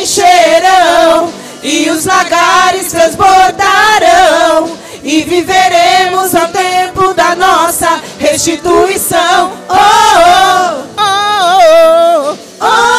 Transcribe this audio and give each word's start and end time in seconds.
encherão 0.00 1.32
e 1.62 1.90
os 1.90 2.04
lagares 2.04 2.90
transbordarão 2.90 4.76
e 5.02 5.22
viveremos 5.22 6.34
ao 6.34 6.48
tempo 6.48 7.14
da 7.14 7.34
nossa 7.34 8.00
restituição. 8.18 9.52
Oh, 9.68 9.74
oh, 9.74 10.84
oh, 10.96 12.30
oh, 12.30 12.38
oh, 12.60 12.97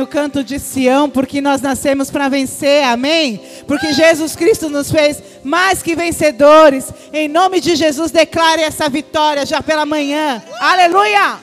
o 0.00 0.06
canto 0.06 0.42
de 0.42 0.58
Sião, 0.58 1.08
porque 1.08 1.40
nós 1.40 1.60
nascemos 1.60 2.10
para 2.10 2.28
vencer, 2.28 2.84
amém? 2.84 3.40
Porque 3.66 3.92
Jesus 3.92 4.34
Cristo 4.36 4.68
nos 4.68 4.90
fez 4.90 5.22
mais 5.44 5.82
que 5.82 5.94
vencedores. 5.94 6.92
Em 7.12 7.28
nome 7.28 7.60
de 7.60 7.74
Jesus, 7.76 8.10
declare 8.10 8.62
essa 8.62 8.88
vitória 8.88 9.44
já 9.46 9.62
pela 9.62 9.84
manhã. 9.86 10.42
Aleluia! 10.60 11.38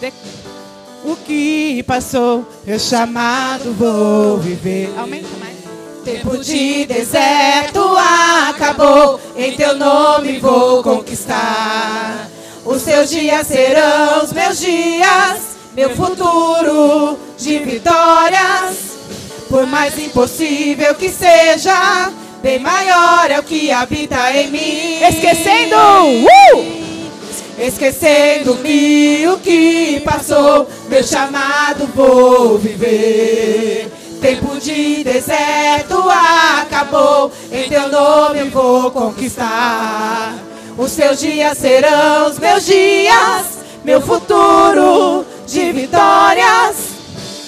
De- 0.00 0.12
O 1.04 1.16
que 1.16 1.82
passou, 1.84 2.46
eu 2.66 2.78
chamado 2.78 3.72
vou 3.72 4.38
viver. 4.38 4.92
Aumenta 4.98 5.28
mais. 5.38 5.57
Tempo 6.08 6.38
de 6.38 6.86
deserto 6.86 7.80
acabou, 8.48 9.20
em 9.36 9.52
teu 9.52 9.76
nome 9.76 10.38
vou 10.38 10.82
conquistar. 10.82 12.30
Os 12.64 12.82
teus 12.82 13.10
dias 13.10 13.46
serão 13.46 14.24
os 14.24 14.32
meus 14.32 14.58
dias, 14.58 15.58
meu 15.76 15.94
futuro 15.94 17.18
de 17.36 17.58
vitórias. 17.58 18.96
Por 19.50 19.66
mais 19.66 19.98
impossível 19.98 20.94
que 20.94 21.10
seja, 21.10 22.10
bem 22.42 22.58
maior 22.58 23.30
é 23.30 23.38
o 23.38 23.42
que 23.42 23.70
habita 23.70 24.32
em 24.32 24.50
mim. 24.50 25.02
Esquecendo! 25.02 25.76
Uh! 26.56 26.78
Esquecendo-me 27.58 29.28
o 29.28 29.36
que 29.40 30.00
passou, 30.06 30.70
meu 30.88 31.04
chamado 31.04 31.86
vou 31.94 32.56
viver. 32.56 33.97
Tempo 34.20 34.58
de 34.60 35.04
deserto 35.04 36.04
acabou, 36.60 37.30
em 37.52 37.68
teu 37.68 37.88
nome 37.88 38.50
vou 38.50 38.90
conquistar. 38.90 40.34
Os 40.76 40.92
teus 40.94 41.20
dias 41.20 41.56
serão 41.56 42.26
os 42.26 42.38
meus 42.38 42.66
dias, 42.66 43.58
meu 43.84 44.00
futuro 44.00 45.24
de 45.46 45.72
vitórias. 45.72 46.76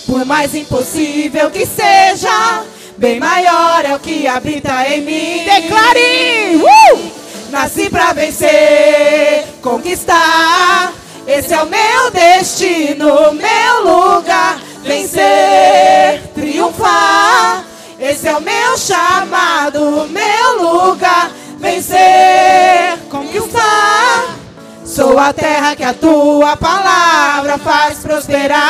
Por 0.06 0.24
mais 0.24 0.54
impossível 0.54 1.50
que 1.50 1.66
seja, 1.66 2.64
bem 2.96 3.18
maior 3.20 3.84
é 3.84 3.94
o 3.94 4.00
que 4.00 4.26
habita 4.26 4.88
em 4.88 5.02
mim. 5.02 5.44
Declare! 5.44 6.56
Uh! 6.56 7.20
Nasci 7.50 7.91
pra 7.91 8.12
vencer, 8.12 9.44
conquistar. 9.60 10.92
Esse 11.26 11.53
é 11.53 11.62
o 11.62 11.66
meu 11.66 12.10
destino, 12.12 13.32
meu 13.32 13.84
lugar. 13.84 14.60
Vencer, 14.82 16.19
triunfar. 16.60 17.65
Esse 17.98 18.28
é 18.28 18.37
o 18.37 18.41
meu 18.41 18.76
chamado, 18.76 20.09
meu 20.09 20.62
lugar. 20.62 21.31
Vencer, 21.59 22.98
conquistar. 23.10 24.37
Sou 24.84 25.19
a 25.19 25.32
terra 25.32 25.76
que 25.76 25.84
a 25.84 25.94
tua 25.94 26.56
palavra 26.56 27.59
faz 27.59 27.98
prosperar. 27.98 28.62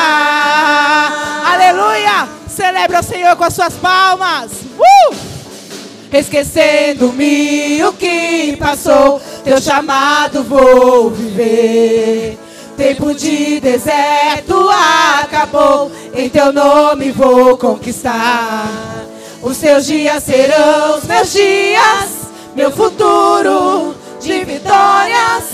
Aleluia! 1.53 2.29
Celebra 2.49 3.01
o 3.01 3.03
Senhor 3.03 3.37
com 3.37 3.45
as 3.45 3.55
suas 3.55 3.75
palmas. 3.75 4.51
Uh! 4.79 5.15
Esquecendo-me 6.13 7.85
o 7.85 7.93
que 7.93 8.57
passou, 8.57 9.23
teu 9.45 9.61
chamado 9.61 10.43
vou 10.43 11.11
viver. 11.11 12.37
Tempo 12.81 13.13
de 13.13 13.61
deserto 13.61 14.55
acabou, 15.21 15.93
em 16.15 16.31
teu 16.31 16.51
nome 16.51 17.11
vou 17.11 17.59
conquistar. 17.59 19.05
Os 19.43 19.59
teus 19.59 19.85
dias 19.85 20.25
serão 20.25 20.97
os 20.97 21.05
meus 21.05 21.31
dias, 21.31 22.31
meu 22.57 22.71
futuro 22.71 23.95
de 24.19 24.45
vitórias. 24.45 25.45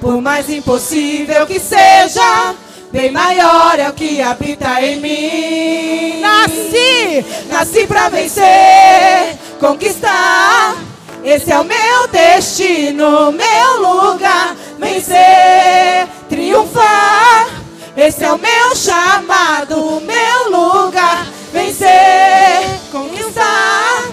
Por 0.00 0.22
mais 0.22 0.48
impossível 0.48 1.44
que 1.44 1.58
seja, 1.58 2.54
bem 2.92 3.10
maior 3.10 3.76
é 3.76 3.88
o 3.88 3.92
que 3.92 4.22
habita 4.22 4.80
em 4.80 5.00
mim. 5.00 6.20
Nasci! 6.20 7.26
Nasci 7.48 7.84
pra 7.84 8.08
vencer, 8.08 9.36
conquistar. 9.58 10.76
Esse 11.24 11.50
é 11.50 11.58
o 11.58 11.64
meu 11.64 12.06
destino, 12.12 13.32
meu 13.32 14.12
lugar. 14.12 14.54
Vencer, 14.78 16.06
triunfar. 16.54 17.48
Esse 17.96 18.24
é 18.24 18.32
o 18.32 18.38
meu 18.38 18.76
chamado, 18.76 20.00
meu 20.00 20.50
lugar. 20.50 21.26
Vencer, 21.52 22.80
conquistar. 22.90 24.04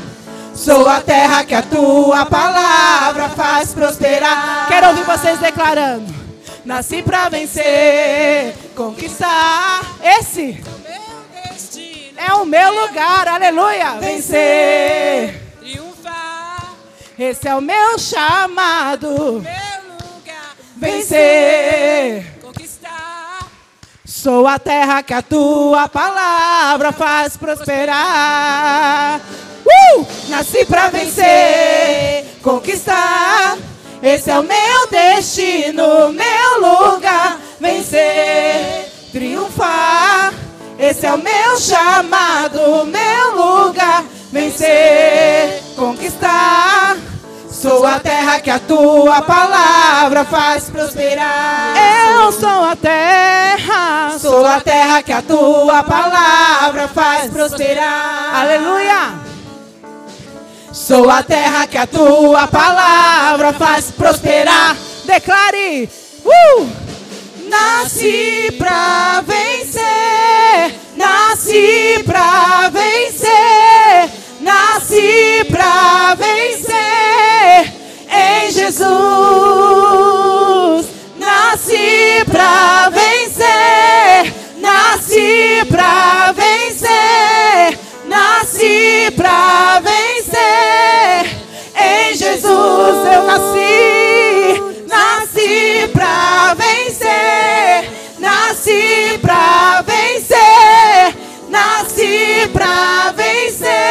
Sou 0.54 0.88
a 0.88 1.02
terra 1.02 1.44
que 1.44 1.56
a 1.56 1.62
tua 1.64 2.26
palavra 2.26 3.30
faz 3.30 3.74
prosperar. 3.74 4.68
Quero 4.68 4.90
ouvir 4.90 5.04
vocês 5.04 5.40
declarando. 5.40 6.14
Nasci 6.64 7.02
pra 7.02 7.28
vencer, 7.30 8.54
conquistar. 8.76 9.82
Esse 10.04 10.64
é 12.18 12.34
o 12.34 12.46
meu 12.46 12.82
lugar. 12.86 13.28
Aleluia! 13.28 13.98
Vencer. 14.00 15.42
Triunfar, 15.60 16.74
Esse 17.18 17.48
é 17.48 17.56
o 17.56 17.62
meu 17.62 17.98
chamado. 17.98 19.10
meu 19.10 19.96
lugar. 19.98 20.56
Vencer. 20.78 22.31
Sou 24.22 24.46
a 24.46 24.60
terra 24.60 25.02
que 25.02 25.16
a 25.16 25.24
tua 25.24 25.88
palavra 25.88 26.92
faz 26.92 27.36
prosperar. 27.36 29.20
Uh! 29.66 30.06
Nasci 30.30 30.64
pra 30.64 30.90
vencer, 30.90 32.38
conquistar. 32.44 33.58
Esse 34.00 34.30
é 34.30 34.38
o 34.38 34.44
meu 34.44 34.88
destino, 34.92 36.14
meu 36.14 36.92
lugar. 36.92 37.40
Vencer, 37.60 38.92
triunfar. 39.12 40.36
Esse 40.78 41.08
é 41.08 41.14
o 41.14 41.18
meu 41.18 41.58
chamado, 41.60 42.86
meu 42.86 43.66
lugar. 43.66 44.06
Vencer, 44.32 45.64
conquistar. 45.76 46.96
Sou 47.62 47.86
a 47.86 48.00
terra 48.00 48.40
que 48.40 48.50
a 48.50 48.58
tua 48.58 49.22
palavra 49.22 50.26
faz 50.26 50.68
prosperar. 50.68 51.76
Eu 51.78 52.32
sou 52.32 52.64
a 52.64 52.76
terra. 52.76 54.18
Sou 54.18 54.44
a 54.44 54.60
terra 54.60 55.04
que 55.04 55.14
a 55.14 55.22
tua 55.22 55.84
palavra 55.84 56.88
faz 56.88 57.30
prosperar. 57.30 58.36
Aleluia! 58.36 59.14
Sou 60.74 61.08
a 61.08 61.22
terra 61.22 61.68
que 61.68 61.78
a 61.78 61.86
tua 61.86 62.48
palavra 62.48 63.54
faz 63.54 63.92
prosperar. 63.92 64.76
Declare! 65.06 65.88
Uh! 66.26 66.68
Nasci 67.48 68.56
pra 68.58 69.22
vencer, 69.22 70.80
nasci 70.98 72.04
pra 72.08 72.72
vencer, 72.72 74.10
nasci 74.42 75.46
pra 75.52 76.16
vencer 76.16 77.01
Jesus. 78.52 78.92
Nasci 81.18 82.26
pra 82.30 82.90
vencer, 82.90 84.34
nasci 84.60 85.66
pra 85.70 86.34
vencer, 86.34 87.80
nasci 88.08 89.12
pra 89.16 89.82
vencer 89.82 91.30
em 91.76 92.14
Jesus. 92.14 93.08
Eu 93.14 93.24
nasci, 93.24 94.62
nasci 94.88 95.88
pra 95.94 96.54
vencer, 96.56 97.90
nasci 98.20 99.18
pra 99.22 99.82
vencer, 99.88 101.16
nasci 101.50 102.50
pra 102.52 103.14
vencer 103.16 103.91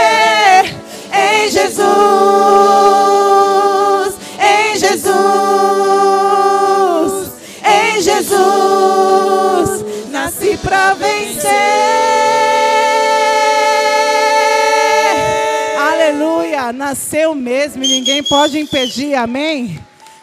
nasceu 16.90 17.36
mesmo 17.36 17.84
e 17.84 17.86
ninguém 17.86 18.20
pode 18.20 18.58
impedir, 18.58 19.14
amém? 19.14 19.80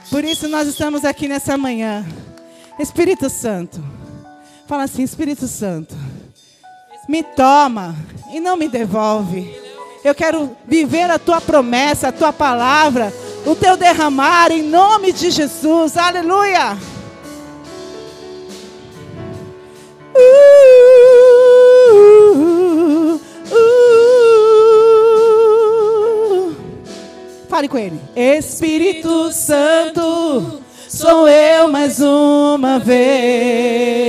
Por 0.10 0.26
isso 0.26 0.50
nós 0.50 0.68
estamos 0.68 1.06
aqui 1.06 1.26
nessa 1.26 1.58
manhã. 1.58 2.06
Espírito 2.78 3.30
Santo, 3.30 3.82
fala 4.68 4.84
assim: 4.84 5.02
Espírito 5.02 5.48
Santo, 5.48 5.96
me 7.08 7.24
toma 7.24 7.96
e 8.34 8.42
não 8.42 8.58
me 8.58 8.68
devolve. 8.68 9.50
Eu 10.04 10.14
quero 10.14 10.58
viver 10.68 11.10
a 11.10 11.18
tua 11.18 11.40
promessa, 11.40 12.10
a 12.10 12.12
tua 12.12 12.34
palavra, 12.34 13.14
o 13.46 13.56
teu 13.56 13.78
derramar 13.78 14.52
em 14.52 14.62
nome 14.62 15.14
de 15.14 15.32
Jesus, 15.32 15.96
aleluia. 15.96 16.78
Uh, 20.14 21.37
Fale 27.58 27.68
com 27.68 27.80
ele. 27.80 28.00
Espírito 28.16 29.32
Santo, 29.32 30.62
sou 30.88 31.28
eu 31.28 31.68
mais 31.68 32.00
uma 32.00 32.78
vez, 32.78 34.06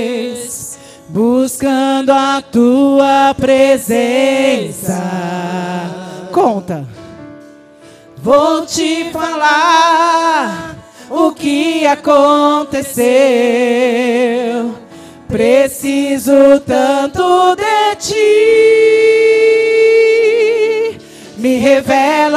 buscando 1.07 2.11
a 2.11 2.43
tua 2.43 3.33
presença. 3.35 5.01
Conta. 6.31 6.87
Vou 8.17 8.67
te 8.67 9.09
falar 9.11 10.75
o 11.09 11.31
que 11.31 11.87
aconteceu. 11.87 13.09
Preciso 15.27 16.59
tanto 16.67 17.55
de 17.55 17.68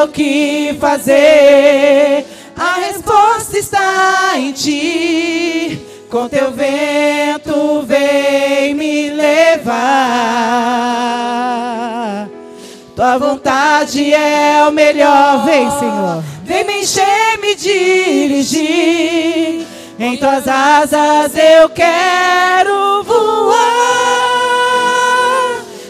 o 0.04 0.08
que 0.08 0.76
fazer. 0.80 2.26
A 2.56 2.74
resposta 2.86 3.58
está 3.58 4.32
em 4.36 4.52
ti. 4.52 5.86
Com 6.10 6.28
teu 6.28 6.50
vento 6.50 7.82
vem 7.86 8.74
me 8.74 9.10
levar. 9.10 9.82
Tua 12.94 13.16
vontade 13.18 14.12
é 14.12 14.66
o 14.68 14.72
melhor. 14.72 15.44
Vem, 15.44 15.70
Senhor. 15.70 16.22
Vem 16.44 16.64
me 16.64 16.82
encher, 16.82 17.38
me 17.40 17.54
dirigir. 17.54 18.62
Em 19.98 20.16
tuas 20.18 20.46
asas 20.48 21.32
eu 21.36 21.68
quero 21.70 23.02
voar. 23.04 23.62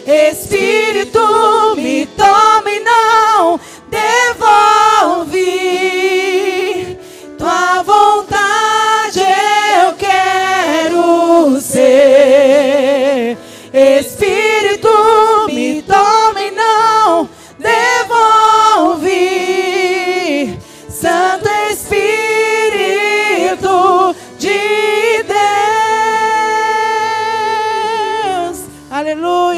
Espírito, 0.05 1.19
me 1.75 2.05
tome, 2.05 2.42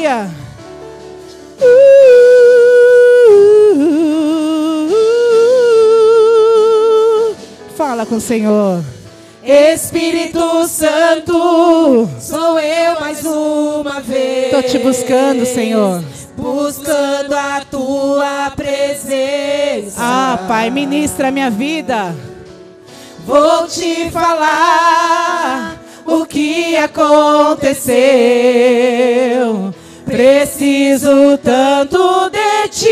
Aleluia. 0.06 0.30
Fala 7.76 8.06
com 8.06 8.14
o 8.16 8.20
Senhor. 8.20 8.84
Espírito 9.42 10.66
Santo, 10.66 12.08
Sou 12.18 12.58
eu 12.58 13.00
mais 13.00 13.24
uma 13.24 14.00
vez. 14.00 14.50
Tô 14.50 14.60
te 14.62 14.78
buscando, 14.78 15.46
Senhor. 15.46 16.02
Buscando 16.36 17.32
a 17.32 17.62
tua 17.70 18.50
presença. 18.56 19.98
Ah, 19.98 20.44
Pai, 20.48 20.68
ministra 20.70 21.28
a 21.28 21.30
minha 21.30 21.48
vida. 21.50 22.12
Vou 23.24 23.68
te 23.68 24.10
falar 24.10 25.80
o 26.04 26.26
que 26.26 26.76
aconteceu. 26.76 27.86
Preciso 30.06 31.36
tanto 31.38 32.30
de 32.30 32.68
ti. 32.68 32.86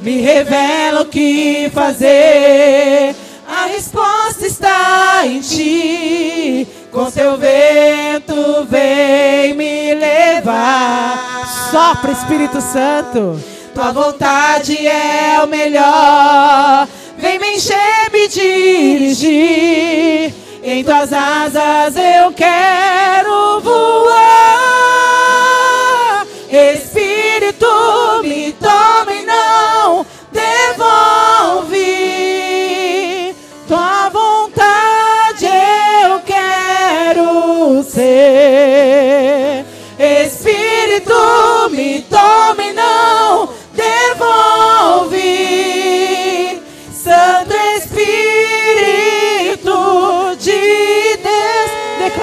Me 0.00 0.20
revela 0.20 1.02
o 1.02 1.06
que 1.06 1.68
fazer. 1.74 3.16
A 3.48 3.66
resposta 3.66 4.46
está 4.46 5.26
em 5.26 5.40
ti. 5.40 6.68
Com 6.92 7.10
teu 7.10 7.36
vento 7.36 8.64
vem 8.70 9.54
me 9.54 9.94
levar. 9.96 11.44
Sopra, 11.72 12.12
Espírito 12.12 12.60
Santo. 12.60 13.42
Tua 13.74 13.90
vontade 13.90 14.86
é 14.86 15.42
o 15.42 15.48
melhor. 15.48 16.86
Vem 17.18 17.40
me 17.40 17.56
encher, 17.56 18.12
me 18.12 18.28
dirigir. 18.28 19.28
Em 20.70 20.84
tuas 20.84 21.10
asas 21.14 21.96
eu 21.96 22.30
quero 22.34 23.58
voar. 23.60 24.16
Espírito, 26.50 27.66
me 28.22 28.52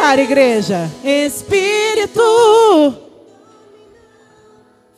Declara, 0.06 0.22
igreja. 0.22 0.92
Espírito. 1.04 2.22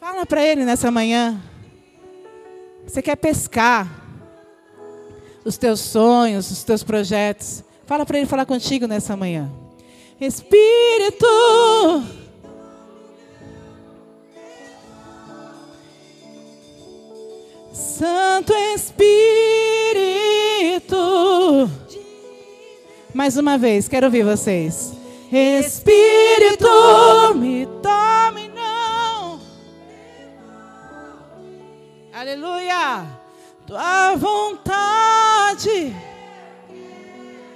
Fala 0.01 0.25
para 0.25 0.43
ele 0.43 0.65
nessa 0.65 0.91
manhã. 0.91 1.41
Você 2.85 3.01
quer 3.01 3.15
pescar 3.15 3.87
os 5.45 5.57
teus 5.57 5.79
sonhos, 5.79 6.51
os 6.51 6.61
teus 6.65 6.83
projetos. 6.83 7.63
Fala 7.85 8.05
para 8.05 8.17
ele 8.17 8.27
falar 8.27 8.45
contigo 8.45 8.85
nessa 8.85 9.15
manhã. 9.15 9.49
Espírito. 10.19 11.25
Santo 17.71 18.53
Espírito. 18.75 19.07
Mais 23.17 23.36
uma 23.36 23.57
vez, 23.57 23.88
quero 23.88 24.05
ouvir 24.05 24.24
vocês. 24.24 24.93
Espírito, 25.31 26.69
me 27.33 27.65
tome 27.81 28.47
não. 28.50 29.39
Aleluia. 32.13 33.07
Tua 33.65 34.15
vontade. 34.15 35.95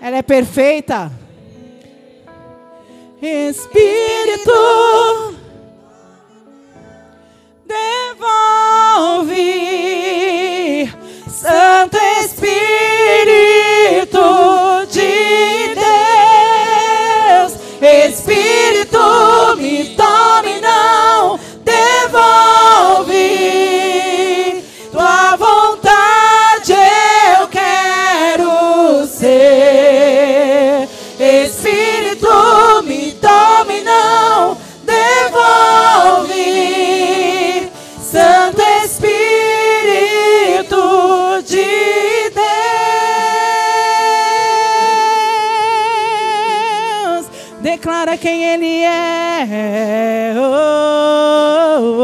Ela 0.02 0.18
é 0.18 0.22
perfeita. 0.24 1.12
Espírito, 3.22 4.52
declara 48.02 48.18
quem 48.18 48.44
Ele 48.44 48.84
é. 48.84 50.34
Oh, 50.36 51.78
oh, 51.80 51.98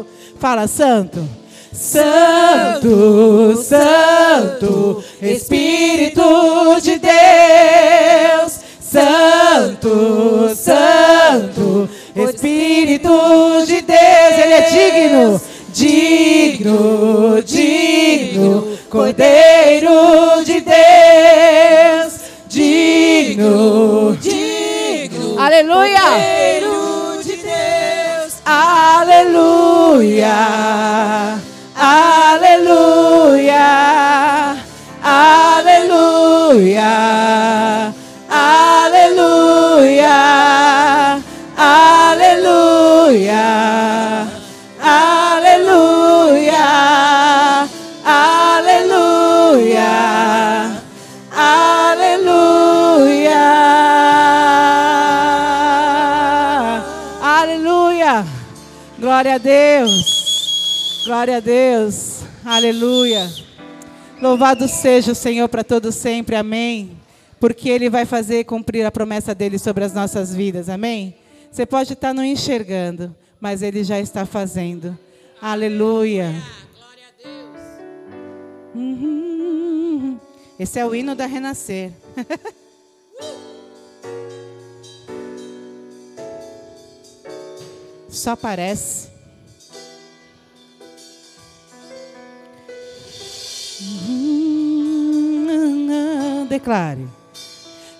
oh. 0.00 0.04
Fala, 0.38 0.66
Santo. 0.66 1.28
Santo, 1.72 3.54
Santo, 3.62 5.04
Espírito 5.22 6.80
de 6.82 6.98
Deus. 6.98 8.60
Santo, 8.80 10.50
Santo, 10.56 11.88
Espírito 12.16 13.64
de 13.66 13.82
Deus. 13.82 14.38
Ele 14.42 14.54
é 14.54 14.62
digno, 14.70 15.40
digno, 15.72 17.42
digno, 17.44 18.78
Cordeiro 18.88 20.42
de 20.44 20.60
Deus. 20.62 22.18
Digno, 22.48 24.16
digno, 24.16 24.37
Aleluia. 25.38 26.00
Cordeiro 26.00 27.22
de 27.22 27.36
Deus. 27.36 28.42
Aleluia, 28.44 30.34
Glória 59.18 59.34
a 59.34 59.38
Deus. 59.38 61.02
Glória 61.04 61.38
a 61.38 61.40
Deus. 61.40 62.20
Aleluia. 62.44 63.28
Louvado 64.22 64.68
seja 64.68 65.10
o 65.10 65.14
Senhor 65.14 65.48
para 65.48 65.64
todo 65.64 65.90
sempre. 65.90 66.36
Amém. 66.36 66.96
Porque 67.40 67.68
ele 67.68 67.90
vai 67.90 68.06
fazer 68.06 68.44
cumprir 68.44 68.86
a 68.86 68.92
promessa 68.92 69.34
dele 69.34 69.58
sobre 69.58 69.82
as 69.82 69.92
nossas 69.92 70.32
vidas. 70.32 70.68
Amém. 70.68 71.16
Você 71.50 71.66
pode 71.66 71.94
estar 71.94 72.14
não 72.14 72.24
enxergando, 72.24 73.12
mas 73.40 73.60
ele 73.60 73.82
já 73.82 73.98
está 73.98 74.24
fazendo. 74.24 74.96
Aleluia. 75.42 76.32
Glória 76.76 77.02
a 77.08 77.12
Deus. 78.80 80.20
Esse 80.60 80.78
é 80.78 80.86
o 80.86 80.94
hino 80.94 81.16
da 81.16 81.26
Renascer. 81.26 81.90
Só 88.08 88.34
parece. 88.34 89.08
Declare. 96.48 97.06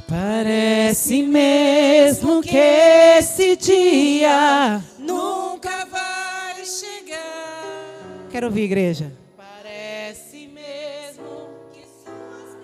Parece 0.09 1.23
mesmo 1.23 2.41
que 2.41 2.57
esse 2.57 3.57
dia. 3.57 4.83
Nunca 4.99 5.85
vai 5.85 6.65
chegar. 6.65 8.27
Quero 8.31 8.47
ouvir, 8.47 8.63
igreja. 8.63 9.13
Parece 9.37 10.49
mesmo 10.49 11.51
Que 11.73 11.83
suas 11.83 12.57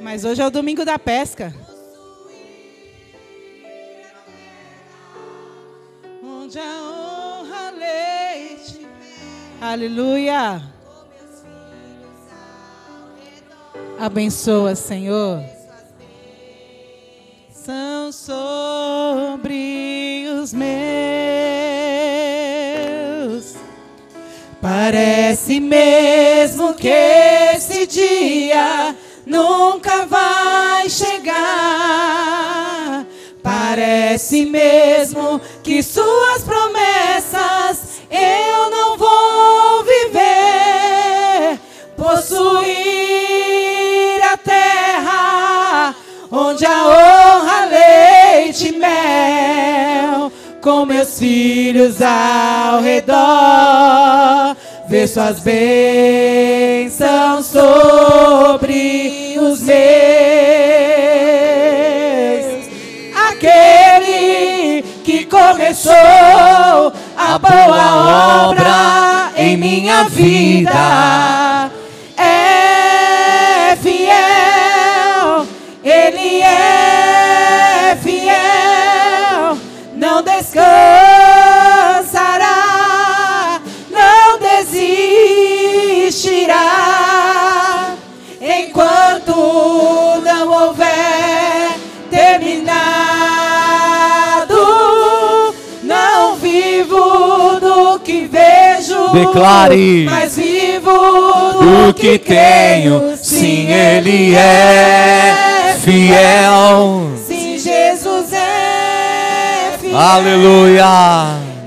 Mas 0.00 0.24
hoje 0.24 0.42
é 0.42 0.46
o 0.46 0.50
domingo 0.50 0.84
da 0.84 0.98
pesca. 0.98 1.54
Onde 6.52 6.58
a 6.58 6.82
honra 6.82 7.70
leite. 7.70 8.86
Aleluia. 9.58 10.60
Abençoa, 13.98 14.74
Senhor. 14.74 15.42
São 17.50 18.12
sobre 18.12 19.46
os 20.42 20.52
meus. 20.52 20.74
Parece 24.60 25.58
mesmo 25.58 26.74
que 26.74 26.92
esse 27.56 27.86
dia 27.86 28.94
nunca 29.24 30.04
vai 30.04 30.90
chegar. 30.90 31.32
Parece 33.42 34.44
mesmo 34.44 35.40
onde 46.32 46.64
a 46.64 46.86
honra, 46.88 47.66
leite 47.66 48.68
e 48.68 48.72
mel, 48.78 50.32
com 50.62 50.86
meus 50.86 51.18
filhos 51.18 52.00
ao 52.00 52.80
redor, 52.80 54.56
ver 54.88 55.06
suas 55.06 55.40
bênçãos 55.40 55.84
sobre 57.44 59.36
os 59.38 59.60
meus. 59.60 59.82
Aquele 63.28 64.82
que 65.04 65.26
começou 65.26 65.92
a 67.14 67.38
boa 67.38 68.48
obra 68.48 69.32
em 69.36 69.58
minha 69.58 70.04
vida 70.04 71.70
é 76.52 77.96
fiel, 78.02 79.56
não 79.94 80.22
descansará, 80.22 80.70
não 83.90 84.38
desistirá, 86.12 87.94
enquanto 88.40 89.34
não 90.24 90.48
houver 90.68 91.72
terminado, 94.42 95.54
não 95.82 96.36
vivo 96.36 97.60
do 97.60 97.98
que 98.00 98.26
vejo, 98.26 99.08
Declare. 99.12 100.06
mas 100.10 100.36
vivo 100.36 100.90
O 101.88 101.94
que 101.94 102.18
tenho, 102.18 103.16
sim, 103.16 103.66
Ele 103.70 104.34
é 104.34 105.61
fiel. 105.82 107.10
Sim, 107.26 107.58
Jesus 107.58 108.32
é 108.32 109.76
fiel. 109.80 109.98
Aleluia. 109.98 110.84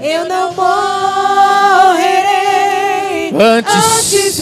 Eu 0.01 0.25
não 0.27 0.53
morrerei. 0.53 2.15
Antes- 3.37 4.41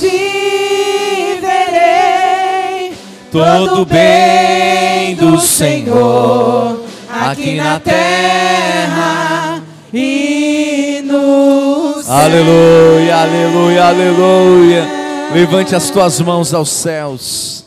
viverei. 1.74 2.94
Todo 3.32 3.86
bem 3.86 5.16
do 5.16 5.40
Senhor 5.40 6.80
aqui 7.10 7.56
na 7.56 7.80
terra 7.80 9.62
e 9.92 11.02
no 11.06 11.96
céu. 12.04 12.14
Aleluia, 12.14 13.16
aleluia, 13.16 13.86
aleluia. 13.86 14.88
Levante 15.34 15.76
as 15.76 15.90
tuas 15.90 16.20
mãos 16.22 16.54
aos 16.54 16.70
céus. 16.70 17.63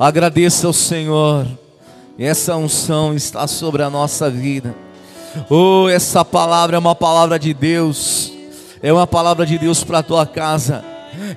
Agradeça 0.00 0.66
ao 0.66 0.72
Senhor. 0.72 1.46
Essa 2.18 2.56
unção 2.56 3.14
está 3.14 3.46
sobre 3.46 3.82
a 3.82 3.90
nossa 3.90 4.30
vida. 4.30 4.74
Oh, 5.50 5.90
essa 5.90 6.24
palavra 6.24 6.76
é 6.76 6.78
uma 6.78 6.94
palavra 6.94 7.38
de 7.38 7.52
Deus. 7.52 8.32
É 8.82 8.90
uma 8.90 9.06
palavra 9.06 9.44
de 9.44 9.58
Deus 9.58 9.84
para 9.84 9.98
a 9.98 10.02
tua 10.02 10.24
casa. 10.26 10.82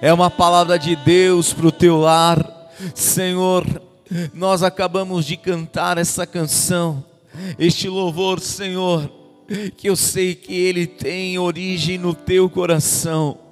É 0.02 0.14
uma 0.14 0.32
palavra 0.32 0.80
de 0.80 0.96
Deus 0.96 1.52
para 1.52 1.68
o 1.68 1.74
teu 1.74 1.98
lar. 1.98 2.72
Senhor, 2.96 3.66
nós 4.34 4.64
acabamos 4.64 5.26
de 5.26 5.36
cantar 5.36 5.98
essa 5.98 6.26
canção. 6.26 7.04
Este 7.60 7.90
louvor, 7.90 8.40
Senhor, 8.40 9.12
que 9.76 9.90
eu 9.90 9.98
sei 9.98 10.36
que 10.36 10.56
ele 10.56 10.88
tem 10.88 11.38
origem 11.38 11.98
no 11.98 12.14
teu 12.14 12.50
coração. 12.50 13.43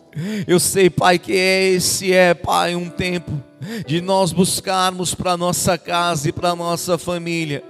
Eu 0.47 0.59
sei, 0.59 0.89
Pai, 0.89 1.17
que 1.17 1.31
esse 1.31 2.13
é, 2.13 2.33
Pai, 2.33 2.75
um 2.75 2.89
tempo 2.89 3.31
de 3.85 4.01
nós 4.01 4.31
buscarmos 4.31 5.13
para 5.13 5.37
nossa 5.37 5.77
casa 5.77 6.29
e 6.29 6.31
para 6.31 6.55
nossa 6.55 6.97
família 6.97 7.63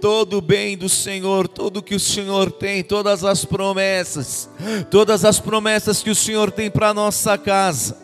todo 0.00 0.38
o 0.38 0.40
bem 0.40 0.76
do 0.76 0.88
Senhor, 0.88 1.48
tudo 1.48 1.82
que 1.82 1.94
o 1.94 2.00
Senhor 2.00 2.50
tem, 2.50 2.82
todas 2.82 3.24
as 3.24 3.44
promessas, 3.44 4.48
todas 4.90 5.24
as 5.24 5.40
promessas 5.40 6.02
que 6.02 6.10
o 6.10 6.14
Senhor 6.14 6.50
tem 6.50 6.70
para 6.70 6.94
nossa 6.94 7.36
casa, 7.36 7.96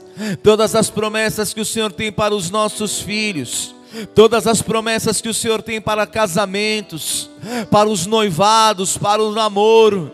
todas 0.43 0.75
as 0.75 0.91
promessas 0.91 1.55
que 1.55 1.61
o 1.61 1.64
Senhor 1.64 1.93
tem 1.93 2.11
para 2.11 2.35
os 2.35 2.50
nossos 2.50 3.00
filhos. 3.00 3.75
todas 4.12 4.49
as 4.49 4.61
promessas 4.61 5.21
que 5.21 5.29
o 5.29 5.35
Senhor 5.35 5.62
tem 5.62 5.81
para 5.81 6.05
casamentos, 6.05 7.31
para 7.71 7.88
os 7.88 8.07
noivados, 8.07 8.99
para 8.99 9.23
o 9.23 9.31
namoro, 9.31 10.11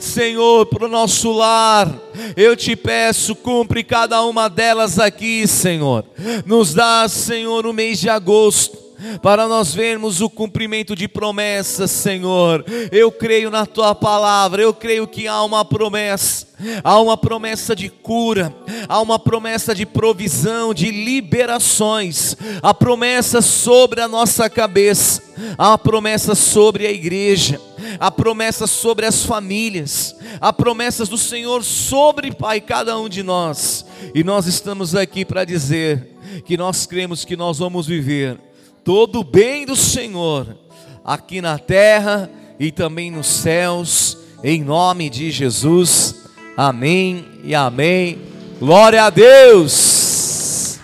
Senhor, 0.00 0.66
para 0.66 0.86
o 0.86 0.88
nosso 0.88 1.32
lar, 1.32 1.92
eu 2.36 2.56
te 2.56 2.74
peço, 2.76 3.34
cumpre 3.34 3.82
cada 3.84 4.22
uma 4.22 4.48
delas 4.48 4.98
aqui, 4.98 5.46
Senhor. 5.46 6.04
Nos 6.46 6.74
dá, 6.74 7.08
Senhor, 7.08 7.66
o 7.66 7.72
mês 7.72 7.98
de 7.98 8.08
agosto 8.08 8.90
para 9.22 9.48
nós 9.48 9.74
vermos 9.74 10.20
o 10.20 10.28
cumprimento 10.28 10.94
de 10.94 11.08
promessas, 11.08 11.90
Senhor. 11.90 12.64
Eu 12.92 13.10
creio 13.10 13.50
na 13.50 13.66
tua 13.66 13.94
palavra, 13.94 14.62
eu 14.62 14.74
creio 14.74 15.06
que 15.06 15.26
há 15.26 15.42
uma 15.42 15.64
promessa, 15.64 16.46
há 16.84 17.00
uma 17.00 17.16
promessa 17.16 17.74
de 17.74 17.88
cura, 17.88 18.54
há 18.88 19.00
uma 19.00 19.18
promessa 19.18 19.74
de 19.74 19.86
provisão, 19.86 20.74
de 20.74 20.90
liberações, 20.90 22.36
a 22.62 22.74
promessa 22.74 23.40
sobre 23.40 24.00
a 24.00 24.08
nossa 24.08 24.48
cabeça, 24.50 25.22
há 25.56 25.76
promessa 25.78 26.34
sobre 26.34 26.86
a 26.86 26.90
igreja, 26.90 27.60
há 27.98 28.10
promessa 28.10 28.66
sobre 28.66 29.06
as 29.06 29.24
famílias, 29.24 30.14
há 30.40 30.52
promessas 30.52 31.08
do 31.08 31.18
Senhor 31.18 31.64
sobre, 31.64 32.32
Pai, 32.32 32.60
cada 32.60 32.98
um 32.98 33.08
de 33.08 33.22
nós. 33.22 33.84
E 34.14 34.22
nós 34.22 34.46
estamos 34.46 34.94
aqui 34.94 35.24
para 35.24 35.44
dizer 35.44 36.16
que 36.44 36.56
nós 36.56 36.86
cremos 36.86 37.24
que 37.24 37.36
nós 37.36 37.58
vamos 37.58 37.86
viver 37.86 38.38
todo 38.84 39.20
o 39.20 39.24
bem 39.24 39.66
do 39.66 39.76
Senhor, 39.76 40.56
aqui 41.04 41.40
na 41.40 41.58
terra 41.58 42.30
e 42.58 42.70
também 42.70 43.10
nos 43.10 43.26
céus, 43.26 44.18
em 44.42 44.62
nome 44.62 45.10
de 45.10 45.30
Jesus. 45.30 46.24
Amém 46.56 47.26
e 47.44 47.54
amém. 47.54 48.18
Glória 48.58 49.04
a 49.04 49.10
Deus. 49.10 50.78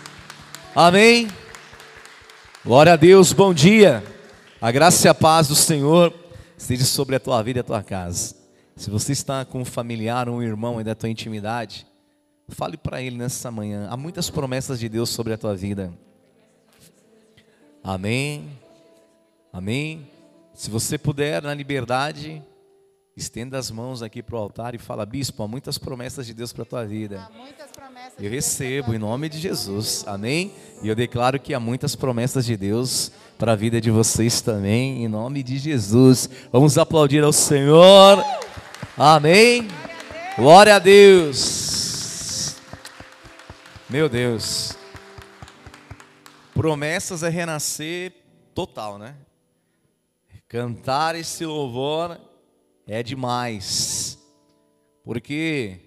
Amém. 0.74 1.28
Glória 2.64 2.94
a 2.94 2.96
Deus. 2.96 3.32
Bom 3.32 3.52
dia. 3.52 4.02
A 4.60 4.70
graça 4.70 5.06
e 5.06 5.10
a 5.10 5.14
paz 5.14 5.48
do 5.48 5.54
Senhor 5.54 6.12
esteja 6.66 6.84
sobre 6.84 7.14
a 7.14 7.20
tua 7.20 7.40
vida 7.42 7.60
e 7.60 7.62
a 7.62 7.64
tua 7.64 7.80
casa. 7.80 8.34
Se 8.74 8.90
você 8.90 9.12
está 9.12 9.44
com 9.44 9.60
um 9.60 9.64
familiar, 9.64 10.28
um 10.28 10.42
irmão 10.42 10.78
aí 10.78 10.84
da 10.84 10.96
tua 10.96 11.08
intimidade, 11.08 11.86
fale 12.48 12.76
para 12.76 13.00
ele 13.00 13.16
nessa 13.16 13.52
manhã. 13.52 13.86
Há 13.88 13.96
muitas 13.96 14.28
promessas 14.28 14.80
de 14.80 14.88
Deus 14.88 15.08
sobre 15.08 15.32
a 15.32 15.38
tua 15.38 15.54
vida. 15.54 15.92
Amém. 17.84 18.50
Amém. 19.52 20.10
Se 20.54 20.68
você 20.68 20.98
puder, 20.98 21.40
na 21.40 21.54
liberdade, 21.54 22.42
estenda 23.16 23.58
as 23.58 23.70
mãos 23.70 24.02
aqui 24.02 24.20
para 24.20 24.34
o 24.34 24.38
altar 24.38 24.74
e 24.74 24.78
fala, 24.78 25.06
bispo, 25.06 25.44
há 25.44 25.48
muitas 25.48 25.78
promessas 25.78 26.26
de 26.26 26.34
Deus 26.34 26.52
para 26.52 26.64
a 26.64 26.66
tua 26.66 26.84
vida. 26.84 27.30
Eu 28.18 28.28
recebo 28.28 28.92
em 28.92 28.98
nome 28.98 29.28
de 29.28 29.38
Jesus. 29.38 30.02
Amém. 30.04 30.52
E 30.82 30.88
eu 30.88 30.96
declaro 30.96 31.38
que 31.38 31.54
há 31.54 31.60
muitas 31.60 31.94
promessas 31.94 32.44
de 32.44 32.56
Deus 32.56 33.12
para 33.38 33.52
a 33.52 33.56
vida 33.56 33.80
de 33.80 33.90
vocês 33.90 34.40
também, 34.40 35.04
em 35.04 35.08
nome 35.08 35.42
de 35.42 35.58
Jesus. 35.58 36.28
Vamos 36.50 36.78
aplaudir 36.78 37.22
ao 37.22 37.32
Senhor. 37.32 38.24
Amém. 38.96 39.68
Glória 40.36 40.76
a 40.76 40.78
Deus. 40.78 42.56
Meu 43.90 44.08
Deus. 44.08 44.76
Promessas 46.54 47.22
é 47.22 47.28
renascer 47.28 48.12
total, 48.54 48.98
né? 48.98 49.14
Cantar 50.48 51.14
esse 51.14 51.44
louvor 51.44 52.18
é 52.86 53.02
demais. 53.02 54.18
Porque 55.04 55.78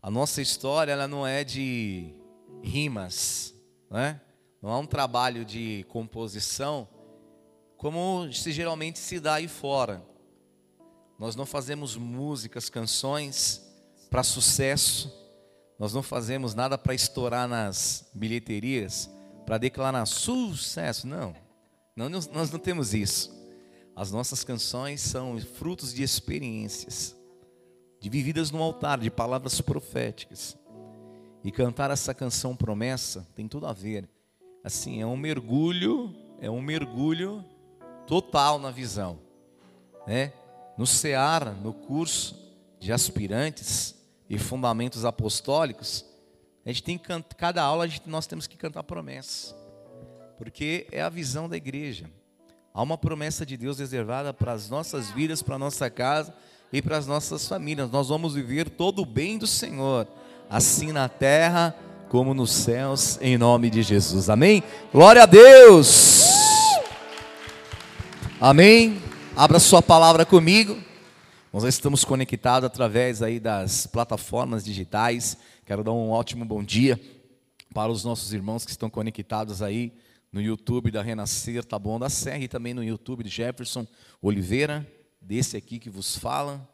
a 0.00 0.10
nossa 0.10 0.40
história 0.40 0.92
ela 0.92 1.06
não 1.06 1.26
é 1.26 1.44
de 1.44 2.14
rimas, 2.62 3.54
né? 3.90 4.20
Não 4.66 4.72
é 4.72 4.78
um 4.78 4.86
trabalho 4.86 5.44
de 5.44 5.86
composição 5.88 6.88
como 7.76 8.28
se 8.32 8.50
geralmente 8.50 8.98
se 8.98 9.20
dá 9.20 9.34
aí 9.34 9.46
fora. 9.46 10.04
Nós 11.20 11.36
não 11.36 11.46
fazemos 11.46 11.96
músicas, 11.96 12.68
canções 12.68 13.64
para 14.10 14.24
sucesso. 14.24 15.16
Nós 15.78 15.94
não 15.94 16.02
fazemos 16.02 16.52
nada 16.52 16.76
para 16.76 16.96
estourar 16.96 17.46
nas 17.46 18.10
bilheterias 18.12 19.08
para 19.46 19.56
declarar 19.56 20.04
sucesso. 20.04 21.06
Não, 21.06 21.32
não, 21.94 22.08
nós 22.08 22.50
não 22.50 22.58
temos 22.58 22.92
isso. 22.92 23.30
As 23.94 24.10
nossas 24.10 24.42
canções 24.42 25.00
são 25.00 25.38
frutos 25.38 25.94
de 25.94 26.02
experiências, 26.02 27.14
de 28.00 28.10
vividas 28.10 28.50
no 28.50 28.60
altar, 28.60 28.98
de 28.98 29.12
palavras 29.12 29.60
proféticas. 29.60 30.58
E 31.44 31.52
cantar 31.52 31.92
essa 31.92 32.12
canção 32.12 32.56
promessa 32.56 33.24
tem 33.36 33.46
tudo 33.46 33.68
a 33.68 33.72
ver. 33.72 34.08
Assim, 34.66 35.00
é 35.00 35.06
um 35.06 35.16
mergulho, 35.16 36.12
é 36.40 36.50
um 36.50 36.60
mergulho 36.60 37.44
total 38.04 38.58
na 38.58 38.72
visão, 38.72 39.16
né? 40.04 40.32
No 40.76 40.84
CEAR, 40.84 41.54
no 41.62 41.72
curso 41.72 42.36
de 42.80 42.92
aspirantes 42.92 43.94
e 44.28 44.36
fundamentos 44.36 45.04
apostólicos, 45.04 46.04
a 46.64 46.70
gente 46.70 46.82
tem 46.82 46.98
que 46.98 47.04
cantar, 47.04 47.36
cada 47.36 47.62
aula 47.62 47.86
gente, 47.86 48.10
nós 48.10 48.26
temos 48.26 48.48
que 48.48 48.56
cantar 48.56 48.82
promessa. 48.82 49.54
Porque 50.36 50.88
é 50.90 51.00
a 51.00 51.08
visão 51.08 51.48
da 51.48 51.56
igreja. 51.56 52.10
Há 52.74 52.82
uma 52.82 52.98
promessa 52.98 53.46
de 53.46 53.56
Deus 53.56 53.78
reservada 53.78 54.34
para 54.34 54.50
as 54.50 54.68
nossas 54.68 55.12
vidas, 55.12 55.42
para 55.42 55.54
a 55.54 55.60
nossa 55.60 55.88
casa 55.88 56.34
e 56.72 56.82
para 56.82 56.96
as 56.96 57.06
nossas 57.06 57.46
famílias. 57.46 57.88
Nós 57.88 58.08
vamos 58.08 58.34
viver 58.34 58.68
todo 58.68 59.02
o 59.02 59.06
bem 59.06 59.38
do 59.38 59.46
Senhor, 59.46 60.08
assim 60.50 60.90
na 60.90 61.08
terra 61.08 61.72
como 62.08 62.34
nos 62.34 62.50
céus, 62.50 63.18
em 63.20 63.36
nome 63.36 63.70
de 63.70 63.82
Jesus. 63.82 64.30
Amém? 64.30 64.62
Glória 64.92 65.22
a 65.22 65.26
Deus! 65.26 66.24
Amém? 68.40 69.02
Abra 69.34 69.58
sua 69.58 69.82
palavra 69.82 70.24
comigo. 70.24 70.76
Nós 71.52 71.64
estamos 71.64 72.04
conectados 72.04 72.66
através 72.66 73.22
aí 73.22 73.40
das 73.40 73.86
plataformas 73.86 74.64
digitais 74.64 75.36
Quero 75.66 75.82
dar 75.82 75.90
um 75.90 76.10
ótimo 76.10 76.44
bom 76.44 76.62
dia 76.62 76.98
para 77.74 77.90
os 77.90 78.04
nossos 78.04 78.32
irmãos 78.32 78.64
que 78.64 78.70
estão 78.70 78.88
conectados 78.88 79.60
aí 79.60 79.92
no 80.30 80.40
YouTube 80.40 80.92
da 80.92 81.02
Renascer 81.02 81.64
Tá 81.64 81.76
Bom 81.76 81.98
da 81.98 82.08
Serra 82.08 82.38
e 82.38 82.46
também 82.46 82.72
no 82.72 82.84
YouTube 82.84 83.24
de 83.24 83.28
Jefferson 83.28 83.84
Oliveira, 84.22 84.86
desse 85.20 85.56
aqui 85.56 85.80
que 85.80 85.90
vos 85.90 86.16
fala, 86.16 86.64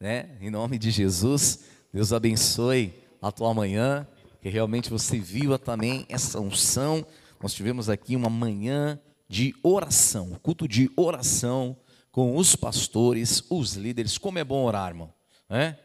né? 0.00 0.30
Em 0.40 0.48
nome 0.48 0.78
de 0.78 0.90
Jesus, 0.90 1.64
Deus 1.92 2.10
abençoe 2.10 2.94
a 3.20 3.30
tua 3.30 3.52
manhã, 3.52 4.08
que 4.40 4.48
realmente 4.48 4.90
você 4.90 5.18
viva 5.18 5.58
também 5.58 6.06
essa 6.08 6.40
unção. 6.40 7.04
Nós 7.40 7.54
tivemos 7.54 7.88
aqui 7.88 8.16
uma 8.16 8.30
manhã 8.30 8.98
de 9.28 9.54
oração, 9.62 10.38
culto 10.42 10.66
de 10.66 10.90
oração 10.96 11.76
com 12.10 12.36
os 12.36 12.56
pastores, 12.56 13.44
os 13.50 13.74
líderes. 13.74 14.18
Como 14.18 14.38
é 14.38 14.44
bom 14.44 14.64
orar, 14.64 14.88
irmão, 14.88 15.12
né? 15.48 15.78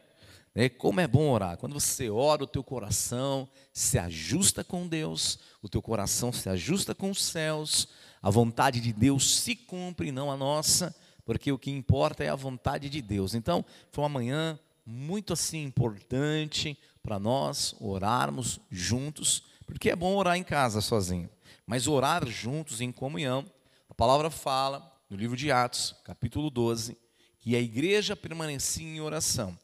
É, 0.56 0.68
como 0.68 1.00
é 1.00 1.06
bom 1.08 1.30
orar. 1.30 1.56
Quando 1.56 1.72
você 1.72 2.08
ora, 2.08 2.44
o 2.44 2.46
teu 2.46 2.62
coração 2.62 3.48
se 3.72 3.98
ajusta 3.98 4.62
com 4.62 4.86
Deus, 4.86 5.38
o 5.60 5.68
teu 5.68 5.82
coração 5.82 6.32
se 6.32 6.48
ajusta 6.48 6.94
com 6.94 7.10
os 7.10 7.24
céus, 7.24 7.88
a 8.22 8.30
vontade 8.30 8.80
de 8.80 8.92
Deus 8.92 9.40
se 9.40 9.56
cumpre, 9.56 10.12
não 10.12 10.30
a 10.30 10.36
nossa, 10.36 10.94
porque 11.24 11.50
o 11.50 11.58
que 11.58 11.72
importa 11.72 12.22
é 12.22 12.28
a 12.28 12.36
vontade 12.36 12.88
de 12.88 13.02
Deus. 13.02 13.34
Então, 13.34 13.64
foi 13.90 14.04
uma 14.04 14.08
manhã 14.08 14.58
muito 14.84 15.32
assim 15.32 15.64
importante 15.64 16.78
para 17.02 17.18
nós 17.18 17.74
orarmos 17.80 18.60
juntos, 18.70 19.44
porque 19.66 19.90
é 19.90 19.96
bom 19.96 20.14
orar 20.14 20.36
em 20.36 20.44
casa 20.44 20.80
sozinho, 20.80 21.28
mas 21.66 21.86
orar 21.86 22.26
juntos 22.26 22.80
em 22.80 22.92
comunhão. 22.92 23.44
A 23.88 23.94
palavra 23.94 24.30
fala 24.30 24.92
no 25.08 25.16
livro 25.16 25.36
de 25.36 25.50
Atos, 25.50 25.94
capítulo 26.04 26.50
12, 26.50 26.96
que 27.38 27.54
a 27.54 27.60
igreja 27.60 28.16
permanecia 28.16 28.86
em 28.86 29.00
oração 29.00 29.58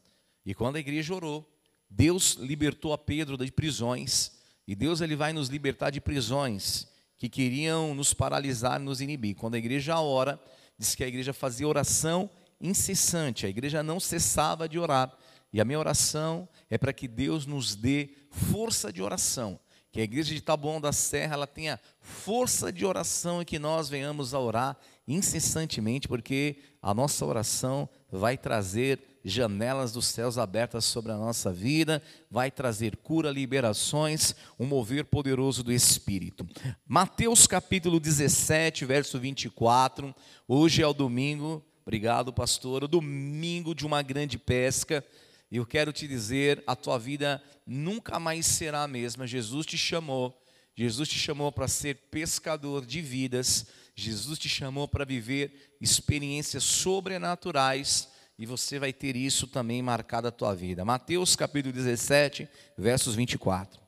e 0.45 0.55
quando 0.55 0.77
a 0.77 0.81
igreja 0.81 1.15
orou, 1.15 1.49
Deus 1.89 2.35
libertou 2.35 2.93
a 2.93 2.99
Pedro 2.99 3.37
de 3.37 3.51
prisões, 3.53 4.33
e 4.67 4.75
Deus 4.75 5.01
ele 5.01 5.17
vai 5.17 5.33
nos 5.33 5.49
libertar 5.49 5.91
de 5.91 6.01
prisões 6.01 6.89
que 7.19 7.29
queriam 7.29 7.95
nos 7.95 8.15
paralisar, 8.15 8.81
nos 8.81 9.01
inibir. 9.01 9.35
Quando 9.35 9.55
a 9.55 9.59
igreja 9.59 10.01
ora, 10.01 10.41
diz 10.79 10.95
que 10.95 11.05
a 11.05 11.09
igreja 11.09 11.33
fazia 11.33 11.69
oração 11.69 12.31
incessante, 12.61 13.47
a 13.47 13.49
igreja 13.49 13.83
não 13.83 13.99
cessava 13.99 14.69
de 14.69 14.79
orar. 14.79 15.13
E 15.53 15.61
a 15.61 15.65
minha 15.65 15.79
oração 15.79 16.49
é 16.69 16.79
para 16.79 16.93
que 16.93 17.09
Deus 17.09 17.47
nos 17.47 17.75
dê 17.75 18.11
força 18.31 18.93
de 18.93 19.03
oração, 19.03 19.59
que 19.91 20.01
a 20.01 20.05
igreja 20.05 20.33
de 20.33 20.41
Taboão 20.41 20.81
da 20.81 20.93
Serra 20.93 21.35
ela 21.35 21.47
tenha 21.47 21.81
força 22.01 22.73
de 22.73 22.87
oração 22.87 23.43
e 23.43 23.45
que 23.45 23.59
nós 23.59 23.89
venhamos 23.89 24.33
a 24.33 24.39
orar 24.39 24.77
incessantemente, 25.09 26.07
porque 26.07 26.57
a 26.81 26.95
nossa 26.95 27.27
oração 27.27 27.89
vai 28.13 28.39
trazer 28.39 29.01
janelas 29.25 29.93
dos 29.93 30.07
céus 30.07 30.39
abertas 30.39 30.85
sobre 30.85 31.13
a 31.13 31.17
nossa 31.17 31.53
vida, 31.53 32.01
vai 32.31 32.51
trazer 32.51 32.97
cura, 32.97 33.31
liberações, 33.31 34.35
um 34.59 34.67
mover 34.67 35.05
poderoso 35.05 35.63
do 35.63 35.73
Espírito. 35.73 36.47
Mateus 36.87 37.47
capítulo 37.47 37.99
17, 37.99 38.85
verso 38.85 39.19
24. 39.19 40.15
Hoje 40.47 40.83
é 40.83 40.87
o 40.87 40.95
domingo, 40.95 41.63
obrigado, 41.83 42.33
pastor, 42.33 42.85
o 42.85 42.89
domingo 42.89 43.75
de 43.75 43.87
uma 43.87 44.03
grande 44.03 44.39
pesca. 44.39 45.05
Eu 45.51 45.67
quero 45.67 45.93
te 45.93 46.07
dizer, 46.07 46.63
a 46.67 46.77
tua 46.77 46.99
vida 46.99 47.43
nunca 47.67 48.21
mais 48.21 48.47
será 48.47 48.85
a 48.85 48.89
mesma. 48.89 49.27
Jesus 49.27 49.67
te 49.67 49.77
chamou 49.77 50.41
Jesus 50.81 51.11
te 51.11 51.19
chamou 51.19 51.53
para 51.53 51.69
ser 51.69 51.97
pescador 52.11 52.87
de 52.87 53.03
vidas. 53.03 53.67
Jesus 53.95 54.39
te 54.39 54.49
chamou 54.49 54.89
para 54.89 55.05
viver 55.05 55.77
experiências 55.79 56.65
sobrenaturais 56.65 58.09
e 58.39 58.47
você 58.47 58.79
vai 58.79 58.91
ter 58.91 59.15
isso 59.15 59.47
também 59.47 59.83
marcado 59.83 60.29
a 60.29 60.33
tua 60.33 60.55
vida. 60.55 60.83
Mateus 60.83 61.37
capítulo 61.37 61.75
17, 61.75 62.49
versos 62.79 63.15
24. 63.15 63.79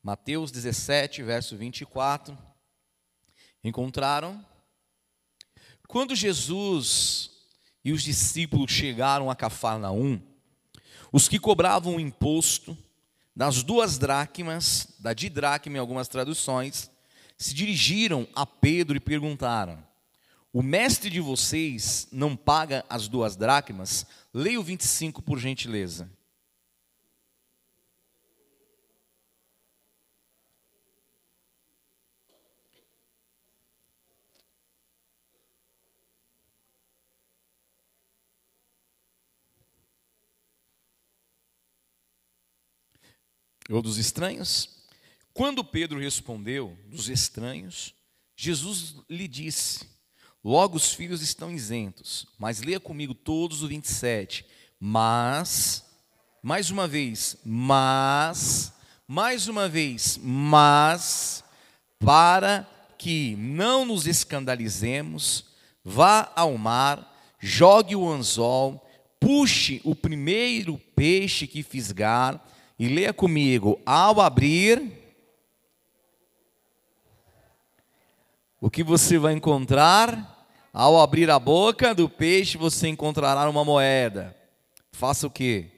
Mateus 0.00 0.52
17, 0.52 1.24
verso 1.24 1.56
24. 1.56 2.38
Encontraram? 3.64 4.46
Quando 5.88 6.14
Jesus 6.14 7.30
e 7.84 7.92
os 7.92 8.02
discípulos 8.02 8.70
chegaram 8.70 9.30
a 9.30 9.36
Cafarnaum, 9.36 10.20
os 11.12 11.28
que 11.28 11.38
cobravam 11.38 11.96
o 11.96 12.00
imposto 12.00 12.76
das 13.34 13.62
duas 13.62 13.98
dracmas, 13.98 14.88
da 14.98 15.12
didracma 15.12 15.76
em 15.76 15.80
algumas 15.80 16.08
traduções, 16.08 16.90
se 17.38 17.54
dirigiram 17.54 18.26
a 18.34 18.44
Pedro 18.46 18.96
e 18.96 19.00
perguntaram: 19.00 19.82
O 20.52 20.62
mestre 20.62 21.10
de 21.10 21.20
vocês 21.20 22.08
não 22.10 22.34
paga 22.34 22.84
as 22.88 23.08
duas 23.08 23.36
dracmas? 23.36 24.06
Leia 24.32 24.58
o 24.58 24.62
25 24.64 25.22
por 25.22 25.38
gentileza. 25.38 26.10
Ou 43.68 43.82
dos 43.82 43.98
estranhos? 43.98 44.68
Quando 45.32 45.64
Pedro 45.64 45.98
respondeu, 45.98 46.76
dos 46.86 47.08
estranhos, 47.08 47.94
Jesus 48.36 48.96
lhe 49.08 49.28
disse: 49.28 49.86
Logo 50.42 50.76
os 50.76 50.92
filhos 50.92 51.22
estão 51.22 51.50
isentos. 51.50 52.26
Mas 52.38 52.62
leia 52.62 52.78
comigo 52.78 53.14
todos 53.14 53.62
o 53.62 53.68
27. 53.68 54.46
Mas, 54.78 55.84
mais 56.42 56.70
uma 56.70 56.86
vez, 56.86 57.36
mas, 57.44 58.72
mais 59.08 59.48
uma 59.48 59.68
vez, 59.68 60.18
mas, 60.22 61.42
para 61.98 62.64
que 62.96 63.34
não 63.36 63.84
nos 63.84 64.06
escandalizemos, 64.06 65.46
vá 65.84 66.32
ao 66.36 66.56
mar, 66.56 67.12
jogue 67.40 67.96
o 67.96 68.08
anzol, 68.08 68.86
puxe 69.18 69.80
o 69.82 69.94
primeiro 69.94 70.78
peixe 70.94 71.46
que 71.46 71.62
fisgar 71.62 72.40
e 72.78 72.88
leia 72.88 73.12
comigo: 73.12 73.80
ao 73.84 74.20
abrir, 74.20 74.92
o 78.60 78.70
que 78.70 78.82
você 78.82 79.18
vai 79.18 79.32
encontrar? 79.32 80.34
Ao 80.72 81.00
abrir 81.00 81.30
a 81.30 81.38
boca 81.38 81.94
do 81.94 82.06
peixe, 82.06 82.58
você 82.58 82.88
encontrará 82.88 83.48
uma 83.48 83.64
moeda. 83.64 84.36
Faça 84.92 85.26
o 85.26 85.30
que? 85.30 85.70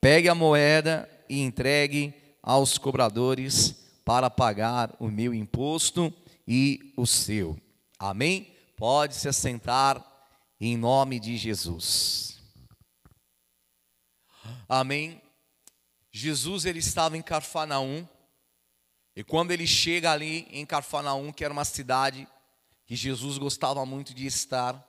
Pegue 0.00 0.28
a 0.28 0.34
moeda 0.34 1.08
e 1.28 1.40
entregue 1.40 2.12
aos 2.42 2.76
cobradores 2.76 3.86
para 4.04 4.28
pagar 4.28 4.94
o 4.98 5.08
meu 5.08 5.32
imposto 5.32 6.12
e 6.46 6.92
o 6.96 7.06
seu. 7.06 7.56
Amém? 7.98 8.52
Pode 8.76 9.14
se 9.14 9.28
assentar 9.28 10.04
em 10.60 10.76
nome 10.76 11.20
de 11.20 11.36
Jesus. 11.36 12.40
Amém. 14.68 15.20
Jesus 16.18 16.64
ele 16.64 16.78
estava 16.78 17.14
em 17.14 17.20
Carfanaum, 17.20 18.08
e 19.14 19.22
quando 19.22 19.50
ele 19.50 19.66
chega 19.66 20.10
ali 20.10 20.48
em 20.50 20.64
Carfanaum, 20.64 21.30
que 21.30 21.44
era 21.44 21.52
uma 21.52 21.64
cidade 21.66 22.26
que 22.86 22.96
Jesus 22.96 23.36
gostava 23.36 23.84
muito 23.84 24.14
de 24.14 24.24
estar, 24.24 24.82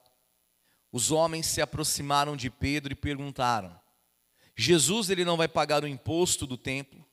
os 0.89 1.11
homens 1.11 1.45
se 1.45 1.61
aproximaram 1.61 2.37
de 2.37 2.49
Pedro 2.49 2.93
e 2.93 2.95
perguntaram: 2.95 3.77
Jesus 4.55 5.09
ele 5.09 5.25
não 5.25 5.35
vai 5.35 5.49
pagar 5.49 5.83
o 5.83 5.87
imposto 5.87 6.47
do 6.47 6.57
templo? 6.57 7.05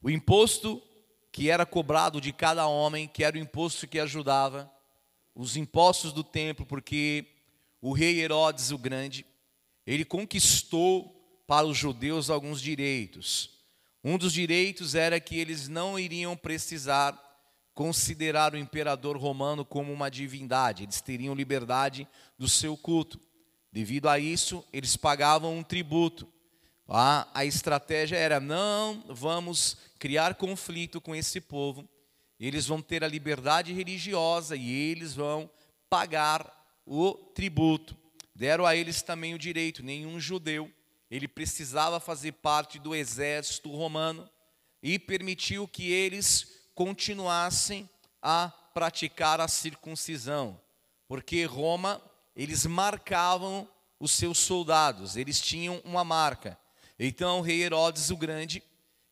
O 0.00 0.08
imposto 0.08 0.82
que 1.30 1.50
era 1.50 1.66
cobrado 1.66 2.22
de 2.22 2.32
cada 2.32 2.66
homem, 2.66 3.06
que 3.06 3.22
era 3.22 3.36
o 3.36 3.40
imposto 3.40 3.86
que 3.86 4.00
ajudava 4.00 4.72
os 5.34 5.54
impostos 5.54 6.14
do 6.14 6.24
templo, 6.24 6.64
porque 6.64 7.26
o 7.78 7.92
rei 7.92 8.20
Herodes 8.20 8.70
o 8.70 8.78
Grande, 8.78 9.26
ele 9.86 10.06
conquistou 10.06 11.13
para 11.46 11.66
os 11.66 11.76
judeus 11.76 12.30
alguns 12.30 12.60
direitos. 12.60 13.50
Um 14.02 14.18
dos 14.18 14.32
direitos 14.32 14.94
era 14.94 15.18
que 15.18 15.38
eles 15.38 15.68
não 15.68 15.98
iriam 15.98 16.36
precisar 16.36 17.18
considerar 17.74 18.54
o 18.54 18.58
imperador 18.58 19.16
romano 19.16 19.64
como 19.64 19.92
uma 19.92 20.10
divindade, 20.10 20.84
eles 20.84 21.00
teriam 21.00 21.34
liberdade 21.34 22.06
do 22.38 22.48
seu 22.48 22.76
culto. 22.76 23.20
Devido 23.72 24.08
a 24.08 24.18
isso, 24.18 24.64
eles 24.72 24.96
pagavam 24.96 25.58
um 25.58 25.62
tributo. 25.62 26.28
A, 26.86 27.26
a 27.34 27.44
estratégia 27.44 28.16
era: 28.16 28.38
não 28.38 29.02
vamos 29.08 29.76
criar 29.98 30.34
conflito 30.36 31.00
com 31.00 31.14
esse 31.14 31.40
povo, 31.40 31.88
eles 32.38 32.66
vão 32.66 32.80
ter 32.80 33.02
a 33.02 33.08
liberdade 33.08 33.72
religiosa 33.72 34.54
e 34.54 34.70
eles 34.70 35.14
vão 35.14 35.50
pagar 35.90 36.46
o 36.86 37.14
tributo. 37.14 37.96
Deram 38.34 38.66
a 38.66 38.76
eles 38.76 39.02
também 39.02 39.34
o 39.34 39.38
direito: 39.38 39.82
nenhum 39.82 40.20
judeu 40.20 40.70
ele 41.10 41.28
precisava 41.28 42.00
fazer 42.00 42.32
parte 42.32 42.78
do 42.78 42.94
exército 42.94 43.70
romano 43.70 44.28
e 44.82 44.98
permitiu 44.98 45.68
que 45.68 45.90
eles 45.90 46.66
continuassem 46.74 47.88
a 48.22 48.48
praticar 48.74 49.40
a 49.40 49.48
circuncisão, 49.48 50.60
porque 51.06 51.44
Roma, 51.44 52.02
eles 52.34 52.66
marcavam 52.66 53.68
os 54.00 54.12
seus 54.12 54.38
soldados, 54.38 55.16
eles 55.16 55.40
tinham 55.40 55.80
uma 55.84 56.04
marca. 56.04 56.58
Então, 56.98 57.38
o 57.38 57.42
rei 57.42 57.62
Herodes 57.62 58.10
o 58.10 58.16
Grande, 58.16 58.62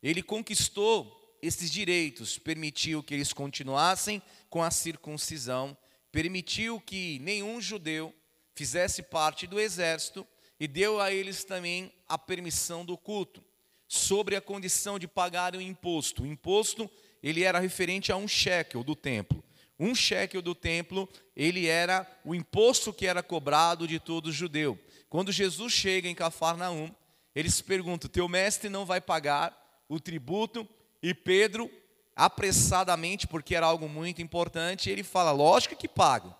ele 0.02 0.22
conquistou 0.22 1.37
esses 1.40 1.70
direitos, 1.70 2.38
permitiu 2.38 3.02
que 3.02 3.14
eles 3.14 3.33
continuassem 3.33 4.22
com 4.50 4.62
a 4.62 4.70
circuncisão, 4.70 5.76
permitiu 6.11 6.81
que 6.81 7.18
nenhum 7.20 7.61
judeu 7.61 8.14
fizesse 8.55 9.02
parte 9.02 9.46
do 9.46 9.59
exército 9.59 10.26
e 10.62 10.68
deu 10.68 11.01
a 11.01 11.11
eles 11.11 11.42
também 11.42 11.92
a 12.09 12.16
permissão 12.16 12.85
do 12.85 12.96
culto, 12.96 13.42
sobre 13.88 14.37
a 14.37 14.40
condição 14.40 14.96
de 14.96 15.09
pagar 15.09 15.57
o 15.57 15.61
imposto. 15.61 16.22
O 16.22 16.27
imposto, 16.27 16.88
ele 17.20 17.42
era 17.42 17.59
referente 17.59 18.12
a 18.12 18.16
um 18.16 18.29
shekel 18.29 18.85
do 18.85 18.94
templo. 18.94 19.42
Um 19.77 19.92
shekel 19.92 20.40
do 20.40 20.55
templo, 20.55 21.09
ele 21.35 21.66
era 21.66 22.09
o 22.25 22.33
imposto 22.33 22.92
que 22.92 23.09
era 23.09 23.25
cobrado 23.25 23.88
de 23.88 23.98
todo 23.98 24.31
judeu. 24.31 24.79
Quando 25.11 25.33
Jesus 25.33 25.72
chega 25.72 26.09
em 26.09 26.14
Cafarnaum, 26.14 26.94
eles 27.35 27.61
perguntam: 27.61 28.09
"Teu 28.09 28.29
mestre 28.29 28.68
não 28.68 28.87
vai 28.87 29.01
pagar 29.01 29.85
o 29.88 29.98
tributo?" 29.98 30.64
E 31.03 31.12
Pedro, 31.12 31.68
apressadamente, 32.14 33.27
porque 33.27 33.57
era 33.57 33.66
algo 33.66 33.88
muito 33.88 34.22
importante, 34.22 34.88
ele 34.88 35.03
fala: 35.03 35.33
"Lógico 35.33 35.75
que 35.75 35.88
pago." 35.88 36.33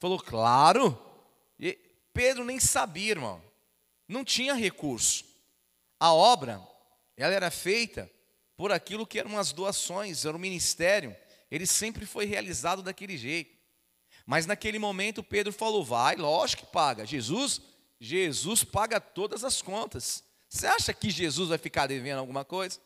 Falou: 0.00 0.18
"Claro." 0.18 1.00
E 1.60 1.78
Pedro 2.12 2.44
nem 2.44 2.58
sabia, 2.58 3.12
irmão 3.12 3.47
não 4.08 4.24
tinha 4.24 4.54
recurso. 4.54 5.24
A 6.00 6.12
obra, 6.12 6.60
ela 7.16 7.34
era 7.34 7.50
feita 7.50 8.10
por 8.56 8.72
aquilo 8.72 9.06
que 9.06 9.18
eram 9.18 9.38
as 9.38 9.52
doações, 9.52 10.24
era 10.24 10.36
o 10.36 10.40
ministério, 10.40 11.14
ele 11.50 11.66
sempre 11.66 12.06
foi 12.06 12.24
realizado 12.24 12.82
daquele 12.82 13.16
jeito. 13.16 13.56
Mas 14.26 14.46
naquele 14.46 14.78
momento 14.78 15.22
Pedro 15.22 15.52
falou: 15.52 15.84
"Vai, 15.84 16.16
lógico 16.16 16.66
que 16.66 16.72
paga. 16.72 17.06
Jesus, 17.06 17.60
Jesus 18.00 18.64
paga 18.64 19.00
todas 19.00 19.44
as 19.44 19.62
contas. 19.62 20.24
Você 20.48 20.66
acha 20.66 20.92
que 20.92 21.10
Jesus 21.10 21.48
vai 21.48 21.58
ficar 21.58 21.86
devendo 21.86 22.18
alguma 22.18 22.44
coisa? 22.44 22.80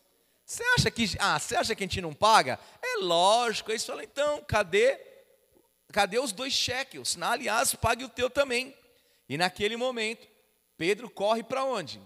Você 0.44 0.62
acha 0.76 0.90
que 0.90 1.16
ah, 1.18 1.38
você 1.38 1.56
acha 1.56 1.74
que 1.74 1.82
a 1.82 1.86
gente 1.86 2.00
não 2.00 2.14
paga? 2.14 2.58
É 2.80 2.98
lógico. 2.98 3.72
Aí 3.72 3.78
falou: 3.78 4.02
"Então, 4.02 4.42
cadê 4.46 4.98
cadê 5.92 6.18
os 6.18 6.32
dois 6.32 6.52
cheques? 6.52 7.18
Aliás, 7.20 7.74
pague 7.74 8.04
o 8.04 8.08
teu 8.08 8.30
também." 8.30 8.74
E 9.28 9.36
naquele 9.36 9.76
momento 9.76 10.28
Pedro 10.82 11.08
corre 11.08 11.44
para 11.44 11.64
onde? 11.64 12.02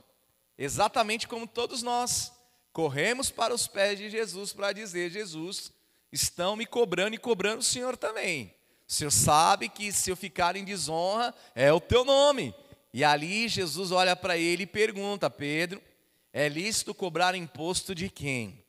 Exatamente 0.58 1.26
como 1.26 1.46
todos 1.46 1.82
nós. 1.82 2.30
Corremos 2.74 3.30
para 3.30 3.54
os 3.54 3.66
pés 3.66 3.98
de 3.98 4.10
Jesus 4.10 4.52
para 4.52 4.70
dizer: 4.70 5.10
Jesus, 5.10 5.72
estão 6.12 6.54
me 6.54 6.66
cobrando 6.66 7.14
e 7.14 7.18
cobrando 7.18 7.60
o 7.60 7.64
Senhor 7.64 7.96
também. 7.96 8.54
O 8.86 8.92
Senhor 8.92 9.10
sabe 9.10 9.70
que 9.70 9.90
se 9.90 10.10
eu 10.10 10.14
ficar 10.14 10.56
em 10.56 10.62
desonra, 10.62 11.34
é 11.54 11.72
o 11.72 11.80
teu 11.80 12.04
nome. 12.04 12.54
E 12.92 13.02
ali 13.02 13.48
Jesus 13.48 13.92
olha 13.92 14.14
para 14.14 14.36
ele 14.36 14.64
e 14.64 14.66
pergunta: 14.66 15.30
Pedro, 15.30 15.80
é 16.30 16.46
lícito 16.46 16.92
cobrar 16.94 17.34
imposto 17.34 17.94
de 17.94 18.10
quem? 18.10 18.62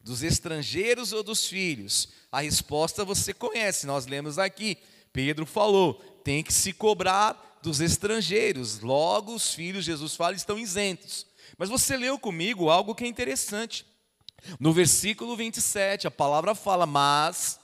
Dos 0.00 0.22
estrangeiros 0.22 1.12
ou 1.12 1.22
dos 1.22 1.46
filhos? 1.46 2.08
A 2.32 2.40
resposta 2.40 3.04
você 3.04 3.34
conhece, 3.34 3.86
nós 3.86 4.06
lemos 4.06 4.38
aqui. 4.38 4.78
Pedro 5.12 5.44
falou: 5.44 6.02
tem 6.24 6.42
que 6.42 6.50
se 6.52 6.72
cobrar 6.72 7.53
dos 7.64 7.80
estrangeiros. 7.80 8.80
Logo, 8.80 9.34
os 9.34 9.54
filhos, 9.54 9.86
Jesus 9.86 10.14
fala, 10.14 10.36
estão 10.36 10.58
isentos. 10.58 11.26
Mas 11.56 11.70
você 11.70 11.96
leu 11.96 12.18
comigo 12.18 12.68
algo 12.68 12.94
que 12.94 13.04
é 13.04 13.06
interessante. 13.06 13.86
No 14.60 14.70
versículo 14.72 15.34
27, 15.34 16.06
a 16.06 16.10
palavra 16.10 16.54
fala, 16.54 16.84
mas, 16.84 17.58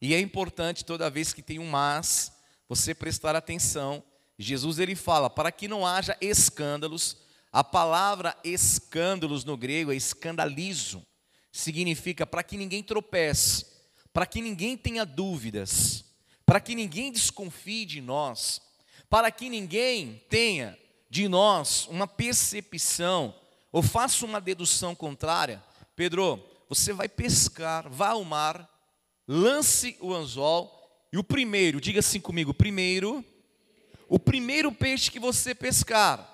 e 0.00 0.14
é 0.14 0.20
importante 0.20 0.86
toda 0.86 1.10
vez 1.10 1.34
que 1.34 1.42
tem 1.42 1.58
um 1.58 1.68
mas, 1.68 2.32
você 2.66 2.94
prestar 2.94 3.36
atenção. 3.36 4.02
Jesus 4.38 4.78
ele 4.78 4.96
fala, 4.96 5.28
para 5.28 5.52
que 5.52 5.68
não 5.68 5.86
haja 5.86 6.16
escândalos, 6.18 7.18
a 7.52 7.62
palavra 7.62 8.34
escândalos 8.42 9.44
no 9.44 9.58
grego 9.58 9.92
é 9.92 9.96
escandalizo, 9.96 11.06
significa 11.52 12.26
para 12.26 12.42
que 12.42 12.56
ninguém 12.56 12.82
tropece, 12.82 13.66
para 14.14 14.24
que 14.24 14.40
ninguém 14.40 14.78
tenha 14.78 15.04
dúvidas, 15.04 16.06
para 16.46 16.58
que 16.58 16.74
ninguém 16.74 17.12
desconfie 17.12 17.84
de 17.84 18.00
nós, 18.00 18.62
para 19.12 19.30
que 19.30 19.50
ninguém 19.50 20.22
tenha 20.30 20.74
de 21.10 21.28
nós 21.28 21.86
uma 21.88 22.06
percepção 22.06 23.38
ou 23.70 23.82
faça 23.82 24.24
uma 24.24 24.40
dedução 24.40 24.94
contrária. 24.94 25.62
Pedro, 25.94 26.42
você 26.66 26.94
vai 26.94 27.10
pescar, 27.10 27.90
vá 27.90 28.12
ao 28.12 28.24
mar, 28.24 28.66
lance 29.28 29.98
o 30.00 30.14
anzol 30.14 30.72
e 31.12 31.18
o 31.18 31.22
primeiro, 31.22 31.78
diga 31.78 32.00
assim 32.00 32.18
comigo, 32.18 32.54
primeiro, 32.54 33.22
o 34.08 34.18
primeiro 34.18 34.72
peixe 34.72 35.10
que 35.10 35.20
você 35.20 35.54
pescar 35.54 36.26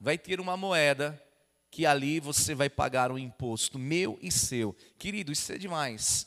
vai 0.00 0.16
ter 0.16 0.40
uma 0.40 0.56
moeda 0.56 1.22
que 1.70 1.84
ali 1.84 2.18
você 2.18 2.54
vai 2.54 2.70
pagar 2.70 3.12
um 3.12 3.18
imposto 3.18 3.78
meu 3.78 4.18
e 4.22 4.32
seu. 4.32 4.74
Querido, 4.98 5.32
isso 5.32 5.52
é 5.52 5.58
demais. 5.58 6.26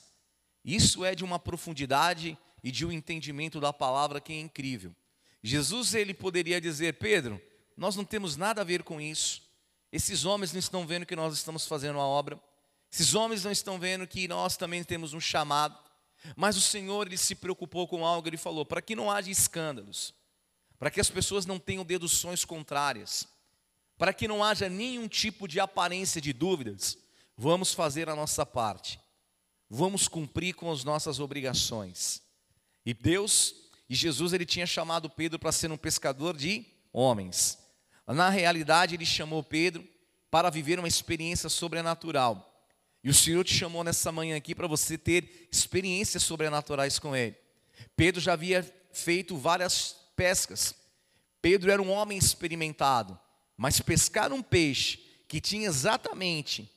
Isso 0.64 1.04
é 1.04 1.16
de 1.16 1.24
uma 1.24 1.40
profundidade 1.40 2.38
e 2.64 2.72
de 2.72 2.86
um 2.86 2.92
entendimento 2.92 3.60
da 3.60 3.74
palavra 3.74 4.22
que 4.22 4.34
é 4.34 4.40
incrível. 4.40 4.96
Jesus 5.46 5.94
ele 5.94 6.14
poderia 6.14 6.60
dizer: 6.60 6.96
"Pedro, 6.96 7.40
nós 7.78 7.96
não 7.96 8.04
temos 8.04 8.36
nada 8.36 8.62
a 8.62 8.64
ver 8.64 8.82
com 8.82 9.00
isso. 9.00 9.44
Esses 9.92 10.26
homens 10.26 10.52
não 10.52 10.60
estão 10.60 10.88
vendo 10.88 11.06
que 11.06 11.16
nós 11.16 11.36
estamos 11.36 11.68
fazendo 11.68 12.00
a 12.00 12.04
obra. 12.04 12.42
Esses 12.92 13.14
homens 13.14 13.44
não 13.44 13.52
estão 13.52 13.78
vendo 13.78 14.08
que 14.08 14.28
nós 14.28 14.58
também 14.58 14.84
temos 14.84 15.14
um 15.14 15.20
chamado. 15.20 15.78
Mas 16.36 16.58
o 16.58 16.62
Senhor 16.62 17.06
ele 17.06 17.18
se 17.18 17.36
preocupou 17.36 17.88
com 17.88 18.06
algo, 18.06 18.28
ele 18.28 18.38
falou: 18.38 18.66
para 18.66 18.82
que 18.82 18.96
não 18.96 19.12
haja 19.12 19.30
escândalos, 19.30 20.14
para 20.80 20.90
que 20.90 21.00
as 21.00 21.10
pessoas 21.10 21.46
não 21.46 21.60
tenham 21.60 21.86
deduções 21.86 22.44
contrárias, 22.44 23.28
para 23.98 24.14
que 24.14 24.28
não 24.28 24.44
haja 24.44 24.68
nenhum 24.68 25.08
tipo 25.08 25.48
de 25.48 25.60
aparência 25.60 26.20
de 26.20 26.34
dúvidas, 26.34 26.98
vamos 27.38 27.74
fazer 27.74 28.10
a 28.10 28.16
nossa 28.16 28.46
parte, 28.46 29.00
vamos 29.70 30.08
cumprir 30.08 30.56
com 30.56 30.72
as 30.72 30.84
nossas 30.84 31.20
obrigações. 31.20 32.24
E 32.86 32.94
Deus 32.94 33.65
e 33.90 33.96
Jesus 33.96 34.34
ele 34.34 34.46
tinha 34.46 34.66
chamado 34.66 35.10
Pedro 35.10 35.38
para 35.38 35.52
ser 35.52 35.72
um 35.72 35.78
pescador 35.78 36.36
de 36.36 36.66
homens. 36.92 37.58
Na 38.08 38.30
realidade, 38.30 38.96
ele 38.96 39.06
chamou 39.06 39.44
Pedro 39.44 39.88
para 40.30 40.50
viver 40.50 40.80
uma 40.80 40.88
experiência 40.88 41.50
sobrenatural. 41.50 42.52
E 43.04 43.10
o 43.10 43.14
Senhor 43.14 43.44
te 43.44 43.54
chamou 43.54 43.84
nessa 43.84 44.12
manhã 44.12 44.36
aqui 44.36 44.56
para 44.56 44.68
você 44.68 44.98
ter 44.98 45.48
experiências 45.52 46.24
sobrenaturais 46.24 46.98
com 46.98 47.16
Ele. 47.16 47.36
Pedro 47.96 48.20
já 48.20 48.34
havia 48.34 48.64
feito 48.92 49.38
várias 49.38 49.96
pescas. 50.16 50.74
Pedro 51.42 51.72
era 51.72 51.82
um 51.82 51.92
homem 51.92 52.18
experimentado. 52.18 53.20
Mas 53.56 53.80
pescar 53.80 54.34
um 54.34 54.42
peixe 54.42 55.00
que 55.28 55.40
tinha 55.40 55.68
exatamente 55.68 56.70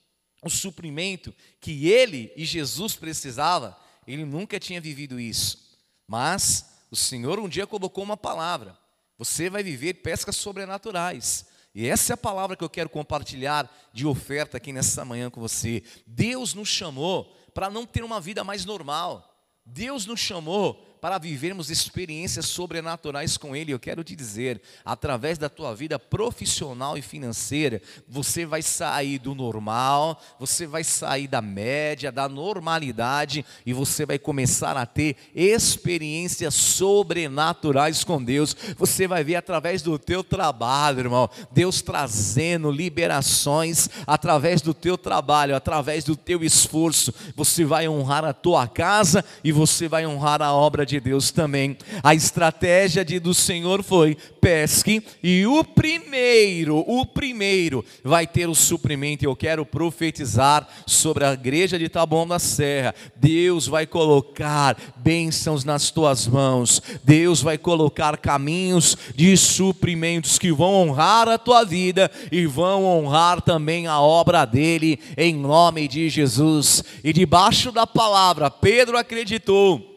o 0.43 0.51
suprimento 0.51 1.35
que 1.61 1.89
ele 1.89 2.33
e 2.37 2.45
Jesus 2.45 2.95
precisava, 2.95 3.79
ele 4.07 4.25
nunca 4.25 4.61
tinha 4.61 4.81
vivido 4.81 5.19
isso. 5.19 5.77
Mas 6.07 6.78
o 6.91 6.97
Senhor 6.97 7.39
um 7.39 7.49
dia 7.49 7.67
colocou 7.67 8.03
uma 8.03 8.17
palavra: 8.17 8.77
você 9.17 9.51
vai 9.51 9.63
viver 9.63 9.95
pescas 9.95 10.37
sobrenaturais. 10.37 11.47
E 11.75 11.87
essa 11.87 12.13
é 12.13 12.15
a 12.15 12.17
palavra 12.17 12.57
que 12.57 12.65
eu 12.65 12.71
quero 12.71 12.89
compartilhar 12.89 13.71
de 13.93 14.07
oferta 14.07 14.57
aqui 14.57 14.73
nessa 14.73 15.05
manhã 15.05 15.31
com 15.31 15.41
você. 15.41 15.83
Deus 16.07 16.55
nos 16.55 16.69
chamou 16.69 17.33
para 17.55 17.71
não 17.71 17.87
ter 17.87 18.03
uma 18.03 18.21
vida 18.21 18.43
mais 18.43 18.65
normal. 18.65 19.35
Deus 19.65 20.07
nos 20.07 20.19
chamou 20.19 20.88
para 21.01 21.19
vivermos 21.19 21.71
experiências 21.71 22.47
sobrenaturais 22.47 23.37
com 23.37 23.55
Ele. 23.55 23.73
Eu 23.73 23.79
quero 23.79 24.03
te 24.03 24.17
dizer, 24.17 24.61
através 24.85 25.39
da 25.39 25.49
tua 25.49 25.75
vida 25.75 25.99
profissional 25.99 26.99
e 26.99 27.03
financeira, 27.03 27.81
você 28.09 28.45
vai 28.45 28.63
sair 28.63 29.19
do 29.19 29.35
normal, 29.35 30.21
você 30.39 30.67
vai 30.67 30.83
sair 30.83 31.29
da 31.29 31.41
média, 31.41 32.11
da 32.11 32.29
normalidade 32.29 33.45
e 33.65 33.73
você 33.73 34.05
vai 34.05 34.19
começar 34.19 34.77
a 34.77 34.87
ter 34.87 35.17
experiências 35.35 36.55
sobrenaturais 36.55 38.03
com 38.03 38.23
Deus. 38.23 38.57
Você 38.77 39.07
vai 39.07 39.23
ver 39.23 39.37
através 39.37 39.83
do 39.83 39.99
teu 39.99 40.25
trabalho, 40.25 41.01
irmão, 41.01 41.31
Deus 41.53 41.81
trazendo 41.83 42.71
liberações 42.71 43.89
através 44.07 44.61
do 44.61 44.75
teu 44.75 44.99
trabalho, 44.99 45.55
através 45.55 46.05
do 46.05 46.17
teu 46.17 46.43
esforço. 46.43 47.13
Você 47.37 47.65
vai 47.65 47.89
honrar 47.89 48.25
a 48.25 48.33
tua 48.33 48.67
casa 48.67 49.25
e 49.45 49.53
você 49.53 49.89
vai 49.89 50.07
honrar 50.07 50.43
a 50.43 50.53
obra 50.53 50.88
de 50.89 50.99
Deus 50.99 51.31
também. 51.31 51.77
A 52.03 52.15
estratégia 52.15 53.05
de, 53.05 53.21
do 53.21 53.35
Senhor 53.35 53.83
foi 53.83 54.17
pesque 54.41 55.03
e 55.23 55.47
o 55.47 55.63
primeiro, 55.63 56.79
o 56.87 57.05
primeiro 57.05 57.85
vai 58.03 58.27
ter 58.27 58.49
o 58.49 58.55
suprimento. 58.55 59.25
Eu 59.25 59.37
quero 59.37 59.65
profetizar 59.65 60.67
sobre 60.87 61.25
a 61.25 61.33
igreja 61.33 61.79
de 61.79 61.89
Taboão 61.89 62.27
da 62.27 62.39
Serra. 62.39 62.95
Deus 63.17 63.67
vai 63.67 63.87
colocar 63.87 64.77
bênçãos 64.97 65.65
nas 65.65 65.91
tuas 65.91 66.27
mãos. 66.27 66.83
Deus 67.05 67.43
vai 67.43 67.59
colocar 67.59 68.17
caminhos 68.17 68.97
de 69.15 69.37
suprimentos 69.37 70.39
que 70.39 70.53
vão 70.53 70.75
honrar 70.75 71.29
a 71.29 71.39
tua 71.39 71.65
vida 71.65 72.11
e 72.33 72.47
vão 72.47 72.85
honrar 72.85 73.43
também 73.43 73.87
a 73.87 74.01
obra 74.01 74.45
dele 74.45 74.99
em 75.17 75.35
nome 75.35 75.87
de 75.87 76.09
Jesus. 76.09 76.83
E 77.05 77.13
debaixo 77.13 77.71
da 77.71 77.87
palavra, 77.87 78.51
Pedro 78.51 78.97
acreditou 78.97 79.88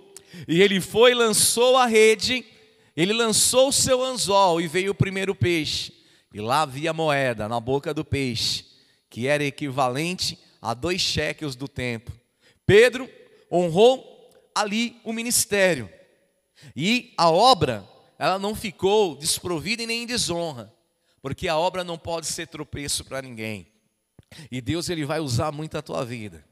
e 0.48 0.62
ele 0.62 0.80
foi, 0.80 1.14
lançou 1.14 1.78
a 1.78 1.86
rede, 1.86 2.46
ele 2.96 3.14
lançou 3.14 3.70
o 3.70 3.74
seu 3.74 4.04
anzol 4.04 4.62
e 4.62 4.68
veio 4.68 4.92
o 4.92 4.96
primeiro 4.96 5.36
peixe. 5.36 5.94
E 6.34 6.40
lá 6.40 6.62
havia 6.62 6.94
moeda 6.94 7.50
na 7.50 7.60
boca 7.60 7.94
do 7.94 8.06
peixe, 8.06 8.66
que 9.10 9.28
era 9.28 9.44
equivalente 9.44 10.38
a 10.62 10.74
dois 10.74 11.02
cheques 11.02 11.56
do 11.56 11.68
tempo. 11.68 12.12
Pedro 12.66 13.10
honrou 13.52 14.30
ali 14.56 15.00
o 15.04 15.12
ministério. 15.12 15.90
E 16.76 17.14
a 17.18 17.30
obra, 17.30 17.88
ela 18.18 18.38
não 18.38 18.56
ficou 18.56 19.16
desprovida 19.16 19.84
e 19.84 19.88
nem 19.88 20.04
em 20.04 20.06
desonra, 20.06 20.74
porque 21.22 21.48
a 21.48 21.58
obra 21.58 21.84
não 21.84 21.98
pode 21.98 22.28
ser 22.28 22.48
tropeço 22.48 23.04
para 23.04 23.22
ninguém. 23.22 23.68
E 24.50 24.62
Deus 24.62 24.90
ele 24.90 25.06
vai 25.06 25.20
usar 25.20 25.52
muito 25.52 25.78
a 25.78 25.82
tua 25.82 26.06
vida. 26.06 26.46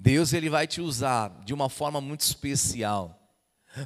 Deus 0.00 0.32
ele 0.32 0.48
vai 0.48 0.64
te 0.64 0.80
usar 0.80 1.42
de 1.44 1.52
uma 1.52 1.68
forma 1.68 2.00
muito 2.00 2.20
especial. 2.20 3.20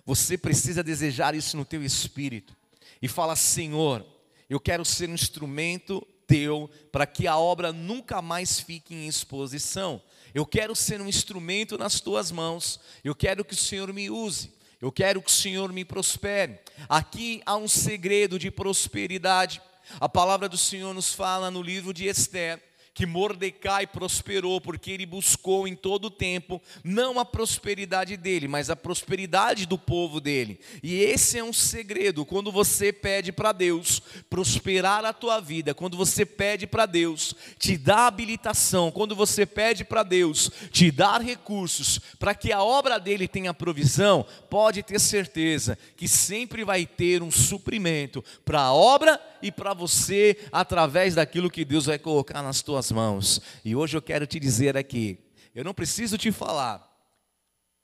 Você 0.05 0.37
precisa 0.37 0.83
desejar 0.83 1.35
isso 1.35 1.57
no 1.57 1.65
teu 1.65 1.83
espírito 1.83 2.55
e 3.01 3.09
fala: 3.09 3.35
Senhor, 3.35 4.07
eu 4.49 4.61
quero 4.61 4.85
ser 4.85 5.09
um 5.09 5.15
instrumento 5.15 6.07
teu 6.27 6.69
para 6.93 7.07
que 7.07 7.27
a 7.27 7.39
obra 7.39 7.73
nunca 7.73 8.21
mais 8.21 8.61
fique 8.61 8.95
em 8.95 9.09
exposição. 9.09 10.03
Eu 10.35 10.45
quero 10.45 10.77
ser 10.77 11.01
um 11.01 11.09
instrumento 11.09 11.79
nas 11.79 11.99
tuas 11.99 12.31
mãos. 12.31 12.79
Eu 13.03 13.15
quero 13.15 13.43
que 13.43 13.55
o 13.55 13.57
Senhor 13.57 13.91
me 13.91 14.11
use. 14.11 14.53
Eu 14.83 14.93
quero 14.93 15.23
que 15.23 15.31
o 15.31 15.35
Senhor 15.35 15.73
me 15.73 15.85
prospere. 15.85 16.59
Aqui 16.91 17.41
há 17.47 17.57
um 17.57 17.69
segredo 17.69 18.39
de 18.39 18.51
prosperidade. 18.51 19.63
A 19.99 20.11
palavra 20.11 20.47
do 20.47 20.59
Senhor 20.59 20.93
nos 20.93 21.15
fala 21.15 21.51
no 21.51 21.63
livro 21.63 21.95
de 21.95 22.07
Esther 22.07 22.63
que 22.95 23.07
Mordecai 23.07 23.87
prosperou 23.87 24.61
porque 24.61 24.91
ele 24.91 25.07
buscou 25.07 25.67
em 25.67 25.75
todo 25.75 26.07
o 26.07 26.11
tempo 26.11 26.61
não 26.85 27.19
a 27.19 27.25
prosperidade 27.25 28.17
dele, 28.17 28.47
mas 28.47 28.69
a 28.69 28.77
prosperidade 28.77 29.67
do 29.67 29.79
povo 29.79 30.21
dele. 30.21 30.61
E 30.83 30.97
esse 31.01 31.39
é 31.39 31.45
um 31.45 31.53
segredo, 31.53 32.27
quando 32.27 32.53
você 32.53 32.93
pede 32.93 33.33
para 33.33 33.53
Deus 33.53 34.03
prosperar 34.29 35.05
a 35.05 35.13
tua 35.13 35.41
vida, 35.41 35.75
quando 35.75 35.97
você 35.97 36.27
pede 36.27 36.67
para 36.67 36.85
Deus 36.85 37.35
te 37.59 37.79
dar 37.79 38.07
habilitação, 38.07 38.91
quando 38.91 39.17
você 39.17 39.47
pede 39.47 39.85
para 39.85 40.03
Deus 40.03 40.51
te 40.71 40.91
dar 40.91 41.23
recursos 41.23 41.99
para 42.19 42.35
que 42.35 42.53
a 42.53 42.63
obra 42.63 42.99
dele 42.99 43.27
tenha 43.27 43.55
provisão, 43.55 44.27
pode 44.51 44.83
ter 44.83 45.01
certeza 45.01 45.79
que 45.97 46.07
sempre 46.07 46.65
vai 46.65 46.85
ter 46.85 47.23
um 47.23 47.31
suprimento 47.31 48.23
para 48.45 48.61
a 48.61 48.73
obra 48.75 49.19
e 49.43 49.51
para 49.51 49.75
você 49.75 50.39
através 50.53 51.15
daquilo 51.15 51.51
que 51.51 51.65
Deus 51.65 51.87
vai 51.87 51.99
colocar 51.99 52.43
nas 52.43 52.63
tuas 52.63 52.91
mãos. 52.93 53.41
E 53.65 53.75
hoje 53.75 53.97
eu 53.97 54.03
quero 54.03 54.27
te 54.27 54.39
dizer 54.39 54.77
aqui, 54.77 55.19
eu 55.55 55.65
não 55.65 55.75
preciso 55.75 56.17
te 56.17 56.31
falar. 56.31 56.91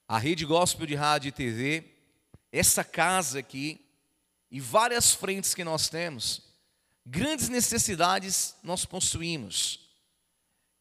A 0.06 0.18
Rede 0.18 0.46
Gospel 0.46 0.86
de 0.86 0.94
Rádio 0.94 1.28
e 1.28 1.32
TV, 1.32 1.84
essa 2.50 2.82
casa 2.82 3.40
aqui 3.40 3.84
e 4.50 4.60
várias 4.60 5.12
frentes 5.12 5.54
que 5.54 5.64
nós 5.64 5.88
temos, 5.88 6.40
grandes 7.04 7.48
necessidades 7.48 8.54
nós 8.62 8.86
possuímos. 8.86 9.80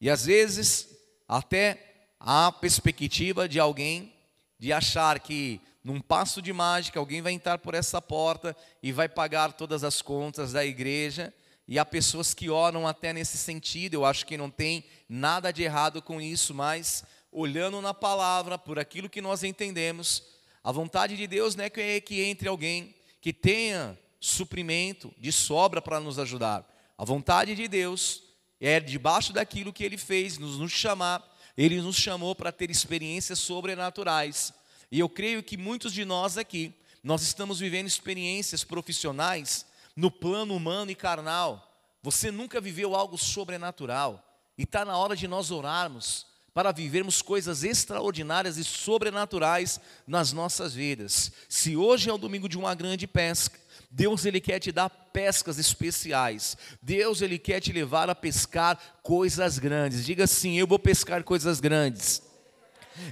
E 0.00 0.08
às 0.08 0.24
vezes 0.24 0.88
até 1.28 2.06
a 2.18 2.50
perspectiva 2.50 3.48
de 3.48 3.60
alguém 3.60 4.14
de 4.58 4.72
achar 4.72 5.20
que 5.20 5.60
num 5.88 6.02
passo 6.02 6.42
de 6.42 6.52
mágica 6.52 7.00
alguém 7.00 7.22
vai 7.22 7.32
entrar 7.32 7.56
por 7.56 7.72
essa 7.72 8.00
porta 8.02 8.54
e 8.82 8.92
vai 8.92 9.08
pagar 9.08 9.54
todas 9.54 9.82
as 9.82 10.02
contas 10.02 10.52
da 10.52 10.62
igreja 10.62 11.32
E 11.66 11.78
há 11.78 11.84
pessoas 11.84 12.34
que 12.34 12.50
oram 12.50 12.86
até 12.86 13.10
nesse 13.10 13.38
sentido, 13.38 13.94
eu 13.94 14.04
acho 14.04 14.26
que 14.26 14.36
não 14.36 14.50
tem 14.50 14.84
nada 15.08 15.50
de 15.50 15.62
errado 15.62 16.02
com 16.02 16.20
isso, 16.20 16.54
mas 16.54 17.04
olhando 17.32 17.80
na 17.80 17.94
palavra, 17.94 18.58
por 18.58 18.78
aquilo 18.78 19.08
que 19.08 19.22
nós 19.22 19.42
entendemos, 19.42 20.24
a 20.62 20.70
vontade 20.70 21.16
de 21.16 21.26
Deus 21.26 21.56
não 21.56 21.64
é 21.64 21.70
que, 21.70 22.00
que 22.02 22.22
entre 22.22 22.48
alguém 22.48 22.94
que 23.18 23.32
tenha 23.32 23.98
suprimento 24.20 25.10
de 25.16 25.32
sobra 25.32 25.80
para 25.80 26.00
nos 26.00 26.18
ajudar. 26.18 26.66
A 26.98 27.04
vontade 27.04 27.54
de 27.54 27.66
Deus 27.66 28.24
é 28.60 28.78
debaixo 28.78 29.32
daquilo 29.32 29.72
que 29.72 29.84
Ele 29.84 29.96
fez, 29.96 30.36
nos, 30.36 30.58
nos 30.58 30.72
chamar, 30.72 31.26
Ele 31.56 31.80
nos 31.80 31.96
chamou 31.96 32.34
para 32.34 32.52
ter 32.52 32.70
experiências 32.70 33.38
sobrenaturais. 33.38 34.52
E 34.90 34.98
eu 34.98 35.08
creio 35.08 35.42
que 35.42 35.56
muitos 35.56 35.92
de 35.92 36.04
nós 36.04 36.38
aqui, 36.38 36.74
nós 37.02 37.22
estamos 37.22 37.60
vivendo 37.60 37.86
experiências 37.86 38.64
profissionais 38.64 39.66
no 39.94 40.10
plano 40.10 40.54
humano 40.54 40.90
e 40.90 40.94
carnal. 40.94 41.64
Você 42.02 42.30
nunca 42.30 42.60
viveu 42.60 42.94
algo 42.94 43.18
sobrenatural. 43.18 44.24
E 44.56 44.62
está 44.62 44.84
na 44.84 44.96
hora 44.96 45.14
de 45.14 45.28
nós 45.28 45.50
orarmos 45.50 46.26
para 46.54 46.72
vivermos 46.72 47.22
coisas 47.22 47.62
extraordinárias 47.62 48.56
e 48.56 48.64
sobrenaturais 48.64 49.80
nas 50.06 50.32
nossas 50.32 50.74
vidas. 50.74 51.30
Se 51.48 51.76
hoje 51.76 52.10
é 52.10 52.12
o 52.12 52.18
domingo 52.18 52.48
de 52.48 52.58
uma 52.58 52.74
grande 52.74 53.06
pesca, 53.06 53.58
Deus 53.90 54.24
ele 54.24 54.40
quer 54.40 54.58
te 54.58 54.72
dar 54.72 54.90
pescas 54.90 55.58
especiais. 55.58 56.56
Deus 56.82 57.22
ele 57.22 57.38
quer 57.38 57.60
te 57.60 57.72
levar 57.72 58.10
a 58.10 58.14
pescar 58.14 58.78
coisas 59.02 59.58
grandes. 59.58 60.04
Diga 60.04 60.24
assim: 60.24 60.58
eu 60.58 60.66
vou 60.66 60.78
pescar 60.78 61.22
coisas 61.22 61.60
grandes. 61.60 62.22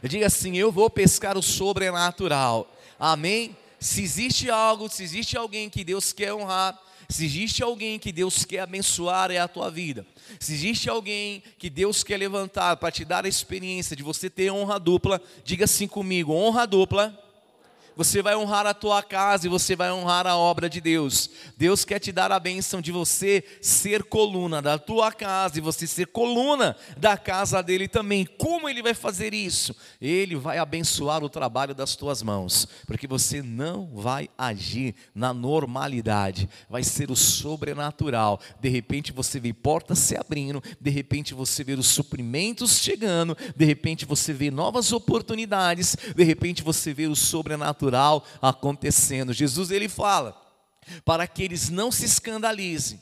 Diga 0.03 0.27
assim: 0.27 0.57
eu 0.57 0.71
vou 0.73 0.89
pescar 0.91 1.37
o 1.37 1.43
sobrenatural. 1.43 2.73
Amém? 2.99 3.57
Se 3.79 4.03
existe 4.03 4.51
algo, 4.51 4.89
se 4.89 5.03
existe 5.03 5.37
alguém 5.37 5.69
que 5.69 5.85
Deus 5.85 6.13
quer 6.13 6.33
honrar, 6.33 6.79
se 7.09 7.25
existe 7.25 7.63
alguém 7.63 7.99
que 7.99 8.11
Deus 8.11 8.45
quer 8.45 8.61
abençoar, 8.61 9.31
é 9.31 9.39
a 9.39 9.47
tua 9.47 9.71
vida. 9.71 10.05
Se 10.41 10.55
existe 10.55 10.89
alguém 10.89 11.43
que 11.59 11.71
Deus 11.71 12.03
quer 12.03 12.17
levantar 12.17 12.77
para 12.79 12.91
te 12.91 13.05
dar 13.05 13.25
a 13.25 13.29
experiência 13.29 13.95
de 13.95 14.03
você 14.03 14.29
ter 14.29 14.51
honra 14.51 14.81
dupla, 14.81 15.21
diga 15.45 15.65
assim 15.65 15.87
comigo: 15.87 16.33
honra 16.33 16.67
dupla 16.67 17.26
você 17.97 18.21
vai 18.21 18.37
honrar 18.37 18.67
a 18.67 18.75
tua 18.75 19.03
casa 19.03 19.47
e 19.47 19.51
você 19.51 19.75
vai 19.75 19.91
honrar 19.91 20.27
a 20.27 20.37
obra 20.37 20.69
de 20.69 20.83
Deus. 20.83 21.31
Deus 21.57 21.83
quer 21.83 21.99
te 21.99 22.13
dar 22.13 22.31
a 22.31 22.39
bênção 22.39 22.83
de 22.83 22.93
você 22.93 23.43
ser 23.63 24.05
coluna 24.05 24.61
da 24.61 24.79
tua 24.79 25.11
casa 25.11 25.57
e 25.57 25.63
você 25.63 25.87
ser 25.87 26.09
coluna 26.09 26.77
da 26.99 27.17
casa 27.17 27.63
dele 27.63 27.89
também. 27.89 28.27
Como 28.27 28.69
ele 28.69 28.83
vai 28.83 28.93
fazer 28.93 29.33
isso? 29.33 29.75
Ele 29.99 30.37
vai 30.37 30.59
abençoar 30.59 31.25
o 31.25 31.31
trabalho 31.31 31.75
das 31.75 31.97
tuas 31.97 32.23
mãos, 32.23 32.69
porque 32.87 33.07
você 33.07 33.41
não 33.41 33.87
vai 33.95 34.29
agir 34.37 34.95
na 35.15 35.33
normalidade, 35.33 36.51
vai 36.69 36.85
ser 36.85 37.11
o 37.11 37.17
sobrenatural. 37.17 38.39
De 38.61 38.69
repente 38.69 39.11
você 39.11 39.41
vê 39.41 39.55
portas 39.55 39.99
se 40.01 40.15
abrindo, 40.17 40.63
de 40.79 40.91
repente 40.91 41.33
você 41.33 41.65
vê 41.65 41.73
os 41.73 41.87
suprimentos 41.87 42.79
chegando, 42.79 43.37
de 43.57 43.65
repente 43.65 44.05
você 44.05 44.35
vê 44.35 44.51
novas 44.51 44.93
oportunidades, 44.93 45.97
de 46.15 46.25
repente 46.25 46.63
você 46.63 46.93
vê 46.93 47.07
o 47.07 47.17
sobrenatural 47.17 47.86
acontecendo. 48.41 49.33
Jesus 49.33 49.71
ele 49.71 49.89
fala 49.89 50.41
para 51.05 51.27
que 51.27 51.43
eles 51.43 51.69
não 51.69 51.91
se 51.91 52.05
escandalizem, 52.05 53.01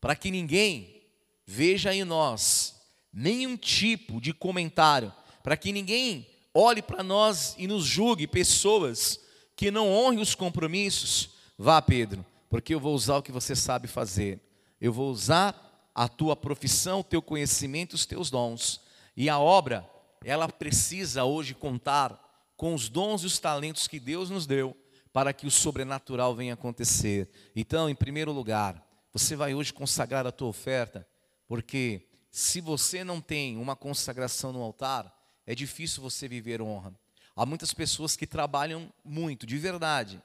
para 0.00 0.14
que 0.14 0.30
ninguém 0.30 1.02
veja 1.46 1.94
em 1.94 2.04
nós 2.04 2.76
nenhum 3.12 3.56
tipo 3.56 4.20
de 4.20 4.32
comentário, 4.32 5.12
para 5.42 5.56
que 5.56 5.72
ninguém 5.72 6.26
olhe 6.54 6.82
para 6.82 7.02
nós 7.02 7.54
e 7.58 7.66
nos 7.66 7.84
julgue 7.84 8.26
pessoas 8.26 9.20
que 9.56 9.70
não 9.70 9.90
honrem 9.90 10.20
os 10.20 10.34
compromissos. 10.34 11.30
Vá, 11.56 11.80
Pedro, 11.82 12.24
porque 12.48 12.74
eu 12.74 12.80
vou 12.80 12.94
usar 12.94 13.16
o 13.16 13.22
que 13.22 13.32
você 13.32 13.56
sabe 13.56 13.88
fazer. 13.88 14.40
Eu 14.80 14.92
vou 14.92 15.10
usar 15.10 15.90
a 15.94 16.06
tua 16.06 16.36
profissão, 16.36 17.00
o 17.00 17.04
teu 17.04 17.20
conhecimento, 17.20 17.94
os 17.94 18.06
teus 18.06 18.30
dons. 18.30 18.80
E 19.16 19.28
a 19.28 19.38
obra, 19.38 19.88
ela 20.24 20.48
precisa 20.48 21.24
hoje 21.24 21.54
contar 21.54 22.27
com 22.58 22.74
os 22.74 22.88
dons 22.88 23.22
e 23.22 23.26
os 23.26 23.38
talentos 23.38 23.86
que 23.86 24.00
Deus 24.00 24.28
nos 24.28 24.44
deu 24.44 24.76
para 25.12 25.32
que 25.32 25.46
o 25.46 25.50
sobrenatural 25.50 26.34
venha 26.34 26.54
acontecer. 26.54 27.30
Então, 27.54 27.88
em 27.88 27.94
primeiro 27.94 28.32
lugar, 28.32 28.84
você 29.12 29.36
vai 29.36 29.54
hoje 29.54 29.72
consagrar 29.72 30.26
a 30.26 30.32
tua 30.32 30.48
oferta, 30.48 31.06
porque 31.46 32.08
se 32.32 32.60
você 32.60 33.04
não 33.04 33.20
tem 33.20 33.56
uma 33.56 33.76
consagração 33.76 34.52
no 34.52 34.60
altar, 34.60 35.16
é 35.46 35.54
difícil 35.54 36.02
você 36.02 36.26
viver 36.26 36.60
honra. 36.60 36.92
Há 37.36 37.46
muitas 37.46 37.72
pessoas 37.72 38.16
que 38.16 38.26
trabalham 38.26 38.92
muito, 39.04 39.46
de 39.46 39.56
verdade, 39.56 40.20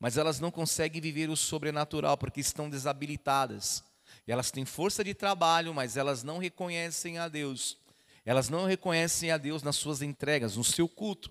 mas 0.00 0.16
elas 0.16 0.40
não 0.40 0.50
conseguem 0.50 1.02
viver 1.02 1.28
o 1.28 1.36
sobrenatural 1.36 2.16
porque 2.16 2.40
estão 2.40 2.70
desabilitadas. 2.70 3.84
Elas 4.26 4.50
têm 4.50 4.64
força 4.64 5.04
de 5.04 5.12
trabalho, 5.12 5.74
mas 5.74 5.98
elas 5.98 6.22
não 6.22 6.38
reconhecem 6.38 7.18
a 7.18 7.28
Deus. 7.28 7.76
Elas 8.24 8.48
não 8.48 8.64
reconhecem 8.64 9.30
a 9.30 9.36
Deus 9.36 9.62
nas 9.62 9.76
suas 9.76 10.00
entregas, 10.00 10.56
no 10.56 10.64
seu 10.64 10.88
culto. 10.88 11.30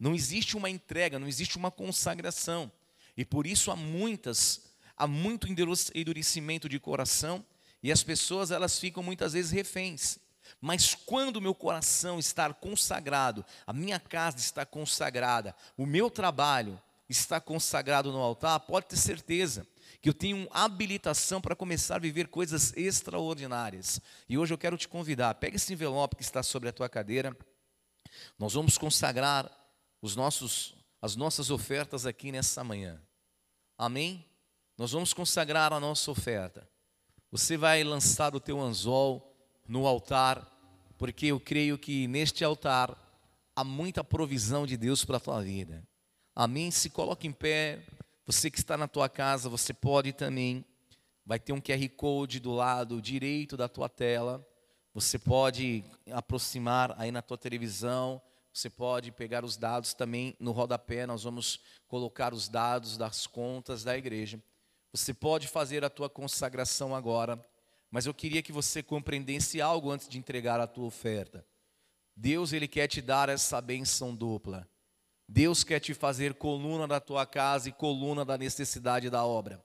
Não 0.00 0.14
existe 0.14 0.56
uma 0.56 0.70
entrega, 0.70 1.18
não 1.18 1.28
existe 1.28 1.58
uma 1.58 1.70
consagração. 1.70 2.72
E 3.14 3.22
por 3.22 3.46
isso 3.46 3.70
há 3.70 3.76
muitas, 3.76 4.62
há 4.96 5.06
muito 5.06 5.46
endurecimento 5.46 6.70
de 6.70 6.80
coração 6.80 7.44
e 7.82 7.92
as 7.92 8.02
pessoas 8.02 8.50
elas 8.50 8.78
ficam 8.78 9.02
muitas 9.02 9.34
vezes 9.34 9.50
reféns. 9.50 10.18
Mas 10.58 10.94
quando 10.94 11.40
meu 11.40 11.54
coração 11.54 12.18
está 12.18 12.52
consagrado, 12.52 13.44
a 13.66 13.74
minha 13.74 14.00
casa 14.00 14.38
está 14.38 14.64
consagrada, 14.64 15.54
o 15.76 15.84
meu 15.84 16.10
trabalho 16.10 16.80
está 17.06 17.38
consagrado 17.38 18.10
no 18.10 18.18
altar, 18.18 18.58
pode 18.60 18.86
ter 18.86 18.96
certeza 18.96 19.66
que 20.00 20.08
eu 20.08 20.14
tenho 20.14 20.48
habilitação 20.50 21.42
para 21.42 21.54
começar 21.54 21.96
a 21.96 21.98
viver 21.98 22.28
coisas 22.28 22.72
extraordinárias. 22.74 24.00
E 24.28 24.38
hoje 24.38 24.54
eu 24.54 24.58
quero 24.58 24.78
te 24.78 24.88
convidar, 24.88 25.34
pega 25.34 25.56
esse 25.56 25.72
envelope 25.74 26.16
que 26.16 26.22
está 26.22 26.42
sobre 26.42 26.70
a 26.70 26.72
tua 26.72 26.88
cadeira. 26.88 27.36
Nós 28.38 28.54
vamos 28.54 28.78
consagrar 28.78 29.59
os 30.02 30.16
nossos, 30.16 30.74
as 31.00 31.16
nossas 31.16 31.50
ofertas 31.50 32.06
aqui 32.06 32.32
nessa 32.32 32.64
manhã. 32.64 33.00
Amém? 33.76 34.24
Nós 34.76 34.92
vamos 34.92 35.12
consagrar 35.12 35.72
a 35.72 35.80
nossa 35.80 36.10
oferta. 36.10 36.68
Você 37.30 37.56
vai 37.56 37.84
lançar 37.84 38.34
o 38.34 38.40
teu 38.40 38.60
anzol 38.60 39.36
no 39.68 39.86
altar, 39.86 40.46
porque 40.98 41.26
eu 41.26 41.38
creio 41.38 41.78
que 41.78 42.08
neste 42.08 42.44
altar 42.44 42.96
há 43.54 43.62
muita 43.62 44.02
provisão 44.02 44.66
de 44.66 44.76
Deus 44.76 45.04
para 45.04 45.18
a 45.18 45.20
tua 45.20 45.42
vida. 45.42 45.86
Amém? 46.34 46.70
Se 46.70 46.90
coloque 46.90 47.26
em 47.26 47.32
pé. 47.32 47.84
Você 48.26 48.50
que 48.50 48.58
está 48.58 48.76
na 48.76 48.88
tua 48.88 49.08
casa, 49.08 49.48
você 49.48 49.74
pode 49.74 50.12
também. 50.12 50.64
Vai 51.26 51.38
ter 51.38 51.52
um 51.52 51.60
QR 51.60 51.88
Code 51.96 52.40
do 52.40 52.52
lado 52.52 53.02
direito 53.02 53.56
da 53.56 53.68
tua 53.68 53.88
tela. 53.88 54.46
Você 54.94 55.18
pode 55.18 55.84
aproximar 56.10 56.94
aí 56.98 57.12
na 57.12 57.22
tua 57.22 57.38
televisão 57.38 58.20
você 58.52 58.68
pode 58.68 59.12
pegar 59.12 59.44
os 59.44 59.56
dados 59.56 59.94
também 59.94 60.36
no 60.40 60.52
rodapé, 60.52 61.06
nós 61.06 61.22
vamos 61.22 61.60
colocar 61.86 62.34
os 62.34 62.48
dados 62.48 62.96
das 62.96 63.26
contas 63.26 63.84
da 63.84 63.96
igreja. 63.96 64.42
Você 64.92 65.14
pode 65.14 65.46
fazer 65.46 65.84
a 65.84 65.90
tua 65.90 66.10
consagração 66.10 66.94
agora, 66.94 67.40
mas 67.90 68.06
eu 68.06 68.14
queria 68.14 68.42
que 68.42 68.52
você 68.52 68.82
compreendesse 68.82 69.60
algo 69.60 69.90
antes 69.90 70.08
de 70.08 70.18
entregar 70.18 70.60
a 70.60 70.66
tua 70.66 70.86
oferta. 70.86 71.46
Deus 72.16 72.52
ele 72.52 72.66
quer 72.66 72.88
te 72.88 73.00
dar 73.00 73.28
essa 73.28 73.60
benção 73.60 74.14
dupla. 74.14 74.68
Deus 75.28 75.62
quer 75.62 75.78
te 75.78 75.94
fazer 75.94 76.34
coluna 76.34 76.88
da 76.88 76.98
tua 76.98 77.24
casa 77.24 77.68
e 77.68 77.72
coluna 77.72 78.24
da 78.24 78.36
necessidade 78.36 79.08
da 79.08 79.24
obra. 79.24 79.64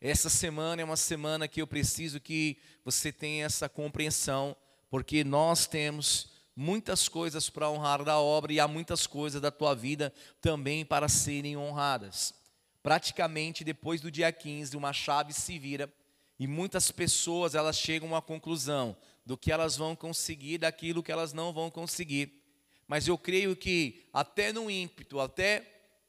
Essa 0.00 0.30
semana 0.30 0.80
é 0.80 0.84
uma 0.84 0.96
semana 0.96 1.46
que 1.46 1.60
eu 1.60 1.66
preciso 1.66 2.18
que 2.20 2.58
você 2.84 3.12
tenha 3.12 3.44
essa 3.44 3.68
compreensão, 3.68 4.56
porque 4.88 5.22
nós 5.22 5.66
temos 5.66 6.33
muitas 6.56 7.08
coisas 7.08 7.50
para 7.50 7.70
honrar 7.70 8.04
da 8.04 8.18
obra 8.18 8.52
e 8.52 8.60
há 8.60 8.68
muitas 8.68 9.06
coisas 9.06 9.40
da 9.40 9.50
tua 9.50 9.74
vida 9.74 10.12
também 10.40 10.84
para 10.84 11.08
serem 11.08 11.56
honradas. 11.56 12.34
Praticamente 12.82 13.64
depois 13.64 14.00
do 14.00 14.10
dia 14.10 14.30
15, 14.30 14.76
uma 14.76 14.92
chave 14.92 15.32
se 15.32 15.58
vira 15.58 15.92
e 16.38 16.46
muitas 16.46 16.90
pessoas 16.90 17.54
elas 17.54 17.78
chegam 17.78 18.14
à 18.14 18.22
conclusão 18.22 18.96
do 19.24 19.36
que 19.36 19.50
elas 19.50 19.76
vão 19.76 19.96
conseguir, 19.96 20.58
daquilo 20.58 21.02
que 21.02 21.12
elas 21.12 21.32
não 21.32 21.52
vão 21.52 21.70
conseguir. 21.70 22.42
Mas 22.86 23.08
eu 23.08 23.16
creio 23.16 23.56
que 23.56 24.04
até 24.12 24.52
no 24.52 24.70
ímpeto, 24.70 25.18
até 25.18 25.60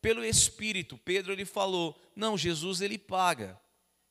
pelo 0.02 0.24
espírito, 0.24 0.98
Pedro 0.98 1.32
ele 1.32 1.46
falou: 1.46 2.00
"Não, 2.16 2.38
Jesus 2.38 2.82
ele 2.82 2.98
paga". 2.98 3.60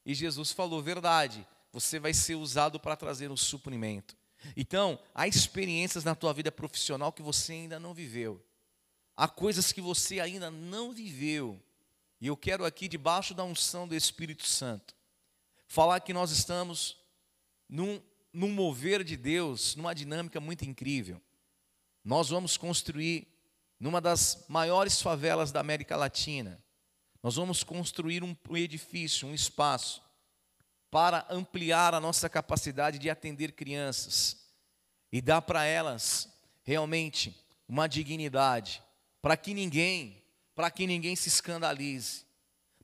E 0.04 0.14
Jesus 0.14 0.50
falou: 0.50 0.82
"Verdade, 0.82 1.46
você 1.70 1.98
vai 1.98 2.14
ser 2.14 2.36
usado 2.36 2.80
para 2.80 2.96
trazer 2.96 3.30
o 3.30 3.36
suprimento". 3.36 4.16
Então, 4.56 4.98
há 5.14 5.26
experiências 5.26 6.04
na 6.04 6.14
tua 6.14 6.32
vida 6.32 6.52
profissional 6.52 7.12
que 7.12 7.22
você 7.22 7.52
ainda 7.52 7.80
não 7.80 7.94
viveu. 7.94 8.44
Há 9.16 9.28
coisas 9.28 9.72
que 9.72 9.80
você 9.80 10.20
ainda 10.20 10.50
não 10.50 10.92
viveu. 10.92 11.60
E 12.20 12.26
eu 12.26 12.36
quero 12.36 12.64
aqui, 12.64 12.88
debaixo 12.88 13.34
da 13.34 13.44
unção 13.44 13.86
do 13.86 13.94
Espírito 13.94 14.46
Santo, 14.46 14.94
falar 15.66 16.00
que 16.00 16.12
nós 16.12 16.30
estamos 16.30 16.96
num, 17.68 18.00
num 18.32 18.50
mover 18.50 19.02
de 19.02 19.16
Deus, 19.16 19.76
numa 19.76 19.94
dinâmica 19.94 20.40
muito 20.40 20.64
incrível. 20.64 21.20
Nós 22.04 22.28
vamos 22.28 22.56
construir 22.56 23.26
numa 23.80 24.00
das 24.00 24.44
maiores 24.48 25.00
favelas 25.00 25.50
da 25.50 25.60
América 25.60 25.96
Latina. 25.96 26.62
Nós 27.22 27.36
vamos 27.36 27.64
construir 27.64 28.22
um 28.22 28.36
edifício, 28.54 29.26
um 29.26 29.34
espaço 29.34 30.03
para 30.94 31.26
ampliar 31.28 31.92
a 31.92 31.98
nossa 31.98 32.28
capacidade 32.28 33.00
de 33.00 33.10
atender 33.10 33.50
crianças 33.50 34.36
e 35.10 35.20
dar 35.20 35.42
para 35.42 35.64
elas 35.64 36.32
realmente 36.62 37.36
uma 37.68 37.88
dignidade, 37.88 38.80
para 39.20 39.36
que 39.36 39.52
ninguém, 39.52 40.22
para 40.54 40.70
que 40.70 40.86
ninguém 40.86 41.16
se 41.16 41.28
escandalize, 41.28 42.24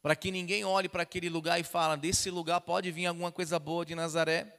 para 0.03 0.17
que 0.17 0.33
ninguém 0.33 0.65
olhe 0.65 0.89
para 0.89 1.05
aquele 1.05 1.29
lugar 1.29 1.61
e 1.61 1.63
fale: 1.63 2.01
desse 2.01 2.33
lugar 2.33 2.61
pode 2.63 2.91
vir 2.91 3.07
alguma 3.07 3.31
coisa 3.31 3.61
boa 3.61 3.87
de 3.87 3.95
Nazaré. 3.95 4.59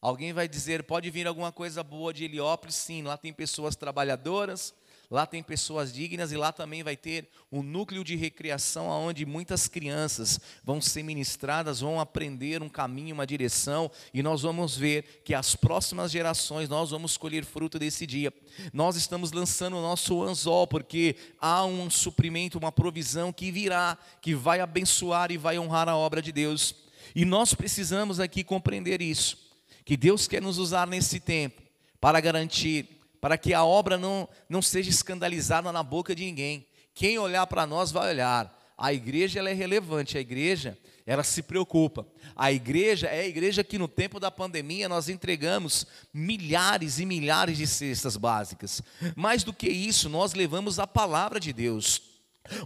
Alguém 0.00 0.32
vai 0.32 0.48
dizer: 0.48 0.82
pode 0.84 1.10
vir 1.10 1.26
alguma 1.26 1.52
coisa 1.52 1.82
boa 1.82 2.14
de 2.14 2.24
Heliópolis? 2.24 2.76
Sim, 2.76 3.02
lá 3.02 3.18
tem 3.18 3.30
pessoas 3.30 3.76
trabalhadoras, 3.76 4.72
lá 5.10 5.26
tem 5.26 5.42
pessoas 5.42 5.92
dignas 5.92 6.30
e 6.30 6.36
lá 6.36 6.52
também 6.52 6.84
vai 6.84 6.96
ter 6.96 7.28
um 7.50 7.62
núcleo 7.62 8.04
de 8.04 8.14
recreação 8.14 8.86
onde 8.86 9.26
muitas 9.26 9.66
crianças 9.66 10.38
vão 10.62 10.80
ser 10.80 11.02
ministradas, 11.02 11.80
vão 11.80 11.98
aprender 11.98 12.62
um 12.62 12.68
caminho, 12.68 13.14
uma 13.14 13.26
direção 13.26 13.90
e 14.14 14.22
nós 14.22 14.42
vamos 14.42 14.76
ver 14.76 15.22
que 15.24 15.34
as 15.34 15.56
próximas 15.56 16.12
gerações 16.12 16.68
nós 16.68 16.90
vamos 16.90 17.16
colher 17.16 17.44
fruto 17.44 17.76
desse 17.76 18.06
dia. 18.06 18.32
Nós 18.72 18.94
estamos 18.94 19.32
lançando 19.32 19.76
o 19.76 19.82
nosso 19.82 20.22
anzol 20.22 20.68
porque 20.68 21.16
há 21.40 21.64
um 21.64 21.90
suprimento, 21.90 22.56
uma 22.56 22.70
provisão 22.70 23.32
que 23.32 23.50
virá, 23.50 23.98
que 24.22 24.32
vai 24.32 24.60
abençoar 24.60 25.32
e 25.32 25.36
vai 25.36 25.58
honrar 25.58 25.88
a 25.88 25.96
obra 25.96 26.22
de 26.22 26.30
Deus. 26.30 26.76
E 27.16 27.24
nós 27.24 27.52
precisamos 27.52 28.20
aqui 28.20 28.44
compreender 28.44 29.02
isso, 29.02 29.36
que 29.84 29.96
Deus 29.96 30.28
quer 30.28 30.40
nos 30.40 30.58
usar 30.58 30.86
nesse 30.86 31.18
tempo 31.18 31.60
para 32.00 32.20
garantir 32.20 32.99
para 33.20 33.36
que 33.36 33.52
a 33.52 33.64
obra 33.64 33.98
não, 33.98 34.28
não 34.48 34.62
seja 34.62 34.90
escandalizada 34.90 35.70
na 35.70 35.82
boca 35.82 36.14
de 36.14 36.24
ninguém. 36.24 36.66
Quem 36.94 37.18
olhar 37.18 37.46
para 37.46 37.66
nós 37.66 37.90
vai 37.90 38.10
olhar. 38.10 38.56
A 38.76 38.94
igreja 38.94 39.38
ela 39.38 39.50
é 39.50 39.52
relevante, 39.52 40.16
a 40.16 40.20
igreja 40.20 40.78
ela 41.04 41.22
se 41.22 41.42
preocupa. 41.42 42.06
A 42.34 42.50
igreja 42.50 43.08
é 43.08 43.20
a 43.20 43.26
igreja 43.26 43.62
que 43.62 43.78
no 43.78 43.86
tempo 43.86 44.18
da 44.18 44.30
pandemia 44.30 44.88
nós 44.88 45.08
entregamos 45.08 45.86
milhares 46.14 46.98
e 46.98 47.04
milhares 47.04 47.58
de 47.58 47.66
cestas 47.66 48.16
básicas. 48.16 48.80
Mais 49.14 49.44
do 49.44 49.52
que 49.52 49.68
isso, 49.68 50.08
nós 50.08 50.32
levamos 50.32 50.78
a 50.78 50.86
palavra 50.86 51.38
de 51.38 51.52
Deus. 51.52 52.00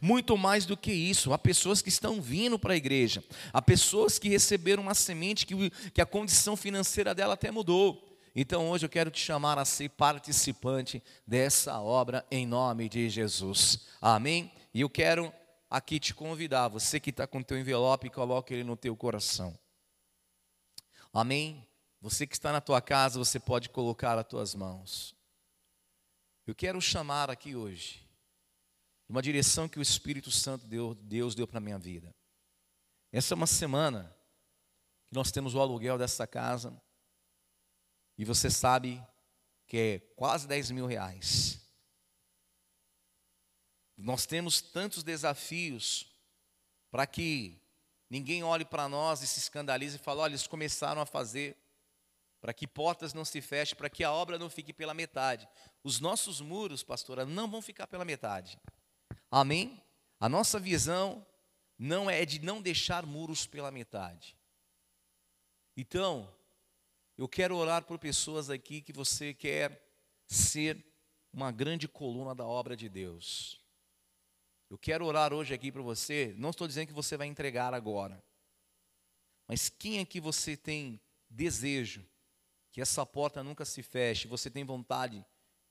Muito 0.00 0.38
mais 0.38 0.64
do 0.64 0.76
que 0.76 0.92
isso, 0.92 1.32
há 1.32 1.38
pessoas 1.38 1.82
que 1.82 1.88
estão 1.88 2.22
vindo 2.22 2.59
para 2.59 2.74
a 2.74 2.76
igreja, 2.76 3.22
há 3.52 3.61
pessoas 3.61 4.18
que 4.18 4.28
receberam 4.28 4.84
uma 4.84 4.94
semente 4.94 5.44
que, 5.44 5.70
que 5.90 6.00
a 6.00 6.07
condição 6.07 6.57
financeira 6.57 7.12
dela 7.12 7.34
até 7.34 7.50
mudou. 7.50 8.13
Então 8.35 8.68
hoje 8.68 8.85
eu 8.85 8.91
quero 8.91 9.11
te 9.11 9.20
chamar 9.20 9.59
a 9.59 9.64
ser 9.64 9.91
participante 9.91 11.03
dessa 11.24 11.80
obra 11.80 12.26
em 12.30 12.45
nome 12.47 12.89
de 12.89 13.09
Jesus. 13.09 13.87
Amém? 14.01 14.53
E 14.72 14.80
eu 14.80 14.91
quero 14.91 15.32
aqui 15.70 16.01
te 16.01 16.12
convidar, 16.12 16.66
você 16.68 16.99
que 16.99 17.11
está 17.11 17.26
com 17.26 17.39
o 17.39 17.45
teu 17.45 17.59
envelope, 17.59 18.11
coloque 18.11 18.53
ele 18.53 18.64
no 18.64 18.76
teu 18.76 18.97
coração. 18.97 19.57
Amém? 21.12 21.64
Você 22.01 22.26
que 22.26 22.35
está 22.35 22.51
na 22.51 22.61
tua 22.61 22.82
casa, 22.82 23.18
você 23.18 23.39
pode 23.39 23.68
colocar 23.68 24.18
as 24.18 24.26
tuas 24.26 24.55
mãos. 24.55 25.14
Eu 26.45 26.55
quero 26.55 26.80
chamar 26.80 27.30
aqui 27.30 27.55
hoje 27.55 28.05
uma 29.09 29.22
direção 29.22 29.68
que 29.68 29.78
o 29.78 29.82
Espírito 29.82 30.30
Santo 30.30 30.66
deu, 30.66 30.95
Deus 30.95 31.37
deu 31.37 31.47
para 31.47 31.61
minha 31.61 31.78
vida. 31.78 32.12
Essa 33.12 33.32
é 33.32 33.37
uma 33.37 33.47
semana 33.47 34.14
que 35.07 35.14
nós 35.14 35.30
temos 35.30 35.55
o 35.55 35.61
aluguel 35.61 35.97
dessa 35.97 36.26
casa 36.26 36.76
e 38.16 38.24
você 38.24 38.50
sabe 38.50 39.02
que 39.66 39.76
é 39.76 39.98
quase 40.14 40.46
10 40.46 40.70
mil 40.70 40.86
reais. 40.86 41.60
Nós 43.96 44.26
temos 44.26 44.60
tantos 44.60 45.02
desafios 45.02 46.06
para 46.90 47.06
que 47.06 47.60
ninguém 48.10 48.42
olhe 48.42 48.64
para 48.64 48.88
nós 48.88 49.22
e 49.22 49.26
se 49.26 49.38
escandalize 49.38 49.96
e 49.96 50.00
fale: 50.00 50.20
olha, 50.20 50.32
eles 50.32 50.46
começaram 50.46 51.00
a 51.00 51.06
fazer, 51.06 51.56
para 52.40 52.52
que 52.52 52.66
portas 52.66 53.14
não 53.14 53.24
se 53.24 53.40
fechem, 53.40 53.76
para 53.76 53.90
que 53.90 54.04
a 54.04 54.12
obra 54.12 54.38
não 54.38 54.50
fique 54.50 54.72
pela 54.72 54.94
metade. 54.94 55.48
Os 55.82 56.00
nossos 56.00 56.40
muros, 56.40 56.82
pastora, 56.82 57.24
não 57.24 57.50
vão 57.50 57.62
ficar 57.62 57.86
pela 57.86 58.04
metade. 58.04 58.58
Amém? 59.30 59.82
A 60.20 60.28
nossa 60.28 60.58
visão 60.58 61.26
não 61.78 62.08
é 62.08 62.24
de 62.24 62.38
não 62.40 62.60
deixar 62.62 63.04
muros 63.06 63.46
pela 63.46 63.70
metade. 63.70 64.36
Então, 65.76 66.32
eu 67.16 67.28
quero 67.28 67.56
orar 67.56 67.84
por 67.84 67.98
pessoas 67.98 68.50
aqui 68.50 68.80
que 68.80 68.92
você 68.92 69.32
quer 69.32 69.80
ser 70.26 70.84
uma 71.32 71.52
grande 71.52 71.86
coluna 71.86 72.34
da 72.34 72.46
obra 72.46 72.76
de 72.76 72.88
Deus. 72.88 73.60
Eu 74.68 74.78
quero 74.78 75.04
orar 75.04 75.32
hoje 75.32 75.54
aqui 75.54 75.70
para 75.70 75.82
você. 75.82 76.34
Não 76.36 76.50
estou 76.50 76.66
dizendo 76.66 76.88
que 76.88 76.92
você 76.92 77.16
vai 77.16 77.26
entregar 77.26 77.72
agora, 77.74 78.22
mas 79.46 79.68
quem 79.68 80.00
aqui 80.00 80.20
você 80.20 80.56
tem 80.56 81.00
desejo 81.28 82.04
que 82.72 82.80
essa 82.80 83.06
porta 83.06 83.42
nunca 83.42 83.64
se 83.64 83.82
feche, 83.82 84.26
você 84.26 84.50
tem 84.50 84.64
vontade 84.64 85.24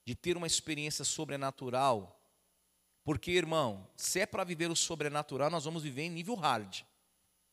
de 0.05 0.15
ter 0.15 0.37
uma 0.37 0.47
experiência 0.47 1.03
sobrenatural? 1.03 2.19
Porque, 3.03 3.31
irmão, 3.31 3.89
se 3.97 4.21
é 4.21 4.25
para 4.25 4.45
viver 4.45 4.71
o 4.71 4.75
sobrenatural, 4.75 5.49
nós 5.49 5.65
vamos 5.65 5.83
viver 5.83 6.03
em 6.03 6.09
nível 6.09 6.35
hard. 6.35 6.83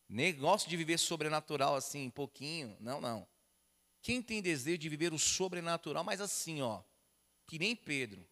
Negócio 0.09 0.69
de 0.69 0.77
viver 0.77 0.99
sobrenatural 0.99 1.75
assim, 1.75 2.11
pouquinho, 2.11 2.77
não, 2.81 3.01
não. 3.01 3.27
Quem 4.03 4.23
tem 4.23 4.41
desejo 4.41 4.79
de 4.79 4.89
viver 4.89 5.13
o 5.13 5.19
sobrenatural, 5.19 6.03
mas 6.03 6.21
assim, 6.21 6.63
ó, 6.63 6.83
que 7.47 7.59
nem 7.59 7.77
Pedro. 7.77 8.27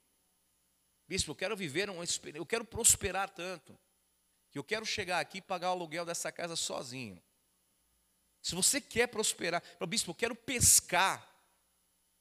Bispo, 1.06 1.30
eu 1.30 1.36
quero 1.36 1.56
viver 1.56 1.88
um 1.90 2.02
eu 2.34 2.46
quero 2.46 2.64
prosperar 2.64 3.30
tanto 3.30 3.78
que 4.50 4.58
eu 4.58 4.64
quero 4.64 4.84
chegar 4.86 5.20
aqui 5.20 5.38
e 5.38 5.42
pagar 5.42 5.68
o 5.68 5.72
aluguel 5.72 6.04
dessa 6.04 6.32
casa 6.32 6.56
sozinho. 6.56 7.22
Se 8.42 8.54
você 8.54 8.80
quer 8.80 9.08
prosperar, 9.08 9.62
bispo, 9.86 10.10
eu 10.10 10.14
quero 10.14 10.34
pescar. 10.34 11.26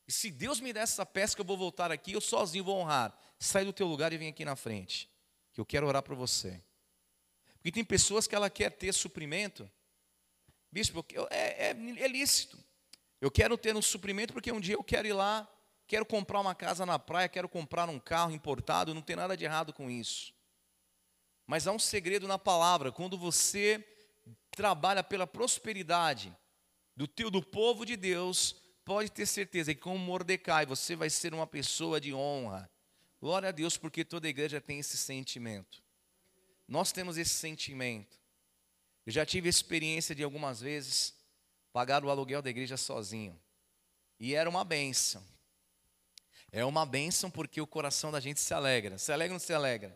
E 0.08 0.12
se 0.12 0.32
Deus 0.32 0.60
me 0.60 0.74
der 0.74 0.82
essa 0.82 1.06
pesca, 1.06 1.42
eu 1.42 1.46
vou 1.46 1.58
voltar 1.58 1.92
aqui, 1.92 2.14
eu 2.14 2.22
sozinho 2.22 2.64
vou 2.64 2.78
honrar. 2.78 3.18
Sai 3.40 3.64
do 3.64 3.74
teu 3.74 3.88
lugar 3.88 4.12
e 4.12 4.18
vem 4.18 4.30
aqui 4.30 4.44
na 4.44 4.56
frente, 4.56 5.10
que 5.54 5.60
eu 5.60 5.66
quero 5.66 5.88
orar 5.88 6.02
para 6.02 6.16
você. 6.16 6.62
Porque 7.56 7.72
tem 7.72 7.84
pessoas 7.84 8.28
que 8.28 8.36
ela 8.36 8.50
quer 8.50 8.72
ter 8.72 8.94
suprimento. 8.94 9.70
Bispo, 10.72 11.06
é, 11.30 11.68
é, 11.68 11.70
é 11.70 12.08
lícito. 12.08 12.58
Eu 13.20 13.32
quero 13.32 13.58
ter 13.58 13.76
um 13.76 13.82
suprimento 13.82 14.34
porque 14.34 14.52
um 14.52 14.60
dia 14.60 14.76
eu 14.76 14.84
quero 14.84 15.08
ir 15.08 15.14
lá, 15.14 15.48
quero 15.88 16.06
comprar 16.06 16.40
uma 16.40 16.54
casa 16.54 16.86
na 16.86 17.00
praia, 17.00 17.28
quero 17.28 17.50
comprar 17.50 17.90
um 17.90 18.00
carro 18.00 18.32
importado, 18.32 18.94
não 18.94 19.02
tem 19.02 19.16
nada 19.16 19.36
de 19.36 19.44
errado 19.44 19.74
com 19.74 19.90
isso. 19.90 20.34
Mas 21.46 21.66
há 21.66 21.72
um 21.72 21.80
segredo 21.80 22.28
na 22.28 22.38
palavra, 22.38 22.92
quando 22.92 23.18
você 23.18 23.84
trabalha 24.52 25.04
pela 25.04 25.26
prosperidade 25.26 26.36
do 26.96 27.08
teu 27.08 27.32
do 27.32 27.42
povo 27.42 27.86
de 27.86 27.96
Deus, 27.96 28.56
pode 28.84 29.12
ter 29.12 29.26
certeza 29.26 29.74
que 29.74 29.82
como 29.82 29.98
Mordecai, 29.98 30.66
você 30.66 30.96
vai 30.96 31.10
ser 31.10 31.34
uma 31.34 31.48
pessoa 31.48 32.02
de 32.02 32.14
honra. 32.14 32.70
Glória 33.20 33.50
a 33.50 33.52
Deus, 33.52 33.78
porque 33.78 34.06
toda 34.06 34.28
igreja 34.28 34.62
tem 34.62 34.80
esse 34.80 34.98
sentimento. 34.98 35.82
Nós 36.68 36.92
temos 36.92 37.18
esse 37.18 37.34
sentimento. 37.34 38.20
Eu 39.06 39.12
já 39.12 39.26
tive 39.26 39.48
experiência 39.48 40.14
de 40.14 40.24
algumas 40.24 40.60
vezes 40.60 41.17
pagar 41.78 42.04
o 42.04 42.10
aluguel 42.10 42.42
da 42.42 42.50
igreja 42.50 42.76
sozinho. 42.76 43.40
E 44.20 44.34
era 44.34 44.50
uma 44.50 44.64
benção. 44.64 45.24
É 46.52 46.66
uma 46.66 46.88
benção 46.88 47.30
porque 47.30 47.62
o 47.62 47.68
coração 47.68 48.12
da 48.12 48.20
gente 48.20 48.40
se 48.40 48.52
alegra. 48.52 48.98
Se 48.98 49.12
alegra 49.12 49.34
ou 49.34 49.40
não 49.40 49.46
se 49.46 49.54
alegra? 49.54 49.96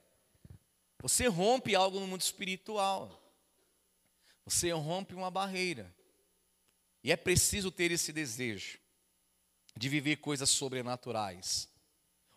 Você 1.02 1.26
rompe 1.26 1.74
algo 1.74 2.00
no 2.00 2.06
mundo 2.06 2.22
espiritual. 2.22 3.20
Você 4.46 4.72
rompe 4.74 5.16
uma 5.16 5.32
barreira. 5.32 5.92
E 7.04 7.12
é 7.12 7.16
preciso 7.16 7.72
ter 7.72 7.90
esse 7.90 8.14
desejo 8.14 8.78
de 9.76 9.90
viver 9.90 10.18
coisas 10.18 10.52
sobrenaturais. 10.52 11.68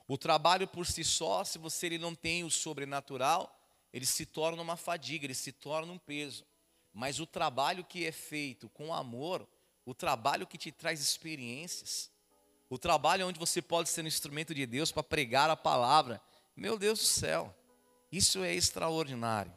O 0.09 0.16
trabalho 0.16 0.66
por 0.66 0.86
si 0.86 1.05
só, 1.05 1.45
se 1.45 1.59
você 1.59 1.84
ele 1.84 1.99
não 1.99 2.14
tem 2.14 2.45
o 2.45 2.51
sobrenatural, 2.51 3.55
ele 3.92 4.07
se 4.07 4.24
torna 4.24 4.62
uma 4.62 4.78
fadiga, 4.78 5.26
ele 5.26 5.34
se 5.34 5.53
torna 5.53 5.92
um 5.92 5.99
peso. 5.99 6.47
Mas 6.95 7.18
o 7.18 7.26
trabalho 7.26 7.84
que 7.84 8.07
é 8.07 8.12
feito 8.12 8.68
com 8.68 8.95
amor, 8.95 9.47
o 9.84 9.92
trabalho 9.92 10.47
que 10.47 10.57
te 10.57 10.70
traz 10.70 11.01
experiências, 11.01 12.09
o 12.70 12.78
trabalho 12.78 13.26
onde 13.26 13.38
você 13.38 13.61
pode 13.61 13.88
ser 13.88 14.05
um 14.05 14.07
instrumento 14.07 14.55
de 14.55 14.64
Deus 14.64 14.92
para 14.92 15.03
pregar 15.03 15.51
a 15.51 15.57
palavra, 15.57 16.22
meu 16.57 16.78
Deus 16.78 17.01
do 17.01 17.05
céu, 17.05 17.53
isso 18.12 18.45
é 18.45 18.55
extraordinário. 18.55 19.53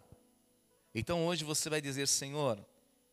Então 0.96 1.28
hoje 1.28 1.44
você 1.44 1.70
vai 1.70 1.80
dizer: 1.80 2.08
Senhor, 2.08 2.66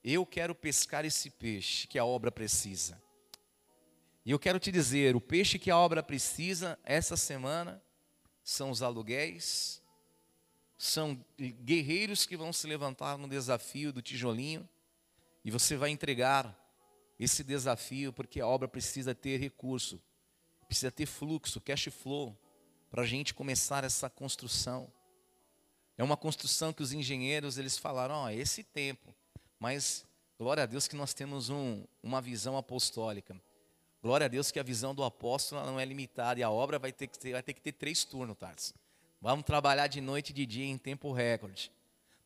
eu 0.03 0.25
quero 0.25 0.55
pescar 0.55 1.05
esse 1.05 1.29
peixe 1.29 1.87
que 1.87 1.99
a 1.99 2.05
obra 2.05 2.33
precisa. 2.33 3.01
E 4.25 4.31
eu 4.31 4.39
quero 4.39 4.59
te 4.59 4.73
dizer: 4.73 5.15
o 5.15 5.21
peixe 5.21 5.59
que 5.59 5.71
a 5.71 5.77
obra 5.77 6.03
precisa 6.03 6.79
essa 6.83 7.15
semana 7.15 7.83
são 8.43 8.71
os 8.71 8.81
aluguéis, 8.81 9.83
são 10.77 11.19
guerreiros 11.39 12.27
que 12.27 12.37
vão 12.37 12.53
se 12.53 12.67
levantar 12.67 13.17
no 13.17 13.29
desafio 13.29 13.93
do 13.93 14.03
tijolinho, 14.03 14.69
e 15.45 15.51
você 15.51 15.77
vai 15.77 15.91
entregar 15.91 16.59
esse 17.19 17.45
desafio, 17.45 18.13
porque 18.13 18.41
a 18.41 18.47
obra 18.47 18.67
precisa 18.67 19.15
ter 19.15 19.39
recurso, 19.39 20.01
precisa 20.67 20.91
ter 20.91 21.07
fluxo, 21.07 21.61
cash 21.61 21.89
flow, 21.91 22.37
para 22.91 23.03
a 23.03 23.07
gente 23.07 23.35
começar 23.35 23.85
essa 23.85 24.09
construção. 24.09 24.93
É 25.97 26.03
uma 26.03 26.17
construção 26.17 26.73
que 26.73 26.83
os 26.83 26.93
engenheiros 26.93 27.59
eles 27.59 27.79
falaram, 27.79 28.15
ó, 28.15 28.25
oh, 28.25 28.31
esse 28.31 28.65
tempo, 28.65 29.15
mas 29.59 30.07
Glória 30.37 30.65
a 30.65 30.67
Deus 30.67 30.89
que 30.89 30.97
nós 30.97 31.15
temos 31.15 31.49
um, 31.49 31.85
uma 32.03 32.21
visão 32.21 32.57
apostólica. 32.57 33.41
Glória 34.03 34.25
a 34.27 34.29
Deus 34.29 34.51
que 34.51 34.59
a 34.59 34.65
visão 34.65 34.93
do 34.93 35.05
apóstolo 35.05 35.65
não 35.65 35.79
é 35.79 35.85
limitada 35.85 36.41
e 36.41 36.43
a 36.43 36.51
obra 36.51 36.77
vai 36.79 36.93
ter 36.93 37.07
que 37.07 37.19
ter, 37.19 37.33
vai 37.33 37.43
ter, 37.43 37.55
que 37.55 37.61
ter 37.61 37.73
três 37.73 38.05
turnos, 38.05 38.37
Tarso. 38.37 38.75
Vamos 39.25 39.47
trabalhar 39.47 39.87
de 39.87 40.03
noite 40.03 40.29
e 40.29 40.33
de 40.35 40.45
dia 40.45 40.67
em 40.67 40.77
tempo 40.77 41.11
recorde. 41.11 41.73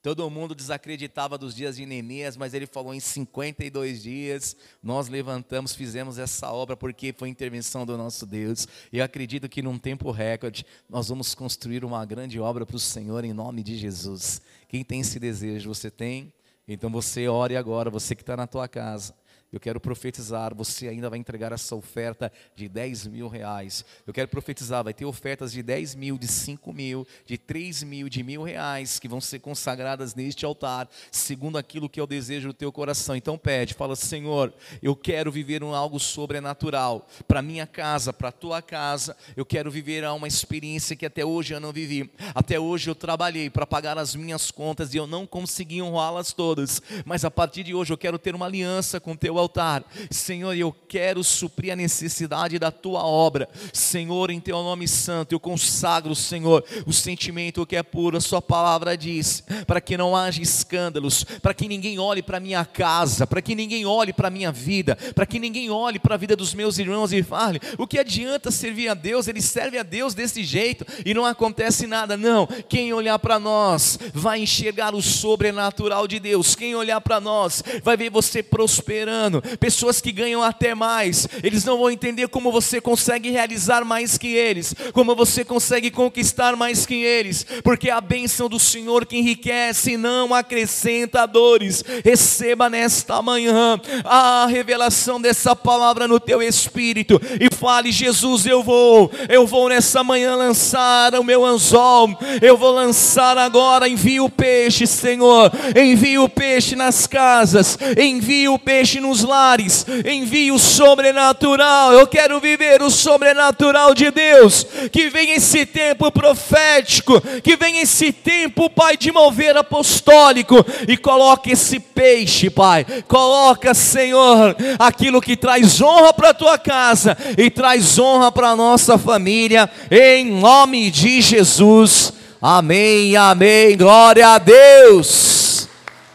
Todo 0.02 0.28
mundo 0.28 0.52
desacreditava 0.52 1.38
dos 1.38 1.54
dias 1.54 1.76
de 1.76 1.86
Neemias, 1.86 2.36
mas 2.36 2.54
ele 2.54 2.66
falou 2.66 2.92
em 2.92 2.98
52 2.98 4.02
dias, 4.02 4.56
nós 4.82 5.06
levantamos, 5.06 5.76
fizemos 5.76 6.18
essa 6.18 6.50
obra 6.50 6.76
porque 6.76 7.12
foi 7.12 7.28
intervenção 7.28 7.86
do 7.86 7.96
nosso 7.96 8.26
Deus. 8.26 8.66
Eu 8.92 9.04
acredito 9.04 9.48
que 9.48 9.62
num 9.62 9.78
tempo 9.78 10.10
recorde 10.10 10.66
nós 10.88 11.08
vamos 11.08 11.36
construir 11.36 11.84
uma 11.84 12.04
grande 12.04 12.40
obra 12.40 12.66
para 12.66 12.74
o 12.74 12.80
Senhor 12.80 13.24
em 13.24 13.32
nome 13.32 13.62
de 13.62 13.76
Jesus. 13.76 14.42
Quem 14.68 14.82
tem 14.82 15.02
esse 15.02 15.20
desejo, 15.20 15.72
você 15.72 15.92
tem? 15.92 16.32
Então 16.66 16.90
você 16.90 17.28
ore 17.28 17.56
agora, 17.56 17.90
você 17.90 18.16
que 18.16 18.22
está 18.22 18.36
na 18.36 18.48
tua 18.48 18.66
casa. 18.66 19.14
Eu 19.50 19.58
quero 19.58 19.80
profetizar, 19.80 20.54
você 20.54 20.88
ainda 20.88 21.08
vai 21.08 21.18
entregar 21.18 21.52
essa 21.52 21.74
oferta 21.74 22.30
de 22.54 22.68
10 22.68 23.06
mil 23.06 23.28
reais. 23.28 23.82
Eu 24.06 24.12
quero 24.12 24.28
profetizar, 24.28 24.84
vai 24.84 24.92
ter 24.92 25.06
ofertas 25.06 25.52
de 25.52 25.62
10 25.62 25.94
mil, 25.94 26.18
de 26.18 26.28
5 26.28 26.70
mil, 26.70 27.06
de 27.24 27.38
3 27.38 27.82
mil, 27.82 28.10
de 28.10 28.22
mil 28.22 28.42
reais 28.42 28.98
que 28.98 29.08
vão 29.08 29.22
ser 29.22 29.38
consagradas 29.38 30.14
neste 30.14 30.44
altar, 30.44 30.86
segundo 31.10 31.56
aquilo 31.56 31.88
que 31.88 31.98
é 31.98 32.02
o 32.02 32.06
desejo 32.06 32.48
do 32.48 32.54
teu 32.54 32.70
coração. 32.70 33.16
Então 33.16 33.38
pede, 33.38 33.72
fala, 33.72 33.96
Senhor, 33.96 34.52
eu 34.82 34.94
quero 34.94 35.32
viver 35.32 35.64
um 35.64 35.74
algo 35.74 35.98
sobrenatural 35.98 37.08
para 37.26 37.40
minha 37.40 37.66
casa, 37.66 38.12
para 38.12 38.28
a 38.28 38.32
tua 38.32 38.60
casa. 38.60 39.16
Eu 39.34 39.46
quero 39.46 39.70
viver 39.70 40.04
uma 40.08 40.28
experiência 40.28 40.94
que 40.94 41.06
até 41.06 41.24
hoje 41.24 41.54
eu 41.54 41.60
não 41.60 41.72
vivi. 41.72 42.10
Até 42.34 42.60
hoje 42.60 42.90
eu 42.90 42.94
trabalhei 42.94 43.48
para 43.48 43.66
pagar 43.66 43.96
as 43.96 44.14
minhas 44.14 44.50
contas 44.50 44.92
e 44.92 44.98
eu 44.98 45.06
não 45.06 45.26
consegui 45.26 45.80
honrá-las 45.80 46.34
todas. 46.34 46.82
Mas 47.06 47.24
a 47.24 47.30
partir 47.30 47.64
de 47.64 47.74
hoje 47.74 47.94
eu 47.94 47.98
quero 47.98 48.18
ter 48.18 48.34
uma 48.34 48.44
aliança 48.44 49.00
com 49.00 49.12
o 49.12 49.16
altar. 49.38 49.84
Senhor, 50.10 50.54
eu 50.56 50.74
quero 50.88 51.22
suprir 51.22 51.72
a 51.72 51.76
necessidade 51.76 52.58
da 52.58 52.70
tua 52.70 53.04
obra. 53.04 53.48
Senhor, 53.72 54.30
em 54.30 54.40
teu 54.40 54.62
nome 54.62 54.88
santo, 54.88 55.32
eu 55.32 55.40
consagro, 55.40 56.14
Senhor, 56.14 56.64
o 56.86 56.92
sentimento 56.92 57.66
que 57.66 57.76
é 57.76 57.82
puro, 57.82 58.16
a 58.16 58.20
sua 58.20 58.40
palavra 58.40 58.96
diz, 58.96 59.42
para 59.66 59.80
que 59.80 59.96
não 59.96 60.16
haja 60.16 60.42
escândalos, 60.42 61.24
para 61.24 61.54
que 61.54 61.68
ninguém 61.68 61.98
olhe 61.98 62.22
para 62.22 62.40
minha 62.40 62.64
casa, 62.64 63.26
para 63.26 63.42
que 63.42 63.54
ninguém 63.54 63.84
olhe 63.84 64.12
para 64.12 64.30
minha 64.30 64.50
vida, 64.50 64.96
para 65.14 65.26
que 65.26 65.38
ninguém 65.38 65.70
olhe 65.70 65.98
para 65.98 66.14
a 66.14 66.18
vida 66.18 66.34
dos 66.34 66.54
meus 66.54 66.78
irmãos 66.78 67.12
e 67.12 67.22
fale: 67.22 67.60
o 67.76 67.86
que 67.86 67.98
adianta 67.98 68.50
servir 68.50 68.88
a 68.88 68.94
Deus? 68.94 69.28
Ele 69.28 69.42
serve 69.42 69.78
a 69.78 69.82
Deus 69.82 70.14
desse 70.14 70.42
jeito 70.42 70.86
e 71.04 71.12
não 71.12 71.24
acontece 71.24 71.86
nada. 71.86 72.16
Não, 72.16 72.46
quem 72.68 72.92
olhar 72.92 73.18
para 73.18 73.38
nós 73.38 73.98
vai 74.14 74.40
enxergar 74.40 74.94
o 74.94 75.02
sobrenatural 75.02 76.08
de 76.08 76.18
Deus. 76.18 76.54
Quem 76.54 76.74
olhar 76.74 77.00
para 77.00 77.20
nós 77.20 77.62
vai 77.82 77.96
ver 77.96 78.10
você 78.10 78.42
prosperando. 78.42 79.27
Pessoas 79.60 80.00
que 80.00 80.12
ganham 80.12 80.42
até 80.42 80.74
mais, 80.74 81.28
eles 81.42 81.64
não 81.64 81.78
vão 81.78 81.90
entender 81.90 82.28
como 82.28 82.52
você 82.52 82.80
consegue 82.80 83.30
realizar 83.30 83.84
mais 83.84 84.16
que 84.16 84.28
eles, 84.28 84.74
como 84.92 85.14
você 85.14 85.44
consegue 85.44 85.90
conquistar 85.90 86.56
mais 86.56 86.86
que 86.86 86.94
eles, 86.94 87.46
porque 87.62 87.90
a 87.90 88.00
bênção 88.00 88.48
do 88.48 88.58
Senhor 88.58 89.06
que 89.06 89.16
enriquece 89.16 89.92
e 89.92 89.96
não 89.96 90.34
acrescenta 90.34 91.26
dores. 91.26 91.84
Receba 92.04 92.68
nesta 92.68 93.20
manhã 93.22 93.80
a 94.04 94.46
revelação 94.46 95.20
dessa 95.20 95.54
palavra 95.54 96.08
no 96.08 96.20
teu 96.20 96.42
espírito 96.42 97.20
e 97.40 97.54
fale: 97.54 97.92
Jesus, 97.92 98.46
eu 98.46 98.62
vou, 98.62 99.10
eu 99.28 99.46
vou 99.46 99.68
nessa 99.68 100.02
manhã 100.02 100.34
lançar 100.34 101.14
o 101.14 101.24
meu 101.24 101.44
anzol, 101.44 102.10
eu 102.40 102.56
vou 102.56 102.72
lançar 102.72 103.36
agora, 103.38 103.88
envia 103.88 104.22
o 104.22 104.30
peixe, 104.30 104.86
Senhor, 104.86 105.50
envia 105.76 106.22
o 106.22 106.28
peixe 106.28 106.76
nas 106.76 107.06
casas, 107.06 107.78
envia 107.98 108.50
o 108.50 108.58
peixe 108.58 109.00
nos 109.00 109.17
lares, 109.22 109.86
envia 110.04 110.52
o 110.52 110.58
sobrenatural. 110.58 111.92
Eu 111.92 112.06
quero 112.06 112.40
viver 112.40 112.82
o 112.82 112.90
sobrenatural 112.90 113.94
de 113.94 114.10
Deus. 114.10 114.66
Que 114.90 115.08
venha 115.08 115.36
esse 115.36 115.66
tempo 115.66 116.10
profético, 116.10 117.20
que 117.42 117.56
venha 117.56 117.82
esse 117.82 118.12
tempo, 118.12 118.70
Pai, 118.70 118.96
de 118.96 119.12
mover 119.12 119.56
apostólico 119.56 120.64
e 120.86 120.96
coloque 120.96 121.52
esse 121.52 121.78
peixe, 121.78 122.50
Pai. 122.50 122.84
Coloca, 123.06 123.74
Senhor, 123.74 124.56
aquilo 124.78 125.20
que 125.20 125.36
traz 125.36 125.80
honra 125.80 126.12
para 126.12 126.30
a 126.30 126.34
tua 126.34 126.58
casa 126.58 127.16
e 127.36 127.50
traz 127.50 127.98
honra 127.98 128.30
para 128.30 128.50
a 128.50 128.56
nossa 128.56 128.98
família, 128.98 129.70
em 129.90 130.24
nome 130.26 130.90
de 130.90 131.20
Jesus. 131.20 132.12
Amém, 132.40 133.16
amém. 133.16 133.76
Glória 133.76 134.28
a 134.28 134.38
Deus. 134.38 135.68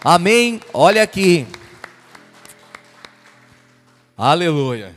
Amém. 0.04 0.60
Olha 0.74 1.04
aqui. 1.04 1.45
Aleluia. 4.16 4.95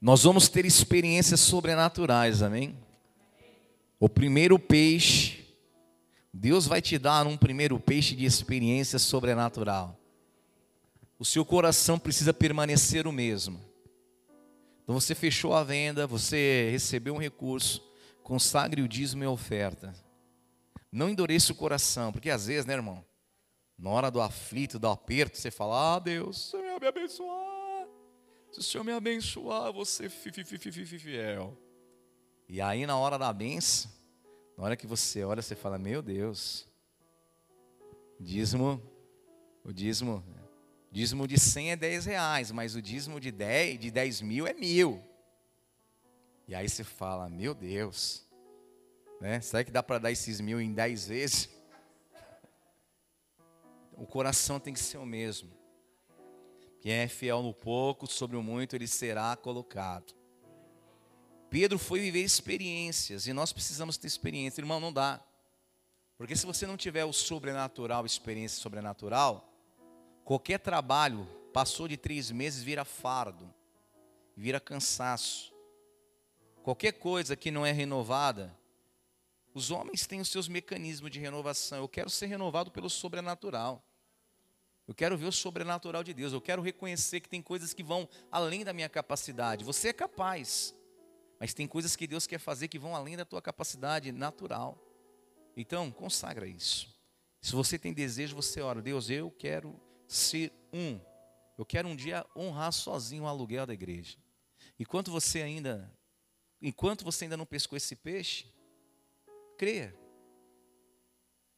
Nós 0.00 0.22
vamos 0.22 0.48
ter 0.48 0.64
experiências 0.64 1.40
sobrenaturais, 1.40 2.42
amém? 2.42 2.78
O 4.00 4.08
primeiro 4.08 4.58
peixe, 4.58 5.44
Deus 6.32 6.66
vai 6.66 6.80
te 6.80 6.98
dar 6.98 7.26
um 7.26 7.36
primeiro 7.36 7.78
peixe 7.78 8.16
de 8.16 8.24
experiência 8.24 8.98
sobrenatural. 8.98 9.98
O 11.18 11.26
seu 11.26 11.44
coração 11.44 11.98
precisa 11.98 12.32
permanecer 12.32 13.06
o 13.06 13.12
mesmo. 13.12 13.60
Então 14.82 14.98
você 14.98 15.14
fechou 15.14 15.52
a 15.52 15.62
venda, 15.62 16.06
você 16.06 16.70
recebeu 16.70 17.14
um 17.14 17.20
recurso, 17.20 17.82
consagre 18.22 18.80
o 18.80 18.88
dízimo 18.88 19.24
e 19.24 19.26
a 19.26 19.30
oferta. 19.30 19.94
Não 20.90 21.10
endureça 21.10 21.52
o 21.52 21.56
coração, 21.56 22.12
porque 22.12 22.30
às 22.30 22.46
vezes, 22.46 22.64
né, 22.64 22.72
irmão? 22.72 23.04
Na 23.78 23.90
hora 23.90 24.10
do 24.10 24.22
aflito, 24.22 24.78
do 24.78 24.88
aperto, 24.88 25.36
você 25.36 25.50
fala: 25.50 25.96
Ah, 25.96 25.98
Deus, 25.98 26.52
me 26.80 26.86
abençoar. 26.86 27.53
Se 28.54 28.60
o 28.60 28.62
Senhor 28.62 28.84
me 28.84 28.92
abençoar, 28.92 29.72
fi- 30.84 30.86
fiel. 31.00 31.58
E 32.48 32.60
aí, 32.60 32.86
na 32.86 32.96
hora 32.96 33.18
da 33.18 33.32
benção, 33.32 33.90
na 34.56 34.62
hora 34.62 34.76
que 34.76 34.86
você 34.86 35.24
olha, 35.24 35.42
você 35.42 35.56
fala: 35.56 35.76
Meu 35.76 36.00
Deus, 36.00 36.64
dízimo, 38.20 38.80
o 39.64 39.72
dízimo, 39.72 40.22
dízimo 40.88 41.26
de 41.26 41.36
100 41.36 41.72
é 41.72 41.76
10 41.76 42.04
reais, 42.04 42.52
mas 42.52 42.76
o 42.76 42.80
dízimo 42.80 43.18
de 43.18 43.32
10, 43.32 43.80
de 43.80 43.90
10 43.90 44.20
mil 44.20 44.46
é 44.46 44.52
mil. 44.52 45.02
E 46.46 46.54
aí 46.54 46.68
você 46.68 46.84
fala: 46.84 47.28
Meu 47.28 47.54
Deus, 47.54 48.24
né? 49.20 49.40
será 49.40 49.64
que 49.64 49.72
dá 49.72 49.82
para 49.82 49.98
dar 49.98 50.12
esses 50.12 50.40
mil 50.40 50.60
em 50.60 50.72
10 50.72 51.08
vezes? 51.08 51.48
O 53.96 54.06
coração 54.06 54.58
tem 54.58 54.74
que 54.74 54.80
ser 54.80 54.98
o 54.98 55.06
mesmo. 55.06 55.53
Quem 56.84 56.92
é 56.92 57.08
fiel 57.08 57.42
no 57.42 57.54
pouco, 57.54 58.06
sobre 58.06 58.36
o 58.36 58.42
muito 58.42 58.76
ele 58.76 58.86
será 58.86 59.34
colocado. 59.36 60.14
Pedro 61.48 61.78
foi 61.78 61.98
viver 61.98 62.20
experiências 62.20 63.26
e 63.26 63.32
nós 63.32 63.54
precisamos 63.54 63.96
ter 63.96 64.06
experiência, 64.06 64.60
irmão, 64.60 64.78
não 64.78 64.92
dá. 64.92 65.18
Porque 66.18 66.36
se 66.36 66.44
você 66.44 66.66
não 66.66 66.76
tiver 66.76 67.06
o 67.06 67.12
sobrenatural, 67.12 68.04
experiência 68.04 68.60
sobrenatural, 68.60 69.50
qualquer 70.26 70.58
trabalho 70.58 71.26
passou 71.54 71.88
de 71.88 71.96
três 71.96 72.30
meses 72.30 72.62
vira 72.62 72.84
fardo, 72.84 73.50
vira 74.36 74.60
cansaço. 74.60 75.54
Qualquer 76.62 76.92
coisa 76.92 77.34
que 77.34 77.50
não 77.50 77.64
é 77.64 77.72
renovada, 77.72 78.54
os 79.54 79.70
homens 79.70 80.06
têm 80.06 80.20
os 80.20 80.28
seus 80.28 80.48
mecanismos 80.48 81.10
de 81.10 81.18
renovação. 81.18 81.78
Eu 81.78 81.88
quero 81.88 82.10
ser 82.10 82.26
renovado 82.26 82.70
pelo 82.70 82.90
sobrenatural. 82.90 83.82
Eu 84.86 84.94
quero 84.94 85.16
ver 85.16 85.26
o 85.26 85.32
sobrenatural 85.32 86.04
de 86.04 86.12
Deus. 86.12 86.32
Eu 86.32 86.40
quero 86.40 86.60
reconhecer 86.60 87.20
que 87.20 87.28
tem 87.28 87.40
coisas 87.40 87.72
que 87.72 87.82
vão 87.82 88.08
além 88.30 88.64
da 88.64 88.72
minha 88.72 88.88
capacidade. 88.88 89.64
Você 89.64 89.88
é 89.88 89.92
capaz, 89.92 90.74
mas 91.40 91.54
tem 91.54 91.66
coisas 91.66 91.96
que 91.96 92.06
Deus 92.06 92.26
quer 92.26 92.38
fazer 92.38 92.68
que 92.68 92.78
vão 92.78 92.94
além 92.94 93.16
da 93.16 93.24
tua 93.24 93.40
capacidade 93.40 94.12
natural. 94.12 94.78
Então, 95.56 95.90
consagra 95.90 96.46
isso. 96.46 96.94
Se 97.40 97.52
você 97.52 97.78
tem 97.78 97.92
desejo, 97.92 98.34
você 98.34 98.60
ora, 98.60 98.82
Deus, 98.82 99.08
eu 99.08 99.30
quero 99.30 99.80
ser 100.06 100.52
um. 100.72 101.00
Eu 101.56 101.64
quero 101.64 101.88
um 101.88 101.96
dia 101.96 102.26
honrar 102.36 102.72
sozinho 102.72 103.24
o 103.24 103.26
aluguel 103.26 103.66
da 103.66 103.72
igreja. 103.74 104.18
Enquanto 104.78 105.10
você 105.10 105.40
ainda, 105.40 105.90
enquanto 106.60 107.04
você 107.04 107.24
ainda 107.24 107.36
não 107.36 107.46
pescou 107.46 107.76
esse 107.76 107.94
peixe, 107.94 108.52
creia. 109.56 109.94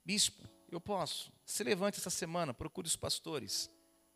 Bispo, 0.05 0.47
eu 0.71 0.81
posso. 0.81 1.33
Se 1.47 1.63
levante 1.63 2.01
essa 2.01 2.11
semana, 2.11 2.53
procure 2.53 2.89
os 2.89 2.97
pastores. 2.97 3.71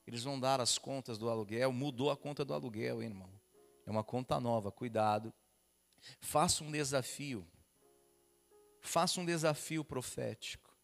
Eles 0.04 0.24
vão 0.24 0.38
dar 0.38 0.60
as 0.60 0.76
contas 0.76 1.16
do 1.16 1.30
aluguel. 1.30 1.72
Mudou 1.72 2.10
a 2.10 2.16
conta 2.16 2.44
do 2.44 2.52
aluguel, 2.52 3.00
hein, 3.00 3.08
irmão. 3.08 3.30
É 3.86 3.90
uma 3.90 4.02
conta 4.02 4.40
nova, 4.40 4.72
cuidado. 4.72 5.32
Faça 6.20 6.64
um 6.64 6.72
desafio. 6.72 7.46
Faça 8.80 9.20
um 9.20 9.24
desafio 9.24 9.84
profético. 9.84 10.76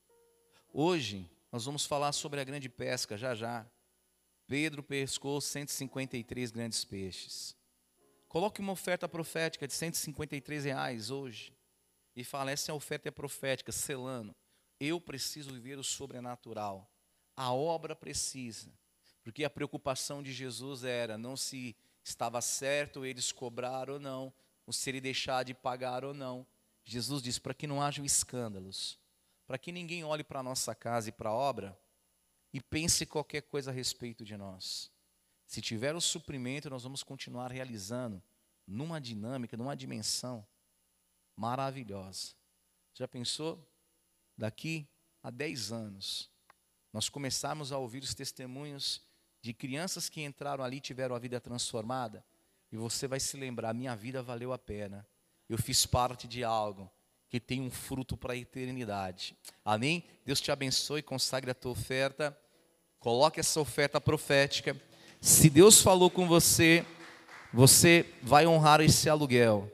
Hoje, 0.72 1.28
nós 1.50 1.64
vamos 1.64 1.84
falar 1.84 2.12
sobre 2.12 2.40
a 2.40 2.44
grande 2.44 2.68
pesca, 2.68 3.16
já 3.16 3.34
já. 3.34 3.66
Pedro 4.46 4.84
pescou 4.84 5.40
153 5.40 6.52
grandes 6.52 6.84
peixes. 6.84 7.56
Coloque 8.28 8.60
uma 8.60 8.72
oferta 8.72 9.08
profética 9.08 9.66
de 9.66 9.74
153 9.74 10.64
reais 10.64 11.10
hoje. 11.10 11.52
E 12.14 12.22
fala, 12.22 12.52
essa 12.52 12.72
oferta 12.72 13.08
é 13.08 13.10
profética, 13.10 13.72
selando. 13.72 14.32
Eu 14.78 15.00
preciso 15.00 15.52
viver 15.52 15.78
o 15.78 15.84
sobrenatural. 15.84 16.90
A 17.34 17.52
obra 17.52 17.94
precisa. 17.94 18.72
Porque 19.22 19.44
a 19.44 19.50
preocupação 19.50 20.22
de 20.22 20.32
Jesus 20.32 20.84
era 20.84 21.18
não 21.18 21.36
se 21.36 21.76
estava 22.04 22.40
certo 22.40 23.04
eles 23.04 23.32
cobrar 23.32 23.90
ou 23.90 23.98
não, 23.98 24.32
ou 24.64 24.72
se 24.72 24.88
ele 24.88 25.00
deixar 25.00 25.44
de 25.44 25.52
pagar 25.52 26.04
ou 26.04 26.14
não. 26.14 26.46
Jesus 26.84 27.22
disse 27.22 27.40
para 27.40 27.52
que 27.52 27.66
não 27.66 27.82
hajam 27.82 28.04
escândalos, 28.04 28.98
para 29.44 29.58
que 29.58 29.72
ninguém 29.72 30.04
olhe 30.04 30.22
para 30.22 30.38
a 30.38 30.42
nossa 30.42 30.74
casa 30.74 31.08
e 31.08 31.12
para 31.12 31.30
a 31.30 31.34
obra 31.34 31.76
e 32.52 32.60
pense 32.60 33.04
qualquer 33.04 33.42
coisa 33.42 33.70
a 33.70 33.74
respeito 33.74 34.24
de 34.24 34.36
nós. 34.36 34.90
Se 35.46 35.60
tiver 35.60 35.94
o 35.94 36.00
suprimento, 36.00 36.70
nós 36.70 36.84
vamos 36.84 37.02
continuar 37.02 37.50
realizando 37.50 38.22
numa 38.66 39.00
dinâmica, 39.00 39.56
numa 39.56 39.76
dimensão 39.76 40.46
maravilhosa. 41.36 42.34
Já 42.94 43.06
pensou? 43.06 43.64
Daqui 44.36 44.88
a 45.22 45.30
10 45.30 45.72
anos, 45.72 46.30
nós 46.92 47.08
começarmos 47.08 47.72
a 47.72 47.78
ouvir 47.78 48.02
os 48.02 48.14
testemunhos 48.14 49.02
de 49.42 49.52
crianças 49.52 50.08
que 50.08 50.22
entraram 50.22 50.64
ali 50.64 50.78
e 50.78 50.80
tiveram 50.80 51.14
a 51.14 51.18
vida 51.18 51.40
transformada, 51.40 52.24
e 52.70 52.76
você 52.76 53.06
vai 53.06 53.20
se 53.20 53.36
lembrar: 53.36 53.72
minha 53.72 53.94
vida 53.94 54.22
valeu 54.22 54.52
a 54.52 54.58
pena. 54.58 55.06
Eu 55.48 55.56
fiz 55.56 55.86
parte 55.86 56.26
de 56.26 56.42
algo 56.42 56.90
que 57.28 57.40
tem 57.40 57.60
um 57.60 57.70
fruto 57.70 58.16
para 58.16 58.32
a 58.32 58.36
eternidade. 58.36 59.36
Amém? 59.64 60.04
Deus 60.24 60.40
te 60.40 60.50
abençoe, 60.50 61.02
consagre 61.02 61.50
a 61.50 61.54
tua 61.54 61.72
oferta. 61.72 62.36
Coloque 62.98 63.40
essa 63.40 63.60
oferta 63.60 64.00
profética. 64.00 64.76
Se 65.20 65.48
Deus 65.48 65.80
falou 65.80 66.10
com 66.10 66.26
você, 66.26 66.84
você 67.52 68.04
vai 68.22 68.46
honrar 68.46 68.80
esse 68.80 69.08
aluguel. 69.08 69.70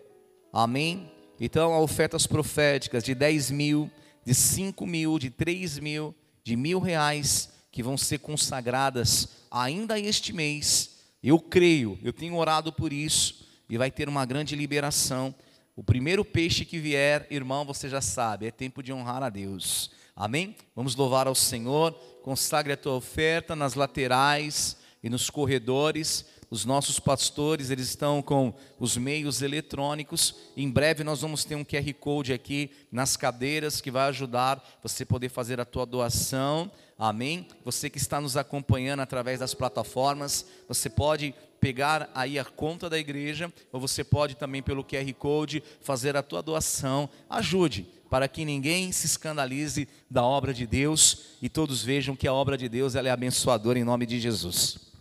Amém? 0.52 1.10
Então, 1.40 1.80
ofertas 1.80 2.26
proféticas 2.26 3.02
de 3.02 3.14
10 3.14 3.50
mil, 3.50 3.90
de 4.24 4.34
5 4.34 4.86
mil, 4.86 5.18
de 5.18 5.30
3 5.30 5.78
mil, 5.78 6.14
de 6.44 6.56
mil 6.56 6.78
reais, 6.78 7.50
que 7.70 7.82
vão 7.82 7.96
ser 7.96 8.18
consagradas 8.18 9.28
ainda 9.50 9.98
este 9.98 10.32
mês. 10.32 10.98
Eu 11.22 11.38
creio, 11.38 11.98
eu 12.02 12.12
tenho 12.12 12.36
orado 12.36 12.72
por 12.72 12.92
isso, 12.92 13.46
e 13.68 13.78
vai 13.78 13.90
ter 13.90 14.08
uma 14.08 14.26
grande 14.26 14.54
liberação. 14.54 15.34
O 15.74 15.82
primeiro 15.82 16.24
peixe 16.24 16.64
que 16.64 16.78
vier, 16.78 17.26
irmão, 17.30 17.64
você 17.64 17.88
já 17.88 18.00
sabe, 18.00 18.46
é 18.46 18.50
tempo 18.50 18.82
de 18.82 18.92
honrar 18.92 19.22
a 19.22 19.30
Deus. 19.30 19.90
Amém? 20.14 20.54
Vamos 20.76 20.94
louvar 20.94 21.26
ao 21.26 21.34
Senhor. 21.34 21.92
Consagre 22.22 22.74
a 22.74 22.76
tua 22.76 22.94
oferta 22.94 23.56
nas 23.56 23.74
laterais 23.74 24.76
e 25.02 25.08
nos 25.08 25.30
corredores. 25.30 26.26
Os 26.52 26.66
nossos 26.66 27.00
pastores, 27.00 27.70
eles 27.70 27.88
estão 27.88 28.20
com 28.20 28.52
os 28.78 28.94
meios 28.98 29.40
eletrônicos. 29.40 30.34
Em 30.54 30.68
breve 30.68 31.02
nós 31.02 31.22
vamos 31.22 31.46
ter 31.46 31.54
um 31.54 31.64
QR 31.64 31.94
Code 31.98 32.30
aqui 32.30 32.70
nas 32.92 33.16
cadeiras 33.16 33.80
que 33.80 33.90
vai 33.90 34.06
ajudar 34.10 34.62
você 34.82 35.02
poder 35.02 35.30
fazer 35.30 35.58
a 35.62 35.64
tua 35.64 35.86
doação. 35.86 36.70
Amém? 36.98 37.48
Você 37.64 37.88
que 37.88 37.96
está 37.96 38.20
nos 38.20 38.36
acompanhando 38.36 39.00
através 39.00 39.40
das 39.40 39.54
plataformas, 39.54 40.44
você 40.68 40.90
pode 40.90 41.34
pegar 41.58 42.10
aí 42.14 42.38
a 42.38 42.44
conta 42.44 42.90
da 42.90 42.98
igreja, 42.98 43.50
ou 43.72 43.80
você 43.80 44.04
pode 44.04 44.34
também 44.34 44.62
pelo 44.62 44.84
QR 44.84 45.10
Code 45.14 45.62
fazer 45.80 46.18
a 46.18 46.22
tua 46.22 46.42
doação. 46.42 47.08
Ajude 47.30 47.86
para 48.10 48.28
que 48.28 48.44
ninguém 48.44 48.92
se 48.92 49.06
escandalize 49.06 49.88
da 50.10 50.22
obra 50.22 50.52
de 50.52 50.66
Deus 50.66 51.38
e 51.40 51.48
todos 51.48 51.82
vejam 51.82 52.14
que 52.14 52.28
a 52.28 52.34
obra 52.34 52.58
de 52.58 52.68
Deus 52.68 52.94
ela 52.94 53.08
é 53.08 53.10
abençoadora 53.10 53.78
em 53.78 53.84
nome 53.84 54.04
de 54.04 54.20
Jesus. 54.20 54.91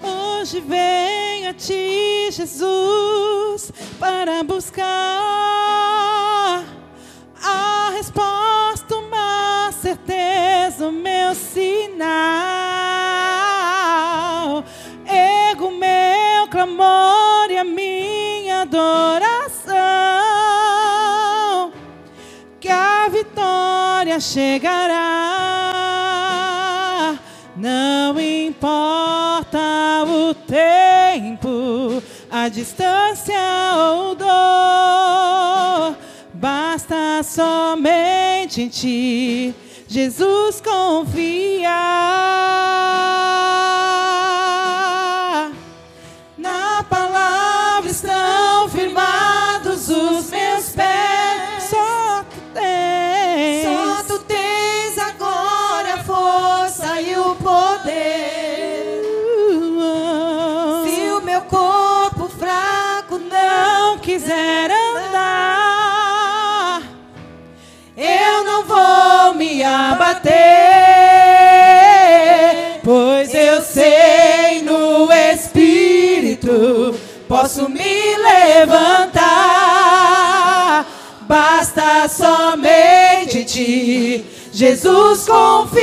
Hoje 0.00 0.60
vem 0.60 1.48
a 1.48 1.54
ti, 1.54 2.30
Jesus, 2.30 3.72
para 3.98 4.44
buscar 4.44 5.20
chegará. 24.22 24.98
Não 27.56 28.18
importa 28.18 29.58
o 30.06 30.32
tempo, 30.34 32.02
a 32.30 32.48
distância 32.48 33.34
ou 33.76 34.14
dor, 34.14 35.96
basta 36.32 37.22
somente 37.22 38.62
em 38.62 38.68
ti, 38.68 39.54
Jesus 39.88 40.60
confiar. 40.60 42.51
Posso 77.32 77.66
me 77.66 78.16
levantar. 78.18 79.24
Basta 81.22 82.06
somente 82.06 83.42
ti, 83.44 84.22
Jesus 84.52 85.24
confiar. 85.26 85.80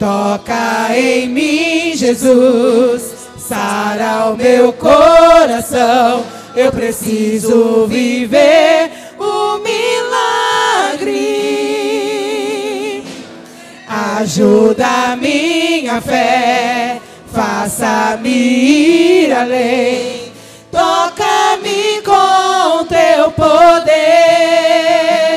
Toca 0.00 0.96
em 0.96 1.28
mim, 1.28 1.92
Jesus, 1.94 3.28
sara 3.38 4.30
o 4.32 4.36
meu 4.36 4.72
coração. 4.72 6.24
Eu 6.56 6.72
preciso 6.72 7.86
viver 7.86 8.90
o 9.16 9.58
milagre. 9.58 11.28
Ajuda 13.88 15.12
a 15.12 15.16
minha 15.16 16.00
fé, 16.00 17.00
faça-me 17.38 18.28
ir 18.28 19.32
além. 19.32 20.32
Toca-me 20.72 22.02
com 22.02 22.84
teu 22.86 23.30
poder. 23.30 23.86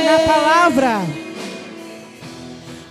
na 0.10 0.18
palavra. 0.34 1.02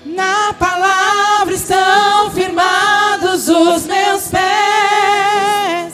Na 0.04 0.54
palavra 0.54 1.54
estão 1.54 2.30
firmados 2.30 3.48
os 3.48 3.84
meus 3.86 4.28
pés. 4.28 5.92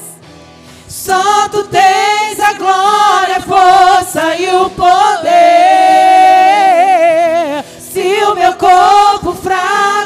Só 0.86 1.48
tu 1.48 1.64
tens 1.64 2.38
a 2.38 2.52
glória, 2.52 3.38
a 3.38 3.40
força 3.40 4.36
e 4.36 4.46
o 4.54 4.68
poder. 4.68 5.34
Se 7.80 8.22
o 8.24 8.34
meu 8.34 8.52
corpo 8.54 9.32
fraco 9.32 10.05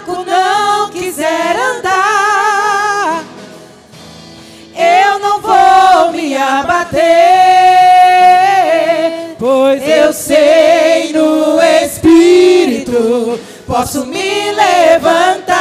abater, 6.40 7.00
pois 9.38 9.82
eu 9.86 10.12
sei 10.12 11.12
no 11.12 11.60
Espírito 11.84 13.38
posso 13.70 14.04
me 14.04 14.52
levantar. 14.52 15.60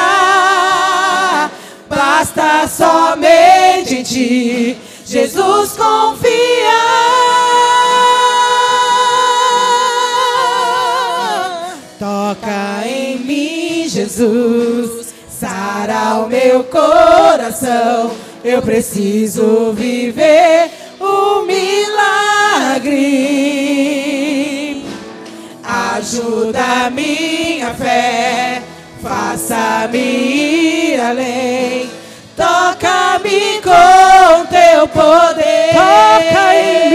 Basta 1.88 2.67
somente 2.67 3.95
em 3.97 4.03
ti, 4.03 4.77
Jesus 5.05 5.73
confiar. 5.73 6.27
Toca 11.99 12.88
em 12.88 13.19
mim, 13.19 13.88
Jesus, 13.88 15.13
sara 15.30 16.15
o 16.23 16.27
meu 16.27 16.63
coração. 16.63 18.11
Eu 18.43 18.61
preciso 18.61 19.73
viver 19.73 20.71
o 20.99 21.41
milagre. 21.41 22.95
Ajuda 25.61 26.89
minha 26.89 27.73
fé, 27.73 28.61
faça-me 29.03 29.97
ir 29.97 30.99
além. 31.01 31.89
Toca-me 32.37 33.61
com 33.61 34.45
teu 34.45 34.87
poder. 34.87 35.73
Toca 35.73 36.55
em 36.55 36.89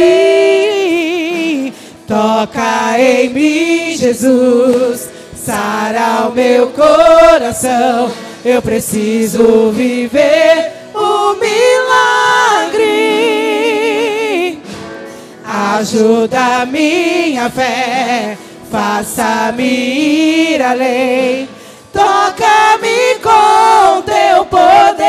mim. 1.66 1.74
Toca 2.08 2.98
em 2.98 3.28
mim, 3.28 3.94
Jesus. 3.98 5.10
Sara 5.36 6.28
o 6.28 6.32
meu 6.32 6.68
coração. 6.68 8.10
Eu 8.42 8.62
preciso 8.62 9.70
viver 9.72 10.63
Ajuda 15.56 16.66
minha 16.66 17.48
fé, 17.48 18.36
faça-me 18.72 19.62
ir 19.62 20.60
além. 20.60 21.48
Toca-me 21.92 23.20
com 23.22 24.02
teu 24.02 24.44
poder. 24.46 25.04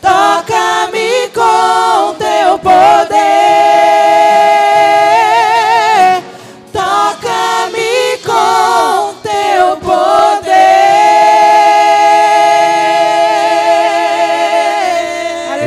Toca-me 0.00 1.30
com 1.34 2.14
teu 2.14 2.58
poder. 2.60 3.13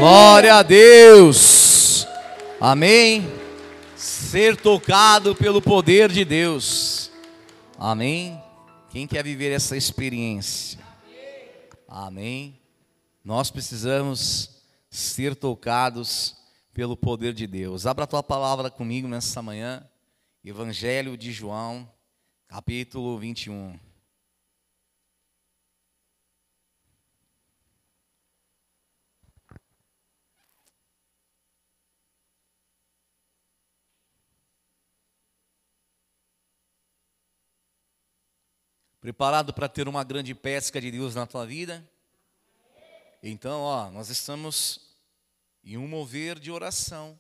Glória 0.10 0.56
a 0.56 0.64
Deus. 0.64 2.08
Amém. 2.62 3.28
Ser 3.98 4.56
tocado 4.56 5.36
pelo 5.36 5.62
poder 5.62 6.10
de 6.10 6.24
Deus. 6.24 7.12
Amém. 7.78 8.42
Quem 8.90 9.06
quer 9.06 9.22
viver 9.22 9.52
essa 9.52 9.76
experiência? 9.76 10.80
Amém. 11.90 12.58
Nós 13.22 13.52
precisamos 13.52 14.62
ser 14.90 15.36
tocados 15.36 16.38
pelo 16.74 16.96
poder 16.96 17.34
de 17.34 17.46
Deus. 17.46 17.86
Abra 17.86 18.06
a 18.06 18.08
tua 18.08 18.24
palavra 18.24 18.72
comigo 18.72 19.10
nessa 19.10 19.42
manhã. 19.42 19.86
Evangelho 20.42 21.18
de 21.18 21.34
João, 21.34 21.86
capítulo 22.48 23.20
21. 23.20 23.78
Preparado 39.08 39.54
para 39.54 39.70
ter 39.70 39.88
uma 39.88 40.04
grande 40.04 40.36
pesca 40.36 40.82
de 40.82 40.92
Deus 40.92 41.16
na 41.16 41.26
tua 41.26 41.46
vida? 41.46 41.90
Então, 43.24 43.62
ó, 43.62 43.90
nós 43.90 44.10
estamos 44.10 44.82
em 45.64 45.78
um 45.78 45.88
mover 45.88 46.38
de 46.38 46.52
oração. 46.52 47.18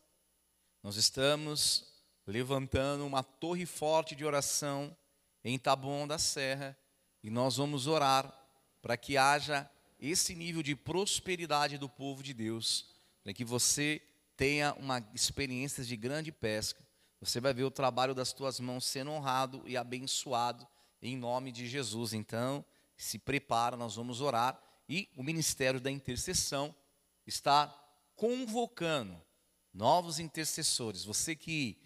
Nós 0.83 0.97
estamos 0.97 1.85
levantando 2.25 3.05
uma 3.05 3.23
torre 3.23 3.65
forte 3.65 4.17
de 4.17 4.25
oração 4.25 4.93
em 5.45 5.57
Taboão 5.57 6.05
da 6.05 6.19
Serra 6.19 6.77
e 7.23 7.29
nós 7.29 7.55
vamos 7.55 7.87
orar 7.87 8.37
para 8.81 8.97
que 8.97 9.15
haja 9.15 9.65
esse 9.97 10.35
nível 10.35 10.61
de 10.61 10.75
prosperidade 10.75 11.77
do 11.77 11.87
povo 11.87 12.21
de 12.21 12.33
Deus, 12.33 12.89
para 13.23 13.33
que 13.33 13.45
você 13.45 14.01
tenha 14.35 14.73
uma 14.73 15.01
experiência 15.13 15.85
de 15.85 15.95
grande 15.95 16.33
pesca. 16.33 16.85
Você 17.21 17.39
vai 17.39 17.53
ver 17.53 17.63
o 17.63 17.71
trabalho 17.71 18.13
das 18.13 18.33
tuas 18.33 18.59
mãos 18.59 18.83
sendo 18.83 19.11
honrado 19.11 19.63
e 19.65 19.77
abençoado 19.77 20.67
em 21.01 21.15
nome 21.17 21.51
de 21.51 21.67
Jesus. 21.67 22.13
Então, 22.13 22.65
se 22.95 23.19
prepara, 23.19 23.77
nós 23.77 23.95
vamos 23.95 24.21
orar 24.21 24.61
e 24.89 25.09
o 25.15 25.23
ministério 25.23 25.79
da 25.79 25.91
intercessão 25.91 26.73
está 27.25 27.67
convocando 28.15 29.21
novos 29.73 30.19
intercessores. 30.19 31.03
Você 31.03 31.35
que 31.35 31.77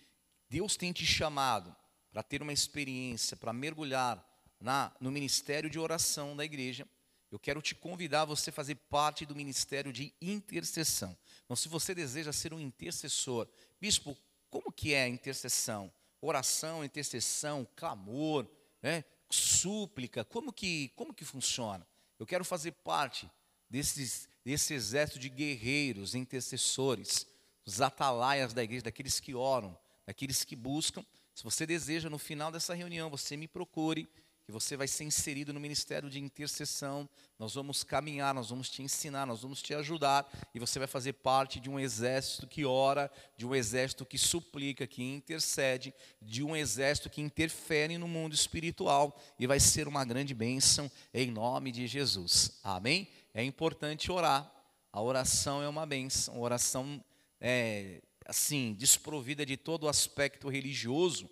Deus 0.49 0.77
tem 0.77 0.93
te 0.93 1.05
chamado 1.05 1.75
para 2.11 2.23
ter 2.23 2.41
uma 2.41 2.53
experiência, 2.53 3.35
para 3.35 3.51
mergulhar 3.51 4.23
na, 4.59 4.95
no 4.99 5.11
ministério 5.11 5.69
de 5.69 5.79
oração 5.79 6.35
da 6.35 6.45
igreja, 6.45 6.87
eu 7.31 7.39
quero 7.39 7.61
te 7.61 7.73
convidar 7.73 8.21
a 8.21 8.25
você 8.25 8.51
fazer 8.51 8.75
parte 8.75 9.25
do 9.25 9.35
ministério 9.35 9.91
de 9.91 10.13
intercessão. 10.21 11.17
Então, 11.45 11.55
se 11.55 11.69
você 11.69 11.95
deseja 11.95 12.33
ser 12.33 12.53
um 12.53 12.59
intercessor, 12.59 13.47
bispo, 13.79 14.17
como 14.49 14.71
que 14.71 14.93
é 14.93 15.03
a 15.03 15.07
intercessão? 15.07 15.91
Oração, 16.21 16.83
intercessão, 16.83 17.65
clamor, 17.75 18.45
né? 18.81 19.03
súplica, 19.29 20.23
como 20.25 20.51
que, 20.51 20.89
como 20.95 21.13
que 21.13 21.23
funciona? 21.23 21.87
Eu 22.19 22.25
quero 22.25 22.43
fazer 22.43 22.71
parte 22.71 23.29
desses, 23.69 24.27
desse 24.43 24.73
exército 24.73 25.19
de 25.19 25.29
guerreiros, 25.29 26.13
intercessores, 26.13 27.25
os 27.65 27.81
atalaias 27.81 28.53
da 28.53 28.63
igreja, 28.63 28.83
daqueles 28.83 29.19
que 29.19 29.33
oram, 29.33 29.77
daqueles 30.05 30.43
que 30.43 30.55
buscam. 30.55 31.05
Se 31.33 31.43
você 31.43 31.65
deseja, 31.65 32.09
no 32.09 32.17
final 32.17 32.51
dessa 32.51 32.73
reunião, 32.73 33.09
você 33.09 33.37
me 33.37 33.47
procure, 33.47 34.09
você 34.51 34.77
vai 34.77 34.87
ser 34.87 35.05
inserido 35.05 35.53
no 35.53 35.59
ministério 35.59 36.09
de 36.09 36.19
intercessão. 36.19 37.09
Nós 37.39 37.55
vamos 37.55 37.83
caminhar, 37.83 38.33
nós 38.33 38.49
vamos 38.49 38.69
te 38.69 38.83
ensinar, 38.83 39.25
nós 39.25 39.41
vamos 39.41 39.61
te 39.61 39.73
ajudar, 39.73 40.29
e 40.53 40.59
você 40.59 40.77
vai 40.77 40.87
fazer 40.87 41.13
parte 41.13 41.59
de 41.59 41.69
um 41.69 41.79
exército 41.79 42.45
que 42.45 42.65
ora, 42.65 43.09
de 43.35 43.47
um 43.47 43.55
exército 43.55 44.05
que 44.05 44.17
suplica, 44.17 44.85
que 44.85 45.01
intercede, 45.01 45.93
de 46.21 46.43
um 46.43 46.55
exército 46.55 47.09
que 47.09 47.21
interfere 47.21 47.97
no 47.97 48.07
mundo 48.07 48.35
espiritual, 48.35 49.19
e 49.39 49.47
vai 49.47 49.59
ser 49.59 49.87
uma 49.87 50.05
grande 50.05 50.33
bênção 50.33 50.91
em 51.13 51.31
nome 51.31 51.71
de 51.71 51.87
Jesus. 51.87 52.59
Amém? 52.63 53.07
É 53.33 53.43
importante 53.43 54.11
orar. 54.11 54.51
A 54.93 55.01
oração 55.01 55.63
é 55.63 55.69
uma 55.69 55.85
bênção. 55.85 56.35
A 56.35 56.39
oração 56.39 57.03
é 57.39 58.01
assim, 58.25 58.73
desprovida 58.77 59.45
de 59.45 59.57
todo 59.57 59.83
o 59.83 59.89
aspecto 59.89 60.47
religioso, 60.47 61.29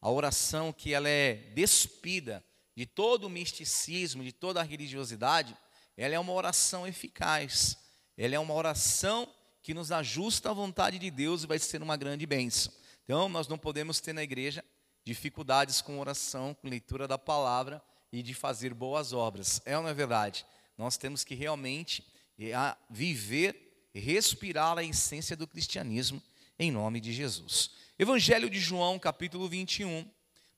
a 0.00 0.10
oração 0.10 0.72
que 0.72 0.92
ela 0.92 1.08
é 1.08 1.34
despida 1.54 2.44
de 2.76 2.84
todo 2.84 3.24
o 3.24 3.30
misticismo, 3.30 4.22
de 4.22 4.32
toda 4.32 4.60
a 4.60 4.62
religiosidade, 4.62 5.56
ela 5.96 6.14
é 6.14 6.18
uma 6.18 6.32
oração 6.32 6.86
eficaz. 6.86 7.78
Ela 8.16 8.34
é 8.34 8.38
uma 8.38 8.52
oração 8.52 9.26
que 9.62 9.72
nos 9.72 9.90
ajusta 9.90 10.50
à 10.50 10.52
vontade 10.52 10.98
de 10.98 11.10
Deus 11.10 11.42
e 11.42 11.46
vai 11.46 11.58
ser 11.58 11.82
uma 11.82 11.96
grande 11.96 12.26
bênção. 12.26 12.72
Então, 13.02 13.28
nós 13.28 13.48
não 13.48 13.56
podemos 13.56 13.98
ter 13.98 14.12
na 14.12 14.22
igreja 14.22 14.62
dificuldades 15.04 15.80
com 15.80 15.98
oração, 15.98 16.52
com 16.54 16.68
leitura 16.68 17.08
da 17.08 17.16
palavra 17.16 17.82
e 18.12 18.22
de 18.22 18.34
fazer 18.34 18.74
boas 18.74 19.12
obras. 19.12 19.60
É 19.64 19.76
ou 19.76 19.82
não 19.82 19.90
é 19.90 19.94
verdade? 19.94 20.44
Nós 20.76 20.96
temos 20.96 21.24
que 21.24 21.34
realmente 21.34 22.06
eh, 22.38 22.52
viver, 22.90 23.88
respirar 23.94 24.76
a 24.76 24.84
essência 24.84 25.36
do 25.36 25.46
cristianismo 25.46 26.22
em 26.58 26.70
nome 26.70 27.00
de 27.00 27.12
Jesus. 27.12 27.70
Evangelho 27.98 28.50
de 28.50 28.60
João, 28.60 28.98
capítulo 28.98 29.48
21. 29.48 30.08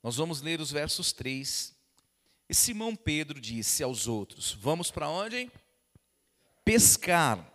Nós 0.03 0.17
vamos 0.17 0.41
ler 0.41 0.59
os 0.59 0.71
versos 0.71 1.13
3. 1.13 1.78
E 2.49 2.55
Simão 2.55 2.95
Pedro 2.95 3.39
disse 3.39 3.83
aos 3.83 4.07
outros: 4.07 4.57
Vamos 4.59 4.89
para 4.89 5.07
onde? 5.07 5.37
Hein? 5.37 5.51
Pescar. 6.65 7.47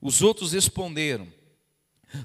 Os 0.00 0.20
outros 0.20 0.52
responderam: 0.52 1.32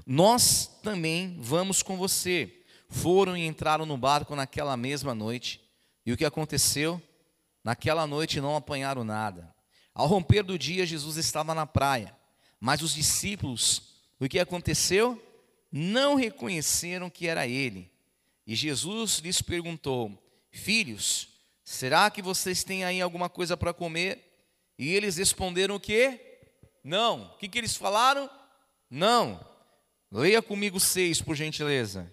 Nós 0.05 0.67
também 0.83 1.37
vamos 1.39 1.81
com 1.81 1.95
você. 1.95 2.57
Foram 2.89 3.37
e 3.37 3.45
entraram 3.45 3.85
no 3.85 3.97
barco 3.97 4.35
naquela 4.35 4.75
mesma 4.75 5.15
noite. 5.15 5.61
E 6.05 6.11
o 6.11 6.17
que 6.17 6.25
aconteceu? 6.25 7.01
Naquela 7.63 8.05
noite 8.05 8.41
não 8.41 8.57
apanharam 8.57 9.05
nada. 9.05 9.55
Ao 9.93 10.07
romper 10.07 10.43
do 10.43 10.59
dia, 10.59 10.85
Jesus 10.85 11.15
estava 11.15 11.55
na 11.55 11.65
praia. 11.65 12.13
Mas 12.59 12.81
os 12.81 12.93
discípulos, 12.93 13.93
o 14.19 14.27
que 14.27 14.39
aconteceu? 14.39 15.21
Não 15.71 16.15
reconheceram 16.15 17.09
que 17.09 17.27
era 17.27 17.47
ele. 17.47 17.89
E 18.45 18.53
Jesus 18.53 19.19
lhes 19.19 19.41
perguntou: 19.41 20.21
Filhos, 20.51 21.30
será 21.71 22.09
que 22.11 22.21
vocês 22.21 22.63
têm 22.63 22.83
aí 22.83 23.01
alguma 23.01 23.29
coisa 23.29 23.55
para 23.55 23.73
comer? 23.73 24.19
E 24.77 24.89
eles 24.89 25.17
responderam 25.17 25.75
o 25.75 25.79
quê? 25.79 26.19
Não. 26.83 27.25
O 27.25 27.37
que, 27.37 27.47
que 27.47 27.57
eles 27.57 27.75
falaram? 27.75 28.29
Não. 28.89 29.39
Leia 30.11 30.41
comigo 30.41 30.79
seis, 30.79 31.21
por 31.21 31.35
gentileza. 31.35 32.11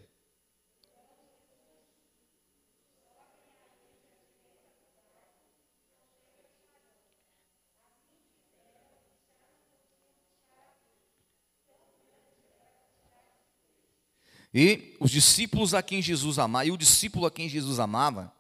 E 14.55 14.97
os 15.01 15.11
discípulos 15.11 15.75
a 15.75 15.83
quem 15.83 16.01
Jesus 16.01 16.39
amava, 16.39 16.65
e 16.65 16.71
o 16.71 16.77
discípulo 16.77 17.27
a 17.27 17.31
quem 17.31 17.49
Jesus 17.49 17.79
amava, 17.79 18.33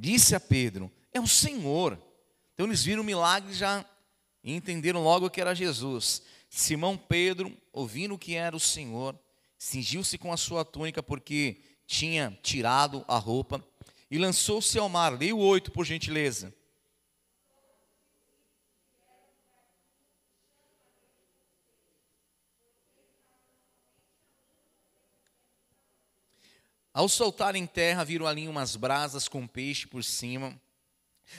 disse 0.00 0.34
a 0.34 0.40
Pedro: 0.40 0.90
É 1.12 1.20
o 1.20 1.26
Senhor. 1.26 2.00
Então 2.54 2.66
eles 2.66 2.82
viram 2.82 3.02
o 3.02 3.04
milagre 3.04 3.52
já 3.52 3.84
e 4.42 4.54
entenderam 4.54 5.02
logo 5.02 5.30
que 5.30 5.40
era 5.40 5.54
Jesus. 5.54 6.22
Simão 6.48 6.96
Pedro, 6.96 7.56
ouvindo 7.72 8.18
que 8.18 8.34
era 8.34 8.56
o 8.56 8.60
Senhor, 8.60 9.18
cingiu-se 9.58 10.18
com 10.18 10.32
a 10.32 10.36
sua 10.36 10.64
túnica 10.64 11.02
porque 11.02 11.60
tinha 11.86 12.36
tirado 12.42 13.04
a 13.06 13.18
roupa 13.18 13.64
e 14.10 14.18
lançou-se 14.18 14.76
ao 14.78 14.88
mar. 14.88 15.16
Leia 15.16 15.36
o 15.36 15.38
8, 15.38 15.70
por 15.70 15.84
gentileza. 15.84 16.52
Ao 26.92 27.08
soltar 27.08 27.54
em 27.54 27.66
terra, 27.66 28.04
viram 28.04 28.26
ali 28.26 28.48
umas 28.48 28.74
brasas 28.74 29.28
com 29.28 29.46
peixe 29.46 29.86
por 29.86 30.02
cima, 30.02 30.60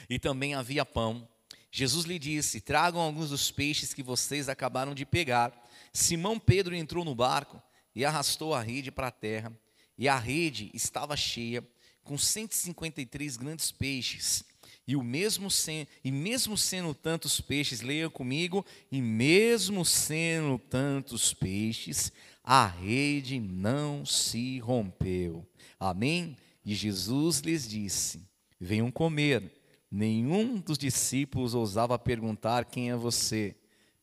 e 0.08 0.18
também 0.18 0.54
havia 0.54 0.84
pão. 0.84 1.28
Jesus 1.70 2.06
lhe 2.06 2.18
disse: 2.18 2.60
Tragam 2.60 3.00
alguns 3.00 3.30
dos 3.30 3.50
peixes 3.50 3.92
que 3.92 4.02
vocês 4.02 4.48
acabaram 4.48 4.94
de 4.94 5.04
pegar. 5.04 5.52
Simão 5.92 6.38
Pedro 6.38 6.74
entrou 6.74 7.04
no 7.04 7.14
barco 7.14 7.62
e 7.94 8.04
arrastou 8.04 8.54
a 8.54 8.62
rede 8.62 8.90
para 8.90 9.08
a 9.08 9.12
terra, 9.12 9.52
e 9.98 10.08
a 10.08 10.18
rede 10.18 10.70
estava 10.72 11.16
cheia, 11.16 11.62
com 12.02 12.16
153 12.16 13.36
grandes 13.36 13.70
peixes. 13.70 14.44
E 14.86 14.96
o 14.96 15.02
mesmo 15.02 15.50
sen, 15.50 15.86
e 16.02 16.10
mesmo 16.10 16.58
sendo 16.58 16.92
tantos 16.92 17.40
peixes, 17.40 17.82
leia 17.82 18.10
comigo, 18.10 18.66
e 18.90 19.00
mesmo 19.00 19.84
sendo 19.84 20.58
tantos 20.58 21.32
peixes, 21.32 22.10
a 22.44 22.66
rede 22.66 23.38
não 23.38 24.04
se 24.04 24.58
rompeu. 24.58 25.46
Amém? 25.78 26.36
E 26.64 26.74
Jesus 26.74 27.40
lhes 27.40 27.68
disse: 27.68 28.26
Venham 28.60 28.90
comer. 28.90 29.58
Nenhum 29.90 30.58
dos 30.58 30.78
discípulos 30.78 31.54
ousava 31.54 31.98
perguntar 31.98 32.64
quem 32.64 32.90
é 32.90 32.96
você, 32.96 33.54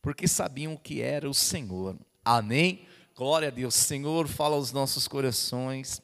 porque 0.03 0.27
sabiam 0.27 0.77
que 0.77 1.01
era 1.01 1.27
o 1.27 1.33
Senhor. 1.33 1.97
Amém? 2.23 2.85
Glória 3.15 3.47
a 3.47 3.51
Deus. 3.51 3.73
Senhor, 3.73 4.27
fala 4.27 4.55
aos 4.55 4.71
nossos 4.71 5.07
corações, 5.07 5.99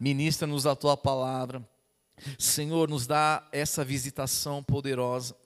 ministra-nos 0.00 0.66
a 0.66 0.74
tua 0.74 0.96
palavra. 0.96 1.66
Senhor, 2.38 2.88
nos 2.88 3.06
dá 3.06 3.46
essa 3.52 3.84
visitação 3.84 4.62
poderosa. 4.62 5.36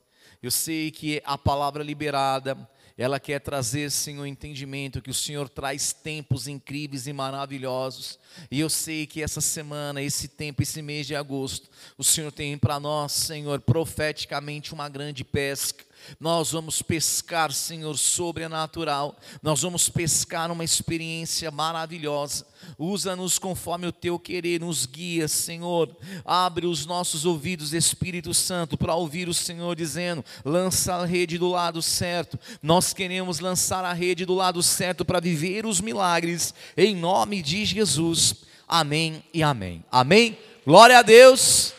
Eu 0.43 0.51
sei 0.51 0.91
que 0.91 1.23
a 1.25 1.39
palavra 1.39 1.85
liberada, 1.85 2.57
ela 2.97 3.19
quer 3.19 3.41
trazer, 3.41 3.91
Senhor, 3.91 4.25
entendimento 4.25 5.03
que 5.03 5.11
o 5.11 5.15
Senhor 5.15 5.49
traz 5.49 5.93
tempos 5.93 6.47
incríveis 6.47 7.07
e 7.09 7.13
maravilhosos. 7.13 8.19
E 8.51 8.61
eu 8.61 8.71
sei 8.71 9.05
que 9.07 9.21
essa 9.21 9.41
semana, 9.41 10.01
esse 10.01 10.29
tempo, 10.29 10.63
esse 10.63 10.81
mês 10.81 11.07
de 11.07 11.17
agosto, 11.17 11.69
o 11.99 12.05
Senhor 12.05 12.31
tem 12.31 12.57
para 12.57 12.79
nós, 12.79 13.11
Senhor, 13.13 13.61
profeticamente 13.61 14.73
uma 14.73 14.89
grande 14.89 15.25
pesca 15.25 15.85
nós 16.19 16.53
vamos 16.53 16.83
pescar, 16.83 17.53
Senhor, 17.53 17.97
sobrenatural. 17.97 19.17
Nós 19.43 19.63
vamos 19.63 19.89
pescar 19.89 20.51
uma 20.51 20.65
experiência 20.65 21.51
maravilhosa. 21.51 22.47
Usa-nos 22.79 23.39
conforme 23.39 23.87
o 23.87 23.93
teu 23.93 24.19
querer, 24.19 24.61
nos 24.61 24.87
guia, 24.87 25.29
Senhor. 25.29 25.95
Abre 26.25 26.67
os 26.67 26.87
nossos 26.87 27.25
ouvidos, 27.25 27.73
Espírito 27.73 28.33
Santo, 28.33 28.77
para 28.77 28.95
ouvir 28.95 29.29
o 29.29 29.35
Senhor 29.35 29.77
dizendo: 29.77 30.25
lança 30.45 30.95
a 30.95 31.05
rede 31.05 31.39
do 31.39 31.49
lado 31.49 31.83
certo. 31.83 32.39
Nós 32.63 32.93
queremos 32.93 33.41
lançar 33.41 33.85
a 33.85 33.93
rede 33.93 34.25
do 34.25 34.35
lado 34.35 34.63
certo 34.63 35.05
para 35.05 35.21
viver 35.21 35.67
os 35.67 35.81
milagres, 35.81 36.55
em 36.77 36.95
nome 36.97 37.43
de 37.43 37.65
Jesus. 37.65 38.37
Amém 38.67 39.23
e 39.33 39.43
amém. 39.43 39.85
Amém. 39.91 40.39
Glória 40.67 40.99
a 40.99 41.03
Deus. 41.03 41.75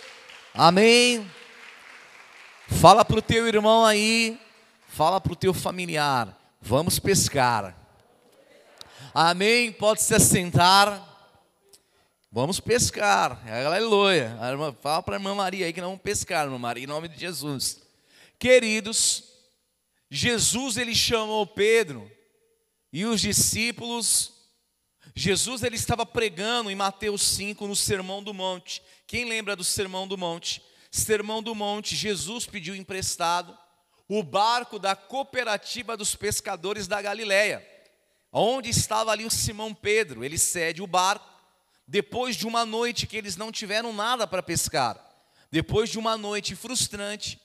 Amém. 0.54 1.35
Fala 2.68 3.06
para 3.06 3.20
o 3.20 3.22
teu 3.22 3.48
irmão 3.48 3.86
aí, 3.86 4.40
fala 4.88 5.22
para 5.22 5.34
o 5.34 5.36
teu 5.36 5.54
familiar, 5.54 6.36
vamos 6.60 6.98
pescar. 7.00 7.76
Amém? 9.14 9.72
Pode 9.72 10.02
se 10.02 10.14
assentar. 10.14 11.14
Vamos 12.32 12.60
pescar. 12.60 13.42
Aleluia. 13.66 14.38
Fala 14.82 15.02
para 15.02 15.16
a 15.16 15.20
irmã 15.20 15.34
Maria 15.34 15.68
aí 15.68 15.72
que 15.72 15.80
não 15.80 15.92
vamos 15.92 16.04
pescar, 16.04 16.44
irmã 16.44 16.58
Maria, 16.58 16.84
em 16.84 16.88
nome 16.88 17.08
de 17.08 17.18
Jesus. 17.18 17.82
Queridos, 18.38 19.24
Jesus 20.10 20.76
ele 20.76 20.94
chamou 20.94 21.48
Pedro 21.48 22.12
e 22.92 23.06
os 23.06 23.22
discípulos. 23.22 24.34
Jesus 25.16 25.64
ele 25.64 25.78
estava 25.78 26.06
pregando 26.06 26.70
em 26.70 26.76
Mateus 26.76 27.22
5 27.22 27.68
no 27.68 27.76
Sermão 27.76 28.22
do 28.22 28.34
Monte. 28.34 28.82
Quem 29.08 29.24
lembra 29.24 29.56
do 29.56 29.64
Sermão 29.64 30.06
do 30.06 30.18
Monte? 30.18 30.62
Sermão 30.96 31.44
do 31.44 31.54
Monte, 31.54 31.96
Jesus 31.96 32.46
pediu 32.46 32.76
emprestado 32.76 33.58
o 34.08 34.24
barco 34.24 34.80
da 34.80 34.96
cooperativa 34.96 35.98
dos 35.98 36.16
pescadores 36.16 36.88
da 36.88 37.02
Galileia, 37.02 37.66
onde 38.32 38.70
estava 38.70 39.12
ali 39.12 39.26
o 39.26 39.32
Simão 39.32 39.74
Pedro. 39.74 40.24
Ele 40.24 40.38
cede 40.38 40.82
o 40.82 40.88
barco 40.88 41.28
depois 41.88 42.36
de 42.36 42.48
uma 42.48 42.66
noite 42.66 43.08
que 43.08 43.18
eles 43.18 43.36
não 43.36 43.52
tiveram 43.52 43.92
nada 43.92 44.26
para 44.26 44.42
pescar. 44.42 44.98
Depois 45.52 45.90
de 45.90 46.00
uma 46.00 46.18
noite 46.18 46.56
frustrante, 46.56 47.40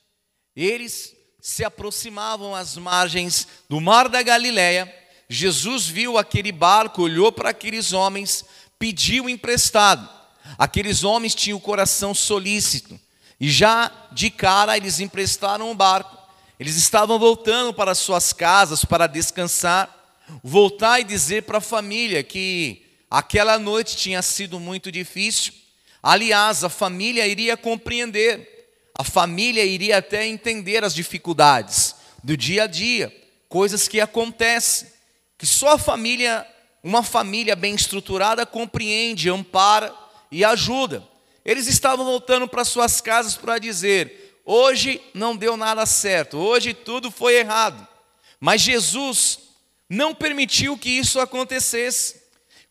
eles 0.55 1.15
se 1.41 1.65
aproximavam 1.65 2.55
às 2.55 2.77
margens 2.77 3.49
do 3.69 3.81
mar 3.81 4.09
da 4.09 4.23
Galileia. 4.23 4.95
Jesus 5.29 5.87
viu 5.87 6.19
aquele 6.19 6.53
barco, 6.53 7.03
olhou 7.03 7.33
para 7.33 7.51
aqueles 7.51 7.93
homens, 7.93 8.45
pediu 8.79 9.29
emprestado. 9.29 10.09
Aqueles 10.57 11.05
homens 11.05 11.35
tinham 11.35 11.59
o 11.59 11.61
coração 11.61 12.15
solícito 12.15 12.99
e 13.41 13.51
já 13.51 13.91
de 14.13 14.29
cara 14.31 14.77
eles 14.77 15.01
emprestaram 15.01 15.71
o 15.71 15.75
barco. 15.75 16.19
Eles 16.59 16.77
estavam 16.77 17.19
voltando 17.19 17.73
para 17.73 17.95
suas 17.95 18.35
casas 18.35 18.85
para 18.85 19.07
descansar, 19.07 19.89
voltar 20.45 21.01
e 21.01 21.05
dizer 21.05 21.45
para 21.45 21.57
a 21.57 21.63
família 21.63 22.23
que 22.23 22.85
aquela 23.11 23.59
noite 23.59 23.97
tinha 23.97 24.21
sido 24.21 24.61
muito 24.61 24.93
difícil. 24.93 25.55
Aliás, 26.03 26.63
a 26.63 26.69
família 26.69 27.27
iria 27.27 27.57
compreender, 27.57 28.69
a 28.97 29.03
família 29.03 29.65
iria 29.65 29.99
até 29.99 30.27
entender 30.27 30.85
as 30.85 30.95
dificuldades 30.95 31.97
do 32.23 32.37
dia 32.37 32.65
a 32.65 32.67
dia, 32.67 33.15
coisas 33.49 33.89
que 33.89 34.01
acontecem, 34.01 34.89
que 35.39 35.47
só 35.47 35.73
a 35.73 35.79
família, 35.79 36.47
uma 36.83 37.03
família 37.03 37.57
bem 37.57 37.75
estruturada 37.75 38.45
compreende, 38.45 39.31
ampara 39.31 39.95
e 40.31 40.45
ajuda. 40.45 41.10
Eles 41.45 41.67
estavam 41.67 42.05
voltando 42.05 42.47
para 42.47 42.65
suas 42.65 43.01
casas 43.01 43.37
para 43.37 43.59
dizer: 43.59 44.41
hoje 44.45 45.01
não 45.15 45.37
deu 45.37 45.57
nada 45.57 45.85
certo, 45.87 46.39
hoje 46.39 46.75
tudo 46.75 47.11
foi 47.11 47.37
errado. 47.37 47.87
Mas 48.39 48.61
Jesus 48.61 49.41
não 49.89 50.15
permitiu 50.15 50.79
que 50.79 50.91
isso 50.91 51.21
acontecesse. 51.21 52.23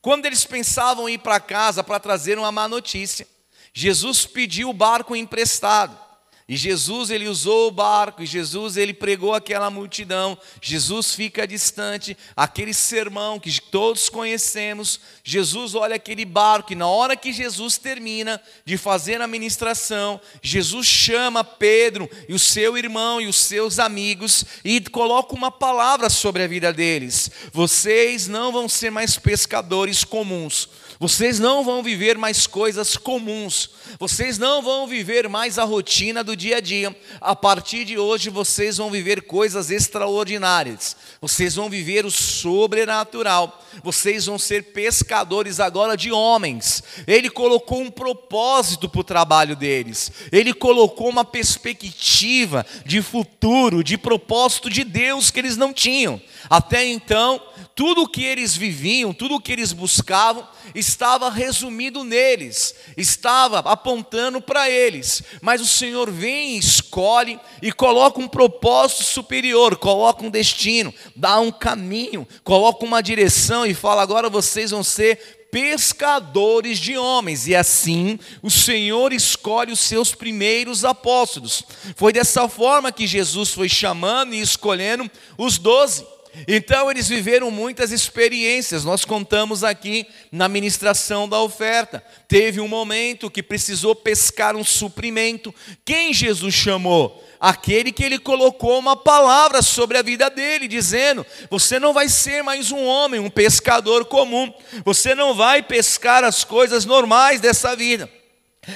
Quando 0.01 0.25
eles 0.25 0.45
pensavam 0.45 1.09
em 1.09 1.13
ir 1.13 1.17
para 1.17 1.39
casa 1.39 1.83
para 1.83 1.99
trazer 1.99 2.37
uma 2.37 2.51
má 2.51 2.67
notícia, 2.67 3.27
Jesus 3.73 4.25
pediu 4.25 4.69
o 4.69 4.73
barco 4.73 5.15
emprestado. 5.15 6.08
E 6.49 6.57
Jesus 6.57 7.11
ele 7.11 7.27
usou 7.27 7.67
o 7.67 7.71
barco, 7.71 8.23
e 8.23 8.25
Jesus 8.25 8.75
ele 8.75 8.91
pregou 8.91 9.35
aquela 9.35 9.69
multidão. 9.69 10.35
Jesus 10.59 11.13
fica 11.13 11.45
distante, 11.45 12.17
aquele 12.35 12.73
sermão 12.73 13.39
que 13.39 13.61
todos 13.61 14.09
conhecemos. 14.09 14.99
Jesus 15.23 15.75
olha 15.75 15.97
aquele 15.97 16.25
barco 16.25 16.73
e 16.73 16.75
na 16.75 16.87
hora 16.87 17.15
que 17.15 17.31
Jesus 17.31 17.77
termina 17.77 18.41
de 18.65 18.77
fazer 18.77 19.21
a 19.21 19.27
ministração, 19.27 20.19
Jesus 20.41 20.87
chama 20.87 21.43
Pedro 21.43 22.09
e 22.27 22.33
o 22.33 22.39
seu 22.39 22.75
irmão 22.75 23.21
e 23.21 23.27
os 23.27 23.35
seus 23.35 23.77
amigos 23.77 24.43
e 24.65 24.81
coloca 24.81 25.35
uma 25.35 25.51
palavra 25.51 26.09
sobre 26.09 26.41
a 26.41 26.47
vida 26.47 26.73
deles. 26.73 27.29
Vocês 27.53 28.27
não 28.27 28.51
vão 28.51 28.67
ser 28.67 28.89
mais 28.89 29.17
pescadores 29.17 30.03
comuns 30.03 30.67
vocês 30.99 31.39
não 31.39 31.63
vão 31.63 31.81
viver 31.81 32.17
mais 32.17 32.45
coisas 32.45 32.97
comuns. 32.97 33.69
Vocês 33.97 34.37
não 34.37 34.61
vão 34.61 34.85
viver 34.85 35.29
mais 35.29 35.57
a 35.57 35.63
rotina 35.63 36.25
do 36.25 36.35
dia 36.35 36.57
a 36.57 36.59
dia. 36.59 36.93
A 37.21 37.33
partir 37.33 37.85
de 37.85 37.97
hoje, 37.97 38.29
vocês 38.29 38.75
vão 38.75 38.91
viver 38.91 39.21
coisas 39.21 39.71
extraordinárias. 39.71 40.97
Vocês 41.21 41.55
vão 41.55 41.69
viver 41.69 42.05
o 42.05 42.11
sobrenatural. 42.11 43.63
Vocês 43.81 44.25
vão 44.25 44.37
ser 44.37 44.73
pescadores 44.73 45.61
agora 45.61 45.95
de 45.95 46.11
homens. 46.11 46.83
Ele 47.07 47.29
colocou 47.29 47.79
um 47.79 47.89
propósito 47.89 48.89
para 48.89 48.99
o 48.99 49.03
trabalho 49.03 49.55
deles. 49.55 50.11
Ele 50.33 50.53
colocou 50.53 51.07
uma 51.07 51.23
perspectiva 51.23 52.65
de 52.85 53.01
futuro, 53.01 53.85
de 53.85 53.97
propósito 53.97 54.69
de 54.69 54.83
Deus 54.83 55.31
que 55.31 55.39
eles 55.39 55.55
não 55.55 55.71
tinham. 55.71 56.21
Até 56.49 56.85
então, 56.85 57.41
tudo 57.79 58.01
o 58.01 58.07
que 58.09 58.25
eles 58.25 58.57
viviam, 58.57 59.13
tudo 59.13 59.35
o 59.35 59.39
que 59.39 59.53
eles 59.53 59.71
buscavam, 59.71 60.45
estava 60.75 61.29
resumido 61.29 62.03
neles, 62.03 62.75
estava 62.97 63.59
apontando 63.59 64.41
para 64.41 64.69
eles. 64.69 65.23
Mas 65.41 65.61
o 65.61 65.65
Senhor 65.65 66.11
vem, 66.11 66.57
escolhe 66.57 67.39
e 67.61 67.71
coloca 67.71 68.19
um 68.19 68.27
propósito 68.27 69.03
superior, 69.03 69.77
coloca 69.77 70.25
um 70.25 70.29
destino, 70.29 70.93
dá 71.15 71.39
um 71.39 71.53
caminho, 71.53 72.27
coloca 72.43 72.83
uma 72.83 73.01
direção 73.01 73.65
e 73.65 73.73
fala: 73.73 74.01
agora 74.01 74.29
vocês 74.29 74.71
vão 74.71 74.83
ser 74.83 75.47
pescadores 75.49 76.79
de 76.79 76.97
homens, 76.97 77.47
e 77.47 77.55
assim 77.55 78.19
o 78.43 78.49
Senhor 78.49 79.13
escolhe 79.13 79.71
os 79.71 79.79
seus 79.79 80.13
primeiros 80.13 80.83
apóstolos. 80.83 81.63
Foi 81.95 82.11
dessa 82.11 82.49
forma 82.49 82.91
que 82.91 83.07
Jesus 83.07 83.51
foi 83.51 83.69
chamando 83.69 84.35
e 84.35 84.41
escolhendo 84.41 85.09
os 85.37 85.57
doze. 85.57 86.05
Então 86.47 86.89
eles 86.89 87.07
viveram 87.07 87.49
muitas 87.51 87.91
experiências. 87.91 88.83
Nós 88.83 89.03
contamos 89.03 89.63
aqui 89.63 90.05
na 90.31 90.47
ministração 90.47 91.27
da 91.27 91.39
oferta. 91.41 92.03
Teve 92.27 92.61
um 92.61 92.67
momento 92.67 93.29
que 93.29 93.43
precisou 93.43 93.95
pescar 93.95 94.55
um 94.55 94.63
suprimento. 94.63 95.53
Quem 95.83 96.13
Jesus 96.13 96.53
chamou? 96.53 97.23
Aquele 97.39 97.91
que 97.91 98.03
ele 98.03 98.19
colocou 98.19 98.77
uma 98.77 98.95
palavra 98.95 99.61
sobre 99.61 99.97
a 99.97 100.01
vida 100.01 100.29
dele, 100.29 100.67
dizendo: 100.67 101.25
Você 101.49 101.79
não 101.79 101.93
vai 101.93 102.09
ser 102.09 102.43
mais 102.43 102.71
um 102.71 102.83
homem, 102.85 103.19
um 103.19 103.29
pescador 103.29 104.05
comum. 104.05 104.53
Você 104.85 105.15
não 105.15 105.33
vai 105.33 105.63
pescar 105.63 106.23
as 106.23 106.43
coisas 106.43 106.85
normais 106.85 107.39
dessa 107.39 107.75
vida. 107.75 108.09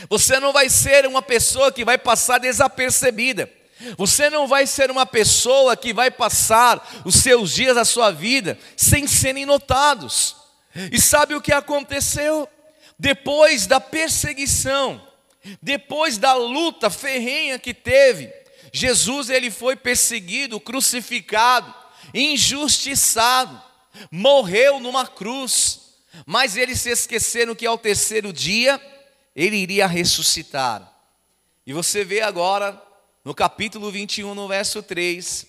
Você 0.09 0.39
não 0.39 0.51
vai 0.53 0.69
ser 0.69 1.05
uma 1.05 1.21
pessoa 1.21 1.71
que 1.71 1.85
vai 1.85 1.97
passar 1.97 2.39
desapercebida. 2.39 3.49
Você 3.97 4.29
não 4.29 4.47
vai 4.47 4.65
ser 4.65 4.89
uma 4.91 5.05
pessoa 5.05 5.75
que 5.75 5.93
vai 5.93 6.09
passar 6.09 7.03
os 7.05 7.15
seus 7.15 7.53
dias 7.53 7.75
da 7.75 7.85
sua 7.85 8.11
vida 8.11 8.57
sem 8.77 9.07
serem 9.07 9.45
notados. 9.45 10.35
E 10.91 10.99
sabe 10.99 11.35
o 11.35 11.41
que 11.41 11.53
aconteceu? 11.53 12.47
Depois 12.97 13.67
da 13.67 13.79
perseguição, 13.79 15.05
depois 15.61 16.17
da 16.17 16.33
luta 16.33 16.89
ferrenha 16.89 17.59
que 17.59 17.73
teve, 17.73 18.31
Jesus 18.71 19.29
ele 19.29 19.51
foi 19.51 19.75
perseguido, 19.75 20.59
crucificado, 20.59 21.73
injustiçado, 22.13 23.61
morreu 24.11 24.79
numa 24.79 25.05
cruz. 25.05 25.81
Mas 26.25 26.55
eles 26.55 26.79
se 26.81 26.91
esqueceram 26.91 27.55
que 27.55 27.65
ao 27.65 27.77
terceiro 27.77 28.31
dia 28.31 28.79
ele 29.35 29.57
iria 29.57 29.87
ressuscitar. 29.87 30.91
E 31.65 31.73
você 31.73 32.03
vê 32.03 32.21
agora 32.21 32.81
no 33.23 33.33
capítulo 33.33 33.89
21, 33.89 34.35
no 34.35 34.47
verso 34.47 34.83
3, 34.83 35.47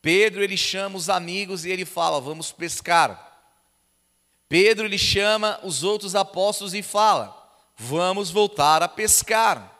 Pedro 0.00 0.42
ele 0.42 0.56
chama 0.56 0.96
os 0.96 1.08
amigos 1.10 1.64
e 1.64 1.70
ele 1.70 1.84
fala: 1.84 2.20
"Vamos 2.20 2.50
pescar". 2.50 3.30
Pedro 4.48 4.86
ele 4.86 4.98
chama 4.98 5.60
os 5.62 5.82
outros 5.82 6.14
apóstolos 6.14 6.72
e 6.72 6.82
fala: 6.82 7.36
"Vamos 7.76 8.30
voltar 8.30 8.82
a 8.82 8.88
pescar". 8.88 9.70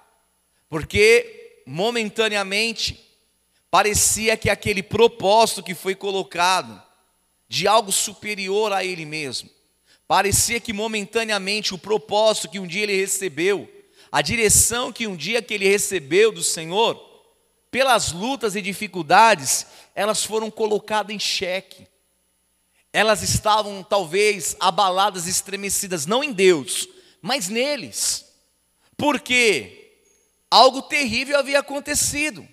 Porque 0.68 1.62
momentaneamente 1.66 3.01
parecia 3.70 4.37
que 4.37 4.51
aquele 4.51 4.83
propósito 4.83 5.62
que 5.62 5.74
foi 5.74 5.95
colocado 5.95 6.83
de 7.49 7.66
algo 7.66 7.93
superior 7.93 8.72
a 8.72 8.85
ele 8.85 9.05
mesmo, 9.05 9.49
parecia 10.07 10.61
que 10.61 10.72
momentaneamente 10.72 11.74
o 11.74 11.78
propósito 11.78 12.51
que 12.51 12.59
um 12.59 12.66
dia 12.66 12.83
ele 12.83 12.97
recebeu, 12.97 13.70
a 14.11 14.20
direção 14.20 14.93
que 14.93 15.07
um 15.07 15.16
dia 15.16 15.41
que 15.41 15.55
ele 15.55 15.66
recebeu 15.68 16.30
do 16.30 16.43
Senhor, 16.43 17.11
pelas 17.73 18.12
lutas 18.12 18.55
e 18.55 18.61
dificuldades, 18.61 19.66
elas 19.95 20.23
foram 20.23 20.51
colocadas 20.51 21.16
em 21.16 21.18
xeque. 21.18 21.89
Elas 22.93 23.23
estavam 23.23 23.83
talvez 23.83 24.55
abaladas, 24.61 25.27
estremecidas, 25.27 26.05
não 26.05 26.23
em 26.23 26.35
Deus, 26.35 26.87
mas 27.23 27.49
neles. 27.49 28.27
Porque 28.95 29.97
algo 30.51 30.83
terrível 30.83 31.39
havia 31.39 31.61
acontecido. 31.61 32.47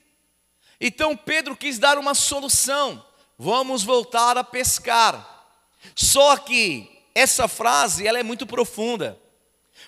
Então 0.80 1.18
Pedro 1.18 1.54
quis 1.54 1.78
dar 1.78 1.98
uma 1.98 2.16
solução. 2.16 3.06
Vamos 3.38 3.84
voltar 3.84 4.38
a 4.38 4.44
pescar. 4.44 5.52
Só 5.94 6.38
que 6.38 6.90
essa 7.14 7.46
frase 7.50 8.08
ela 8.08 8.20
é 8.20 8.24
muito 8.24 8.48
profunda. 8.48 9.20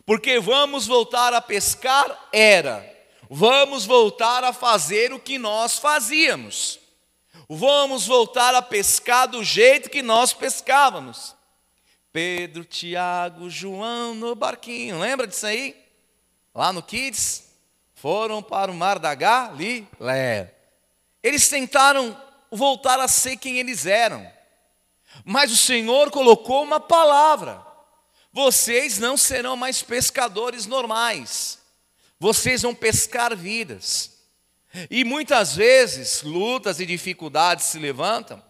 Porque 0.05 0.41
vamos 0.41 0.87
voltar 0.87 1.33
a 1.33 1.39
pescar 1.39 2.27
era 2.33 2.91
vamos 3.33 3.85
voltar 3.85 4.43
a 4.43 4.51
fazer 4.51 5.13
o 5.13 5.19
que 5.19 5.39
nós 5.39 5.79
fazíamos. 5.79 6.77
Vamos 7.47 8.05
voltar 8.05 8.53
a 8.53 8.61
pescar 8.61 9.25
do 9.25 9.41
jeito 9.41 9.89
que 9.89 10.01
nós 10.01 10.33
pescávamos. 10.33 11.33
Pedro, 12.11 12.65
Tiago, 12.65 13.49
João 13.49 14.13
no 14.13 14.35
barquinho, 14.35 14.99
lembra 14.99 15.25
disso 15.25 15.45
aí? 15.45 15.73
Lá 16.53 16.73
no 16.73 16.83
Kids, 16.83 17.49
foram 17.95 18.43
para 18.43 18.69
o 18.69 18.75
mar 18.75 18.99
da 18.99 19.15
Galiléia. 19.15 20.53
Eles 21.23 21.47
tentaram 21.47 22.21
voltar 22.51 22.99
a 22.99 23.07
ser 23.07 23.37
quem 23.37 23.59
eles 23.59 23.85
eram, 23.85 24.29
mas 25.23 25.53
o 25.53 25.57
Senhor 25.57 26.11
colocou 26.11 26.63
uma 26.63 26.81
palavra: 26.81 27.65
vocês 28.33 28.99
não 28.99 29.15
serão 29.15 29.55
mais 29.55 29.81
pescadores 29.81 30.65
normais, 30.65 31.60
vocês 32.21 32.61
vão 32.61 32.75
pescar 32.75 33.35
vidas. 33.35 34.11
E 34.91 35.03
muitas 35.03 35.55
vezes 35.55 36.21
lutas 36.21 36.79
e 36.79 36.85
dificuldades 36.85 37.65
se 37.65 37.79
levantam 37.79 38.41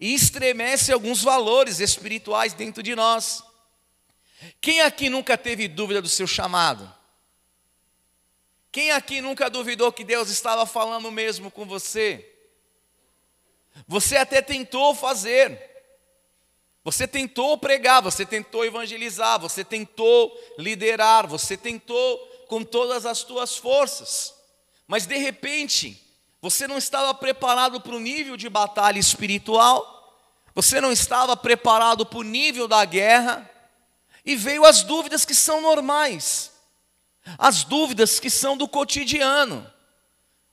e 0.00 0.14
estremecem 0.14 0.94
alguns 0.94 1.22
valores 1.22 1.80
espirituais 1.80 2.54
dentro 2.54 2.82
de 2.82 2.94
nós. 2.94 3.42
Quem 4.58 4.80
aqui 4.80 5.10
nunca 5.10 5.36
teve 5.36 5.68
dúvida 5.68 6.00
do 6.00 6.08
seu 6.08 6.26
chamado? 6.26 6.90
Quem 8.72 8.90
aqui 8.90 9.20
nunca 9.20 9.50
duvidou 9.50 9.92
que 9.92 10.02
Deus 10.02 10.30
estava 10.30 10.64
falando 10.64 11.12
mesmo 11.12 11.50
com 11.50 11.66
você? 11.66 12.26
Você 13.86 14.16
até 14.16 14.40
tentou 14.40 14.94
fazer, 14.94 15.60
você 16.82 17.06
tentou 17.06 17.58
pregar, 17.58 18.00
você 18.00 18.24
tentou 18.24 18.64
evangelizar, 18.64 19.38
você 19.38 19.62
tentou 19.62 20.34
liderar, 20.58 21.26
você 21.26 21.54
tentou 21.54 22.37
com 22.48 22.64
todas 22.64 23.06
as 23.06 23.22
tuas 23.22 23.56
forças, 23.56 24.34
mas 24.86 25.06
de 25.06 25.18
repente, 25.18 26.02
você 26.40 26.66
não 26.66 26.78
estava 26.78 27.12
preparado 27.14 27.80
para 27.80 27.94
o 27.94 28.00
nível 28.00 28.36
de 28.36 28.48
batalha 28.48 28.98
espiritual, 28.98 29.94
você 30.54 30.80
não 30.80 30.90
estava 30.90 31.36
preparado 31.36 32.06
para 32.06 32.18
o 32.18 32.22
nível 32.24 32.66
da 32.66 32.84
guerra, 32.84 33.48
e 34.24 34.34
veio 34.34 34.64
as 34.64 34.82
dúvidas 34.82 35.24
que 35.24 35.34
são 35.34 35.60
normais, 35.60 36.50
as 37.38 37.64
dúvidas 37.64 38.18
que 38.18 38.30
são 38.30 38.56
do 38.56 38.66
cotidiano, 38.66 39.70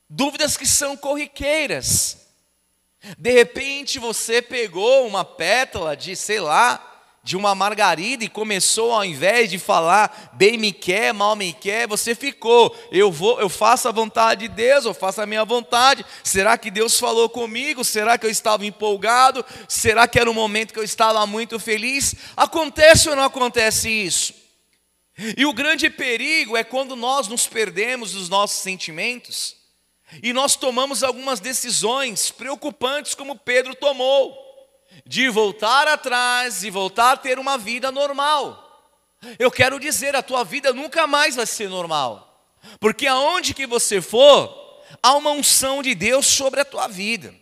dúvidas 0.08 0.56
que 0.56 0.66
são 0.66 0.96
corriqueiras. 0.96 2.18
De 3.18 3.30
repente 3.32 3.98
você 3.98 4.42
pegou 4.42 5.06
uma 5.06 5.24
pétala 5.24 5.96
de, 5.96 6.16
sei 6.16 6.40
lá, 6.40 6.95
de 7.26 7.36
uma 7.36 7.56
margarida 7.56 8.22
e 8.22 8.28
começou 8.28 8.92
ao 8.92 9.04
invés 9.04 9.50
de 9.50 9.58
falar 9.58 10.30
bem 10.34 10.56
me 10.56 10.70
quer, 10.70 11.12
mal 11.12 11.34
me 11.34 11.52
quer, 11.52 11.88
você 11.88 12.14
ficou, 12.14 12.72
eu 12.92 13.10
vou, 13.10 13.40
eu 13.40 13.48
faço 13.48 13.88
a 13.88 13.90
vontade 13.90 14.46
de 14.46 14.54
Deus, 14.54 14.84
eu 14.84 14.94
faço 14.94 15.20
a 15.20 15.26
minha 15.26 15.44
vontade. 15.44 16.06
Será 16.22 16.56
que 16.56 16.70
Deus 16.70 17.00
falou 17.00 17.28
comigo? 17.28 17.82
Será 17.82 18.16
que 18.16 18.24
eu 18.24 18.30
estava 18.30 18.64
empolgado? 18.64 19.44
Será 19.66 20.06
que 20.06 20.20
era 20.20 20.30
um 20.30 20.34
momento 20.34 20.72
que 20.72 20.78
eu 20.78 20.84
estava 20.84 21.26
muito 21.26 21.58
feliz? 21.58 22.14
Acontece 22.36 23.08
ou 23.08 23.16
não 23.16 23.24
acontece 23.24 23.90
isso? 23.90 24.32
E 25.36 25.44
o 25.44 25.52
grande 25.52 25.90
perigo 25.90 26.56
é 26.56 26.62
quando 26.62 26.94
nós 26.94 27.26
nos 27.26 27.48
perdemos 27.48 28.12
dos 28.12 28.28
nossos 28.28 28.58
sentimentos 28.58 29.56
e 30.22 30.32
nós 30.32 30.54
tomamos 30.54 31.02
algumas 31.02 31.40
decisões 31.40 32.30
preocupantes 32.30 33.16
como 33.16 33.36
Pedro 33.36 33.74
tomou 33.74 34.45
de 35.06 35.28
voltar 35.28 35.86
atrás 35.86 36.64
e 36.64 36.70
voltar 36.70 37.12
a 37.12 37.16
ter 37.16 37.38
uma 37.38 37.56
vida 37.56 37.92
normal. 37.92 38.62
Eu 39.38 39.50
quero 39.50 39.78
dizer, 39.78 40.16
a 40.16 40.22
tua 40.22 40.44
vida 40.44 40.72
nunca 40.72 41.06
mais 41.06 41.36
vai 41.36 41.46
ser 41.46 41.68
normal. 41.68 42.44
Porque 42.80 43.06
aonde 43.06 43.54
que 43.54 43.66
você 43.66 44.00
for, 44.02 44.82
há 45.02 45.14
uma 45.14 45.30
unção 45.30 45.82
de 45.82 45.94
Deus 45.94 46.26
sobre 46.26 46.60
a 46.60 46.64
tua 46.64 46.88
vida. 46.88 47.32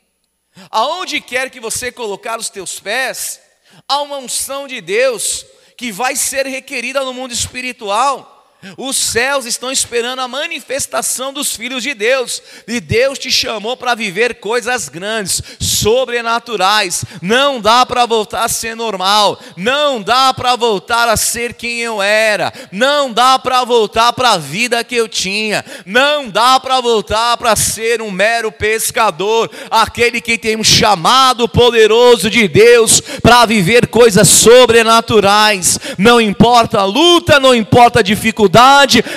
Aonde 0.71 1.21
quer 1.21 1.51
que 1.51 1.59
você 1.59 1.91
colocar 1.91 2.39
os 2.39 2.51
teus 2.51 2.79
pés, 2.79 3.41
há 3.89 4.03
uma 4.03 4.19
unção 4.19 4.69
de 4.69 4.81
Deus 4.81 5.47
que 5.77 5.91
vai 5.91 6.15
ser 6.15 6.47
requerida 6.47 7.03
no 7.03 7.15
mundo 7.15 7.33
espiritual 7.33 8.34
os 8.77 8.97
céus 8.97 9.45
estão 9.45 9.71
esperando 9.71 10.21
a 10.21 10.29
manifestação 10.29 11.33
dos 11.33 11.55
filhos 11.55 11.83
de 11.83 11.95
Deus. 11.95 12.43
E 12.67 12.81
Deus 12.81 13.19
te 13.19 13.31
chamou 13.31 13.77
para 13.77 13.95
viver 13.95 14.37
coisas 14.37 14.89
grandes, 14.89 15.43
sobrenaturais. 15.61 17.05
Não 17.21 17.61
dá 17.61 17.85
para 17.85 18.07
voltar 18.07 18.45
a 18.45 18.49
ser 18.49 18.75
normal. 18.75 19.39
Não 19.57 20.01
dá 20.01 20.33
para 20.33 20.57
voltar 20.57 21.09
a 21.09 21.17
ser 21.17 21.55
quem 21.55 21.81
eu 21.81 22.01
era. 22.01 22.53
Não 22.73 23.13
dá 23.13 23.39
para 23.39 23.65
voltar 23.65 24.13
para 24.13 24.33
a 24.33 24.39
vida 24.39 24.83
que 24.83 24.97
eu 24.97 25.09
tinha. 25.09 25.65
Não 25.85 26.29
dá 26.29 26.59
para 26.59 26.81
voltar 26.81 27.37
para 27.37 27.55
ser 27.57 28.01
um 28.01 28.11
mero 28.11 28.51
pescador, 28.51 29.51
aquele 29.71 30.21
que 30.21 30.39
tem 30.39 30.57
um 30.57 30.65
chamado 30.65 31.49
poderoso 31.49 32.31
de 32.31 32.49
Deus 32.49 33.01
para 33.23 33.45
viver 33.47 33.89
coisas 33.89 34.29
sobrenaturais. 34.29 35.79
Não 35.99 36.21
importa 36.21 36.81
a 36.81 36.85
luta, 36.85 37.41
não 37.41 37.55
importa 37.55 38.01
a 38.01 38.03
dificuldade 38.03 38.54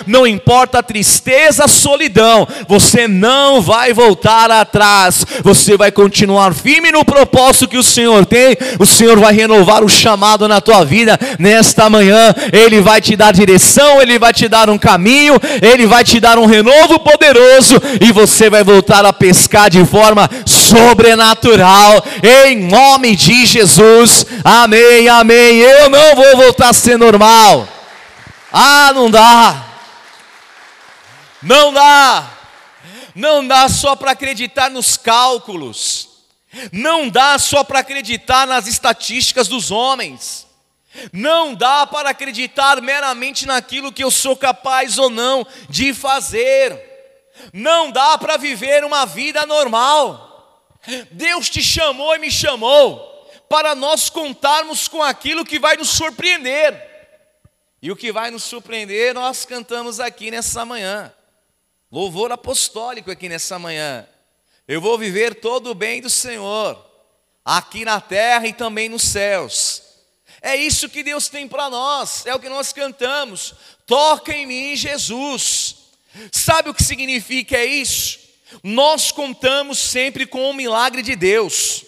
não 0.06 0.26
importa 0.26 0.80
a 0.80 0.84
tristeza, 0.84 1.66
a 1.66 1.68
solidão, 1.68 2.48
você 2.68 3.08
não 3.08 3.62
vai 3.62 3.94
voltar 3.94 4.50
atrás, 4.50 5.26
você 5.44 5.78
vai 5.78 5.92
continuar 5.92 6.54
firme 6.54 6.92
no 6.92 7.06
propósito 7.06 7.68
que 7.68 7.78
o 7.78 7.84
Senhor 7.84 8.26
tem, 8.26 8.58
o 8.80 8.86
Senhor 8.86 9.20
vai 9.20 9.34
renovar 9.34 9.84
o 9.84 9.90
chamado 9.90 10.48
na 10.48 10.62
tua 10.62 10.84
vida 10.84 11.20
nesta 11.38 11.90
manhã, 11.90 12.34
Ele 12.52 12.82
vai 12.82 13.02
te 13.02 13.16
dar 13.16 13.34
direção, 13.34 14.02
Ele 14.02 14.18
vai 14.18 14.34
te 14.34 14.48
dar 14.48 14.70
um 14.70 14.78
caminho, 14.78 15.40
Ele 15.62 15.86
vai 15.86 16.04
te 16.04 16.20
dar 16.20 16.38
um 16.38 16.46
renovo 16.46 17.00
poderoso 17.00 17.76
e 18.02 18.12
você 18.12 18.50
vai 18.50 18.64
voltar 18.64 19.06
a 19.06 19.14
pescar 19.14 19.70
de 19.70 19.84
forma 19.86 20.30
sobrenatural, 20.46 22.04
em 22.24 22.68
nome 22.68 23.16
de 23.16 23.46
Jesus, 23.46 24.26
amém, 24.44 25.08
amém. 25.08 25.58
Eu 25.58 25.90
não 25.90 26.16
vou 26.16 26.38
voltar 26.38 26.70
a 26.70 26.74
ser 26.74 26.98
normal, 26.98 27.68
ah, 28.60 28.92
não 28.92 29.12
dá, 29.12 29.68
não 31.44 31.72
dá, 31.72 32.32
não 33.14 33.48
dá 33.48 33.70
só 33.70 33.96
para 33.96 34.10
acreditar 34.10 34.72
nos 34.72 34.98
cálculos, 34.98 36.10
não 36.72 37.08
dá 37.08 37.38
só 37.38 37.64
para 37.64 37.82
acreditar 37.82 38.48
nas 38.48 38.66
estatísticas 38.66 39.48
dos 39.48 39.70
homens, 39.70 40.48
não 41.14 41.54
dá 41.54 41.86
para 41.86 42.10
acreditar 42.10 42.82
meramente 42.82 43.46
naquilo 43.46 43.92
que 43.92 44.04
eu 44.04 44.10
sou 44.10 44.36
capaz 44.36 44.98
ou 44.98 45.12
não 45.12 45.46
de 45.70 45.94
fazer, 45.94 46.82
não 47.54 47.92
dá 47.92 48.18
para 48.18 48.38
viver 48.38 48.84
uma 48.84 49.06
vida 49.06 49.46
normal. 49.46 50.26
Deus 51.12 51.48
te 51.48 51.62
chamou 51.62 52.16
e 52.16 52.20
me 52.20 52.32
chamou 52.32 53.30
para 53.48 53.76
nós 53.76 54.10
contarmos 54.10 54.88
com 54.88 55.04
aquilo 55.04 55.46
que 55.46 55.60
vai 55.60 55.78
nos 55.78 55.90
surpreender. 55.90 56.87
E 57.82 57.92
o 57.92 57.96
que 57.96 58.12
vai 58.12 58.32
nos 58.32 58.44
surpreender, 58.44 59.14
nós 59.14 59.46
cantamos 59.46 60.00
aqui 60.00 60.32
nessa 60.32 60.66
manhã. 60.66 61.14
Louvor 61.92 62.32
apostólico 62.32 63.12
aqui 63.12 63.30
nessa 63.30 63.60
manhã. 63.60 64.08
Eu 64.68 64.82
vou 64.82 64.98
viver 64.98 65.36
todo 65.36 65.72
o 65.72 65.76
bem 65.76 66.02
do 66.02 66.10
Senhor, 66.10 66.84
aqui 67.46 67.86
na 67.86 68.02
terra 68.02 68.48
e 68.48 68.54
também 68.54 68.90
nos 68.90 69.04
céus. 69.04 69.84
É 70.42 70.56
isso 70.56 70.90
que 70.90 71.04
Deus 71.04 71.30
tem 71.30 71.48
para 71.48 71.70
nós, 71.70 72.26
é 72.26 72.36
o 72.36 72.40
que 72.40 72.50
nós 72.50 72.74
cantamos. 72.74 73.54
Toca 73.86 74.34
em 74.34 74.46
mim, 74.46 74.76
Jesus. 74.76 75.76
Sabe 76.32 76.70
o 76.70 76.74
que 76.74 76.84
significa 76.84 77.64
isso? 77.64 78.20
Nós 78.64 79.12
contamos 79.12 79.78
sempre 79.78 80.26
com 80.26 80.50
o 80.50 80.54
milagre 80.54 81.02
de 81.02 81.16
Deus. 81.16 81.86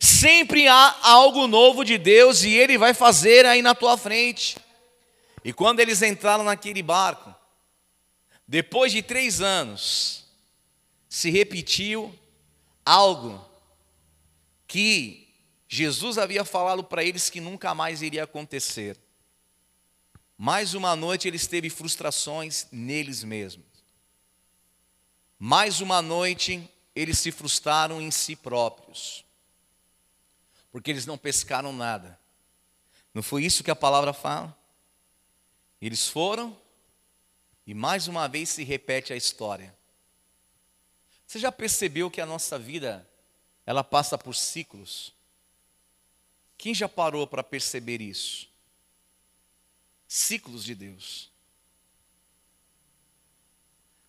Sempre 0.00 0.66
há 0.68 0.96
algo 1.02 1.46
novo 1.46 1.84
de 1.84 1.98
Deus 1.98 2.42
e 2.42 2.54
Ele 2.54 2.78
vai 2.78 2.94
fazer 2.94 3.44
aí 3.44 3.60
na 3.60 3.74
tua 3.74 3.98
frente. 3.98 4.56
E 5.44 5.52
quando 5.52 5.80
eles 5.80 6.02
entraram 6.02 6.44
naquele 6.44 6.82
barco, 6.82 7.34
depois 8.46 8.92
de 8.92 9.02
três 9.02 9.40
anos, 9.40 10.24
se 11.08 11.30
repetiu 11.30 12.14
algo 12.84 13.44
que 14.66 15.28
Jesus 15.68 16.18
havia 16.18 16.44
falado 16.44 16.84
para 16.84 17.02
eles 17.02 17.30
que 17.30 17.40
nunca 17.40 17.74
mais 17.74 18.02
iria 18.02 18.24
acontecer. 18.24 18.98
Mais 20.36 20.74
uma 20.74 20.94
noite 20.94 21.28
eles 21.28 21.46
teve 21.46 21.70
frustrações 21.70 22.66
neles 22.70 23.24
mesmos. 23.24 23.66
Mais 25.38 25.80
uma 25.80 26.02
noite 26.02 26.68
eles 26.94 27.18
se 27.18 27.32
frustraram 27.32 28.00
em 28.00 28.10
si 28.10 28.36
próprios. 28.36 29.24
Porque 30.70 30.90
eles 30.90 31.06
não 31.06 31.18
pescaram 31.18 31.72
nada. 31.72 32.18
Não 33.14 33.22
foi 33.22 33.44
isso 33.44 33.64
que 33.64 33.70
a 33.70 33.76
palavra 33.76 34.12
fala? 34.12 34.56
Eles 35.82 36.08
foram 36.08 36.56
e 37.66 37.74
mais 37.74 38.06
uma 38.06 38.28
vez 38.28 38.50
se 38.50 38.62
repete 38.62 39.12
a 39.12 39.16
história. 39.16 39.76
Você 41.26 41.40
já 41.40 41.50
percebeu 41.50 42.08
que 42.08 42.20
a 42.20 42.26
nossa 42.26 42.56
vida 42.56 43.04
ela 43.66 43.82
passa 43.82 44.16
por 44.16 44.36
ciclos? 44.36 45.12
Quem 46.56 46.72
já 46.72 46.88
parou 46.88 47.26
para 47.26 47.42
perceber 47.42 48.00
isso? 48.00 48.48
Ciclos 50.06 50.62
de 50.62 50.76
Deus. 50.76 51.32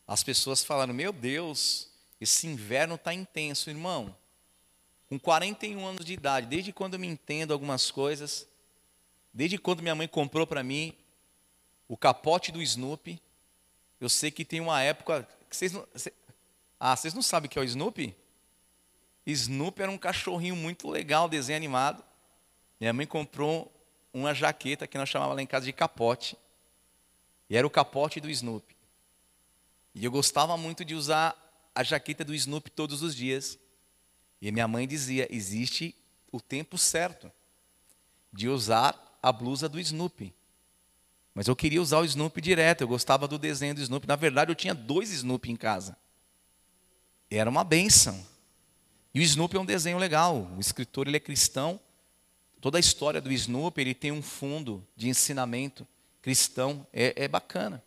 As 0.06 0.24
pessoas 0.24 0.64
falaram: 0.64 0.94
Meu 0.94 1.12
Deus, 1.12 1.90
esse 2.22 2.46
inverno 2.46 2.96
está 2.96 3.12
intenso, 3.14 3.72
irmão. 3.72 4.16
Com 5.10 5.18
41 5.20 5.84
anos 5.84 6.06
de 6.06 6.14
idade, 6.14 6.46
desde 6.46 6.72
quando 6.72 6.96
eu 6.96 7.00
me 7.00 7.08
entendo 7.08 7.52
algumas 7.52 7.90
coisas, 7.90 8.48
desde 9.34 9.58
quando 9.58 9.82
minha 9.82 9.96
mãe 9.96 10.08
comprou 10.08 10.46
para 10.46 10.62
mim 10.62 10.96
o 11.88 11.98
capote 11.98 12.52
do 12.52 12.62
Snoopy, 12.62 13.22
eu 14.00 14.10
sei 14.10 14.32
que 14.32 14.44
tem 14.44 14.60
uma 14.60 14.82
época. 14.82 15.28
Que 15.50 15.56
vocês 15.56 15.72
não, 15.72 15.88
cê, 15.96 16.14
ah, 16.80 16.96
vocês 16.96 17.14
não 17.14 17.22
sabem 17.22 17.48
o 17.48 17.50
que 17.50 17.58
é 17.58 17.62
o 17.62 17.66
Snoopy? 17.66 18.16
Snoopy 19.26 19.82
era 19.82 19.92
um 19.92 19.98
cachorrinho 19.98 20.56
muito 20.56 20.90
legal, 20.90 21.30
desenho 21.30 21.58
animado. 21.58 22.04
Minha 22.80 22.92
mãe 22.92 23.08
comprou 23.08 23.72
uma 24.14 24.34
jaqueta 24.34 24.86
que 24.86 24.98
nós 24.98 25.08
chamávamos 25.08 25.38
lá 25.38 25.42
em 25.42 25.48
casa 25.48 25.66
de 25.66 25.74
capote. 25.74 26.38
E 27.50 27.56
era 27.56 27.66
o 27.66 27.70
capote 27.70 28.20
do 28.20 28.30
Snoopy. 28.30 28.76
E 29.96 30.04
eu 30.04 30.12
gostava 30.12 30.58
muito 30.58 30.84
de 30.84 30.96
usar 30.96 31.38
a 31.74 31.84
jaqueta 31.84 32.24
do 32.24 32.34
Snoopy 32.34 32.70
todos 32.72 33.02
os 33.02 33.16
dias. 33.16 33.58
E 34.42 34.52
minha 34.52 34.68
mãe 34.68 34.88
dizia: 34.88 35.28
existe 35.34 35.96
o 36.32 36.42
tempo 36.42 36.78
certo 36.78 37.32
de 38.32 38.50
usar 38.50 39.18
a 39.22 39.32
blusa 39.32 39.70
do 39.70 39.80
Snoopy. 39.80 40.34
Mas 41.34 41.48
eu 41.48 41.56
queria 41.56 41.82
usar 41.82 42.00
o 42.00 42.06
Snoopy 42.06 42.42
direto, 42.42 42.82
eu 42.82 42.88
gostava 42.88 43.28
do 43.28 43.40
desenho 43.40 43.74
do 43.74 43.82
Snoopy. 43.82 44.08
Na 44.08 44.16
verdade, 44.16 44.52
eu 44.52 44.56
tinha 44.56 44.74
dois 44.74 45.12
Snoopy 45.12 45.52
em 45.52 45.56
casa. 45.56 45.98
Era 47.30 47.50
uma 47.50 47.64
benção. 47.64 48.24
E 49.14 49.20
o 49.20 49.24
Snoopy 49.24 49.58
é 49.58 49.60
um 49.60 49.66
desenho 49.66 49.98
legal. 49.98 50.52
O 50.56 50.60
escritor 50.60 51.08
ele 51.08 51.18
é 51.18 51.20
cristão. 51.20 51.80
Toda 52.62 52.78
a 52.78 52.80
história 52.80 53.20
do 53.20 53.32
Snoopy 53.32 53.82
ele 53.82 53.94
tem 53.96 54.12
um 54.12 54.22
fundo 54.22 54.86
de 54.96 55.10
ensinamento 55.10 55.88
cristão. 56.22 56.86
É, 56.94 57.24
é 57.24 57.28
bacana. 57.28 57.84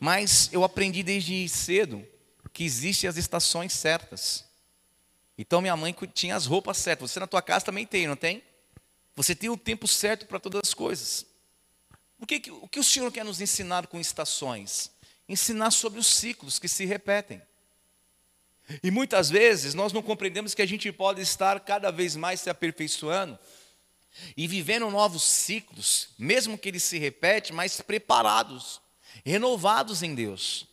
Mas 0.00 0.50
eu 0.52 0.64
aprendi 0.64 1.02
desde 1.02 1.48
cedo 1.48 2.04
que 2.52 2.64
existem 2.64 3.08
as 3.10 3.16
estações 3.16 3.72
certas. 3.72 4.44
Então 5.36 5.60
minha 5.60 5.76
mãe 5.76 5.94
tinha 6.12 6.36
as 6.36 6.46
roupas 6.46 6.78
certas. 6.78 7.10
Você 7.10 7.18
na 7.18 7.26
tua 7.26 7.42
casa 7.42 7.64
também 7.64 7.84
tem, 7.84 8.06
não 8.06 8.16
tem? 8.16 8.42
Você 9.16 9.34
tem 9.34 9.50
o 9.50 9.56
tempo 9.56 9.88
certo 9.88 10.26
para 10.26 10.38
todas 10.38 10.60
as 10.64 10.74
coisas. 10.74 11.26
O 12.24 12.26
que, 12.26 12.50
o 12.50 12.66
que 12.66 12.80
o 12.80 12.84
Senhor 12.84 13.12
quer 13.12 13.22
nos 13.22 13.42
ensinar 13.42 13.86
com 13.86 14.00
estações? 14.00 14.90
Ensinar 15.28 15.70
sobre 15.70 16.00
os 16.00 16.06
ciclos 16.06 16.58
que 16.58 16.66
se 16.66 16.86
repetem. 16.86 17.42
E 18.82 18.90
muitas 18.90 19.28
vezes 19.28 19.74
nós 19.74 19.92
não 19.92 20.02
compreendemos 20.02 20.54
que 20.54 20.62
a 20.62 20.66
gente 20.66 20.90
pode 20.90 21.20
estar 21.20 21.60
cada 21.60 21.92
vez 21.92 22.16
mais 22.16 22.40
se 22.40 22.48
aperfeiçoando 22.48 23.38
e 24.34 24.48
vivendo 24.48 24.90
novos 24.90 25.22
ciclos, 25.22 26.08
mesmo 26.18 26.56
que 26.56 26.70
eles 26.70 26.82
se 26.82 26.96
repetem, 26.96 27.54
mas 27.54 27.82
preparados, 27.82 28.80
renovados 29.22 30.02
em 30.02 30.14
Deus. 30.14 30.66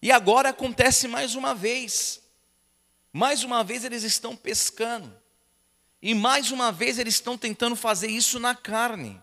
E 0.00 0.10
agora 0.10 0.48
acontece 0.48 1.06
mais 1.06 1.34
uma 1.34 1.54
vez. 1.54 2.22
Mais 3.12 3.44
uma 3.44 3.62
vez 3.62 3.84
eles 3.84 4.02
estão 4.02 4.34
pescando. 4.34 5.14
E 6.00 6.14
mais 6.14 6.50
uma 6.50 6.72
vez 6.72 6.98
eles 6.98 7.16
estão 7.16 7.36
tentando 7.36 7.76
fazer 7.76 8.08
isso 8.08 8.40
na 8.40 8.54
carne. 8.54 9.20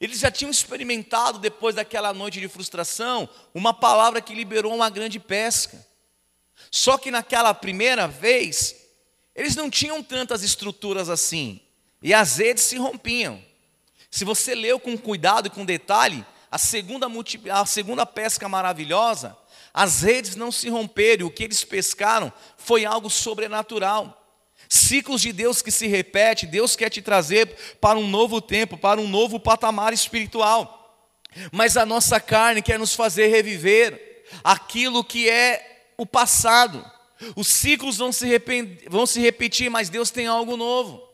Eles 0.00 0.18
já 0.18 0.30
tinham 0.30 0.50
experimentado, 0.50 1.38
depois 1.38 1.74
daquela 1.74 2.12
noite 2.12 2.40
de 2.40 2.48
frustração, 2.48 3.28
uma 3.54 3.74
palavra 3.74 4.20
que 4.20 4.34
liberou 4.34 4.74
uma 4.74 4.88
grande 4.88 5.20
pesca. 5.20 5.84
Só 6.70 6.96
que 6.96 7.10
naquela 7.10 7.52
primeira 7.52 8.08
vez, 8.08 8.74
eles 9.34 9.54
não 9.56 9.68
tinham 9.68 10.02
tantas 10.02 10.42
estruturas 10.42 11.08
assim. 11.10 11.60
E 12.02 12.14
as 12.14 12.38
redes 12.38 12.64
se 12.64 12.76
rompiam. 12.76 13.42
Se 14.10 14.24
você 14.24 14.54
leu 14.54 14.78
com 14.78 14.96
cuidado 14.96 15.48
e 15.48 15.50
com 15.50 15.64
detalhe, 15.64 16.24
a 16.50 16.56
segunda, 16.56 17.06
a 17.52 17.66
segunda 17.66 18.06
pesca 18.06 18.48
maravilhosa, 18.48 19.36
as 19.72 20.02
redes 20.02 20.36
não 20.36 20.52
se 20.52 20.68
romperam. 20.68 21.26
O 21.26 21.30
que 21.30 21.44
eles 21.44 21.64
pescaram 21.64 22.32
foi 22.56 22.84
algo 22.84 23.10
sobrenatural. 23.10 24.23
Ciclos 24.74 25.20
de 25.20 25.32
Deus 25.32 25.62
que 25.62 25.70
se 25.70 25.86
repete, 25.86 26.46
Deus 26.46 26.74
quer 26.74 26.90
te 26.90 27.00
trazer 27.00 27.46
para 27.80 27.96
um 27.96 28.08
novo 28.08 28.40
tempo, 28.40 28.76
para 28.76 29.00
um 29.00 29.06
novo 29.06 29.38
patamar 29.38 29.92
espiritual. 29.92 30.80
Mas 31.52 31.76
a 31.76 31.86
nossa 31.86 32.18
carne 32.18 32.60
quer 32.60 32.78
nos 32.78 32.92
fazer 32.92 33.28
reviver 33.28 34.24
aquilo 34.42 35.04
que 35.04 35.30
é 35.30 35.92
o 35.96 36.04
passado. 36.04 36.84
Os 37.36 37.46
ciclos 37.46 37.98
vão 37.98 38.10
se, 38.10 38.26
vão 38.88 39.06
se 39.06 39.20
repetir, 39.20 39.70
mas 39.70 39.88
Deus 39.88 40.10
tem 40.10 40.26
algo 40.26 40.56
novo. 40.56 41.08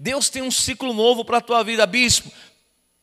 Deus 0.00 0.30
tem 0.30 0.40
um 0.40 0.50
ciclo 0.50 0.94
novo 0.94 1.26
para 1.26 1.38
a 1.38 1.42
tua 1.42 1.62
vida, 1.62 1.86
bispo. 1.86 2.30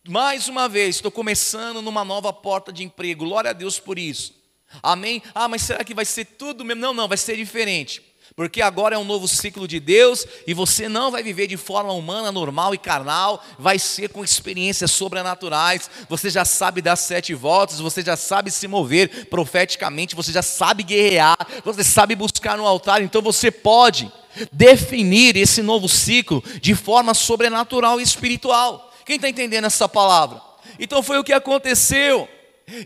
Mais 0.08 0.48
uma 0.48 0.68
vez, 0.68 0.96
estou 0.96 1.12
começando 1.12 1.80
numa 1.80 2.04
nova 2.04 2.34
porta 2.34 2.74
de 2.74 2.84
emprego. 2.84 3.26
Glória 3.26 3.52
a 3.52 3.54
Deus 3.54 3.80
por 3.80 4.00
isso. 4.00 4.34
Amém? 4.82 5.22
Ah, 5.36 5.48
mas 5.48 5.62
será 5.62 5.84
que 5.84 5.94
vai 5.94 6.06
ser 6.06 6.26
tudo 6.26 6.66
mesmo? 6.66 6.82
Não, 6.82 6.94
não, 6.94 7.08
vai 7.08 7.18
ser 7.18 7.38
diferente. 7.38 8.11
Porque 8.36 8.62
agora 8.62 8.96
é 8.96 8.98
um 8.98 9.04
novo 9.04 9.28
ciclo 9.28 9.68
de 9.68 9.80
Deus 9.80 10.26
e 10.48 10.54
você 10.54 10.88
não 10.88 11.12
vai 11.12 11.22
viver 11.22 11.48
de 11.48 11.58
forma 11.58 11.92
humana, 11.92 12.32
normal 12.32 12.74
e 12.74 12.78
carnal, 12.78 13.44
vai 13.60 13.78
ser 13.78 14.10
com 14.10 14.24
experiências 14.24 14.92
sobrenaturais. 14.92 15.90
Você 16.08 16.30
já 16.30 16.46
sabe 16.46 16.82
dar 16.82 16.96
sete 16.96 17.34
voltas, 17.34 17.80
você 17.80 18.02
já 18.02 18.16
sabe 18.16 18.50
se 18.50 18.68
mover 18.68 19.28
profeticamente, 19.28 20.16
você 20.16 20.32
já 20.32 20.42
sabe 20.42 20.84
guerrear, 20.84 21.38
você 21.64 21.84
sabe 21.84 22.16
buscar 22.16 22.58
no 22.58 22.66
altar, 22.66 23.02
então 23.02 23.22
você 23.22 23.52
pode 23.52 24.12
definir 24.52 25.36
esse 25.36 25.62
novo 25.62 25.90
ciclo 25.90 26.42
de 26.62 26.74
forma 26.74 27.14
sobrenatural 27.14 28.00
e 28.00 28.04
espiritual. 28.04 28.94
Quem 29.06 29.18
está 29.18 29.28
entendendo 29.28 29.66
essa 29.66 29.90
palavra? 29.90 30.42
Então 30.80 31.04
foi 31.04 31.18
o 31.20 31.24
que 31.24 31.34
aconteceu. 31.34 32.30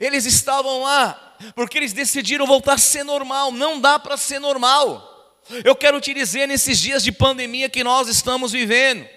Eles 0.01 0.25
estavam 0.25 0.81
lá 0.81 1.35
porque 1.53 1.77
eles 1.77 1.93
decidiram 1.93 2.47
voltar 2.47 2.73
a 2.73 2.77
ser 2.79 3.03
normal. 3.03 3.51
Não 3.51 3.79
dá 3.79 3.99
para 3.99 4.17
ser 4.17 4.39
normal. 4.39 5.14
Eu 5.63 5.75
quero 5.75 6.01
te 6.01 6.13
dizer 6.13 6.47
nesses 6.47 6.79
dias 6.79 7.03
de 7.03 7.11
pandemia 7.11 7.69
que 7.69 7.83
nós 7.83 8.07
estamos 8.07 8.51
vivendo, 8.51 9.07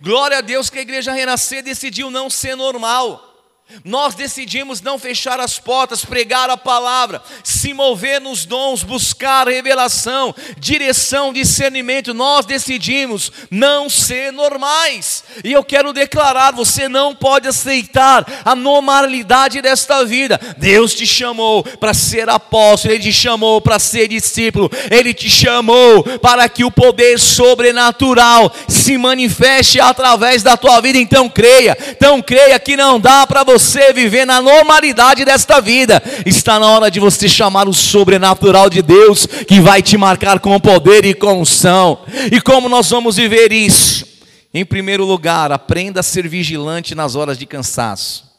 glória 0.00 0.38
a 0.38 0.40
Deus 0.40 0.68
que 0.68 0.78
a 0.78 0.82
igreja 0.82 1.12
Renascer 1.12 1.62
decidiu 1.62 2.10
não 2.10 2.28
ser 2.28 2.56
normal. 2.56 3.35
Nós 3.84 4.14
decidimos 4.14 4.80
não 4.80 4.96
fechar 4.96 5.40
as 5.40 5.58
portas, 5.58 6.04
pregar 6.04 6.48
a 6.48 6.56
palavra, 6.56 7.20
se 7.42 7.72
mover 7.72 8.20
nos 8.20 8.44
dons, 8.44 8.84
buscar 8.84 9.48
revelação, 9.48 10.32
direção, 10.56 11.32
discernimento. 11.32 12.14
Nós 12.14 12.46
decidimos 12.46 13.32
não 13.50 13.90
ser 13.90 14.32
normais. 14.32 15.24
E 15.42 15.52
eu 15.52 15.64
quero 15.64 15.92
declarar: 15.92 16.52
você 16.52 16.88
não 16.88 17.12
pode 17.12 17.48
aceitar 17.48 18.24
a 18.44 18.54
normalidade 18.54 19.60
desta 19.60 20.04
vida. 20.04 20.38
Deus 20.56 20.94
te 20.94 21.06
chamou 21.06 21.64
para 21.64 21.92
ser 21.92 22.28
apóstolo, 22.28 22.94
Ele 22.94 23.02
te 23.02 23.12
chamou 23.12 23.60
para 23.60 23.80
ser 23.80 24.06
discípulo, 24.06 24.70
Ele 24.92 25.12
te 25.12 25.28
chamou 25.28 26.04
para 26.20 26.48
que 26.48 26.64
o 26.64 26.70
poder 26.70 27.18
sobrenatural 27.18 28.52
se 28.68 28.96
manifeste 28.96 29.80
através 29.80 30.44
da 30.44 30.56
tua 30.56 30.80
vida. 30.80 30.98
Então 30.98 31.28
creia, 31.28 31.76
então 31.90 32.22
creia 32.22 32.58
que 32.60 32.76
não 32.76 33.00
dá 33.00 33.26
para 33.26 33.42
você 33.42 33.55
você 33.58 33.90
viver 33.92 34.26
na 34.26 34.42
normalidade 34.42 35.24
desta 35.24 35.60
vida, 35.60 36.02
está 36.26 36.60
na 36.60 36.68
hora 36.68 36.90
de 36.90 37.00
você 37.00 37.26
chamar 37.26 37.66
o 37.66 37.72
sobrenatural 37.72 38.68
de 38.68 38.82
Deus, 38.82 39.26
que 39.26 39.60
vai 39.60 39.82
te 39.82 39.96
marcar 39.96 40.40
com 40.40 40.60
poder 40.60 41.06
e 41.06 41.14
com 41.14 41.40
unção. 41.40 42.04
E 42.30 42.38
como 42.38 42.68
nós 42.68 42.90
vamos 42.90 43.16
viver 43.16 43.52
isso? 43.52 44.06
Em 44.52 44.64
primeiro 44.64 45.06
lugar, 45.06 45.50
aprenda 45.50 46.00
a 46.00 46.02
ser 46.02 46.28
vigilante 46.28 46.94
nas 46.94 47.14
horas 47.14 47.38
de 47.38 47.46
cansaço. 47.46 48.30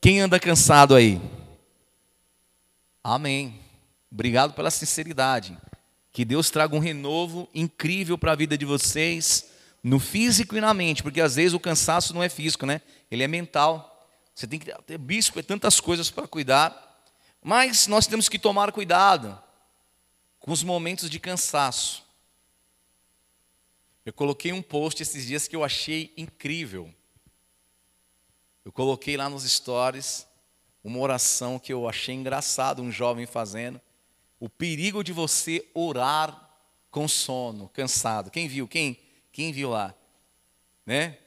Quem 0.00 0.20
anda 0.20 0.40
cansado 0.40 0.94
aí? 0.94 1.20
Amém. 3.04 3.54
Obrigado 4.10 4.54
pela 4.54 4.70
sinceridade. 4.70 5.56
Que 6.10 6.24
Deus 6.24 6.48
traga 6.48 6.74
um 6.74 6.78
renovo 6.78 7.48
incrível 7.54 8.16
para 8.16 8.32
a 8.32 8.36
vida 8.36 8.56
de 8.56 8.64
vocês, 8.64 9.46
no 9.82 9.98
físico 9.98 10.56
e 10.56 10.60
na 10.60 10.72
mente, 10.72 11.02
porque 11.02 11.20
às 11.20 11.36
vezes 11.36 11.52
o 11.52 11.60
cansaço 11.60 12.14
não 12.14 12.22
é 12.22 12.28
físico, 12.28 12.64
né? 12.64 12.80
Ele 13.12 13.22
é 13.22 13.28
mental. 13.28 14.08
Você 14.34 14.46
tem 14.46 14.58
que 14.58 14.72
ter 14.86 14.96
bispo, 14.96 15.38
é 15.38 15.42
tantas 15.42 15.78
coisas 15.78 16.10
para 16.10 16.26
cuidar. 16.26 17.04
Mas 17.42 17.86
nós 17.86 18.06
temos 18.06 18.26
que 18.26 18.38
tomar 18.38 18.72
cuidado 18.72 19.38
com 20.40 20.50
os 20.50 20.62
momentos 20.62 21.10
de 21.10 21.20
cansaço. 21.20 22.02
Eu 24.06 24.14
coloquei 24.14 24.50
um 24.50 24.62
post 24.62 25.02
esses 25.02 25.26
dias 25.26 25.46
que 25.46 25.54
eu 25.54 25.62
achei 25.62 26.10
incrível. 26.16 26.92
Eu 28.64 28.72
coloquei 28.72 29.14
lá 29.14 29.28
nos 29.28 29.44
stories 29.44 30.26
uma 30.82 30.98
oração 30.98 31.58
que 31.58 31.72
eu 31.72 31.86
achei 31.86 32.14
engraçado, 32.14 32.80
um 32.80 32.90
jovem 32.90 33.26
fazendo. 33.26 33.78
O 34.40 34.48
perigo 34.48 35.04
de 35.04 35.12
você 35.12 35.68
orar 35.74 36.50
com 36.90 37.06
sono, 37.06 37.68
cansado. 37.68 38.30
Quem 38.30 38.48
viu? 38.48 38.66
Quem? 38.66 38.98
Quem 39.30 39.52
viu 39.52 39.68
lá? 39.68 39.94
Né? 40.86 41.18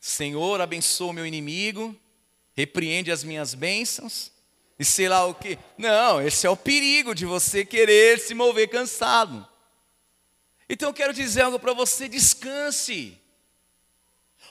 Senhor, 0.00 0.62
abençoa 0.62 1.10
o 1.10 1.12
meu 1.12 1.26
inimigo, 1.26 1.94
repreende 2.54 3.12
as 3.12 3.22
minhas 3.22 3.52
bênçãos, 3.52 4.32
e 4.78 4.84
sei 4.84 5.10
lá 5.10 5.26
o 5.26 5.34
que. 5.34 5.58
Não, 5.76 6.22
esse 6.22 6.46
é 6.46 6.50
o 6.50 6.56
perigo 6.56 7.14
de 7.14 7.26
você 7.26 7.66
querer 7.66 8.18
se 8.18 8.32
mover 8.32 8.68
cansado. 8.70 9.46
Então 10.66 10.88
eu 10.88 10.94
quero 10.94 11.12
dizer 11.12 11.42
algo 11.42 11.58
para 11.58 11.74
você: 11.74 12.08
descanse. 12.08 13.20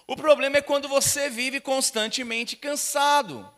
O 0.05 0.15
problema 0.15 0.57
é 0.57 0.61
quando 0.61 0.87
você 0.87 1.29
vive 1.29 1.59
constantemente 1.59 2.55
cansado. 2.55 3.51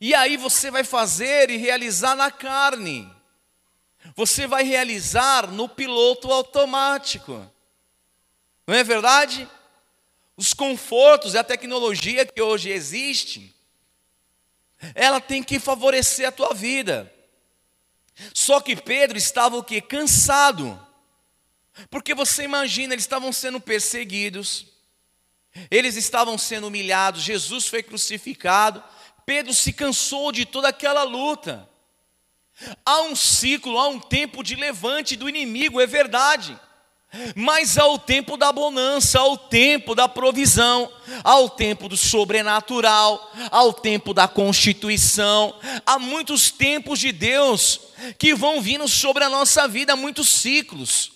E 0.00 0.14
aí 0.14 0.36
você 0.36 0.70
vai 0.70 0.84
fazer 0.84 1.50
e 1.50 1.56
realizar 1.56 2.14
na 2.14 2.30
carne. 2.30 3.12
Você 4.14 4.46
vai 4.46 4.62
realizar 4.62 5.50
no 5.50 5.68
piloto 5.68 6.32
automático. 6.32 7.50
Não 8.66 8.74
é 8.74 8.84
verdade? 8.84 9.48
Os 10.38 10.54
confortos 10.54 11.34
e 11.34 11.38
a 11.38 11.42
tecnologia 11.42 12.24
que 12.24 12.40
hoje 12.40 12.70
existe, 12.70 13.52
ela 14.94 15.20
tem 15.20 15.42
que 15.42 15.58
favorecer 15.58 16.28
a 16.28 16.32
tua 16.32 16.54
vida. 16.54 17.12
Só 18.32 18.60
que 18.60 18.76
Pedro 18.76 19.18
estava 19.18 19.56
o 19.56 19.64
que? 19.64 19.80
Cansado. 19.80 20.80
Porque 21.90 22.14
você 22.14 22.44
imagina, 22.44 22.94
eles 22.94 23.02
estavam 23.02 23.32
sendo 23.32 23.60
perseguidos, 23.60 24.66
eles 25.72 25.96
estavam 25.96 26.38
sendo 26.38 26.68
humilhados, 26.68 27.22
Jesus 27.22 27.66
foi 27.66 27.82
crucificado, 27.82 28.82
Pedro 29.26 29.52
se 29.52 29.72
cansou 29.72 30.30
de 30.30 30.46
toda 30.46 30.68
aquela 30.68 31.02
luta. 31.02 31.68
Há 32.86 33.02
um 33.02 33.16
ciclo, 33.16 33.76
há 33.76 33.88
um 33.88 33.98
tempo 33.98 34.44
de 34.44 34.54
levante 34.54 35.16
do 35.16 35.28
inimigo, 35.28 35.80
é 35.80 35.86
verdade. 35.86 36.56
Mas 37.34 37.78
ao 37.78 37.98
tempo 37.98 38.36
da 38.36 38.52
bonança, 38.52 39.18
ao 39.18 39.38
tempo 39.38 39.94
da 39.94 40.06
provisão, 40.06 40.92
ao 41.24 41.48
tempo 41.48 41.88
do 41.88 41.96
sobrenatural, 41.96 43.32
ao 43.50 43.72
tempo 43.72 44.12
da 44.12 44.28
constituição, 44.28 45.54
há 45.86 45.98
muitos 45.98 46.50
tempos 46.50 46.98
de 46.98 47.10
Deus 47.10 47.80
que 48.18 48.34
vão 48.34 48.60
vindo 48.60 48.86
sobre 48.86 49.24
a 49.24 49.30
nossa 49.30 49.66
vida, 49.66 49.96
muitos 49.96 50.28
ciclos. 50.28 51.12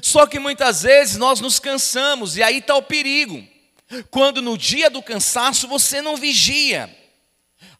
Só 0.00 0.26
que 0.26 0.38
muitas 0.38 0.82
vezes 0.82 1.16
nós 1.16 1.40
nos 1.40 1.58
cansamos, 1.58 2.36
e 2.36 2.42
aí 2.42 2.58
está 2.58 2.76
o 2.76 2.82
perigo. 2.82 3.44
Quando 4.12 4.40
no 4.40 4.56
dia 4.56 4.88
do 4.88 5.02
cansaço 5.02 5.66
você 5.66 6.00
não 6.00 6.16
vigia. 6.16 6.88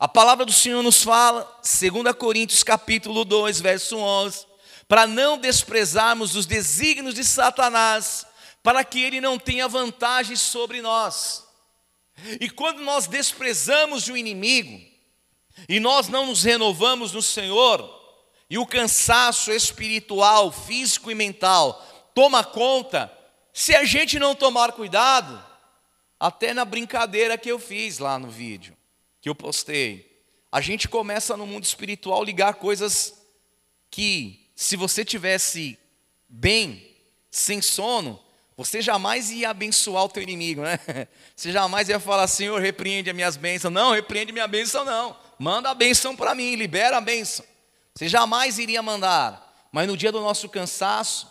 A 0.01 0.09
palavra 0.09 0.44
do 0.44 0.52
Senhor 0.52 0.82
nos 0.82 1.01
fala, 1.05 1.48
2 1.62 2.12
Coríntios 2.16 2.64
capítulo 2.64 3.24
2, 3.24 3.60
verso 3.60 3.97
11 3.97 4.52
para 4.93 5.06
não 5.06 5.39
desprezarmos 5.39 6.36
os 6.36 6.44
desígnios 6.44 7.14
de 7.14 7.24
Satanás, 7.24 8.27
para 8.62 8.85
que 8.85 9.02
ele 9.02 9.23
não 9.23 9.39
tenha 9.39 9.66
vantagem 9.66 10.36
sobre 10.36 10.82
nós. 10.82 11.48
E 12.39 12.51
quando 12.51 12.82
nós 12.82 13.06
desprezamos 13.06 14.09
o 14.09 14.16
inimigo, 14.19 14.78
e 15.66 15.81
nós 15.81 16.09
não 16.09 16.27
nos 16.27 16.43
renovamos 16.43 17.10
no 17.10 17.23
Senhor, 17.23 17.89
e 18.51 18.59
o 18.59 18.66
cansaço 18.66 19.51
espiritual, 19.51 20.52
físico 20.52 21.10
e 21.10 21.14
mental 21.14 21.82
toma 22.14 22.44
conta, 22.44 23.10
se 23.51 23.74
a 23.74 23.85
gente 23.85 24.19
não 24.19 24.35
tomar 24.35 24.73
cuidado, 24.73 25.43
até 26.20 26.52
na 26.52 26.66
brincadeira 26.66 27.39
que 27.39 27.51
eu 27.51 27.59
fiz 27.59 27.98
lá 27.98 28.19
no 28.19 28.28
vídeo, 28.28 28.77
que 29.23 29.28
eu 29.31 29.35
postei, 29.35 30.23
a 30.52 30.60
gente 30.60 30.86
começa 30.86 31.35
no 31.35 31.47
mundo 31.47 31.64
espiritual 31.64 32.23
ligar 32.23 32.56
coisas 32.56 33.14
que 33.90 34.41
se 34.62 34.76
você 34.76 35.05
tivesse 35.05 35.78
bem, 36.28 36.89
sem 37.30 37.60
sono, 37.60 38.20
você 38.56 38.80
jamais 38.80 39.30
ia 39.30 39.51
abençoar 39.51 40.05
o 40.05 40.09
teu 40.09 40.22
inimigo, 40.22 40.62
né? 40.62 40.78
Você 41.34 41.51
jamais 41.51 41.89
ia 41.89 41.98
falar, 41.98 42.28
Senhor, 42.28 42.60
repreende 42.60 43.10
as 43.10 43.16
minhas 43.16 43.36
bênçãos. 43.36 43.72
Não, 43.72 43.90
repreende 43.90 44.30
minha 44.30 44.47
bênção, 44.47 44.84
não. 44.84 45.16
Manda 45.39 45.70
a 45.70 45.74
bênção 45.74 46.14
para 46.14 46.34
mim, 46.34 46.55
libera 46.55 46.98
a 46.98 47.01
bênção. 47.01 47.44
Você 47.94 48.09
jamais 48.09 48.59
iria 48.59 48.82
mandar. 48.82 49.66
Mas 49.72 49.89
no 49.89 49.97
dia 49.97 50.12
do 50.12 50.20
nosso 50.20 50.48
cansaço, 50.48 51.28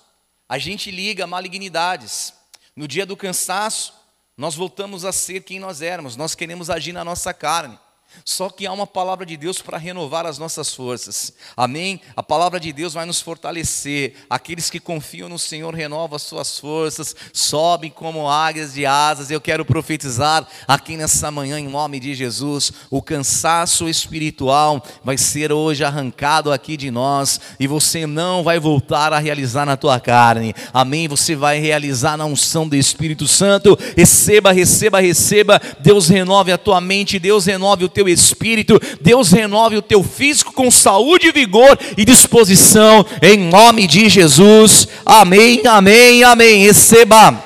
a 0.49 0.57
gente 0.57 0.91
liga 0.91 1.25
malignidades. 1.25 2.33
No 2.75 2.87
dia 2.87 3.05
do 3.05 3.15
cansaço, 3.15 3.93
nós 4.35 4.55
voltamos 4.55 5.05
a 5.05 5.13
ser 5.13 5.43
quem 5.43 5.59
nós 5.59 5.81
éramos. 5.81 6.17
Nós 6.17 6.35
queremos 6.35 6.69
agir 6.69 6.91
na 6.91 7.05
nossa 7.05 7.33
carne. 7.33 7.79
Só 8.23 8.49
que 8.49 8.67
há 8.67 8.71
uma 8.71 8.87
palavra 8.87 9.25
de 9.25 9.35
Deus 9.35 9.61
para 9.61 9.77
renovar 9.77 10.25
as 10.25 10.37
nossas 10.37 10.73
forças. 10.73 11.33
Amém? 11.55 12.01
A 12.15 12.21
palavra 12.21 12.59
de 12.59 12.71
Deus 12.71 12.93
vai 12.93 13.05
nos 13.05 13.21
fortalecer. 13.21 14.13
Aqueles 14.29 14.69
que 14.69 14.79
confiam 14.79 15.27
no 15.27 15.39
Senhor 15.39 15.73
renovam 15.73 16.15
as 16.15 16.21
suas 16.21 16.59
forças, 16.59 17.15
sobem 17.33 17.89
como 17.89 18.29
águias 18.29 18.73
de 18.73 18.85
asas. 18.85 19.31
Eu 19.31 19.41
quero 19.41 19.65
profetizar 19.65 20.47
aqui 20.67 20.97
nessa 20.97 21.31
manhã 21.31 21.59
em 21.59 21.67
nome 21.67 21.99
de 21.99 22.13
Jesus, 22.13 22.71
o 22.89 23.01
cansaço 23.01 23.87
espiritual 23.89 24.83
vai 25.03 25.17
ser 25.17 25.51
hoje 25.51 25.83
arrancado 25.83 26.51
aqui 26.51 26.77
de 26.77 26.91
nós 26.91 27.39
e 27.59 27.67
você 27.67 28.05
não 28.05 28.43
vai 28.43 28.59
voltar 28.59 29.13
a 29.13 29.19
realizar 29.19 29.65
na 29.65 29.77
tua 29.77 29.99
carne. 29.99 30.53
Amém? 30.73 31.07
Você 31.07 31.35
vai 31.35 31.59
realizar 31.59 32.17
na 32.17 32.25
unção 32.25 32.67
do 32.67 32.75
Espírito 32.75 33.27
Santo. 33.27 33.77
Receba, 33.95 34.51
receba, 34.51 34.99
receba. 34.99 35.61
Deus 35.79 36.07
renove 36.07 36.51
a 36.51 36.57
tua 36.57 36.79
mente, 36.81 37.19
Deus 37.19 37.45
renove 37.45 37.85
o 37.85 37.89
teu 37.89 38.00
teu 38.01 38.09
espírito, 38.09 38.79
Deus 38.99 39.31
renove 39.31 39.77
o 39.77 39.81
teu 39.81 40.03
físico 40.03 40.51
com 40.53 40.71
saúde, 40.71 41.31
vigor 41.31 41.77
e 41.95 42.03
disposição, 42.03 43.05
em 43.21 43.37
nome 43.37 43.85
de 43.85 44.09
Jesus. 44.09 44.87
Amém, 45.05 45.65
amém, 45.67 46.23
amém. 46.23 46.65
Receba, 46.65 47.43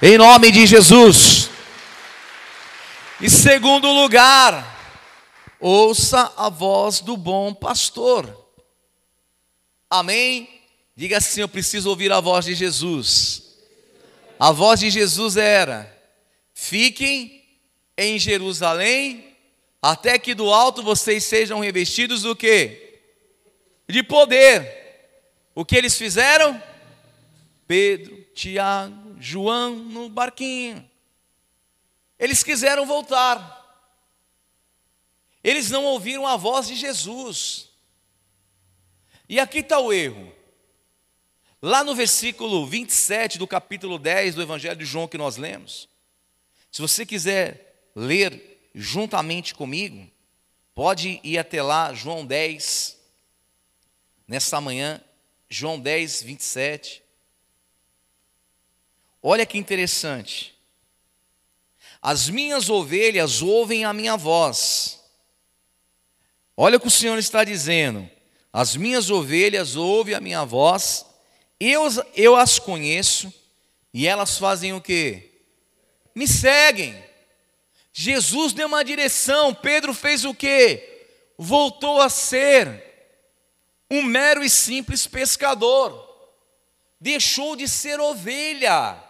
em 0.00 0.16
nome 0.16 0.50
de 0.50 0.66
Jesus. 0.66 1.50
E 3.20 3.28
segundo 3.28 3.92
lugar, 3.92 4.66
ouça 5.60 6.32
a 6.34 6.48
voz 6.48 7.00
do 7.00 7.14
bom 7.16 7.52
pastor. 7.52 8.34
Amém? 9.90 10.48
Diga 10.96 11.18
assim: 11.18 11.42
Eu 11.42 11.48
preciso 11.48 11.90
ouvir 11.90 12.10
a 12.10 12.20
voz 12.20 12.46
de 12.46 12.54
Jesus. 12.54 13.42
A 14.38 14.50
voz 14.50 14.80
de 14.80 14.88
Jesus 14.88 15.36
era: 15.36 15.94
Fiquem 16.54 17.44
em 17.98 18.18
Jerusalém, 18.18 19.29
até 19.82 20.18
que 20.18 20.34
do 20.34 20.52
alto 20.52 20.82
vocês 20.82 21.24
sejam 21.24 21.60
revestidos 21.60 22.22
do 22.22 22.36
que? 22.36 23.00
De 23.88 24.02
poder. 24.02 24.80
O 25.54 25.64
que 25.64 25.76
eles 25.76 25.96
fizeram? 25.96 26.62
Pedro, 27.66 28.22
Tiago, 28.34 29.16
João 29.18 29.76
no 29.76 30.08
barquinho. 30.08 30.88
Eles 32.18 32.42
quiseram 32.42 32.84
voltar. 32.84 33.58
Eles 35.42 35.70
não 35.70 35.84
ouviram 35.84 36.26
a 36.26 36.36
voz 36.36 36.68
de 36.68 36.74
Jesus. 36.74 37.70
E 39.28 39.40
aqui 39.40 39.60
está 39.60 39.78
o 39.78 39.92
erro. 39.92 40.30
Lá 41.62 41.82
no 41.84 41.94
versículo 41.94 42.66
27 42.66 43.38
do 43.38 43.46
capítulo 43.46 43.98
10 43.98 44.34
do 44.34 44.42
Evangelho 44.42 44.76
de 44.76 44.84
João 44.84 45.08
que 45.08 45.18
nós 45.18 45.36
lemos, 45.36 45.88
se 46.70 46.80
você 46.80 47.04
quiser 47.04 47.90
ler 47.94 48.49
juntamente 48.74 49.54
comigo, 49.54 50.10
pode 50.74 51.20
ir 51.22 51.38
até 51.38 51.62
lá, 51.62 51.92
João 51.92 52.24
10, 52.24 52.98
nessa 54.26 54.60
manhã, 54.60 55.00
João 55.48 55.78
10, 55.78 56.22
27. 56.22 57.02
Olha 59.22 59.44
que 59.44 59.58
interessante. 59.58 60.56
As 62.00 62.28
minhas 62.28 62.70
ovelhas 62.70 63.42
ouvem 63.42 63.84
a 63.84 63.92
minha 63.92 64.16
voz. 64.16 65.00
Olha 66.56 66.76
o 66.76 66.80
que 66.80 66.86
o 66.86 66.90
Senhor 66.90 67.18
está 67.18 67.44
dizendo. 67.44 68.08
As 68.52 68.76
minhas 68.76 69.10
ovelhas 69.10 69.76
ouvem 69.76 70.14
a 70.14 70.20
minha 70.20 70.44
voz, 70.44 71.06
eu, 71.58 71.86
eu 72.14 72.34
as 72.34 72.58
conheço, 72.58 73.32
e 73.94 74.06
elas 74.06 74.38
fazem 74.38 74.72
o 74.72 74.80
que? 74.80 75.30
me 76.14 76.26
seguem. 76.26 76.94
Jesus 77.92 78.52
deu 78.52 78.68
uma 78.68 78.84
direção, 78.84 79.54
Pedro 79.54 79.92
fez 79.92 80.24
o 80.24 80.34
que? 80.34 80.82
Voltou 81.36 82.00
a 82.00 82.08
ser 82.08 82.84
um 83.90 84.02
mero 84.02 84.44
e 84.44 84.48
simples 84.48 85.06
pescador, 85.06 86.08
deixou 87.00 87.56
de 87.56 87.66
ser 87.66 87.98
ovelha. 87.98 89.02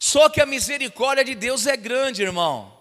Só 0.00 0.28
que 0.28 0.40
a 0.40 0.46
misericórdia 0.46 1.24
de 1.24 1.34
Deus 1.34 1.66
é 1.66 1.76
grande, 1.76 2.22
irmão. 2.22 2.76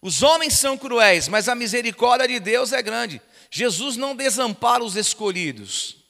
Os 0.00 0.22
homens 0.22 0.54
são 0.54 0.78
cruéis, 0.78 1.26
mas 1.26 1.48
a 1.48 1.54
misericórdia 1.54 2.28
de 2.28 2.38
Deus 2.38 2.72
é 2.72 2.80
grande. 2.80 3.20
Jesus 3.50 3.96
não 3.96 4.14
desampara 4.14 4.84
os 4.84 4.94
escolhidos. 4.94 6.04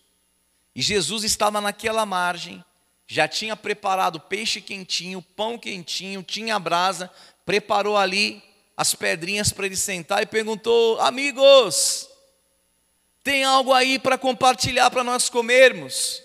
E 0.75 0.83
Jesus 0.83 1.25
estava 1.25 1.61
naquela 1.61 2.05
margem, 2.05 2.63
já 3.07 3.29
tinha 3.29 3.57
preparado 3.57 4.19
peixe 4.19 4.61
quentinho, 4.61 5.23
pão 5.23 5.59
quentinho, 5.59 6.23
tinha 6.23 6.59
brasa, 6.59 7.11
preparou 7.45 7.97
ali 7.97 8.43
as 8.77 8.95
pedrinhas 8.95 9.53
para 9.53 9.67
ele 9.67 9.77
sentar 9.77 10.23
e 10.23 10.27
perguntou: 10.27 11.01
Amigos, 11.01 12.09
tem 13.23 13.45
algo 13.45 13.73
aí 13.73 13.99
para 13.99 14.19
compartilhar 14.19 14.91
para 14.91 15.05
nós 15.05 15.29
comermos? 15.29 16.23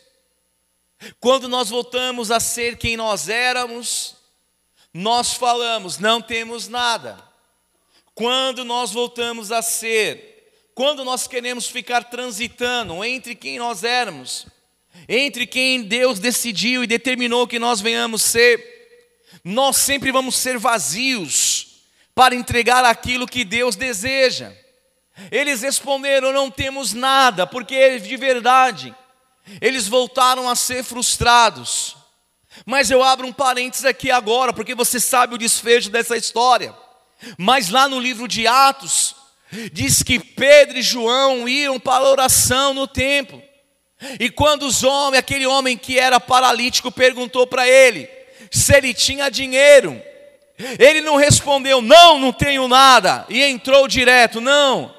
Quando 1.19 1.47
nós 1.47 1.69
voltamos 1.69 2.29
a 2.29 2.39
ser 2.39 2.77
quem 2.77 2.97
nós 2.97 3.29
éramos, 3.29 4.15
nós 4.93 5.33
falamos: 5.33 5.97
não 5.97 6.21
temos 6.21 6.67
nada. 6.67 7.17
Quando 8.13 8.65
nós 8.65 8.91
voltamos 8.91 9.51
a 9.51 9.61
ser, 9.61 10.69
quando 10.75 11.03
nós 11.05 11.27
queremos 11.27 11.67
ficar 11.67 12.03
transitando 12.05 13.03
entre 13.03 13.35
quem 13.35 13.57
nós 13.57 13.83
éramos, 13.83 14.45
entre 15.07 15.45
quem 15.45 15.83
Deus 15.83 16.19
decidiu 16.19 16.83
e 16.83 16.87
determinou 16.87 17.47
que 17.47 17.59
nós 17.59 17.81
venhamos 17.81 18.21
ser, 18.21 18.71
nós 19.43 19.77
sempre 19.77 20.11
vamos 20.11 20.35
ser 20.35 20.57
vazios 20.57 21.83
para 22.13 22.35
entregar 22.35 22.83
aquilo 22.85 23.27
que 23.27 23.43
Deus 23.43 23.75
deseja. 23.75 24.51
Eles 25.31 25.61
responderam: 25.61 26.31
não 26.31 26.49
temos 26.49 26.93
nada, 26.93 27.45
porque 27.45 27.99
de 27.99 28.17
verdade, 28.17 28.95
eles 29.59 29.87
voltaram 29.87 30.49
a 30.49 30.55
ser 30.55 30.83
frustrados. 30.83 31.97
Mas 32.65 32.91
eu 32.91 33.01
abro 33.01 33.25
um 33.25 33.33
parênteses 33.33 33.85
aqui 33.85 34.11
agora, 34.11 34.51
porque 34.53 34.75
você 34.75 34.99
sabe 34.99 35.35
o 35.35 35.37
desfecho 35.37 35.89
dessa 35.89 36.17
história. 36.17 36.75
Mas 37.37 37.69
lá 37.69 37.87
no 37.87 37.99
livro 37.99 38.27
de 38.27 38.45
Atos, 38.45 39.15
diz 39.71 40.03
que 40.03 40.19
Pedro 40.19 40.77
e 40.77 40.81
João 40.81 41.47
iam 41.47 41.79
para 41.79 42.05
a 42.05 42.09
oração 42.09 42.73
no 42.73 42.87
templo. 42.87 43.40
E 44.19 44.29
quando 44.29 44.63
os 44.63 44.83
homens, 44.83 45.19
aquele 45.19 45.45
homem 45.45 45.77
que 45.77 45.99
era 45.99 46.19
paralítico 46.19 46.91
perguntou 46.91 47.45
para 47.45 47.67
ele 47.67 48.09
se 48.49 48.75
ele 48.75 48.93
tinha 48.93 49.29
dinheiro, 49.29 50.01
ele 50.77 51.01
não 51.01 51.15
respondeu, 51.15 51.81
não, 51.81 52.19
não 52.19 52.33
tenho 52.33 52.67
nada, 52.67 53.25
e 53.29 53.41
entrou 53.41 53.87
direto, 53.87 54.41
não, 54.41 54.93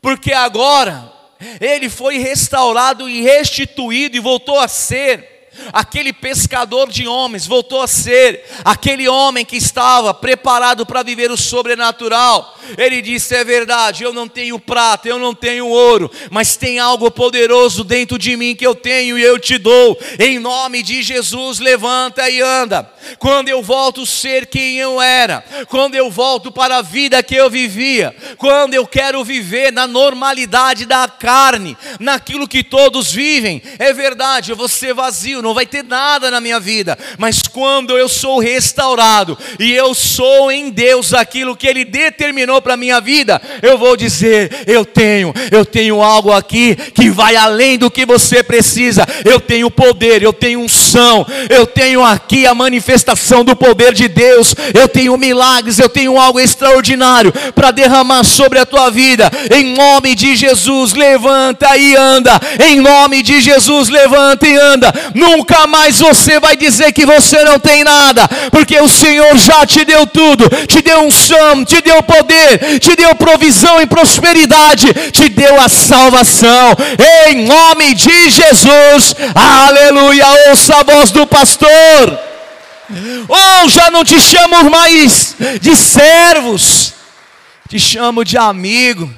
porque 0.00 0.32
agora 0.32 1.12
ele 1.60 1.88
foi 1.88 2.18
restaurado 2.18 3.08
e 3.08 3.20
restituído 3.20 4.16
e 4.16 4.20
voltou 4.20 4.58
a 4.58 4.68
ser 4.68 5.33
aquele 5.72 6.12
pescador 6.12 6.88
de 6.90 7.06
homens 7.06 7.46
voltou 7.46 7.82
a 7.82 7.86
ser 7.86 8.44
aquele 8.64 9.08
homem 9.08 9.44
que 9.44 9.56
estava 9.56 10.12
preparado 10.12 10.86
para 10.86 11.02
viver 11.02 11.30
o 11.30 11.36
sobrenatural. 11.36 12.58
Ele 12.78 13.02
disse: 13.02 13.34
É 13.34 13.44
verdade, 13.44 14.04
eu 14.04 14.12
não 14.12 14.28
tenho 14.28 14.58
prata, 14.58 15.08
eu 15.08 15.18
não 15.18 15.34
tenho 15.34 15.68
ouro, 15.68 16.10
mas 16.30 16.56
tem 16.56 16.78
algo 16.78 17.10
poderoso 17.10 17.84
dentro 17.84 18.18
de 18.18 18.36
mim 18.36 18.54
que 18.54 18.66
eu 18.66 18.74
tenho 18.74 19.18
e 19.18 19.22
eu 19.22 19.38
te 19.38 19.58
dou. 19.58 19.98
Em 20.18 20.38
nome 20.38 20.82
de 20.82 21.02
Jesus, 21.02 21.58
levanta 21.58 22.28
e 22.28 22.40
anda. 22.40 22.90
Quando 23.18 23.48
eu 23.48 23.62
volto 23.62 24.02
a 24.02 24.06
ser 24.06 24.46
quem 24.46 24.78
eu 24.78 25.00
era, 25.00 25.44
quando 25.68 25.94
eu 25.94 26.10
volto 26.10 26.50
para 26.50 26.78
a 26.78 26.82
vida 26.82 27.22
que 27.22 27.34
eu 27.34 27.50
vivia, 27.50 28.14
quando 28.38 28.74
eu 28.74 28.86
quero 28.86 29.22
viver 29.22 29.72
na 29.72 29.86
normalidade 29.86 30.86
da 30.86 31.06
carne, 31.08 31.76
naquilo 32.00 32.48
que 32.48 32.62
todos 32.62 33.12
vivem, 33.12 33.62
é 33.78 33.92
verdade, 33.92 34.50
eu 34.50 34.56
vou 34.56 34.68
ser 34.68 34.94
vazio, 34.94 35.42
não 35.44 35.54
vai 35.54 35.66
ter 35.66 35.84
nada 35.84 36.30
na 36.30 36.40
minha 36.40 36.58
vida, 36.58 36.98
mas 37.18 37.42
quando 37.42 37.96
eu 37.96 38.08
sou 38.08 38.40
restaurado 38.40 39.38
e 39.60 39.72
eu 39.72 39.94
sou 39.94 40.50
em 40.50 40.70
Deus 40.70 41.12
aquilo 41.12 41.56
que 41.56 41.66
Ele 41.66 41.84
determinou 41.84 42.60
para 42.62 42.74
a 42.74 42.78
minha 42.78 43.00
vida, 43.00 43.40
eu 43.62 43.76
vou 43.76 43.96
dizer: 43.96 44.64
eu 44.66 44.84
tenho, 44.84 45.32
eu 45.52 45.64
tenho 45.64 46.02
algo 46.02 46.32
aqui 46.32 46.74
que 46.74 47.10
vai 47.10 47.36
além 47.36 47.78
do 47.78 47.90
que 47.90 48.06
você 48.06 48.42
precisa, 48.42 49.06
eu 49.24 49.38
tenho 49.38 49.70
poder, 49.70 50.22
eu 50.22 50.32
tenho 50.32 50.60
unção, 50.60 51.26
eu 51.50 51.66
tenho 51.66 52.02
aqui 52.02 52.46
a 52.46 52.54
manifestação 52.54 53.44
do 53.44 53.54
poder 53.54 53.92
de 53.92 54.08
Deus, 54.08 54.54
eu 54.72 54.88
tenho 54.88 55.16
milagres, 55.16 55.78
eu 55.78 55.88
tenho 55.88 56.18
algo 56.18 56.40
extraordinário 56.40 57.32
para 57.54 57.70
derramar 57.70 58.24
sobre 58.24 58.58
a 58.58 58.64
tua 58.66 58.90
vida, 58.90 59.30
em 59.54 59.74
nome 59.74 60.14
de 60.14 60.34
Jesus, 60.36 60.94
levanta 60.94 61.76
e 61.76 61.94
anda, 61.94 62.40
em 62.66 62.80
nome 62.80 63.22
de 63.22 63.42
Jesus, 63.42 63.90
levanta 63.90 64.48
e 64.48 64.56
anda, 64.56 64.92
Nunca 65.34 65.66
mais 65.66 65.98
você 65.98 66.38
vai 66.38 66.56
dizer 66.56 66.92
que 66.92 67.04
você 67.04 67.42
não 67.42 67.58
tem 67.58 67.82
nada, 67.82 68.28
porque 68.52 68.78
o 68.78 68.88
Senhor 68.88 69.36
já 69.36 69.66
te 69.66 69.84
deu 69.84 70.06
tudo, 70.06 70.48
te 70.68 70.80
deu 70.80 71.00
unção, 71.00 71.64
te 71.64 71.80
deu 71.80 72.00
poder, 72.04 72.78
te 72.78 72.94
deu 72.94 73.12
provisão 73.16 73.82
e 73.82 73.86
prosperidade, 73.86 74.86
te 75.10 75.28
deu 75.28 75.60
a 75.60 75.68
salvação, 75.68 76.76
em 77.26 77.44
nome 77.46 77.94
de 77.94 78.30
Jesus, 78.30 79.16
aleluia. 79.34 80.24
Ouça 80.50 80.76
a 80.76 80.82
voz 80.84 81.10
do 81.10 81.26
pastor. 81.26 82.18
Ou 83.28 83.36
oh, 83.64 83.68
já 83.68 83.90
não 83.90 84.04
te 84.04 84.20
chamo 84.20 84.70
mais 84.70 85.34
de 85.60 85.74
servos, 85.74 86.94
te 87.68 87.78
chamo 87.80 88.24
de 88.24 88.38
amigo. 88.38 89.12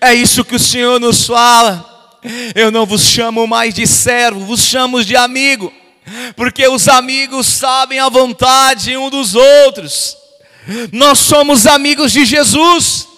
É 0.00 0.14
isso 0.14 0.44
que 0.46 0.56
o 0.56 0.58
Senhor 0.58 0.98
nos 0.98 1.26
fala. 1.26 1.97
Eu 2.54 2.70
não 2.70 2.84
vos 2.84 3.02
chamo 3.02 3.46
mais 3.46 3.74
de 3.74 3.86
servo, 3.86 4.40
vos 4.40 4.60
chamo 4.60 5.04
de 5.04 5.16
amigo, 5.16 5.72
porque 6.36 6.66
os 6.66 6.88
amigos 6.88 7.46
sabem 7.46 7.98
a 8.00 8.08
vontade 8.08 8.96
um 8.96 9.10
dos 9.10 9.34
outros. 9.34 10.16
Nós 10.92 11.18
somos 11.18 11.66
amigos 11.66 12.12
de 12.12 12.24
Jesus. 12.24 13.08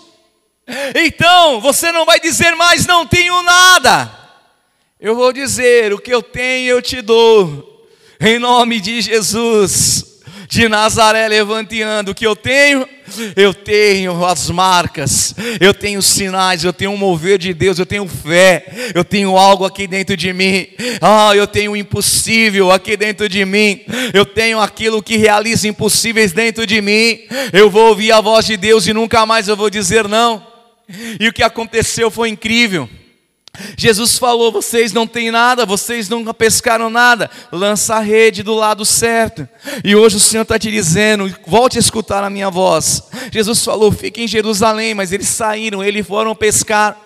Então, 0.95 1.61
você 1.61 1.91
não 1.91 2.05
vai 2.05 2.21
dizer 2.21 2.55
mais 2.55 2.87
não 2.87 3.07
tenho 3.07 3.43
nada. 3.43 4.19
Eu 5.01 5.17
vou 5.17 5.33
dizer 5.33 5.93
o 5.93 5.99
que 5.99 6.13
eu 6.13 6.23
tenho 6.23 6.69
eu 6.69 6.83
te 6.83 7.01
dou. 7.01 7.87
Em 8.21 8.39
nome 8.39 8.81
de 8.81 9.01
Jesus 9.01 10.10
de 10.51 10.69
Nazaré 10.69 11.29
levanteando 11.29 12.11
o 12.11 12.15
que 12.15 12.27
eu 12.27 12.37
tenho 12.37 12.87
Eu 13.35 13.53
tenho 13.53 14.25
as 14.25 14.51
marcas, 14.51 15.35
eu 15.61 15.75
tenho 15.75 16.01
sinais, 16.01 16.65
eu 16.65 16.73
tenho 16.73 16.93
um 16.93 16.97
mover 16.97 17.39
de 17.39 17.53
Deus, 17.53 17.79
eu 17.79 17.87
tenho 17.87 18.07
fé, 18.07 18.67
eu 18.95 19.05
tenho 19.05 19.37
algo 19.37 19.65
aqui 19.65 19.87
dentro 19.87 20.17
de 20.17 20.33
mim. 20.33 20.69
Ah, 21.01 21.33
eu 21.35 21.47
tenho 21.47 21.73
o 21.73 21.77
impossível 21.77 22.71
aqui 22.71 22.97
dentro 22.97 23.29
de 23.29 23.45
mim. 23.45 23.81
Eu 24.15 24.25
tenho 24.25 24.61
aquilo 24.61 25.03
que 25.03 25.17
realiza 25.17 25.67
impossíveis 25.67 26.33
dentro 26.33 26.67
de 26.67 26.81
mim. 26.81 27.21
Eu 27.53 27.69
vou 27.69 27.89
ouvir 27.89 28.13
a 28.13 28.21
voz 28.21 28.47
de 28.47 28.57
Deus 28.57 28.87
e 28.87 28.93
nunca 28.93 29.27
mais 29.27 29.49
eu 29.49 29.57
vou 29.57 29.71
dizer 29.71 30.07
não. 30.07 30.47
E 31.19 31.29
o 31.29 31.33
que 31.33 31.43
aconteceu 31.43 32.11
foi 32.11 32.29
incrível. 32.29 32.89
Jesus 33.77 34.17
falou: 34.19 34.53
vocês 34.53 34.93
não 34.93 35.07
têm 35.07 35.31
nada, 35.31 35.67
vocês 35.67 36.09
nunca 36.09 36.33
pescaram 36.33 36.89
nada, 36.89 37.31
lança 37.51 37.97
a 37.97 38.01
rede 38.01 38.43
do 38.43 38.55
lado 38.55 38.85
certo. 38.85 39.49
E 39.85 39.95
hoje 39.95 40.17
o 40.17 40.21
Senhor 40.21 40.43
está 40.43 40.59
te 40.59 40.71
dizendo: 40.71 41.33
volte 41.47 41.77
a 41.77 41.81
escutar 41.81 42.23
a 42.23 42.31
minha 42.31 42.51
voz. 42.51 43.03
Jesus 43.33 43.65
falou: 43.65 43.91
fiquem 43.93 44.25
em 44.25 44.29
Jerusalém, 44.29 44.95
mas 44.95 45.13
eles 45.13 45.29
saíram, 45.29 45.83
eles 45.83 46.07
foram 46.07 46.35
pescar. 46.35 46.97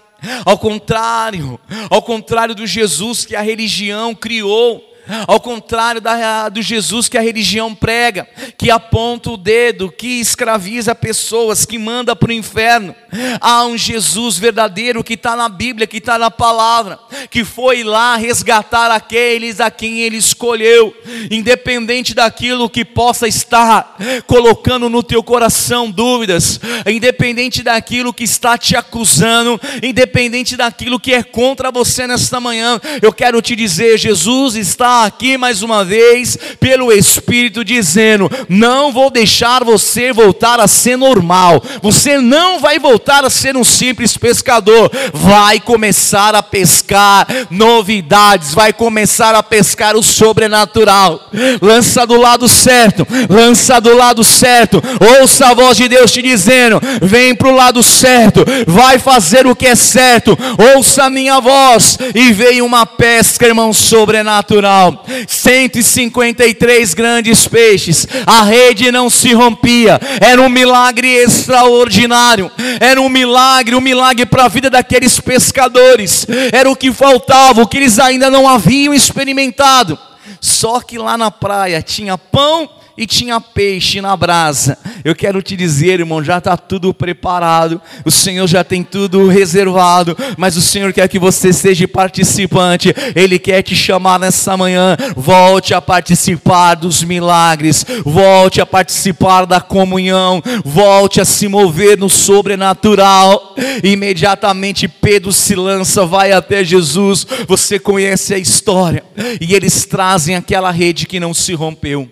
Ao 0.44 0.56
contrário, 0.56 1.60
ao 1.90 2.00
contrário 2.00 2.54
do 2.54 2.66
Jesus 2.66 3.26
que 3.26 3.36
a 3.36 3.42
religião 3.42 4.14
criou, 4.14 4.82
ao 5.26 5.38
contrário 5.38 6.00
da, 6.00 6.48
do 6.48 6.62
Jesus 6.62 7.08
que 7.08 7.18
a 7.18 7.20
religião 7.20 7.74
prega, 7.74 8.26
que 8.56 8.70
aponta 8.70 9.30
o 9.30 9.36
dedo, 9.36 9.92
que 9.92 10.20
escraviza 10.20 10.94
pessoas, 10.94 11.66
que 11.66 11.78
manda 11.78 12.16
para 12.16 12.30
o 12.30 12.32
inferno. 12.32 12.94
Há 13.40 13.64
um 13.66 13.76
Jesus 13.76 14.38
verdadeiro 14.38 15.04
que 15.04 15.14
está 15.14 15.36
na 15.36 15.48
Bíblia, 15.48 15.86
que 15.86 15.98
está 15.98 16.18
na 16.18 16.30
palavra, 16.30 16.98
que 17.30 17.44
foi 17.44 17.84
lá 17.84 18.16
resgatar 18.16 18.90
aqueles 18.90 19.60
a 19.60 19.70
quem 19.70 20.00
ele 20.00 20.16
escolheu, 20.16 20.94
independente 21.30 22.14
daquilo 22.14 22.68
que 22.68 22.84
possa 22.84 23.28
estar 23.28 23.96
colocando 24.26 24.88
no 24.88 25.02
teu 25.02 25.22
coração 25.22 25.90
dúvidas, 25.90 26.58
independente 26.86 27.62
daquilo 27.62 28.12
que 28.12 28.24
está 28.24 28.58
te 28.58 28.76
acusando, 28.76 29.60
independente 29.82 30.56
daquilo 30.56 30.98
que 30.98 31.14
é 31.14 31.22
contra 31.22 31.70
você 31.70 32.06
nesta 32.06 32.40
manhã. 32.40 32.80
Eu 33.00 33.12
quero 33.12 33.40
te 33.40 33.54
dizer: 33.54 33.98
Jesus 33.98 34.56
está 34.56 35.04
aqui 35.04 35.38
mais 35.38 35.62
uma 35.62 35.84
vez 35.84 36.36
pelo 36.58 36.92
Espírito 36.92 37.64
dizendo: 37.64 38.30
Não 38.48 38.92
vou 38.92 39.10
deixar 39.10 39.62
você 39.62 40.12
voltar 40.12 40.58
a 40.58 40.66
ser 40.66 40.96
normal, 40.96 41.62
você 41.80 42.18
não 42.18 42.58
vai 42.58 42.78
voltar 42.78 43.03
a 43.12 43.30
ser 43.30 43.56
um 43.56 43.64
simples 43.64 44.16
pescador, 44.16 44.90
vai 45.12 45.60
começar 45.60 46.34
a 46.34 46.42
pescar 46.42 47.26
novidades, 47.50 48.54
vai 48.54 48.72
começar 48.72 49.34
a 49.34 49.42
pescar 49.42 49.96
o 49.96 50.02
sobrenatural. 50.02 51.28
Lança 51.60 52.06
do 52.06 52.18
lado 52.20 52.48
certo, 52.48 53.06
lança 53.28 53.80
do 53.80 53.94
lado 53.94 54.24
certo, 54.24 54.82
ouça 55.20 55.48
a 55.48 55.54
voz 55.54 55.76
de 55.76 55.88
Deus 55.88 56.10
te 56.10 56.22
dizendo: 56.22 56.80
Vem 57.02 57.34
para 57.34 57.48
o 57.48 57.54
lado 57.54 57.82
certo, 57.82 58.44
vai 58.66 58.98
fazer 58.98 59.46
o 59.46 59.54
que 59.54 59.66
é 59.66 59.74
certo, 59.74 60.36
ouça 60.74 61.04
a 61.04 61.10
minha 61.10 61.40
voz, 61.40 61.98
e 62.14 62.32
veio 62.32 62.64
uma 62.64 62.86
pesca, 62.86 63.46
irmão, 63.46 63.72
sobrenatural. 63.72 65.04
153 65.28 66.94
grandes 66.94 67.46
peixes, 67.46 68.06
a 68.26 68.42
rede 68.42 68.90
não 68.90 69.10
se 69.10 69.32
rompia, 69.32 70.00
era 70.20 70.40
um 70.40 70.48
milagre 70.48 71.08
extraordinário, 71.08 72.50
era 72.80 72.93
um 73.00 73.08
milagre, 73.08 73.74
um 73.74 73.80
milagre 73.80 74.26
para 74.26 74.44
a 74.44 74.48
vida 74.48 74.68
daqueles 74.70 75.20
pescadores, 75.20 76.26
era 76.52 76.70
o 76.70 76.76
que 76.76 76.92
faltava, 76.92 77.62
o 77.62 77.66
que 77.66 77.76
eles 77.76 77.98
ainda 77.98 78.30
não 78.30 78.48
haviam 78.48 78.94
experimentado. 78.94 79.98
Só 80.40 80.80
que 80.80 80.98
lá 80.98 81.16
na 81.16 81.30
praia 81.30 81.82
tinha 81.82 82.18
pão 82.18 82.68
e 82.96 83.06
tinha 83.06 83.40
peixe 83.40 84.00
na 84.00 84.16
brasa. 84.16 84.78
Eu 85.04 85.14
quero 85.14 85.42
te 85.42 85.56
dizer, 85.56 86.00
irmão, 86.00 86.22
já 86.22 86.38
está 86.38 86.56
tudo 86.56 86.94
preparado, 86.94 87.80
o 88.04 88.10
Senhor 88.10 88.46
já 88.46 88.64
tem 88.64 88.82
tudo 88.82 89.28
reservado, 89.28 90.16
mas 90.36 90.56
o 90.56 90.62
Senhor 90.62 90.92
quer 90.92 91.08
que 91.08 91.18
você 91.18 91.52
seja 91.52 91.86
participante, 91.86 92.94
Ele 93.14 93.38
quer 93.38 93.62
te 93.62 93.74
chamar 93.74 94.18
nessa 94.18 94.56
manhã. 94.56 94.96
Volte 95.16 95.74
a 95.74 95.80
participar 95.80 96.74
dos 96.74 97.02
milagres, 97.02 97.84
volte 98.04 98.60
a 98.60 98.66
participar 98.66 99.44
da 99.44 99.60
comunhão, 99.60 100.42
volte 100.64 101.20
a 101.20 101.24
se 101.24 101.48
mover 101.48 101.98
no 101.98 102.08
sobrenatural. 102.08 103.54
Imediatamente 103.82 104.88
Pedro 104.88 105.32
se 105.32 105.54
lança, 105.54 106.06
vai 106.06 106.32
até 106.32 106.64
Jesus. 106.64 107.26
Você 107.46 107.78
conhece 107.78 108.34
a 108.34 108.38
história, 108.38 109.04
e 109.40 109.54
eles 109.54 109.84
trazem 109.84 110.36
aquela 110.36 110.70
rede 110.70 111.06
que 111.06 111.20
não 111.20 111.34
se 111.34 111.54
rompeu. 111.54 112.08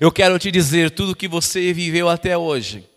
Eu 0.00 0.12
quero 0.12 0.38
te 0.38 0.50
dizer, 0.50 0.90
tudo 0.90 1.16
que 1.16 1.28
você 1.28 1.72
viveu 1.72 2.08
até 2.08 2.36
hoje 2.36 2.88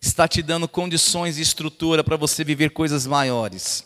está 0.00 0.28
te 0.28 0.42
dando 0.42 0.68
condições 0.68 1.38
e 1.38 1.42
estrutura 1.42 2.04
para 2.04 2.16
você 2.16 2.44
viver 2.44 2.70
coisas 2.70 3.06
maiores. 3.06 3.84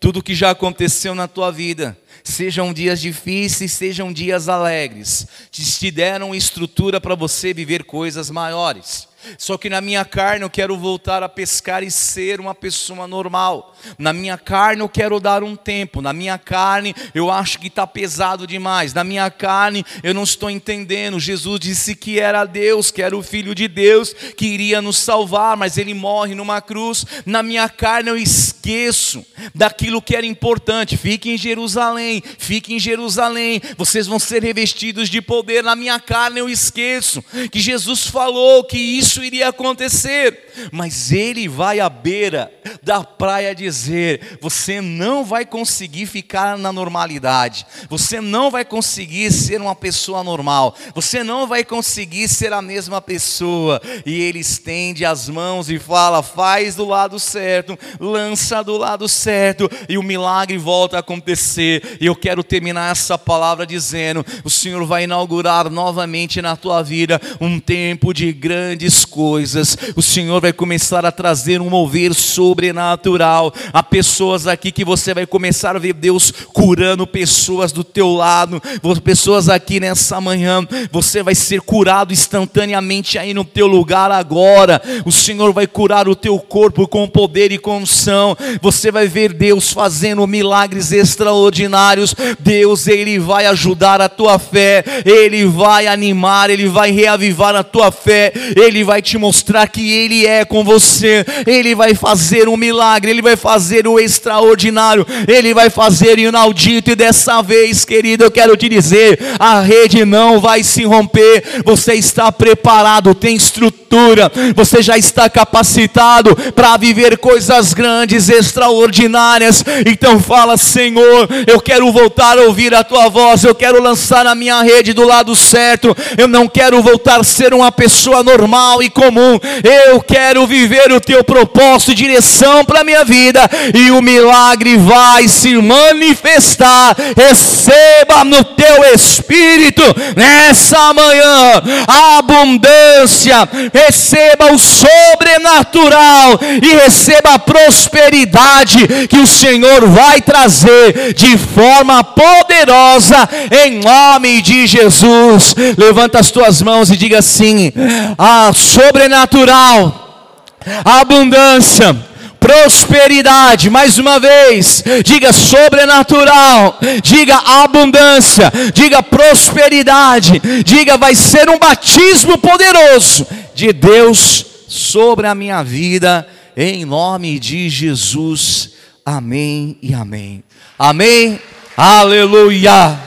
Tudo 0.00 0.22
que 0.22 0.34
já 0.34 0.50
aconteceu 0.50 1.14
na 1.14 1.26
tua 1.26 1.50
vida, 1.50 1.96
sejam 2.22 2.72
dias 2.72 3.00
difíceis, 3.00 3.72
sejam 3.72 4.12
dias 4.12 4.48
alegres, 4.48 5.26
te 5.50 5.90
deram 5.90 6.34
estrutura 6.34 7.00
para 7.00 7.14
você 7.14 7.54
viver 7.54 7.84
coisas 7.84 8.30
maiores. 8.30 9.08
Só 9.38 9.56
que 9.56 9.68
na 9.68 9.80
minha 9.80 10.04
carne 10.04 10.44
eu 10.44 10.50
quero 10.50 10.76
voltar 10.76 11.22
a 11.22 11.28
pescar 11.28 11.82
e 11.82 11.90
ser 11.90 12.40
uma 12.40 12.54
pessoa 12.54 13.06
normal. 13.06 13.74
Na 13.98 14.12
minha 14.12 14.38
carne 14.38 14.82
eu 14.82 14.88
quero 14.88 15.20
dar 15.20 15.42
um 15.42 15.56
tempo. 15.56 16.00
Na 16.00 16.12
minha 16.12 16.38
carne 16.38 16.94
eu 17.14 17.30
acho 17.30 17.58
que 17.58 17.68
está 17.68 17.86
pesado 17.86 18.46
demais. 18.46 18.94
Na 18.94 19.04
minha 19.04 19.30
carne 19.30 19.84
eu 20.02 20.14
não 20.14 20.22
estou 20.22 20.50
entendendo. 20.50 21.20
Jesus 21.20 21.60
disse 21.60 21.94
que 21.94 22.18
era 22.18 22.44
Deus, 22.44 22.90
que 22.90 23.02
era 23.02 23.16
o 23.16 23.22
Filho 23.22 23.54
de 23.54 23.68
Deus, 23.68 24.12
que 24.36 24.46
iria 24.46 24.82
nos 24.82 24.98
salvar, 24.98 25.56
mas 25.56 25.78
ele 25.78 25.94
morre 25.94 26.34
numa 26.34 26.60
cruz. 26.60 27.04
Na 27.24 27.42
minha 27.42 27.68
carne 27.68 28.10
eu 28.10 28.16
esqueço 28.16 29.24
daquilo 29.54 30.02
que 30.02 30.16
era 30.16 30.26
importante. 30.26 30.96
Fique 30.96 31.30
em 31.30 31.38
Jerusalém, 31.38 32.22
fique 32.38 32.74
em 32.74 32.78
Jerusalém. 32.78 33.60
Vocês 33.76 34.06
vão 34.06 34.18
ser 34.18 34.42
revestidos 34.42 35.08
de 35.08 35.20
poder. 35.20 35.62
Na 35.62 35.76
minha 35.76 35.98
carne 35.98 36.40
eu 36.40 36.48
esqueço 36.48 37.22
que 37.50 37.60
Jesus 37.60 38.06
falou 38.06 38.64
que 38.64 38.78
isso 38.78 39.11
isso 39.12 39.22
iria 39.22 39.48
acontecer, 39.48 40.70
mas 40.72 41.12
ele 41.12 41.46
vai 41.46 41.80
à 41.80 41.88
beira 41.90 42.50
da 42.82 43.04
praia 43.04 43.54
dizer: 43.54 44.38
você 44.40 44.80
não 44.80 45.22
vai 45.22 45.44
conseguir 45.44 46.06
ficar 46.06 46.56
na 46.56 46.72
normalidade, 46.72 47.66
você 47.90 48.22
não 48.22 48.50
vai 48.50 48.64
conseguir 48.64 49.30
ser 49.30 49.60
uma 49.60 49.74
pessoa 49.74 50.24
normal, 50.24 50.74
você 50.94 51.22
não 51.22 51.46
vai 51.46 51.62
conseguir 51.62 52.26
ser 52.26 52.54
a 52.54 52.62
mesma 52.62 53.02
pessoa. 53.02 53.82
E 54.06 54.18
ele 54.18 54.38
estende 54.38 55.04
as 55.04 55.28
mãos 55.28 55.68
e 55.68 55.78
fala: 55.78 56.22
faz 56.22 56.74
do 56.74 56.86
lado 56.86 57.18
certo, 57.18 57.78
lança 58.00 58.62
do 58.62 58.78
lado 58.78 59.06
certo, 59.08 59.70
e 59.90 59.98
o 59.98 60.02
milagre 60.02 60.56
volta 60.56 60.96
a 60.96 61.00
acontecer. 61.00 61.98
E 62.00 62.06
eu 62.06 62.16
quero 62.16 62.42
terminar 62.42 62.90
essa 62.90 63.18
palavra 63.18 63.66
dizendo: 63.66 64.24
o 64.42 64.48
Senhor 64.48 64.86
vai 64.86 65.04
inaugurar 65.04 65.68
novamente 65.68 66.40
na 66.40 66.56
tua 66.56 66.82
vida 66.82 67.20
um 67.38 67.60
tempo 67.60 68.14
de 68.14 68.32
grandes 68.32 69.01
coisas, 69.04 69.76
o 69.94 70.02
Senhor 70.02 70.40
vai 70.40 70.52
começar 70.52 71.04
a 71.04 71.12
trazer 71.12 71.60
um 71.60 71.70
mover 71.70 72.14
sobrenatural. 72.14 73.52
Há 73.72 73.82
pessoas 73.82 74.46
aqui 74.46 74.70
que 74.72 74.84
você 74.84 75.14
vai 75.14 75.26
começar 75.26 75.76
a 75.76 75.78
ver 75.78 75.92
Deus 75.92 76.32
curando 76.52 77.06
pessoas 77.06 77.72
do 77.72 77.84
teu 77.84 78.12
lado, 78.12 78.62
pessoas 79.02 79.48
aqui 79.48 79.80
nessa 79.80 80.20
manhã, 80.20 80.66
você 80.90 81.22
vai 81.22 81.34
ser 81.34 81.60
curado 81.60 82.12
instantaneamente 82.12 83.18
aí 83.18 83.34
no 83.34 83.44
teu 83.44 83.66
lugar 83.66 84.10
agora. 84.10 84.80
O 85.04 85.12
Senhor 85.12 85.52
vai 85.52 85.66
curar 85.66 86.08
o 86.08 86.16
teu 86.16 86.38
corpo 86.38 86.86
com 86.86 87.08
poder 87.08 87.52
e 87.52 87.58
com 87.58 87.78
unção. 87.78 88.36
Você 88.60 88.90
vai 88.90 89.06
ver 89.08 89.32
Deus 89.32 89.72
fazendo 89.72 90.26
milagres 90.26 90.92
extraordinários. 90.92 92.14
Deus, 92.38 92.86
ele 92.86 93.18
vai 93.18 93.46
ajudar 93.46 94.00
a 94.00 94.08
tua 94.08 94.38
fé, 94.38 94.84
ele 95.04 95.46
vai 95.46 95.86
animar, 95.86 96.50
ele 96.50 96.66
vai 96.66 96.90
reavivar 96.90 97.54
a 97.54 97.62
tua 97.62 97.90
fé, 97.90 98.32
ele 98.56 98.84
vai 98.84 98.91
vai 98.92 99.00
te 99.00 99.16
mostrar 99.16 99.66
que 99.68 99.90
Ele 99.90 100.26
é 100.26 100.44
com 100.44 100.62
você, 100.62 101.24
Ele 101.46 101.74
vai 101.74 101.94
fazer 101.94 102.46
um 102.46 102.58
milagre, 102.58 103.10
Ele 103.10 103.22
vai 103.22 103.36
fazer 103.36 103.88
o 103.88 103.98
extraordinário, 103.98 105.06
Ele 105.26 105.54
vai 105.54 105.70
fazer 105.70 106.18
o 106.18 106.20
inaudito, 106.20 106.90
e 106.90 106.94
dessa 106.94 107.40
vez, 107.40 107.86
querido, 107.86 108.24
eu 108.24 108.30
quero 108.30 108.54
te 108.54 108.68
dizer: 108.68 109.18
a 109.38 109.62
rede 109.62 110.04
não 110.04 110.38
vai 110.38 110.62
se 110.62 110.84
romper, 110.84 111.62
você 111.64 111.94
está 111.94 112.30
preparado, 112.30 113.14
tem 113.14 113.34
estrutura, 113.34 114.30
você 114.54 114.82
já 114.82 114.98
está 114.98 115.30
capacitado 115.30 116.36
para 116.52 116.76
viver 116.76 117.16
coisas 117.16 117.72
grandes, 117.72 118.28
extraordinárias. 118.28 119.64
Então 119.86 120.20
fala, 120.20 120.58
Senhor, 120.58 121.30
eu 121.46 121.58
quero 121.62 121.90
voltar 121.90 122.36
a 122.36 122.42
ouvir 122.42 122.74
a 122.74 122.84
tua 122.84 123.08
voz, 123.08 123.42
eu 123.42 123.54
quero 123.54 123.82
lançar 123.82 124.26
a 124.26 124.34
minha 124.34 124.60
rede 124.60 124.92
do 124.92 125.06
lado 125.06 125.34
certo, 125.34 125.96
eu 126.18 126.28
não 126.28 126.46
quero 126.46 126.82
voltar 126.82 127.20
a 127.20 127.24
ser 127.24 127.54
uma 127.54 127.72
pessoa 127.72 128.22
normal 128.22 128.81
e 128.82 128.90
comum. 128.90 129.38
Eu 129.62 130.00
quero 130.00 130.46
viver 130.46 130.92
o 130.92 131.00
teu 131.00 131.22
propósito 131.24 131.92
e 131.92 131.94
direção 131.94 132.64
para 132.64 132.84
minha 132.84 133.04
vida 133.04 133.48
e 133.74 133.90
o 133.90 134.02
milagre 134.02 134.76
vai 134.76 135.28
se 135.28 135.56
manifestar. 135.56 136.96
Receba 137.16 138.24
no 138.24 138.42
teu 138.44 138.84
espírito 138.94 139.82
nessa 140.16 140.92
manhã 140.92 141.62
a 141.86 142.18
abundância, 142.18 143.48
receba 143.72 144.52
o 144.52 144.58
sobrenatural 144.58 146.40
e 146.62 146.74
receba 146.74 147.34
a 147.34 147.38
prosperidade 147.38 149.06
que 149.08 149.18
o 149.18 149.26
Senhor 149.26 149.86
vai 149.88 150.20
trazer 150.20 151.14
de 151.14 151.36
forma 151.38 152.02
poderosa 152.04 153.28
em 153.64 153.80
nome 153.80 154.42
de 154.42 154.66
Jesus. 154.66 155.54
Levanta 155.76 156.20
as 156.20 156.30
tuas 156.30 156.62
mãos 156.62 156.90
e 156.90 156.96
diga 156.96 157.18
assim: 157.18 157.72
a 158.18 158.52
sobrenatural, 158.72 160.46
abundância, 160.84 161.94
prosperidade, 162.40 163.68
mais 163.68 163.98
uma 163.98 164.18
vez, 164.18 164.82
diga 165.04 165.32
sobrenatural, 165.32 166.78
diga 167.02 167.36
abundância, 167.36 168.50
diga 168.72 169.02
prosperidade, 169.02 170.40
diga 170.64 170.96
vai 170.96 171.14
ser 171.14 171.50
um 171.50 171.58
batismo 171.58 172.38
poderoso 172.38 173.26
de 173.54 173.72
Deus 173.72 174.44
sobre 174.68 175.26
a 175.26 175.34
minha 175.34 175.62
vida, 175.62 176.26
em 176.56 176.84
nome 176.86 177.38
de 177.38 177.68
Jesus. 177.68 178.70
Amém 179.04 179.76
e 179.82 179.92
amém. 179.92 180.42
Amém. 180.78 181.38
Aleluia. 181.76 182.98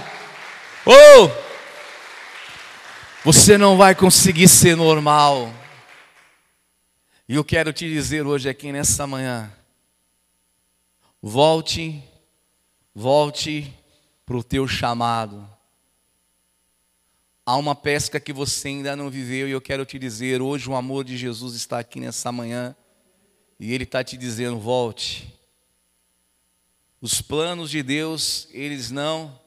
Oh! 0.86 1.45
Você 3.26 3.58
não 3.58 3.76
vai 3.76 3.96
conseguir 3.96 4.48
ser 4.48 4.78
normal. 4.78 5.52
E 7.28 7.34
eu 7.34 7.44
quero 7.44 7.74
te 7.74 7.90
dizer 7.90 8.24
hoje 8.24 8.48
aqui 8.48 8.72
nessa 8.72 9.08
manhã: 9.08 9.52
volte, 11.20 12.04
volte 12.94 13.74
para 14.28 14.38
o 14.38 14.44
teu 14.44 14.68
chamado. 14.68 15.50
Há 17.44 17.56
uma 17.56 17.74
pesca 17.74 18.20
que 18.20 18.32
você 18.32 18.68
ainda 18.68 18.96
não 18.96 19.10
viveu, 19.10 19.48
e 19.48 19.52
eu 19.54 19.62
quero 19.62 19.88
te 19.88 19.98
dizer: 19.98 20.40
hoje 20.40 20.70
o 20.70 20.76
amor 20.76 21.04
de 21.04 21.18
Jesus 21.18 21.56
está 21.56 21.80
aqui 21.80 22.00
nessa 22.00 22.32
manhã, 22.32 22.76
e 23.60 23.74
Ele 23.74 23.86
está 23.86 24.04
te 24.04 24.18
dizendo: 24.18 24.60
volte. 24.60 25.34
Os 27.02 27.24
planos 27.24 27.72
de 27.72 27.82
Deus, 27.82 28.48
eles 28.52 28.92
não 28.92 29.44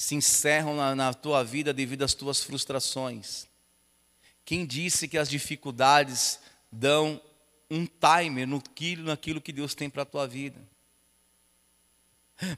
se 0.00 0.14
encerram 0.14 0.74
na, 0.74 0.94
na 0.94 1.12
tua 1.12 1.44
vida 1.44 1.74
devido 1.74 2.02
às 2.02 2.14
tuas 2.14 2.42
frustrações. 2.42 3.46
Quem 4.46 4.64
disse 4.64 5.06
que 5.06 5.18
as 5.18 5.28
dificuldades 5.28 6.40
dão 6.72 7.20
um 7.70 7.84
timer 7.84 8.46
no 8.46 8.62
quilo, 8.62 9.04
naquilo 9.04 9.42
que 9.42 9.52
Deus 9.52 9.74
tem 9.74 9.90
para 9.90 10.00
a 10.00 10.06
tua 10.06 10.26
vida? 10.26 10.58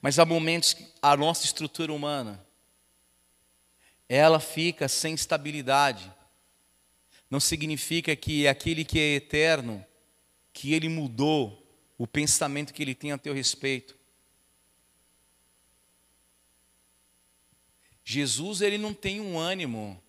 Mas 0.00 0.20
há 0.20 0.24
momentos 0.24 0.72
que 0.72 0.86
a 1.02 1.16
nossa 1.16 1.44
estrutura 1.44 1.92
humana, 1.92 2.46
ela 4.08 4.38
fica 4.38 4.88
sem 4.88 5.12
estabilidade. 5.12 6.12
Não 7.28 7.40
significa 7.40 8.14
que 8.14 8.46
aquele 8.46 8.84
que 8.84 9.00
é 9.00 9.14
eterno, 9.16 9.84
que 10.52 10.72
ele 10.72 10.88
mudou 10.88 11.60
o 11.98 12.06
pensamento 12.06 12.72
que 12.72 12.82
ele 12.82 12.94
tem 12.94 13.10
a 13.10 13.18
teu 13.18 13.34
respeito. 13.34 13.98
Jesus 18.12 18.60
ele 18.60 18.76
não 18.76 18.92
tem 18.92 19.20
um 19.20 19.38
ânimo. 19.38 20.00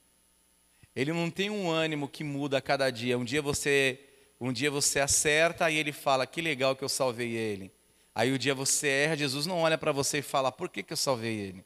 Ele 0.95 1.13
não 1.13 1.31
tem 1.31 1.49
um 1.49 1.71
ânimo 1.71 2.07
que 2.07 2.23
muda 2.23 2.57
a 2.57 2.61
cada 2.61 2.89
dia. 2.91 3.17
Um 3.17 3.23
dia 3.23 3.41
você, 3.41 3.99
um 4.39 4.51
dia 4.51 4.69
você 4.69 4.99
acerta 4.99 5.71
e 5.71 5.77
ele 5.77 5.93
fala: 5.93 6.27
"Que 6.27 6.41
legal 6.41 6.75
que 6.75 6.83
eu 6.83 6.89
salvei 6.89 7.31
ele". 7.31 7.71
Aí 8.13 8.31
o 8.31 8.37
dia 8.37 8.53
você 8.53 8.87
erra, 8.87 9.15
Jesus 9.17 9.45
não 9.45 9.59
olha 9.59 9.77
para 9.77 9.91
você 9.91 10.19
e 10.19 10.21
fala: 10.21 10.51
"Por 10.51 10.69
que 10.69 10.83
que 10.83 10.91
eu 10.91 10.97
salvei 10.97 11.35
ele?". 11.35 11.65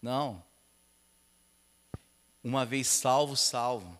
Não. 0.00 0.42
Uma 2.42 2.64
vez 2.64 2.86
salvo, 2.88 3.36
salvo. 3.36 3.98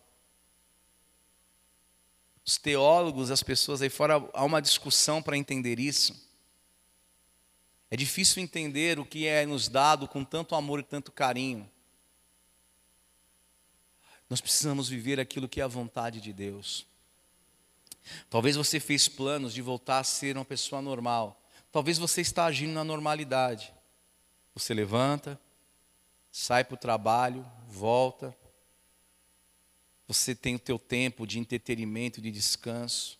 Os 2.43 2.57
teólogos, 2.57 3.31
as 3.31 3.41
pessoas 3.41 3.81
aí 3.81 3.89
fora, 3.89 4.15
há 4.33 4.43
uma 4.43 4.61
discussão 4.61 5.21
para 5.21 5.37
entender 5.37 5.79
isso. 5.79 6.13
É 7.95 7.97
difícil 7.97 8.43
entender 8.43 8.99
o 8.99 9.05
que 9.05 9.25
é 9.25 9.45
nos 9.45 9.69
dado 9.69 10.05
com 10.05 10.21
tanto 10.21 10.53
amor 10.53 10.81
e 10.81 10.83
tanto 10.83 11.13
carinho. 11.13 11.71
Nós 14.29 14.41
precisamos 14.41 14.89
viver 14.89 15.17
aquilo 15.17 15.47
que 15.47 15.61
é 15.61 15.63
a 15.63 15.67
vontade 15.67 16.19
de 16.19 16.33
Deus. 16.33 16.85
Talvez 18.29 18.57
você 18.57 18.81
fez 18.81 19.07
planos 19.07 19.53
de 19.53 19.61
voltar 19.61 19.99
a 19.99 20.03
ser 20.03 20.35
uma 20.35 20.43
pessoa 20.43 20.81
normal. 20.81 21.41
Talvez 21.71 21.97
você 21.97 22.19
está 22.19 22.43
agindo 22.43 22.73
na 22.73 22.83
normalidade. 22.83 23.73
Você 24.53 24.73
levanta, 24.73 25.39
sai 26.29 26.65
para 26.65 26.75
o 26.75 26.77
trabalho, 26.77 27.49
volta. 27.65 28.35
Você 30.05 30.35
tem 30.35 30.55
o 30.55 30.59
teu 30.59 30.77
tempo 30.77 31.25
de 31.25 31.39
entretenimento, 31.39 32.19
de 32.19 32.29
descanso. 32.29 33.17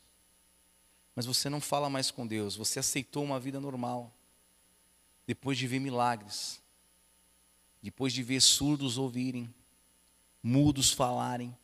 Mas 1.16 1.26
você 1.26 1.50
não 1.50 1.62
fala 1.62 1.90
mais 1.90 2.12
com 2.12 2.28
Deus. 2.28 2.58
Você 2.58 2.78
aceitou 2.78 3.24
uma 3.24 3.40
vida 3.40 3.62
normal 3.62 4.14
depois 5.26 5.58
de 5.58 5.68
ver 5.68 5.80
milagres, 5.80 6.62
depois 7.82 8.14
de 8.14 8.24
ver 8.24 8.42
surdos 8.42 8.98
ouvirem, 8.98 9.54
mudos 10.42 10.92
falarem, 10.92 11.56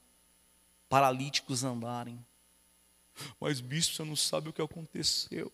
paralíticos 0.90 1.64
andarem. 1.64 2.24
Mas, 3.40 3.62
bispo, 3.62 3.96
você 3.96 4.04
não 4.04 4.16
sabe 4.16 4.50
o 4.50 4.54
que 4.54 4.62
aconteceu. 4.62 5.52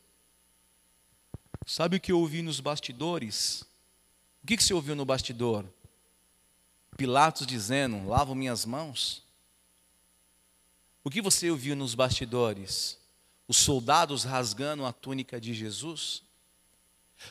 Sabe 1.65 1.97
o 1.97 1.99
que 1.99 2.11
eu 2.11 2.19
ouvi 2.19 2.41
nos 2.41 2.59
bastidores? 2.59 3.63
O 4.43 4.47
que 4.47 4.57
você 4.57 4.73
ouviu 4.73 4.95
no 4.95 5.05
bastidor? 5.05 5.65
Pilatos 6.95 7.45
dizendo: 7.45 8.07
Lavo 8.07 8.33
minhas 8.33 8.65
mãos. 8.65 9.23
O 11.03 11.09
que 11.09 11.21
você 11.21 11.49
ouviu 11.49 11.75
nos 11.75 11.93
bastidores? 11.93 12.97
Os 13.47 13.57
soldados 13.57 14.23
rasgando 14.23 14.85
a 14.85 14.93
túnica 14.93 15.39
de 15.39 15.53
Jesus? 15.53 16.23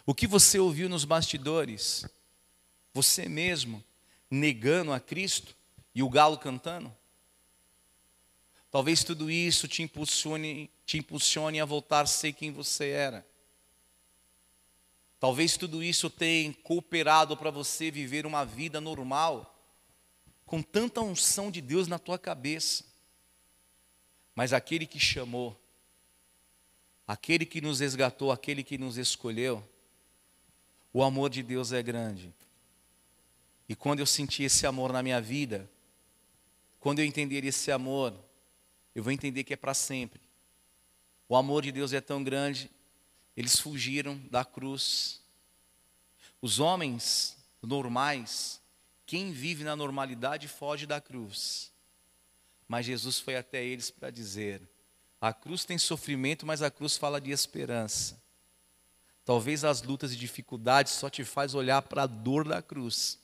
O 0.05 0.15
que 0.15 0.27
você 0.27 0.59
ouviu 0.59 0.89
nos 0.89 1.05
bastidores? 1.05 2.05
Você 2.93 3.29
mesmo 3.29 3.85
negando 4.31 4.93
a 4.93 5.01
Cristo 5.01 5.57
e 5.95 6.03
o 6.03 6.11
galo 6.11 6.39
cantando? 6.39 6.95
Talvez 8.71 9.05
tudo 9.05 9.31
isso 9.31 9.67
te 9.69 9.83
impulsione, 9.83 10.71
te 10.85 10.99
impulsione 10.99 11.61
a 11.61 11.65
voltar 11.65 12.03
a 12.03 12.07
ser 12.07 12.33
quem 12.33 12.53
você 12.53 12.91
era. 12.91 13.27
Talvez 15.19 15.57
tudo 15.57 15.83
isso 15.83 16.11
tenha 16.11 16.53
cooperado 16.63 17.37
para 17.37 17.51
você 17.51 17.91
viver 17.91 18.27
uma 18.27 18.45
vida 18.45 18.81
normal, 18.81 19.59
com 20.45 20.63
tanta 20.63 21.01
unção 21.01 21.51
de 21.51 21.61
Deus 21.61 21.89
na 21.89 21.99
tua 21.99 22.19
cabeça. 22.19 22.85
Mas 24.35 24.53
aquele 24.53 24.87
que 24.87 25.01
chamou, 25.01 25.59
aquele 27.07 27.47
que 27.47 27.63
nos 27.63 27.81
resgatou, 27.81 28.31
aquele 28.31 28.63
que 28.63 28.77
nos 28.77 28.99
escolheu, 28.99 29.67
o 30.97 31.03
amor 31.03 31.29
de 31.29 31.43
Deus 31.43 31.73
é 31.73 31.83
grande. 31.83 32.33
E 33.69 33.77
quando 33.77 34.01
eu 34.01 34.07
sentir 34.07 34.45
esse 34.45 34.67
amor 34.67 34.95
na 34.95 35.03
minha 35.03 35.21
vida, 35.21 35.71
quando 36.81 37.01
eu 37.01 37.05
entender 37.05 37.45
esse 37.45 37.71
amor, 37.71 38.19
eu 38.95 39.03
vou 39.03 39.13
entender 39.13 39.45
que 39.45 39.53
é 39.53 39.59
para 39.59 39.75
sempre. 39.75 40.23
O 41.29 41.37
amor 41.37 41.63
de 41.63 41.71
Deus 41.71 41.93
é 41.93 42.01
tão 42.01 42.25
grande, 42.25 42.71
eles 43.37 43.61
fugiram 43.61 44.19
da 44.31 44.43
cruz. 44.43 45.21
Os 46.41 46.61
homens 46.61 47.37
normais, 47.61 48.59
quem 49.05 49.33
vive 49.33 49.65
na 49.65 49.77
normalidade 49.77 50.49
foge 50.49 50.87
da 50.87 50.99
cruz. 50.99 51.71
Mas 52.67 52.87
Jesus 52.87 53.19
foi 53.19 53.37
até 53.37 53.63
eles 53.63 53.91
para 53.91 54.09
dizer: 54.09 54.67
a 55.21 55.35
cruz 55.35 55.67
tem 55.67 55.77
sofrimento, 55.77 56.47
mas 56.47 56.63
a 56.63 56.71
cruz 56.71 56.97
fala 56.97 57.21
de 57.21 57.33
esperança. 57.33 58.19
Talvez 59.27 59.65
as 59.65 59.83
lutas 59.83 60.13
e 60.13 60.17
dificuldades 60.17 60.93
só 60.93 61.11
te 61.11 61.25
faz 61.25 61.53
olhar 61.53 61.83
para 61.83 62.05
a 62.05 62.07
dor 62.07 62.47
da 62.47 62.63
cruz. 62.63 63.19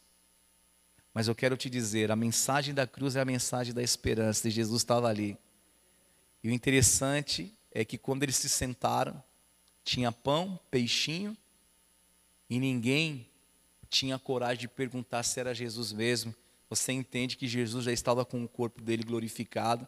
Mas 1.14 1.28
eu 1.28 1.34
quero 1.34 1.56
te 1.56 1.70
dizer, 1.70 2.10
a 2.10 2.16
mensagem 2.16 2.74
da 2.74 2.88
cruz 2.88 3.14
é 3.14 3.20
a 3.20 3.24
mensagem 3.24 3.72
da 3.72 3.80
esperança, 3.80 4.48
e 4.48 4.50
Jesus 4.50 4.82
estava 4.82 5.08
ali. 5.08 5.38
E 6.42 6.48
o 6.48 6.50
interessante 6.50 7.56
é 7.70 7.84
que 7.84 7.96
quando 7.96 8.24
eles 8.24 8.34
se 8.34 8.48
sentaram, 8.48 9.22
tinha 9.84 10.10
pão, 10.10 10.58
peixinho, 10.72 11.36
e 12.50 12.58
ninguém 12.58 13.30
tinha 13.88 14.18
coragem 14.18 14.62
de 14.62 14.68
perguntar 14.68 15.22
se 15.22 15.38
era 15.38 15.54
Jesus 15.54 15.92
mesmo. 15.92 16.34
Você 16.68 16.90
entende 16.90 17.36
que 17.36 17.46
Jesus 17.46 17.84
já 17.84 17.92
estava 17.92 18.24
com 18.24 18.42
o 18.42 18.48
corpo 18.48 18.82
dele 18.82 19.04
glorificado, 19.04 19.86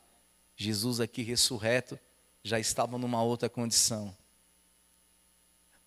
Jesus 0.54 1.00
aqui 1.00 1.22
ressurreto, 1.22 1.98
já 2.44 2.60
estava 2.60 2.96
numa 2.98 3.20
outra 3.20 3.48
condição. 3.48 4.16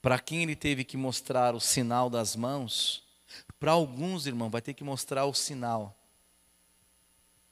Para 0.08 0.20
quem 0.20 0.44
ele 0.44 0.56
teve 0.56 0.86
que 0.86 0.96
mostrar 0.96 1.54
o 1.54 1.60
sinal 1.60 2.10
das 2.10 2.34
mãos, 2.34 3.04
para 3.60 3.74
alguns, 3.74 4.26
irmão, 4.26 4.50
vai 4.50 4.62
ter 4.62 4.74
que 4.74 4.82
mostrar 4.82 5.26
o 5.26 5.34
sinal 5.34 5.94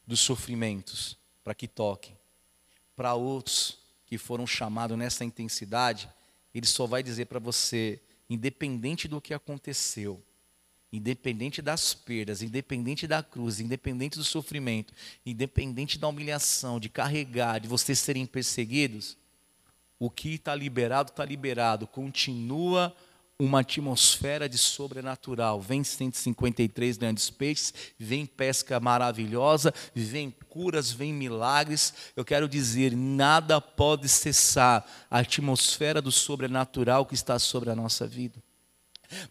dos 0.07 0.21
sofrimentos, 0.21 1.17
para 1.43 1.53
que 1.53 1.67
toquem. 1.67 2.17
Para 2.95 3.13
outros 3.13 3.77
que 4.05 4.17
foram 4.17 4.47
chamados 4.47 4.97
nessa 4.97 5.25
intensidade, 5.25 6.09
ele 6.53 6.65
só 6.65 6.87
vai 6.87 7.03
dizer 7.03 7.25
para 7.25 7.39
você, 7.39 8.01
independente 8.29 9.05
do 9.05 9.19
que 9.19 9.33
aconteceu, 9.33 10.23
independente 10.93 11.61
das 11.61 11.93
perdas, 11.93 12.41
independente 12.41 13.05
da 13.05 13.21
cruz, 13.21 13.59
independente 13.59 14.17
do 14.17 14.23
sofrimento, 14.23 14.93
independente 15.25 15.99
da 15.99 16.07
humilhação, 16.07 16.79
de 16.79 16.87
carregar, 16.87 17.59
de 17.59 17.67
vocês 17.67 17.99
serem 17.99 18.25
perseguidos, 18.25 19.17
o 19.99 20.09
que 20.09 20.35
está 20.35 20.53
liberado, 20.53 21.11
está 21.11 21.23
liberado. 21.25 21.87
Continua 21.87 22.95
uma 23.37 23.59
atmosfera 23.59 24.47
de 24.47 24.57
sobrenatural. 24.57 25.59
Vem 25.59 25.83
153 25.83 26.97
grandes 26.97 27.29
peixes, 27.29 27.73
vem 27.99 28.25
pesca 28.25 28.79
maravilhosa, 28.79 29.73
vem 29.93 30.33
curas, 30.49 30.91
vem 30.91 31.13
milagres. 31.13 31.93
Eu 32.15 32.23
quero 32.23 32.47
dizer, 32.47 32.95
nada 32.95 33.59
pode 33.59 34.07
cessar 34.07 34.85
a 35.09 35.19
atmosfera 35.19 36.01
do 36.01 36.11
sobrenatural 36.11 37.05
que 37.05 37.15
está 37.15 37.37
sobre 37.37 37.69
a 37.69 37.75
nossa 37.75 38.07
vida. 38.07 38.41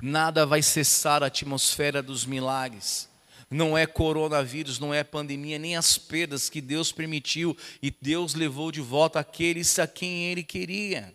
Nada 0.02 0.46
vai 0.46 0.62
cessar 0.62 1.22
a 1.22 1.26
atmosfera 1.26 2.02
dos 2.02 2.26
milagres. 2.26 3.08
Não 3.54 3.78
é 3.78 3.86
coronavírus, 3.86 4.80
não 4.80 4.92
é 4.92 5.04
pandemia, 5.04 5.60
nem 5.60 5.76
as 5.76 5.96
perdas 5.96 6.50
que 6.50 6.60
Deus 6.60 6.90
permitiu 6.90 7.56
e 7.80 7.94
Deus 8.02 8.34
levou 8.34 8.72
de 8.72 8.80
volta 8.80 9.20
aqueles 9.20 9.78
a 9.78 9.86
quem 9.86 10.24
Ele 10.24 10.42
queria. 10.42 11.14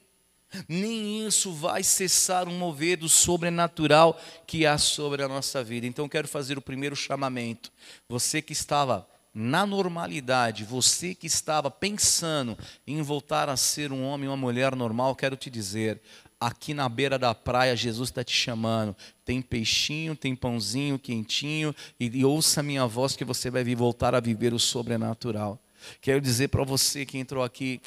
Nem 0.66 1.28
isso 1.28 1.52
vai 1.52 1.84
cessar 1.84 2.48
um 2.48 2.57
mover 2.57 2.95
do 2.95 3.10
sobrenatural 3.10 4.18
que 4.48 4.66
há 4.66 4.78
sobre 4.78 5.22
a 5.22 5.28
nossa 5.28 5.61
vida. 5.61 5.86
Então, 5.86 6.07
quero 6.07 6.30
fazer 6.30 6.57
o 6.57 6.61
primeiro 6.61 6.95
chamamento. 6.95 7.74
Você 8.07 8.41
que 8.41 8.53
estava 8.53 9.06
na 9.34 9.66
normalidade, 9.66 10.64
você 10.64 11.14
que 11.14 11.28
estava 11.28 11.70
pensando 11.70 12.57
em 12.88 13.02
voltar 13.02 13.49
a 13.49 13.57
ser 13.57 13.91
um 13.91 14.06
homem 14.06 14.30
ou 14.30 14.34
uma 14.34 14.41
mulher 14.41 14.78
normal, 14.78 15.14
quero 15.14 15.36
te 15.36 15.49
dizer: 15.49 15.99
aqui 16.40 16.74
na 16.74 16.88
beira 16.88 17.20
da 17.20 17.36
praia, 17.36 17.76
Jesus 17.76 18.10
está 18.10 18.24
te 18.24 18.32
chamando. 18.32 18.95
Tem 19.26 19.41
peixinho, 19.41 20.16
tem 20.16 20.36
pãozinho 20.36 20.98
quentinho, 20.98 21.76
e, 21.99 22.06
e 22.06 22.26
ouça 22.26 22.61
a 22.61 22.64
minha 22.64 22.86
voz 22.88 23.16
que 23.16 23.26
você 23.26 23.49
vai 23.49 23.64
voltar 23.76 24.16
a 24.16 24.20
viver 24.20 24.53
o 24.53 24.60
sobrenatural. 24.60 25.60
Quero 26.02 26.22
dizer 26.22 26.48
para 26.49 26.64
você 26.64 27.06
que 27.06 27.18
entrou 27.18 27.44
aqui, 27.44 27.82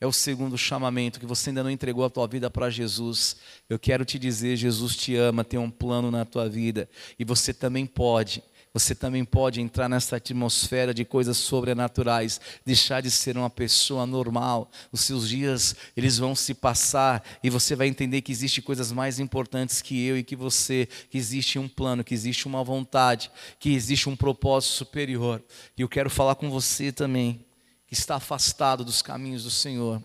é 0.00 0.06
o 0.06 0.12
segundo 0.12 0.56
chamamento, 0.56 1.20
que 1.20 1.26
você 1.26 1.50
ainda 1.50 1.62
não 1.62 1.70
entregou 1.70 2.04
a 2.04 2.10
tua 2.10 2.26
vida 2.26 2.48
para 2.50 2.70
Jesus. 2.70 3.36
Eu 3.68 3.78
quero 3.78 4.02
te 4.04 4.18
dizer, 4.18 4.56
Jesus 4.56 4.96
te 4.96 5.14
ama, 5.14 5.44
tem 5.44 5.60
um 5.60 5.70
plano 5.70 6.10
na 6.10 6.24
tua 6.24 6.48
vida, 6.48 6.88
e 7.18 7.24
você 7.24 7.52
também 7.52 7.84
pode 7.84 8.42
você 8.72 8.94
também 8.94 9.24
pode 9.24 9.60
entrar 9.60 9.88
nessa 9.88 10.16
atmosfera 10.16 10.94
de 10.94 11.04
coisas 11.04 11.36
sobrenaturais, 11.36 12.40
deixar 12.64 13.00
de 13.00 13.10
ser 13.10 13.36
uma 13.36 13.50
pessoa 13.50 14.06
normal. 14.06 14.70
Os 14.92 15.00
seus 15.00 15.28
dias, 15.28 15.74
eles 15.96 16.18
vão 16.18 16.36
se 16.36 16.54
passar 16.54 17.24
e 17.42 17.50
você 17.50 17.74
vai 17.74 17.88
entender 17.88 18.20
que 18.20 18.30
existe 18.30 18.62
coisas 18.62 18.92
mais 18.92 19.18
importantes 19.18 19.82
que 19.82 20.06
eu 20.06 20.16
e 20.16 20.22
que 20.22 20.36
você, 20.36 20.88
que 21.10 21.18
existe 21.18 21.58
um 21.58 21.68
plano, 21.68 22.04
que 22.04 22.14
existe 22.14 22.46
uma 22.46 22.62
vontade, 22.62 23.30
que 23.58 23.74
existe 23.74 24.08
um 24.08 24.14
propósito 24.14 24.74
superior. 24.74 25.42
E 25.76 25.82
eu 25.82 25.88
quero 25.88 26.08
falar 26.08 26.36
com 26.36 26.48
você 26.48 26.92
também, 26.92 27.44
que 27.88 27.94
está 27.94 28.16
afastado 28.16 28.84
dos 28.84 29.02
caminhos 29.02 29.42
do 29.42 29.50
Senhor. 29.50 30.00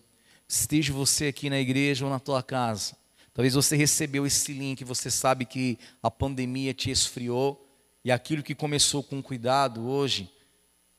Esteja 0.48 0.92
você 0.92 1.26
aqui 1.26 1.48
na 1.48 1.60
igreja 1.60 2.04
ou 2.04 2.10
na 2.10 2.18
tua 2.18 2.42
casa. 2.42 2.96
Talvez 3.32 3.54
você 3.54 3.76
recebeu 3.76 4.26
esse 4.26 4.52
link, 4.52 4.82
você 4.82 5.08
sabe 5.10 5.44
que 5.44 5.78
a 6.02 6.10
pandemia 6.10 6.72
te 6.72 6.90
esfriou, 6.90 7.65
e 8.06 8.12
aquilo 8.12 8.40
que 8.40 8.54
começou 8.54 9.02
com 9.02 9.20
cuidado 9.20 9.84
hoje 9.88 10.32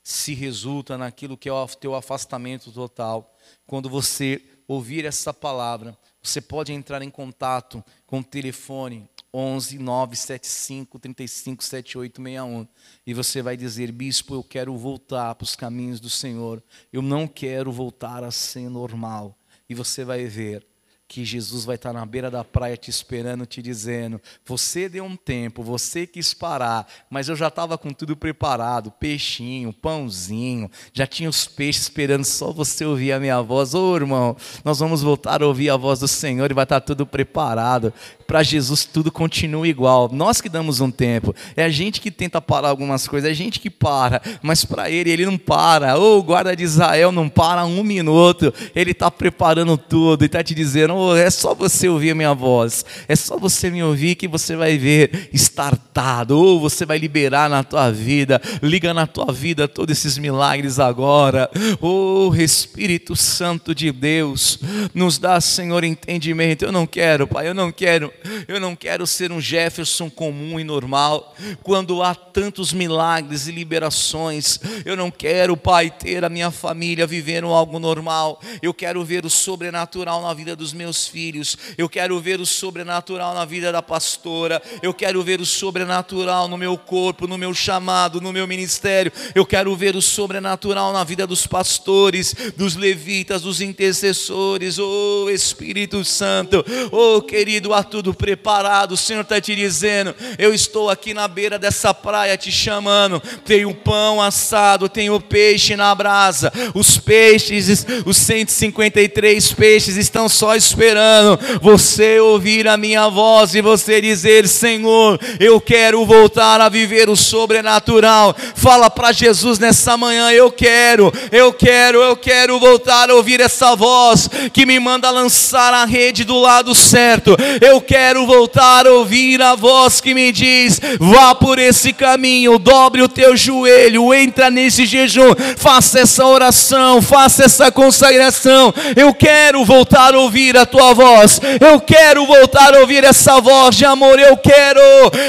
se 0.02 0.34
resulta 0.34 0.98
naquilo 0.98 1.38
que 1.38 1.48
é 1.48 1.52
o 1.52 1.66
teu 1.66 1.94
afastamento 1.94 2.70
total. 2.70 3.34
Quando 3.66 3.88
você 3.88 4.44
ouvir 4.66 5.06
essa 5.06 5.32
palavra, 5.32 5.96
você 6.22 6.38
pode 6.38 6.70
entrar 6.70 7.00
em 7.00 7.08
contato 7.08 7.82
com 8.04 8.18
o 8.18 8.22
telefone 8.22 9.08
11 9.32 9.78
975 9.78 10.98
35 10.98 11.64
7861 11.64 12.68
e 13.06 13.14
você 13.14 13.40
vai 13.40 13.56
dizer: 13.56 13.90
Bispo, 13.90 14.34
eu 14.34 14.44
quero 14.44 14.76
voltar 14.76 15.34
para 15.34 15.44
os 15.44 15.56
caminhos 15.56 16.00
do 16.00 16.10
Senhor. 16.10 16.62
Eu 16.92 17.00
não 17.00 17.26
quero 17.26 17.72
voltar 17.72 18.22
a 18.22 18.30
ser 18.30 18.68
normal. 18.68 19.34
E 19.66 19.74
você 19.74 20.04
vai 20.04 20.26
ver 20.26 20.67
que 21.08 21.24
Jesus 21.24 21.64
vai 21.64 21.76
estar 21.76 21.90
na 21.90 22.04
beira 22.04 22.30
da 22.30 22.44
praia 22.44 22.76
te 22.76 22.90
esperando, 22.90 23.46
te 23.46 23.62
dizendo: 23.62 24.20
Você 24.44 24.90
deu 24.90 25.04
um 25.04 25.16
tempo, 25.16 25.62
você 25.62 26.06
quis 26.06 26.34
parar, 26.34 26.86
mas 27.08 27.30
eu 27.30 27.34
já 27.34 27.48
estava 27.48 27.78
com 27.78 27.90
tudo 27.94 28.14
preparado 28.14 28.90
peixinho, 28.90 29.72
pãozinho, 29.72 30.70
já 30.92 31.06
tinha 31.06 31.30
os 31.30 31.46
peixes 31.46 31.84
esperando 31.84 32.24
só 32.24 32.52
você 32.52 32.84
ouvir 32.84 33.12
a 33.12 33.20
minha 33.20 33.40
voz. 33.40 33.72
Ô 33.72 33.96
irmão, 33.96 34.36
nós 34.62 34.80
vamos 34.80 35.02
voltar 35.02 35.42
a 35.42 35.46
ouvir 35.46 35.70
a 35.70 35.78
voz 35.78 36.00
do 36.00 36.06
Senhor 36.06 36.50
e 36.50 36.54
vai 36.54 36.64
estar 36.64 36.80
tudo 36.82 37.06
preparado. 37.06 37.92
Para 38.26 38.42
Jesus 38.42 38.84
tudo 38.84 39.10
continua 39.10 39.66
igual. 39.66 40.10
Nós 40.12 40.42
que 40.42 40.50
damos 40.50 40.80
um 40.80 40.90
tempo, 40.90 41.34
é 41.56 41.64
a 41.64 41.70
gente 41.70 41.98
que 42.02 42.10
tenta 42.10 42.42
parar 42.42 42.68
algumas 42.68 43.08
coisas, 43.08 43.26
é 43.26 43.32
a 43.32 43.34
gente 43.34 43.58
que 43.58 43.70
para, 43.70 44.20
mas 44.42 44.62
para 44.62 44.90
Ele, 44.90 45.10
Ele 45.10 45.24
não 45.24 45.38
para. 45.38 45.98
Ô, 45.98 46.18
o 46.18 46.22
guarda 46.22 46.54
de 46.54 46.62
Israel 46.62 47.10
não 47.10 47.30
para 47.30 47.64
um 47.64 47.82
minuto, 47.82 48.52
Ele 48.74 48.90
está 48.90 49.10
preparando 49.10 49.78
tudo 49.78 50.22
e 50.22 50.26
está 50.26 50.44
te 50.44 50.54
dizendo: 50.54 50.97
é 51.16 51.30
só 51.30 51.54
você 51.54 51.88
ouvir 51.88 52.10
a 52.10 52.14
minha 52.14 52.34
voz, 52.34 52.84
é 53.06 53.16
só 53.16 53.38
você 53.38 53.70
me 53.70 53.82
ouvir 53.82 54.14
que 54.14 54.28
você 54.28 54.56
vai 54.56 54.78
ver 54.78 55.30
estartado, 55.32 56.38
ou 56.38 56.60
você 56.60 56.84
vai 56.84 56.98
liberar 56.98 57.48
na 57.48 57.62
tua 57.64 57.90
vida, 57.90 58.40
liga 58.62 58.92
na 58.92 59.06
tua 59.06 59.32
vida 59.32 59.66
todos 59.66 59.96
esses 59.96 60.18
milagres 60.18 60.78
agora. 60.78 61.50
Oh, 61.80 62.34
Espírito 62.34 63.16
Santo 63.16 63.74
de 63.74 63.90
Deus, 63.92 64.58
nos 64.94 65.18
dá, 65.18 65.40
Senhor, 65.40 65.84
entendimento. 65.84 66.64
Eu 66.64 66.72
não 66.72 66.86
quero, 66.86 67.26
Pai, 67.26 67.48
eu 67.48 67.54
não 67.54 67.70
quero 67.72 68.12
eu 68.48 68.58
não 68.58 68.74
quero 68.74 69.06
ser 69.06 69.30
um 69.30 69.40
Jefferson 69.40 70.08
comum 70.08 70.58
e 70.58 70.64
normal. 70.64 71.34
Quando 71.62 72.02
há 72.02 72.14
tantos 72.14 72.72
milagres 72.72 73.46
e 73.46 73.52
liberações, 73.52 74.58
eu 74.86 74.96
não 74.96 75.10
quero, 75.10 75.56
Pai, 75.56 75.90
ter 75.90 76.24
a 76.24 76.30
minha 76.30 76.50
família 76.50 77.06
vivendo 77.06 77.48
algo 77.48 77.78
normal. 77.78 78.40
Eu 78.62 78.72
quero 78.72 79.04
ver 79.04 79.24
o 79.26 79.30
sobrenatural 79.30 80.22
na 80.22 80.32
vida 80.32 80.56
dos 80.56 80.72
meus 80.72 80.87
filhos. 81.06 81.56
Eu 81.76 81.88
quero 81.88 82.18
ver 82.20 82.40
o 82.40 82.46
sobrenatural 82.46 83.34
na 83.34 83.44
vida 83.44 83.70
da 83.70 83.82
pastora. 83.82 84.62
Eu 84.82 84.94
quero 84.94 85.22
ver 85.22 85.40
o 85.40 85.46
sobrenatural 85.46 86.48
no 86.48 86.56
meu 86.56 86.78
corpo, 86.78 87.26
no 87.26 87.36
meu 87.36 87.52
chamado, 87.52 88.20
no 88.20 88.32
meu 88.32 88.46
ministério. 88.46 89.12
Eu 89.34 89.44
quero 89.44 89.74
ver 89.76 89.96
o 89.96 90.02
sobrenatural 90.02 90.92
na 90.92 91.04
vida 91.04 91.26
dos 91.26 91.46
pastores, 91.46 92.34
dos 92.56 92.76
levitas, 92.76 93.42
dos 93.42 93.60
intercessores. 93.60 94.78
Oh 94.78 95.28
Espírito 95.30 96.04
Santo, 96.04 96.64
oh 96.90 97.20
querido, 97.20 97.74
há 97.74 97.82
tudo 97.82 98.14
preparado. 98.14 98.92
O 98.92 98.96
Senhor 98.96 99.22
está 99.22 99.40
te 99.40 99.54
dizendo: 99.54 100.14
Eu 100.38 100.54
estou 100.54 100.88
aqui 100.88 101.12
na 101.12 101.28
beira 101.28 101.58
dessa 101.58 101.92
praia 101.92 102.36
te 102.36 102.50
chamando. 102.50 103.20
Tem 103.44 103.64
o 103.64 103.74
pão 103.74 104.22
assado, 104.22 104.88
tem 104.88 105.10
o 105.10 105.20
peixe 105.20 105.76
na 105.76 105.94
brasa. 105.94 106.52
Os 106.74 106.98
peixes, 106.98 107.86
os 108.04 108.16
153 108.16 109.52
peixes 109.52 109.96
estão 109.96 110.28
só 110.28 110.54
esperando 110.78 111.40
você 111.60 112.20
ouvir 112.20 112.68
a 112.68 112.76
minha 112.76 113.08
voz 113.08 113.52
e 113.52 113.60
você 113.60 114.00
dizer: 114.00 114.46
Senhor, 114.46 115.18
eu 115.40 115.60
quero 115.60 116.06
voltar 116.06 116.60
a 116.60 116.68
viver 116.68 117.10
o 117.10 117.16
sobrenatural. 117.16 118.34
Fala 118.54 118.88
para 118.88 119.10
Jesus 119.10 119.58
nessa 119.58 119.96
manhã: 119.96 120.30
Eu 120.30 120.52
quero, 120.52 121.12
eu 121.32 121.52
quero, 121.52 122.00
eu 122.00 122.14
quero 122.14 122.60
voltar 122.60 123.10
a 123.10 123.14
ouvir 123.14 123.40
essa 123.40 123.74
voz 123.74 124.30
que 124.52 124.64
me 124.64 124.78
manda 124.78 125.10
lançar 125.10 125.74
a 125.74 125.84
rede 125.84 126.22
do 126.22 126.38
lado 126.38 126.72
certo. 126.76 127.36
Eu 127.60 127.80
quero 127.80 128.24
voltar 128.24 128.86
a 128.86 128.92
ouvir 128.92 129.42
a 129.42 129.56
voz 129.56 130.00
que 130.00 130.14
me 130.14 130.30
diz: 130.30 130.80
vá 131.00 131.34
por 131.34 131.58
esse 131.58 131.92
caminho, 131.92 132.56
dobre 132.56 133.02
o 133.02 133.08
teu 133.08 133.36
joelho, 133.36 134.14
entra 134.14 134.48
nesse 134.48 134.86
jejum, 134.86 135.34
faça 135.56 135.98
essa 135.98 136.24
oração, 136.24 137.02
faça 137.02 137.44
essa 137.44 137.72
consagração. 137.72 138.72
Eu 138.94 139.12
quero 139.12 139.64
voltar 139.64 140.14
a 140.14 140.18
ouvir 140.20 140.56
a 140.56 140.67
tua 140.68 140.94
voz, 140.94 141.40
eu 141.60 141.80
quero 141.80 142.26
voltar 142.26 142.74
a 142.74 142.80
ouvir 142.80 143.04
essa 143.04 143.40
voz 143.40 143.74
de 143.74 143.84
amor. 143.84 144.18
Eu 144.18 144.36
quero, 144.36 144.80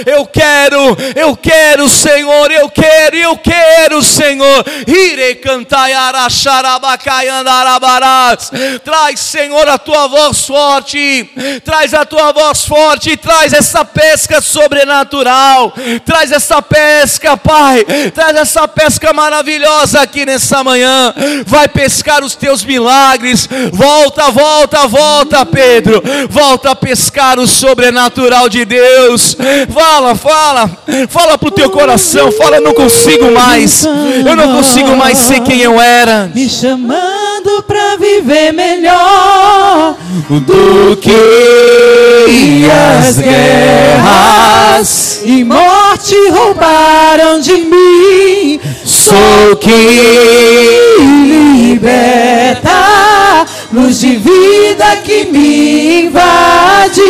eu 0.06 0.26
quero, 0.26 0.98
eu 1.16 1.36
quero, 1.36 1.90
Senhor, 1.90 2.52
eu 2.52 2.70
quero, 2.70 3.16
eu 3.16 3.38
quero, 3.38 4.03
Senhor. 4.03 4.66
Ire 4.88 5.36
cantai 5.36 5.94
Traz, 8.84 9.20
Senhor, 9.20 9.68
a 9.68 9.78
tua 9.78 10.07
voz 10.07 10.45
forte, 10.45 11.30
traz 11.64 11.94
a 11.94 12.06
tua 12.06 12.32
voz 12.32 12.66
forte 12.66 13.18
traz 13.18 13.53
essa 13.53 13.86
pesca 13.86 14.41
sobrenatural, 14.41 15.74
traz 16.06 16.32
essa 16.32 16.61
pesca, 16.61 17.38
Pai, 17.38 17.86
traz 18.14 18.36
essa 18.36 18.68
pesca 18.68 19.14
maravilhosa 19.14 20.02
aqui 20.02 20.26
nessa 20.26 20.64
manhã. 20.64 21.14
Vai 21.45 21.68
pescar 21.68 22.24
os 22.24 22.36
teus 22.36 22.64
milagres. 22.64 23.48
Volta, 23.72 24.32
volta, 24.32 24.88
volta, 24.88 25.28
Pedro. 25.45 26.01
Volta 26.30 26.72
a 26.72 26.76
pescar 26.76 27.39
o 27.39 27.47
sobrenatural 27.47 28.49
de 28.49 28.65
Deus. 28.65 29.35
Fala, 29.73 30.15
fala, 30.15 30.69
fala 31.10 31.38
pro 31.38 31.51
teu 31.51 31.69
coração. 31.69 32.31
Fala, 32.31 32.60
não 32.60 32.73
consigo 32.73 33.31
mais. 33.31 33.84
Eu 33.84 34.35
não 34.35 34.56
consigo 34.56 34.95
mais 34.95 35.18
ser 35.18 35.41
quem 35.41 35.61
eu 35.61 35.80
era. 35.80 36.30
Me 36.34 36.49
chamando 36.49 37.64
pra 37.68 37.97
viver 37.97 38.51
melhor 38.51 39.95
do 40.30 40.97
que 40.97 42.68
as 42.69 43.19
guerras. 43.19 45.22
e 45.23 45.43
morte 45.43 46.15
roubaram 46.30 47.39
de 47.39 47.53
mim. 47.53 48.60
Sou 48.85 49.56
quem 49.60 50.49
liberta, 51.69 53.45
luz 53.72 53.99
de 53.99 54.18
vida 54.18 54.48
que 54.98 55.26
me 55.26 56.02
invade, 56.06 57.02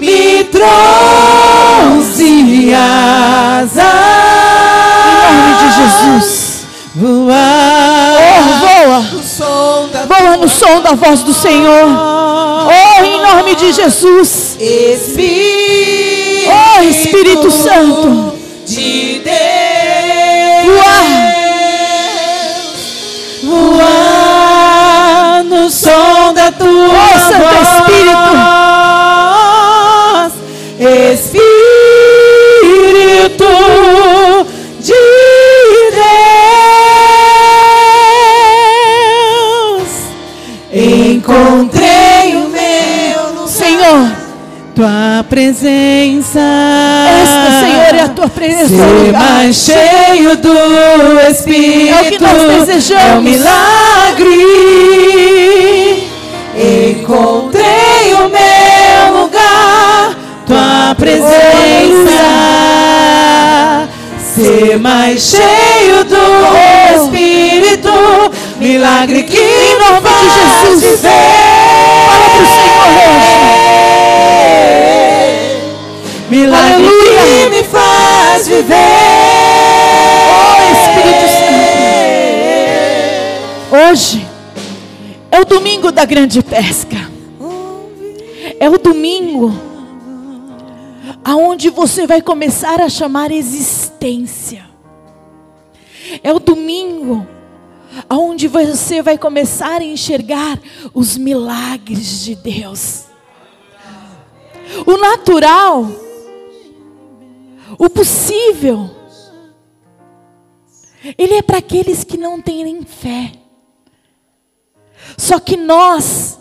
me 0.00 0.44
trouxe 0.44 2.24
asas. 2.74 3.82
Em 5.06 5.12
nome 5.34 5.52
de 5.58 5.68
Jesus. 5.76 6.48
Voar 6.94 8.18
Oh, 8.20 8.42
voa. 8.58 9.00
no 9.12 9.22
som 9.22 9.88
da 9.92 10.00
Voa 10.06 10.36
no 10.36 10.48
som 10.48 10.80
da 10.82 10.92
voz 10.94 11.22
do 11.22 11.32
Senhor. 11.32 11.86
Oh, 11.86 13.04
em 13.04 13.20
nome 13.22 13.54
de 13.54 13.72
Jesus. 13.72 14.56
Espírito, 14.58 16.50
Oh, 16.50 16.82
Espírito 16.82 17.50
Santo. 17.50 18.32
Tua 26.52 26.68
Oh, 26.68 27.18
Santo 27.18 27.38
voz. 27.38 27.78
Espírito 33.08 33.44
de 34.80 34.94
Deus, 38.98 39.88
encontrei 40.72 42.34
o 42.36 42.48
meu 42.48 43.32
lugar. 43.34 43.48
Senhor, 43.48 44.12
Tua 44.74 45.24
presença. 45.28 46.38
esta, 46.38 47.50
Senhor, 47.66 47.94
é 47.96 48.02
a 48.02 48.08
tua 48.08 48.28
presença. 48.28 48.68
Ser 48.68 49.12
mais 49.12 49.56
cheio 49.56 50.36
do 50.36 50.54
Espírito 51.28 51.94
É 51.94 52.00
o 52.00 52.04
que 52.04 52.18
nós 52.22 52.66
desejamos. 52.66 53.04
É 53.04 53.14
um 53.14 53.22
milagre. 53.22 54.38
Encontrei 56.88 58.14
o 58.14 58.30
meu 58.30 59.22
lugar, 59.22 60.16
tua 60.46 60.94
presença. 60.94 61.28
Ser 64.34 64.78
mais 64.78 65.20
cheio 65.20 66.04
do 66.04 67.04
Espírito, 67.04 67.92
milagre 68.58 69.24
que 69.24 69.36
Em 69.36 69.78
nome 69.78 70.00
de 70.00 70.30
Jesus. 70.30 70.80
viver. 70.80 71.10
Fala 72.06 72.28
pro 72.36 72.46
Senhor 72.46 72.88
Milagre 76.30 76.72
Aleluia. 76.74 77.20
que 77.20 77.50
me 77.50 77.62
faz 77.64 78.48
viver. 78.48 78.76
Oh, 80.30 80.56
Espírito 80.72 81.28
Hoje 83.70 84.27
é 85.38 85.40
o 85.40 85.44
domingo 85.44 85.92
da 85.92 86.04
grande 86.04 86.42
pesca. 86.42 86.96
É 88.58 88.68
o 88.68 88.76
domingo 88.76 89.52
aonde 91.24 91.70
você 91.70 92.08
vai 92.08 92.20
começar 92.20 92.80
a 92.80 92.88
chamar 92.88 93.30
existência. 93.30 94.68
É 96.24 96.32
o 96.32 96.40
domingo 96.40 97.24
aonde 98.08 98.48
você 98.48 99.00
vai 99.00 99.16
começar 99.16 99.80
a 99.80 99.84
enxergar 99.84 100.58
os 100.92 101.16
milagres 101.16 102.24
de 102.24 102.34
Deus. 102.34 103.04
O 104.84 104.96
natural, 104.96 105.86
o 107.78 107.88
possível, 107.88 108.90
ele 111.16 111.34
é 111.34 111.42
para 111.42 111.58
aqueles 111.58 112.02
que 112.02 112.16
não 112.16 112.40
têm 112.40 112.64
nem 112.64 112.82
fé. 112.82 113.30
Só 115.16 115.38
que 115.38 115.56
nós, 115.56 116.38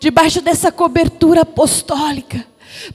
debaixo 0.00 0.40
dessa 0.40 0.70
cobertura 0.70 1.42
apostólica, 1.42 2.46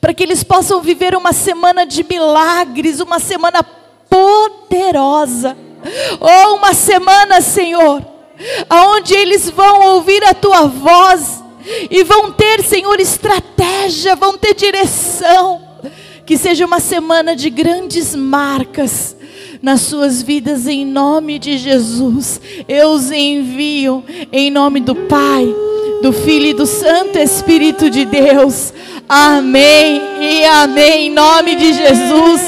para 0.01 0.13
que 0.13 0.23
eles 0.23 0.43
possam 0.43 0.81
viver 0.81 1.15
uma 1.15 1.33
semana 1.33 1.85
de 1.85 2.03
milagres, 2.03 2.99
uma 2.99 3.19
semana 3.19 3.63
poderosa, 4.09 5.57
ou 6.19 6.57
uma 6.57 6.73
semana, 6.73 7.41
Senhor, 7.41 8.05
aonde 8.69 9.13
eles 9.13 9.49
vão 9.49 9.95
ouvir 9.95 10.23
a 10.23 10.33
tua 10.33 10.67
voz 10.67 11.43
e 11.89 12.03
vão 12.03 12.31
ter, 12.31 12.63
Senhor, 12.63 12.99
estratégia, 12.99 14.15
vão 14.15 14.37
ter 14.37 14.53
direção. 14.53 15.65
Que 16.25 16.37
seja 16.37 16.65
uma 16.65 16.79
semana 16.81 17.35
de 17.35 17.49
grandes 17.49 18.13
marcas 18.13 19.16
nas 19.61 19.81
suas 19.81 20.21
vidas, 20.21 20.67
em 20.67 20.85
nome 20.85 21.39
de 21.39 21.57
Jesus. 21.57 22.39
Eu 22.67 22.89
os 22.89 23.11
envio 23.11 24.03
em 24.31 24.49
nome 24.51 24.79
do 24.79 24.95
Pai, 24.95 25.47
do 26.01 26.13
Filho 26.13 26.47
e 26.47 26.53
do 26.53 26.65
Santo 26.65 27.17
Espírito 27.17 27.89
de 27.89 28.05
Deus. 28.05 28.73
Amém 29.07 30.01
e 30.19 30.43
amém, 30.45 31.07
em 31.07 31.09
nome 31.11 31.55
de 31.55 31.73
Jesus. 31.73 32.41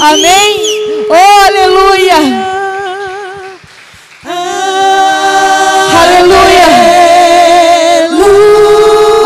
Amém. 0.00 0.80
Oh, 1.10 1.46
aleluia. 1.46 2.16
Aleluia. 6.02 6.66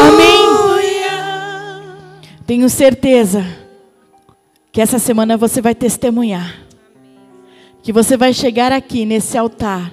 Amém. 0.00 0.44
Tenho 2.46 2.68
certeza 2.68 3.44
que 4.72 4.80
essa 4.80 4.98
semana 4.98 5.36
você 5.36 5.60
vai 5.60 5.74
testemunhar. 5.74 6.63
Que 7.84 7.92
você 7.92 8.16
vai 8.16 8.32
chegar 8.32 8.72
aqui 8.72 9.04
nesse 9.04 9.36
altar 9.36 9.92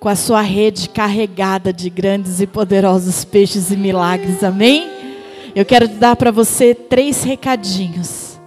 com 0.00 0.08
a 0.08 0.16
sua 0.16 0.40
rede 0.40 0.88
carregada 0.88 1.70
de 1.70 1.90
grandes 1.90 2.40
e 2.40 2.46
poderosos 2.46 3.26
peixes 3.26 3.70
e 3.70 3.76
milagres. 3.76 4.42
Amém? 4.42 4.88
Eu 5.54 5.66
quero 5.66 5.86
dar 5.86 6.16
para 6.16 6.30
você 6.30 6.74
três 6.74 7.22
recadinhos. 7.22 8.40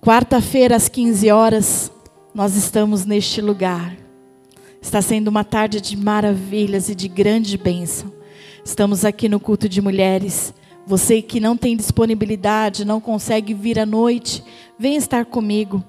Quarta-feira, 0.00 0.76
às 0.76 0.88
15 0.88 1.32
horas, 1.32 1.92
nós 2.32 2.54
estamos 2.54 3.04
neste 3.04 3.40
lugar. 3.40 3.96
Está 4.80 5.02
sendo 5.02 5.26
uma 5.26 5.42
tarde 5.42 5.80
de 5.80 5.96
maravilhas 5.96 6.88
e 6.88 6.94
de 6.94 7.08
grande 7.08 7.58
bênção. 7.58 8.12
Estamos 8.64 9.04
aqui 9.04 9.28
no 9.28 9.40
culto 9.40 9.68
de 9.68 9.80
mulheres. 9.82 10.54
Você 10.86 11.20
que 11.20 11.40
não 11.40 11.56
tem 11.56 11.76
disponibilidade, 11.76 12.84
não 12.84 13.00
consegue 13.00 13.52
vir 13.52 13.80
à 13.80 13.86
noite, 13.86 14.44
vem 14.78 14.94
estar 14.94 15.24
comigo 15.24 15.82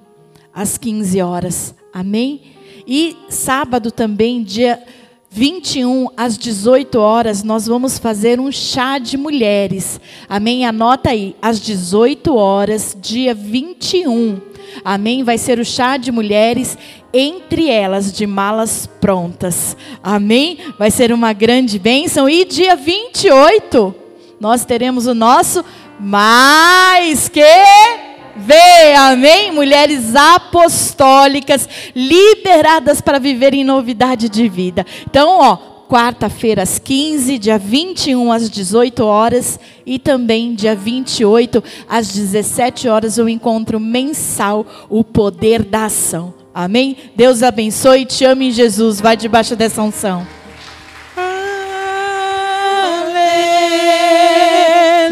às 0.56 0.78
15 0.78 1.20
horas. 1.20 1.74
Amém? 1.92 2.40
E 2.88 3.14
sábado 3.28 3.90
também, 3.90 4.42
dia 4.42 4.82
21 5.30 6.08
às 6.16 6.38
18 6.38 6.98
horas, 6.98 7.42
nós 7.42 7.66
vamos 7.66 7.98
fazer 7.98 8.40
um 8.40 8.50
chá 8.50 8.96
de 8.96 9.18
mulheres. 9.18 10.00
Amém? 10.26 10.64
Anota 10.64 11.10
aí, 11.10 11.36
às 11.42 11.60
18 11.60 12.34
horas, 12.34 12.96
dia 12.98 13.34
21. 13.34 14.40
Amém? 14.82 15.22
Vai 15.22 15.36
ser 15.36 15.58
o 15.58 15.64
chá 15.64 15.98
de 15.98 16.10
mulheres, 16.10 16.78
entre 17.12 17.68
elas 17.68 18.10
de 18.10 18.26
malas 18.26 18.86
prontas. 19.00 19.76
Amém? 20.02 20.58
Vai 20.78 20.90
ser 20.90 21.12
uma 21.12 21.34
grande 21.34 21.78
bênção. 21.78 22.26
E 22.28 22.46
dia 22.46 22.74
28, 22.74 23.94
nós 24.40 24.64
teremos 24.64 25.06
o 25.06 25.14
nosso 25.14 25.62
mais 26.00 27.28
que 27.28 28.05
ver, 28.38 28.94
amém? 28.96 29.50
Mulheres 29.50 30.14
apostólicas, 30.14 31.68
liberadas 31.94 33.00
para 33.00 33.18
viver 33.18 33.54
em 33.54 33.64
novidade 33.64 34.28
de 34.28 34.48
vida. 34.48 34.84
Então, 35.08 35.38
ó, 35.40 35.56
quarta-feira 35.88 36.62
às 36.62 36.78
15, 36.78 37.38
dia 37.38 37.58
21 37.58 38.32
às 38.32 38.50
18 38.50 39.04
horas 39.04 39.58
e 39.84 39.98
também 39.98 40.54
dia 40.54 40.74
28 40.74 41.62
às 41.88 42.08
17 42.08 42.88
horas 42.88 43.18
o 43.18 43.28
encontro 43.28 43.78
mensal 43.78 44.66
O 44.88 45.04
Poder 45.04 45.62
da 45.62 45.84
Ação. 45.86 46.34
Amém? 46.52 46.96
Deus 47.14 47.42
abençoe, 47.42 48.04
te 48.04 48.24
ame, 48.24 48.48
em 48.48 48.50
Jesus, 48.50 49.00
vai 49.00 49.16
debaixo 49.16 49.54
dessa 49.54 49.82
unção. 49.82 50.26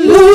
Aleluia. 0.04 0.33